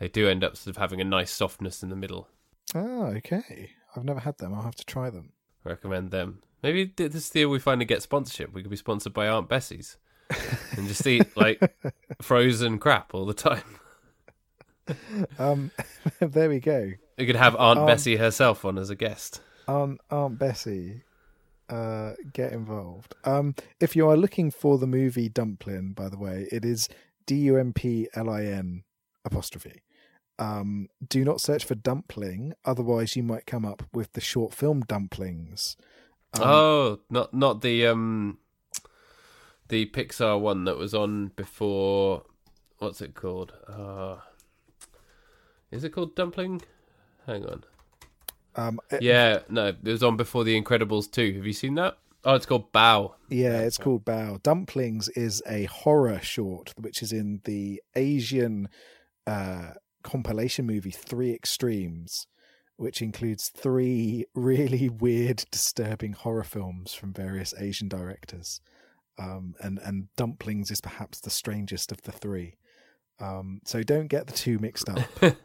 They 0.00 0.08
do 0.08 0.28
end 0.28 0.42
up 0.42 0.56
sort 0.56 0.74
of 0.74 0.80
having 0.80 1.00
a 1.00 1.04
nice 1.04 1.30
softness 1.30 1.82
in 1.82 1.90
the 1.90 1.96
middle. 1.96 2.28
Oh, 2.74 3.04
okay. 3.16 3.70
I've 3.94 4.04
never 4.04 4.20
had 4.20 4.38
them. 4.38 4.54
I'll 4.54 4.62
have 4.62 4.76
to 4.76 4.84
try 4.84 5.10
them. 5.10 5.32
Recommend 5.62 6.10
them. 6.10 6.42
Maybe 6.62 6.86
th- 6.86 7.12
this 7.12 7.34
year 7.34 7.48
we 7.48 7.58
finally 7.58 7.84
get 7.84 8.02
sponsorship. 8.02 8.52
We 8.52 8.62
could 8.62 8.70
be 8.70 8.76
sponsored 8.76 9.12
by 9.12 9.28
Aunt 9.28 9.48
Bessie's 9.48 9.98
and 10.76 10.88
just 10.88 11.06
eat 11.06 11.36
like 11.36 11.60
frozen 12.22 12.78
crap 12.78 13.14
all 13.14 13.26
the 13.26 13.34
time. 13.34 13.62
Um, 15.38 15.70
there 16.20 16.48
we 16.48 16.60
go. 16.60 16.92
We 17.18 17.26
could 17.26 17.36
have 17.36 17.54
Aunt 17.56 17.80
Um, 17.80 17.86
Bessie 17.86 18.16
herself 18.16 18.64
on 18.64 18.78
as 18.78 18.90
a 18.90 18.94
guest. 18.96 19.40
Aunt 19.68 20.00
Aunt 20.10 20.38
Bessie. 20.38 21.02
uh, 21.68 22.14
get 22.32 22.52
involved. 22.52 23.14
Um, 23.24 23.54
if 23.78 23.94
you 23.94 24.08
are 24.08 24.16
looking 24.16 24.50
for 24.50 24.76
the 24.78 24.86
movie 24.88 25.28
Dumplin, 25.28 25.92
by 25.92 26.08
the 26.08 26.18
way, 26.18 26.48
it 26.50 26.64
is 26.64 26.88
D 27.26 27.36
U 27.36 27.56
M 27.56 27.72
P 27.72 28.08
L 28.14 28.28
I 28.28 28.42
N 28.44 28.82
apostrophe. 29.24 29.82
Um, 30.38 30.88
do 31.06 31.24
not 31.24 31.40
search 31.40 31.64
for 31.64 31.74
dumpling, 31.76 32.54
otherwise 32.64 33.14
you 33.14 33.22
might 33.22 33.46
come 33.46 33.64
up 33.64 33.82
with 33.92 34.14
the 34.14 34.20
short 34.20 34.52
film 34.54 34.80
Dumplings. 34.80 35.76
Um, 36.34 36.42
oh, 36.42 37.00
not 37.10 37.32
not 37.34 37.60
the 37.60 37.86
um 37.86 38.38
the 39.68 39.86
Pixar 39.86 40.40
one 40.40 40.64
that 40.64 40.76
was 40.78 40.94
on 40.94 41.28
before. 41.36 42.24
What's 42.78 43.00
it 43.02 43.14
called? 43.14 43.52
Uh, 43.68 44.16
is 45.70 45.84
it 45.84 45.90
called 45.90 46.14
Dumpling? 46.16 46.62
Hang 47.26 47.44
on. 47.46 47.64
um, 48.56 48.80
it- 48.90 49.02
Yeah, 49.02 49.40
no, 49.48 49.68
it 49.68 49.82
was 49.82 50.02
on 50.02 50.16
before 50.16 50.44
The 50.44 50.60
Incredibles 50.60 51.10
2. 51.10 51.34
Have 51.34 51.46
you 51.46 51.52
seen 51.52 51.74
that? 51.76 51.98
Oh, 52.24 52.34
it's 52.34 52.44
called 52.46 52.70
Bao. 52.72 53.14
Yeah, 53.30 53.60
it's 53.60 53.78
called 53.78 54.04
Bao. 54.04 54.42
Dumplings 54.42 55.08
is 55.10 55.42
a 55.48 55.64
horror 55.64 56.20
short, 56.20 56.74
which 56.78 57.02
is 57.02 57.12
in 57.12 57.40
the 57.44 57.80
Asian 57.94 58.68
uh, 59.26 59.70
compilation 60.02 60.66
movie 60.66 60.90
Three 60.90 61.32
Extremes, 61.32 62.26
which 62.76 63.00
includes 63.00 63.48
three 63.48 64.26
really 64.34 64.88
weird, 64.90 65.44
disturbing 65.50 66.12
horror 66.12 66.44
films 66.44 66.92
from 66.92 67.14
various 67.14 67.54
Asian 67.58 67.88
directors. 67.88 68.60
Um, 69.18 69.54
and 69.60 69.78
and 69.82 70.08
Dumplings 70.16 70.70
is 70.70 70.80
perhaps 70.82 71.20
the 71.20 71.30
strangest 71.30 71.90
of 71.92 72.02
the 72.02 72.12
three. 72.12 72.56
Um, 73.18 73.60
so 73.64 73.82
don't 73.82 74.08
get 74.08 74.26
the 74.26 74.32
two 74.34 74.58
mixed 74.58 74.88
up. 74.88 74.98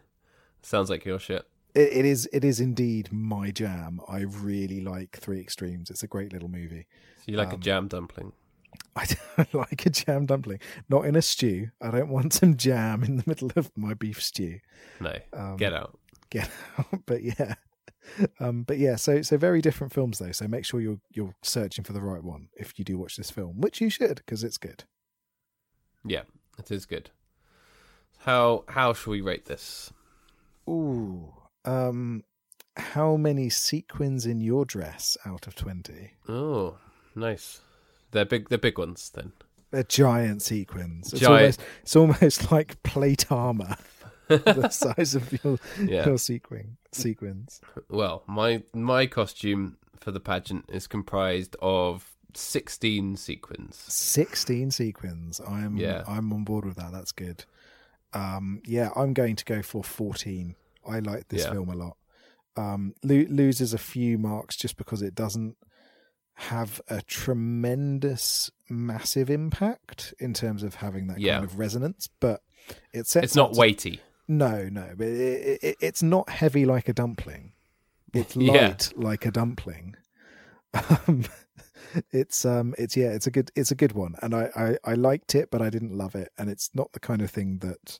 Sounds 0.65 0.89
like 0.89 1.05
your 1.05 1.19
shit. 1.19 1.45
it, 1.75 1.93
it 1.93 2.05
is 2.05 2.27
it 2.33 2.43
is 2.43 2.59
indeed 2.59 3.09
my 3.11 3.51
jam. 3.51 4.01
I 4.07 4.21
really 4.21 4.81
like 4.81 5.17
Three 5.17 5.39
Extremes. 5.39 5.89
It's 5.89 6.03
a 6.03 6.07
great 6.07 6.33
little 6.33 6.49
movie. 6.49 6.87
So 7.17 7.23
you 7.27 7.37
like 7.37 7.51
a 7.51 7.55
Um, 7.55 7.59
jam 7.61 7.87
dumpling? 7.87 8.31
I 8.95 9.05
don't 9.37 9.53
like 9.53 9.85
a 9.85 9.89
jam 9.89 10.25
dumpling. 10.25 10.59
Not 10.89 11.05
in 11.05 11.15
a 11.15 11.21
stew. 11.21 11.69
I 11.81 11.91
don't 11.91 12.09
want 12.09 12.33
some 12.33 12.57
jam 12.57 13.03
in 13.03 13.17
the 13.17 13.23
middle 13.27 13.51
of 13.55 13.71
my 13.77 13.93
beef 13.93 14.21
stew. 14.21 14.59
No. 14.99 15.15
Um, 15.33 15.57
Get 15.57 15.73
out. 15.73 15.99
Get 16.29 16.49
out. 16.79 17.01
But 17.05 17.21
yeah. 17.23 17.55
Um, 18.39 18.63
but 18.63 18.77
yeah, 18.77 18.95
so 18.95 19.21
so 19.21 19.37
very 19.37 19.61
different 19.61 19.93
films 19.93 20.19
though. 20.19 20.31
So 20.31 20.47
make 20.47 20.65
sure 20.65 20.79
you're 20.81 20.99
you're 21.11 21.35
searching 21.43 21.83
for 21.83 21.93
the 21.93 22.01
right 22.01 22.23
one 22.23 22.49
if 22.55 22.77
you 22.79 22.85
do 22.85 22.97
watch 22.97 23.17
this 23.17 23.29
film, 23.31 23.61
which 23.61 23.79
you 23.81 23.89
should 23.89 24.15
because 24.17 24.43
it's 24.43 24.57
good. 24.57 24.83
Yeah, 26.05 26.23
it 26.57 26.71
is 26.71 26.85
good. 26.85 27.09
How 28.19 28.63
how 28.67 28.93
shall 28.93 29.11
we 29.11 29.21
rate 29.21 29.45
this? 29.45 29.91
Ooh. 30.69 31.33
Um, 31.63 32.23
how 32.77 33.15
many 33.15 33.49
sequins 33.49 34.25
in 34.25 34.41
your 34.41 34.65
dress 34.65 35.17
out 35.25 35.47
of 35.47 35.55
twenty? 35.55 36.11
Oh, 36.27 36.77
nice. 37.15 37.61
They're 38.11 38.25
big. 38.25 38.49
They're 38.49 38.57
big 38.57 38.77
ones 38.77 39.11
then. 39.13 39.31
They're 39.71 39.83
giant 39.83 40.41
sequins. 40.41 41.11
It's 41.11 41.21
Giant. 41.21 41.33
almost 41.41 41.61
it's 41.81 41.95
almost 41.95 42.51
like 42.51 42.81
plate 42.83 43.31
armor. 43.31 43.75
the 44.27 44.69
size 44.69 45.13
of 45.15 45.31
your 45.43 45.57
Yeah. 45.83 46.05
your 46.05 46.17
sequin 46.17 46.77
sequins. 46.91 47.61
Well, 47.89 48.23
my 48.27 48.63
my 48.73 49.05
costume 49.05 49.77
for 49.99 50.11
the 50.11 50.19
pageant 50.19 50.65
is 50.71 50.87
comprised 50.87 51.55
of 51.61 52.11
sixteen 52.33 53.15
sequins. 53.17 53.75
16 53.77 54.71
sequins. 54.71 55.39
I'm 55.47 55.77
Yeah. 55.77 56.03
I'm 56.07 56.31
on 56.33 56.43
board 56.43 56.65
with 56.65 56.75
that. 56.77 56.91
That's 56.91 57.11
good. 57.11 57.45
Um 58.15 58.61
yeah, 58.65 58.89
I'm 58.95 59.13
going 59.13 59.35
to 59.35 59.45
go 59.45 59.61
for 59.61 59.83
14. 59.83 60.55
I 60.87 60.99
like 60.99 61.27
this 61.27 61.43
Yeah. 61.43 61.51
film 61.51 61.69
a 61.69 61.75
lot. 61.75 61.97
Um 62.57 62.93
lo- 63.03 63.25
loses 63.29 63.73
a 63.73 63.77
few 63.77 64.17
marks 64.17 64.55
just 64.55 64.77
because 64.77 65.01
it 65.03 65.13
doesn't 65.13 65.57
have 66.37 66.81
a 66.89 67.01
tremendous 67.03 68.51
massive 68.69 69.29
impact 69.29 70.13
in 70.19 70.33
terms 70.33 70.63
of 70.63 70.75
having 70.75 71.07
that 71.07 71.19
Yeah. 71.19 71.35
kind 71.35 71.45
of 71.45 71.59
resonance, 71.59 72.09
but 72.19 72.41
it 72.93 73.13
It's 73.15 73.35
not 73.35 73.53
weighty. 73.53 74.01
No, 74.27 74.67
no, 74.69 74.93
but 74.97 75.07
it, 75.07 75.59
it, 75.61 75.77
it's 75.79 76.01
not 76.01 76.29
heavy 76.29 76.65
like 76.65 76.89
a 76.89 76.93
dumpling. 76.93 77.53
It's 78.13 78.35
Yeah. 78.35 78.51
light 78.69 78.93
like 78.95 79.25
a 79.25 79.31
dumpling. 79.31 79.95
Um, 81.07 81.23
it's 82.11 82.45
um, 82.45 82.73
it's 82.77 82.95
yeah, 82.97 83.09
it's 83.09 83.27
a 83.27 83.31
good, 83.31 83.51
it's 83.55 83.71
a 83.71 83.75
good 83.75 83.91
one, 83.93 84.15
and 84.21 84.33
I, 84.33 84.49
I 84.55 84.91
I 84.91 84.93
liked 84.95 85.35
it, 85.35 85.49
but 85.51 85.61
I 85.61 85.69
didn't 85.69 85.97
love 85.97 86.15
it, 86.15 86.31
and 86.37 86.49
it's 86.49 86.69
not 86.73 86.93
the 86.93 86.99
kind 86.99 87.21
of 87.21 87.29
thing 87.31 87.59
that 87.59 87.99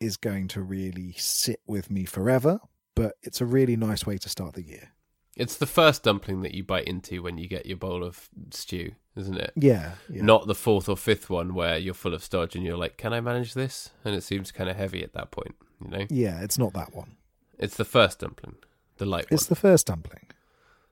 is 0.00 0.16
going 0.16 0.48
to 0.48 0.62
really 0.62 1.12
sit 1.18 1.60
with 1.66 1.90
me 1.90 2.04
forever. 2.04 2.60
But 2.94 3.14
it's 3.22 3.40
a 3.40 3.46
really 3.46 3.76
nice 3.76 4.04
way 4.06 4.18
to 4.18 4.28
start 4.28 4.54
the 4.54 4.62
year. 4.62 4.90
It's 5.36 5.56
the 5.56 5.66
first 5.66 6.02
dumpling 6.02 6.42
that 6.42 6.52
you 6.54 6.64
bite 6.64 6.88
into 6.88 7.22
when 7.22 7.38
you 7.38 7.46
get 7.46 7.64
your 7.64 7.76
bowl 7.76 8.02
of 8.02 8.28
stew, 8.50 8.90
isn't 9.16 9.36
it? 9.36 9.52
Yeah, 9.54 9.92
yeah. 10.10 10.22
Not 10.22 10.48
the 10.48 10.54
fourth 10.56 10.88
or 10.88 10.96
fifth 10.96 11.30
one 11.30 11.54
where 11.54 11.78
you're 11.78 11.94
full 11.94 12.12
of 12.14 12.24
stodge 12.24 12.56
and 12.56 12.64
you're 12.64 12.76
like, 12.76 12.96
"Can 12.96 13.12
I 13.12 13.20
manage 13.20 13.54
this?" 13.54 13.90
And 14.04 14.16
it 14.16 14.22
seems 14.24 14.50
kind 14.50 14.68
of 14.68 14.74
heavy 14.76 15.04
at 15.04 15.12
that 15.12 15.30
point. 15.30 15.54
You 15.80 15.90
know, 15.90 16.06
yeah, 16.10 16.40
it's 16.42 16.58
not 16.58 16.72
that 16.72 16.92
one. 16.92 17.16
it's 17.56 17.76
the 17.76 17.84
first 17.84 18.18
dumpling, 18.18 18.56
the 18.96 19.06
light 19.06 19.26
It's 19.30 19.44
one, 19.44 19.50
the 19.50 19.60
first 19.60 19.86
dumpling. 19.86 20.26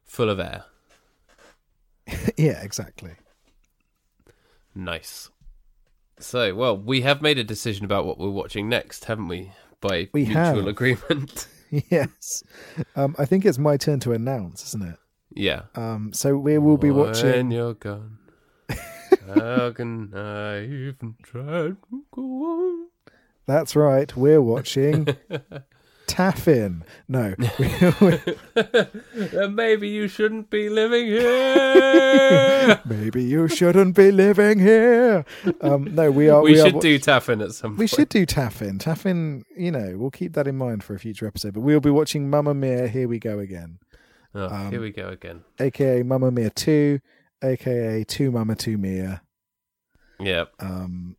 full 0.04 0.30
of 0.30 0.38
air. 0.38 0.64
yeah, 2.36 2.62
exactly. 2.62 3.12
Nice. 4.74 5.30
So, 6.18 6.54
well, 6.54 6.76
we 6.76 7.02
have 7.02 7.20
made 7.22 7.38
a 7.38 7.44
decision 7.44 7.84
about 7.84 8.06
what 8.06 8.18
we're 8.18 8.30
watching 8.30 8.68
next, 8.68 9.04
haven't 9.06 9.28
we? 9.28 9.52
By 9.80 10.08
We 10.12 10.24
mutual 10.24 10.44
have. 10.44 10.66
agreement. 10.66 11.46
yes. 11.70 12.42
Um, 12.94 13.14
I 13.18 13.24
think 13.26 13.44
it's 13.44 13.58
my 13.58 13.76
turn 13.76 14.00
to 14.00 14.12
announce, 14.12 14.64
isn't 14.68 14.82
it? 14.82 14.96
yeah. 15.34 15.62
Um, 15.74 16.12
so 16.14 16.36
we 16.38 16.56
will 16.58 16.78
be 16.78 16.90
When 16.90 17.06
watching. 17.08 17.50
you're 17.50 17.74
gone, 17.74 18.18
how 19.34 19.70
can 19.72 20.14
I 20.14 20.64
even 20.64 21.16
try 21.22 21.42
to 21.68 21.76
go 22.12 22.22
on? 22.22 22.86
That's 23.46 23.76
right. 23.76 24.14
We're 24.16 24.40
watching 24.42 25.08
Taffin. 26.06 26.84
No, 27.08 27.34
Then 28.54 29.54
maybe 29.54 29.88
you 29.88 30.08
shouldn't 30.08 30.50
be 30.50 30.68
living 30.68 31.06
here. 31.06 32.80
maybe 32.86 33.22
you 33.24 33.48
shouldn't 33.48 33.94
be 33.96 34.10
living 34.10 34.58
here. 34.58 35.24
Um, 35.60 35.94
no, 35.94 36.10
we 36.10 36.28
are. 36.28 36.42
we, 36.42 36.52
We, 36.52 36.56
should 36.62 36.74
wa- 36.74 36.80
do 36.80 36.98
Taffin 36.98 37.40
at 37.42 37.52
some 37.52 37.72
point. 37.72 37.78
We 37.78 37.82
point. 37.84 37.90
should 37.90 38.08
do 38.08 38.26
Taffin. 38.26 38.78
Taffin. 38.78 39.44
You 39.56 39.70
know, 39.72 39.94
we'll 39.96 40.10
keep 40.10 40.32
that 40.34 40.46
in 40.46 40.56
mind 40.56 40.82
for 40.84 40.94
a 40.94 40.98
future 40.98 41.26
episode. 41.26 41.54
But 41.54 41.60
we'll 41.60 41.80
be 41.80 41.90
watching 41.90 42.28
Mamma 42.30 42.54
Mia. 42.54 42.88
Here 42.88 43.08
we 43.08 43.18
go 43.18 43.38
again, 43.38 43.78
Oh, 44.34 44.46
um, 44.48 44.70
here 44.70 44.80
we 44.80 44.90
go 44.92 45.08
again. 45.08 45.42
aka 45.60 46.02
Mamma 46.02 46.30
Mia 46.30 46.50
Two, 46.50 47.00
aka 47.42 48.04
Two 48.04 48.30
Mamma 48.30 48.54
Two 48.54 48.78
Mia. 48.78 49.22
Yeah. 50.20 50.44
Um, 50.60 51.16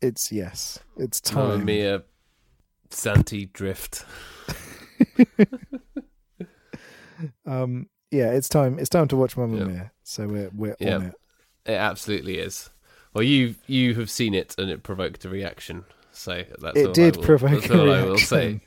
it's 0.00 0.30
yes, 0.32 0.78
it's 0.96 1.32
Mamma 1.34 1.56
time. 1.56 1.64
Mia, 1.64 2.02
Santi 2.90 3.46
Drift. 3.46 4.04
Um, 7.46 7.88
yeah, 8.10 8.30
it's 8.32 8.48
time. 8.48 8.78
It's 8.78 8.88
time 8.88 9.08
to 9.08 9.16
watch 9.16 9.36
Mamma 9.36 9.58
Yeah. 9.58 9.64
Mia. 9.64 9.92
So 10.04 10.26
we're 10.28 10.50
we're 10.54 10.76
Yeah. 10.78 10.96
on 10.96 11.02
it. 11.06 11.14
It 11.66 11.72
absolutely 11.72 12.38
is. 12.38 12.70
Well, 13.12 13.24
you 13.24 13.56
you 13.66 13.94
have 13.94 14.10
seen 14.10 14.34
it 14.34 14.54
and 14.58 14.70
it 14.70 14.82
provoked 14.82 15.24
a 15.24 15.28
reaction. 15.28 15.84
So 16.12 16.44
that's 16.60 16.78
It 16.78 16.94
did 16.94 17.16
will, 17.16 17.22
provoke 17.24 17.62
that's 17.62 17.70
a 17.70 17.80
all 17.80 17.90
I 17.92 18.02
will 18.04 18.18
say. 18.18 18.46
reaction. 18.46 18.60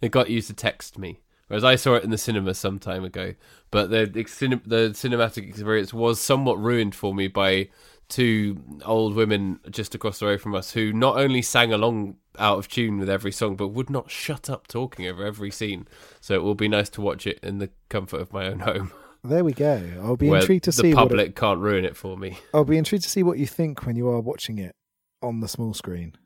It 0.00 0.10
got 0.10 0.30
you 0.30 0.40
to 0.42 0.52
text 0.52 0.98
me, 0.98 1.20
whereas 1.46 1.62
I 1.62 1.76
saw 1.76 1.94
it 1.94 2.02
in 2.04 2.10
the 2.10 2.18
cinema 2.18 2.54
some 2.54 2.80
time 2.80 3.04
ago. 3.04 3.34
But 3.70 3.90
the 3.90 4.04
the, 4.06 4.22
the 4.66 4.90
cinematic 4.94 5.48
experience 5.48 5.94
was 5.94 6.20
somewhat 6.20 6.58
ruined 6.58 6.94
for 6.96 7.14
me 7.14 7.28
by 7.28 7.68
two 8.12 8.62
old 8.84 9.14
women 9.14 9.58
just 9.70 9.94
across 9.94 10.18
the 10.18 10.26
road 10.26 10.40
from 10.40 10.54
us 10.54 10.72
who 10.72 10.92
not 10.92 11.16
only 11.16 11.40
sang 11.40 11.72
along 11.72 12.16
out 12.38 12.58
of 12.58 12.68
tune 12.68 12.98
with 12.98 13.08
every 13.08 13.32
song, 13.32 13.56
but 13.56 13.68
would 13.68 13.88
not 13.88 14.10
shut 14.10 14.50
up 14.50 14.66
talking 14.66 15.06
over 15.06 15.24
every 15.24 15.50
scene. 15.50 15.88
So 16.20 16.34
it 16.34 16.42
will 16.42 16.54
be 16.54 16.68
nice 16.68 16.90
to 16.90 17.00
watch 17.00 17.26
it 17.26 17.40
in 17.42 17.58
the 17.58 17.70
comfort 17.88 18.20
of 18.20 18.32
my 18.32 18.46
own 18.46 18.60
home, 18.60 18.92
There 19.24 19.44
we 19.44 19.52
go. 19.52 19.80
I'll 20.02 20.16
be 20.16 20.28
intrigued 20.28 20.64
to 20.64 20.70
the 20.70 20.82
see 20.82 20.94
what 20.94 21.08
public 21.08 21.28
it, 21.28 21.36
can't 21.36 21.60
ruin 21.60 21.84
it 21.84 21.96
for 21.96 22.16
me. 22.16 22.38
I'll 22.52 22.64
be 22.64 22.76
intrigued 22.76 23.04
to 23.04 23.10
see 23.10 23.22
what 23.22 23.38
you 23.38 23.46
think 23.46 23.86
when 23.86 23.96
you 23.96 24.08
are 24.08 24.20
watching 24.20 24.58
it 24.58 24.74
on 25.22 25.40
the 25.40 25.48
small 25.48 25.74
screen. 25.74 26.16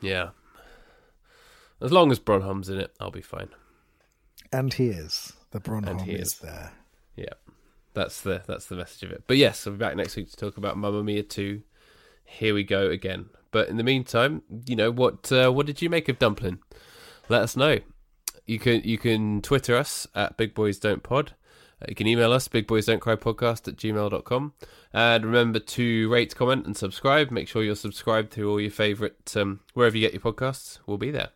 Yeah. 0.00 0.30
As 1.80 1.92
long 1.92 2.10
as 2.10 2.18
Bronholm's 2.18 2.68
in 2.68 2.78
it, 2.78 2.94
I'll 3.00 3.10
be 3.10 3.20
fine. 3.20 3.48
And 4.52 4.72
he 4.72 4.88
is. 4.88 5.32
The 5.50 5.60
Bronholm 5.60 6.02
he 6.02 6.12
is. 6.12 6.28
is. 6.28 6.38
there. 6.38 6.72
Yeah. 7.16 7.34
That's 7.94 8.20
the 8.20 8.42
that's 8.46 8.66
the 8.66 8.76
message 8.76 9.04
of 9.04 9.12
it. 9.12 9.24
But 9.26 9.36
yes, 9.36 9.66
I'll 9.66 9.72
be 9.72 9.78
back 9.78 9.96
next 9.96 10.16
week 10.16 10.30
to 10.30 10.36
talk 10.36 10.56
about 10.56 10.76
Mamma 10.76 11.02
Mia 11.02 11.22
2. 11.22 11.62
Here 12.24 12.54
we 12.54 12.64
go 12.64 12.90
again. 12.90 13.26
But 13.50 13.68
in 13.68 13.76
the 13.76 13.84
meantime, 13.84 14.42
you 14.66 14.74
know, 14.76 14.90
what 14.90 15.30
uh, 15.30 15.50
what 15.50 15.66
did 15.66 15.80
you 15.80 15.88
make 15.88 16.08
of 16.08 16.18
Dumpling? 16.18 16.58
Let 17.28 17.42
us 17.42 17.56
know. 17.56 17.78
You 18.46 18.58
can 18.58 18.82
you 18.84 18.98
can 18.98 19.40
Twitter 19.42 19.76
us 19.76 20.06
at 20.14 20.36
Big 20.36 20.54
Boys 20.54 20.78
Don't 20.78 21.02
Pod. 21.02 21.34
Uh, 21.80 21.86
You 21.88 21.94
can 21.94 22.06
email 22.06 22.32
us, 22.32 22.46
bigboysdon'tcrypodcast 22.48 23.68
at 23.68 23.76
gmail.com. 23.76 24.52
And 24.92 25.24
remember 25.24 25.58
to 25.60 26.08
rate, 26.10 26.34
comment, 26.36 26.66
and 26.66 26.76
subscribe. 26.76 27.30
Make 27.30 27.48
sure 27.48 27.62
you're 27.62 27.74
subscribed 27.76 28.32
to 28.32 28.48
all 28.48 28.60
your 28.60 28.70
favourite, 28.70 29.36
um, 29.36 29.60
wherever 29.74 29.96
you 29.96 30.06
get 30.08 30.12
your 30.12 30.20
podcasts. 30.32 30.78
We'll 30.86 30.98
be 30.98 31.10
there. 31.10 31.30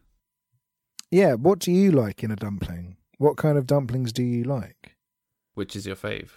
Yeah, 1.11 1.35
what 1.35 1.59
do 1.61 1.73
you 1.73 1.91
like 1.91 2.23
in 2.23 2.31
a 2.31 2.37
dumpling? 2.37 2.97
What 3.19 3.37
kind 3.37 3.59
of 3.59 3.67
dumplings 3.67 4.13
do 4.13 4.23
you 4.23 4.45
like? 4.45 4.95
Which 5.55 5.75
is 5.75 5.87
your 5.87 5.97
fave? 5.97 6.31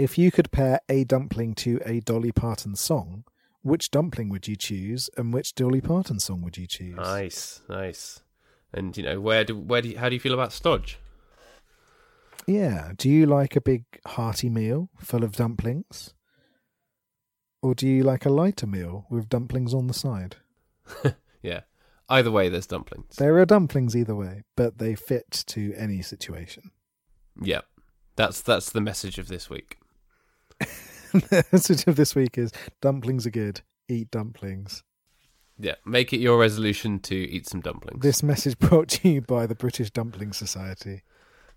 If 0.00 0.16
you 0.16 0.30
could 0.30 0.50
pair 0.50 0.80
a 0.88 1.04
dumpling 1.04 1.54
to 1.56 1.78
a 1.84 2.00
Dolly 2.00 2.32
Parton 2.32 2.74
song, 2.74 3.24
which 3.60 3.90
dumpling 3.90 4.30
would 4.30 4.48
you 4.48 4.56
choose, 4.56 5.10
and 5.14 5.30
which 5.30 5.54
Dolly 5.54 5.82
Parton 5.82 6.18
song 6.18 6.40
would 6.40 6.56
you 6.56 6.66
choose? 6.66 6.96
Nice, 6.96 7.60
nice. 7.68 8.22
And 8.72 8.96
you 8.96 9.02
know, 9.02 9.20
where 9.20 9.44
do 9.44 9.58
where 9.58 9.82
do 9.82 9.90
you, 9.90 9.98
how 9.98 10.08
do 10.08 10.14
you 10.14 10.20
feel 10.20 10.32
about 10.32 10.54
stodge? 10.54 10.98
Yeah. 12.46 12.92
Do 12.96 13.10
you 13.10 13.26
like 13.26 13.56
a 13.56 13.60
big 13.60 13.84
hearty 14.06 14.48
meal 14.48 14.88
full 14.96 15.22
of 15.22 15.32
dumplings? 15.32 16.14
Or 17.60 17.74
do 17.74 17.86
you 17.86 18.02
like 18.02 18.24
a 18.24 18.30
lighter 18.30 18.66
meal 18.66 19.04
with 19.10 19.28
dumplings 19.28 19.74
on 19.74 19.86
the 19.86 19.94
side? 19.94 20.36
Yeah. 21.42 21.60
Either 22.08 22.30
way, 22.30 22.48
there's 22.48 22.66
dumplings. 22.66 23.16
There 23.16 23.38
are 23.38 23.46
dumplings 23.46 23.94
either 23.94 24.14
way, 24.14 24.44
but 24.56 24.78
they 24.78 24.94
fit 24.94 25.44
to 25.48 25.74
any 25.74 26.00
situation. 26.00 26.70
Yeah. 27.40 27.62
That's 28.16 28.40
that's 28.40 28.70
the 28.70 28.80
message 28.80 29.18
of 29.18 29.28
this 29.28 29.48
week. 29.50 29.79
the 31.12 31.44
message 31.52 31.86
of 31.86 31.96
this 31.96 32.14
week 32.14 32.38
is 32.38 32.52
dumplings 32.80 33.26
are 33.26 33.30
good. 33.30 33.62
Eat 33.88 34.10
dumplings. 34.10 34.84
Yeah. 35.58 35.74
Make 35.84 36.12
it 36.12 36.20
your 36.20 36.38
resolution 36.38 37.00
to 37.00 37.14
eat 37.14 37.48
some 37.48 37.60
dumplings. 37.60 38.00
This 38.00 38.22
message 38.22 38.58
brought 38.58 38.88
to 38.88 39.08
you 39.08 39.20
by 39.20 39.46
the 39.46 39.54
British 39.54 39.90
Dumpling 39.90 40.32
Society. 40.32 41.02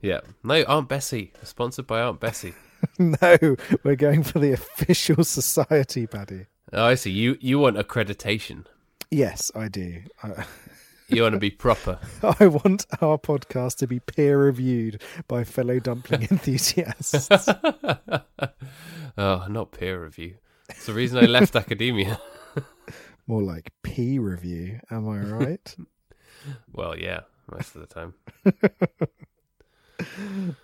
Yeah. 0.01 0.21
No, 0.43 0.63
Aunt 0.63 0.89
Bessie. 0.89 1.33
Sponsored 1.43 1.87
by 1.87 2.01
Aunt 2.01 2.19
Bessie. 2.19 2.53
no, 2.99 3.55
we're 3.83 3.95
going 3.95 4.23
for 4.23 4.39
the 4.39 4.53
official 4.53 5.23
society, 5.23 6.07
Paddy. 6.07 6.47
Oh, 6.73 6.85
I 6.85 6.95
see. 6.95 7.11
You 7.11 7.37
you 7.39 7.59
want 7.59 7.77
accreditation. 7.77 8.65
Yes, 9.11 9.51
I 9.55 9.67
do. 9.67 10.01
I, 10.23 10.45
You 11.09 11.23
want 11.23 11.33
to 11.33 11.39
be 11.39 11.51
proper. 11.51 11.99
I 12.39 12.47
want 12.47 12.85
our 13.01 13.17
podcast 13.17 13.77
to 13.77 13.87
be 13.87 13.99
peer 13.99 14.37
reviewed 14.37 15.01
by 15.27 15.43
fellow 15.43 15.79
dumpling 15.79 16.23
enthusiasts. 16.31 17.29
oh, 19.17 19.45
not 19.49 19.71
peer 19.71 20.03
review. 20.03 20.35
It's 20.69 20.85
the 20.85 20.93
reason 20.93 21.17
I 21.19 21.27
left 21.27 21.55
academia. 21.55 22.19
More 23.27 23.41
like 23.41 23.71
peer 23.83 24.21
review, 24.21 24.79
am 24.89 25.07
I 25.09 25.19
right? 25.19 25.75
Well, 26.71 26.97
yeah, 26.97 27.21
most 27.51 27.75
of 27.75 27.81
the 27.81 27.87
time. 27.87 28.13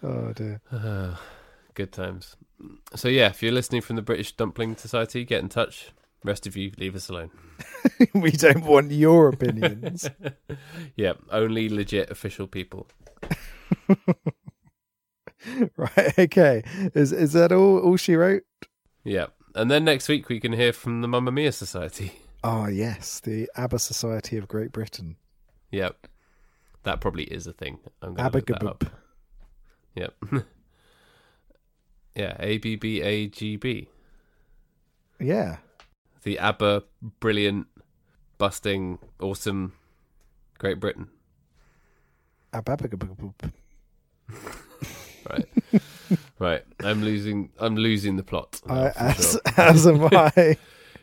oh 0.03 0.33
dear. 0.33 0.61
Uh, 0.71 1.15
good 1.73 1.91
times. 1.91 2.35
So 2.95 3.07
yeah, 3.07 3.27
if 3.27 3.43
you're 3.43 3.51
listening 3.51 3.81
from 3.81 3.95
the 3.95 4.01
British 4.01 4.35
Dumpling 4.35 4.75
Society, 4.75 5.23
get 5.25 5.41
in 5.41 5.49
touch. 5.49 5.91
Rest 6.23 6.45
of 6.47 6.57
you, 6.57 6.71
leave 6.77 6.95
us 6.95 7.07
alone. 7.09 7.31
we 8.13 8.31
don't 8.31 8.65
want 8.65 8.91
your 8.91 9.29
opinions. 9.29 10.09
Yeah, 10.95 11.13
only 11.31 11.69
legit 11.69 12.09
official 12.09 12.47
people. 12.47 12.87
right, 15.77 16.19
okay. 16.19 16.63
Is 16.93 17.13
is 17.13 17.33
that 17.33 17.51
all 17.51 17.79
all 17.79 17.95
she 17.95 18.15
wrote? 18.15 18.43
Yeah, 19.03 19.27
and 19.55 19.71
then 19.71 19.85
next 19.85 20.09
week 20.09 20.27
we 20.27 20.39
can 20.39 20.51
hear 20.53 20.73
from 20.73 21.01
the 21.01 21.07
Mamma 21.07 21.31
Mia 21.31 21.51
Society. 21.51 22.13
Ah, 22.43 22.67
yes, 22.67 23.21
the 23.21 23.49
ABBA 23.55 23.79
Society 23.79 24.37
of 24.37 24.47
Great 24.47 24.71
Britain. 24.71 25.15
Yep, 25.71 26.07
that 26.83 26.99
probably 26.99 27.23
is 27.23 27.47
a 27.47 27.53
thing. 27.53 27.79
I'm 28.01 28.15
gonna 28.15 28.29
look 28.29 28.47
that 28.47 28.63
up. 28.63 28.83
Yep. 29.95 30.13
yeah, 32.15 32.35
A 32.39 32.57
B 32.57 32.75
B 32.75 33.01
A 33.01 33.27
G 33.27 33.55
B. 33.55 33.87
Yeah. 35.19 35.57
The 36.29 36.37
ABBA 36.37 36.83
brilliant, 37.19 37.65
busting, 38.37 38.99
awesome, 39.19 39.73
Great 40.59 40.79
Britain. 40.79 41.09
Abba 42.53 42.77
Right, 45.27 45.45
right. 46.37 46.63
I'm 46.81 47.01
losing. 47.01 47.49
I'm 47.57 47.75
losing 47.75 48.15
the 48.15 48.21
plot. 48.21 48.61
as 48.69 49.31
sure. 49.31 49.41
as 49.57 49.87
am 49.87 50.03
I. 50.11 50.55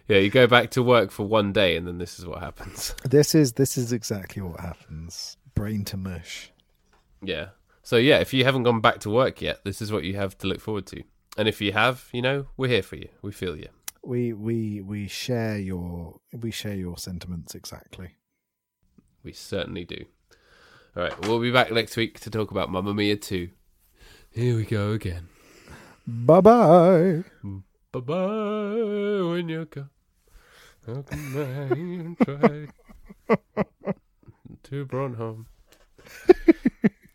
Yeah, 0.06 0.18
you 0.18 0.30
go 0.30 0.46
back 0.46 0.70
to 0.70 0.82
work 0.84 1.10
for 1.10 1.26
one 1.26 1.52
day, 1.52 1.76
and 1.76 1.88
then 1.88 1.98
this 1.98 2.20
is 2.20 2.24
what 2.24 2.38
happens. 2.38 2.94
This 3.02 3.34
is 3.34 3.54
this 3.54 3.76
is 3.76 3.92
exactly 3.92 4.42
what 4.42 4.60
happens. 4.60 5.38
Brain 5.56 5.84
to 5.86 5.96
mush. 5.96 6.52
Yeah. 7.20 7.48
So 7.82 7.96
yeah, 7.96 8.20
if 8.20 8.32
you 8.32 8.44
haven't 8.44 8.62
gone 8.62 8.80
back 8.80 9.00
to 9.00 9.10
work 9.10 9.42
yet, 9.42 9.64
this 9.64 9.82
is 9.82 9.90
what 9.90 10.04
you 10.04 10.14
have 10.14 10.38
to 10.38 10.46
look 10.46 10.60
forward 10.60 10.86
to. 10.86 11.02
And 11.36 11.48
if 11.48 11.60
you 11.60 11.72
have, 11.72 12.08
you 12.12 12.22
know, 12.22 12.46
we're 12.56 12.70
here 12.70 12.84
for 12.84 12.94
you. 12.94 13.08
We 13.22 13.32
feel 13.32 13.56
you. 13.56 13.70
We 14.06 14.32
we 14.32 14.80
we 14.82 15.08
share 15.08 15.58
your 15.58 16.20
we 16.32 16.52
share 16.52 16.76
your 16.76 16.96
sentiments 16.96 17.56
exactly. 17.56 18.10
We 19.24 19.32
certainly 19.32 19.84
do. 19.84 20.04
All 20.96 21.02
right, 21.02 21.26
we'll 21.26 21.40
be 21.40 21.50
back 21.50 21.72
next 21.72 21.96
week 21.96 22.20
to 22.20 22.30
talk 22.30 22.52
about 22.52 22.70
Mamma 22.70 22.94
Mia 22.94 23.16
2. 23.16 23.48
Here 24.30 24.56
we 24.56 24.64
go 24.64 24.92
again. 24.92 25.28
Bye 26.06 26.40
bye. 26.40 27.24
Bye 27.90 28.00
bye 28.00 29.22
when 29.28 29.48
you 29.48 29.64
go. 29.64 29.88
How 30.86 31.02
can 31.02 32.16
I 32.20 32.24
try 32.24 33.34
to 34.62 34.84
run 34.92 35.14
home? 35.14 35.46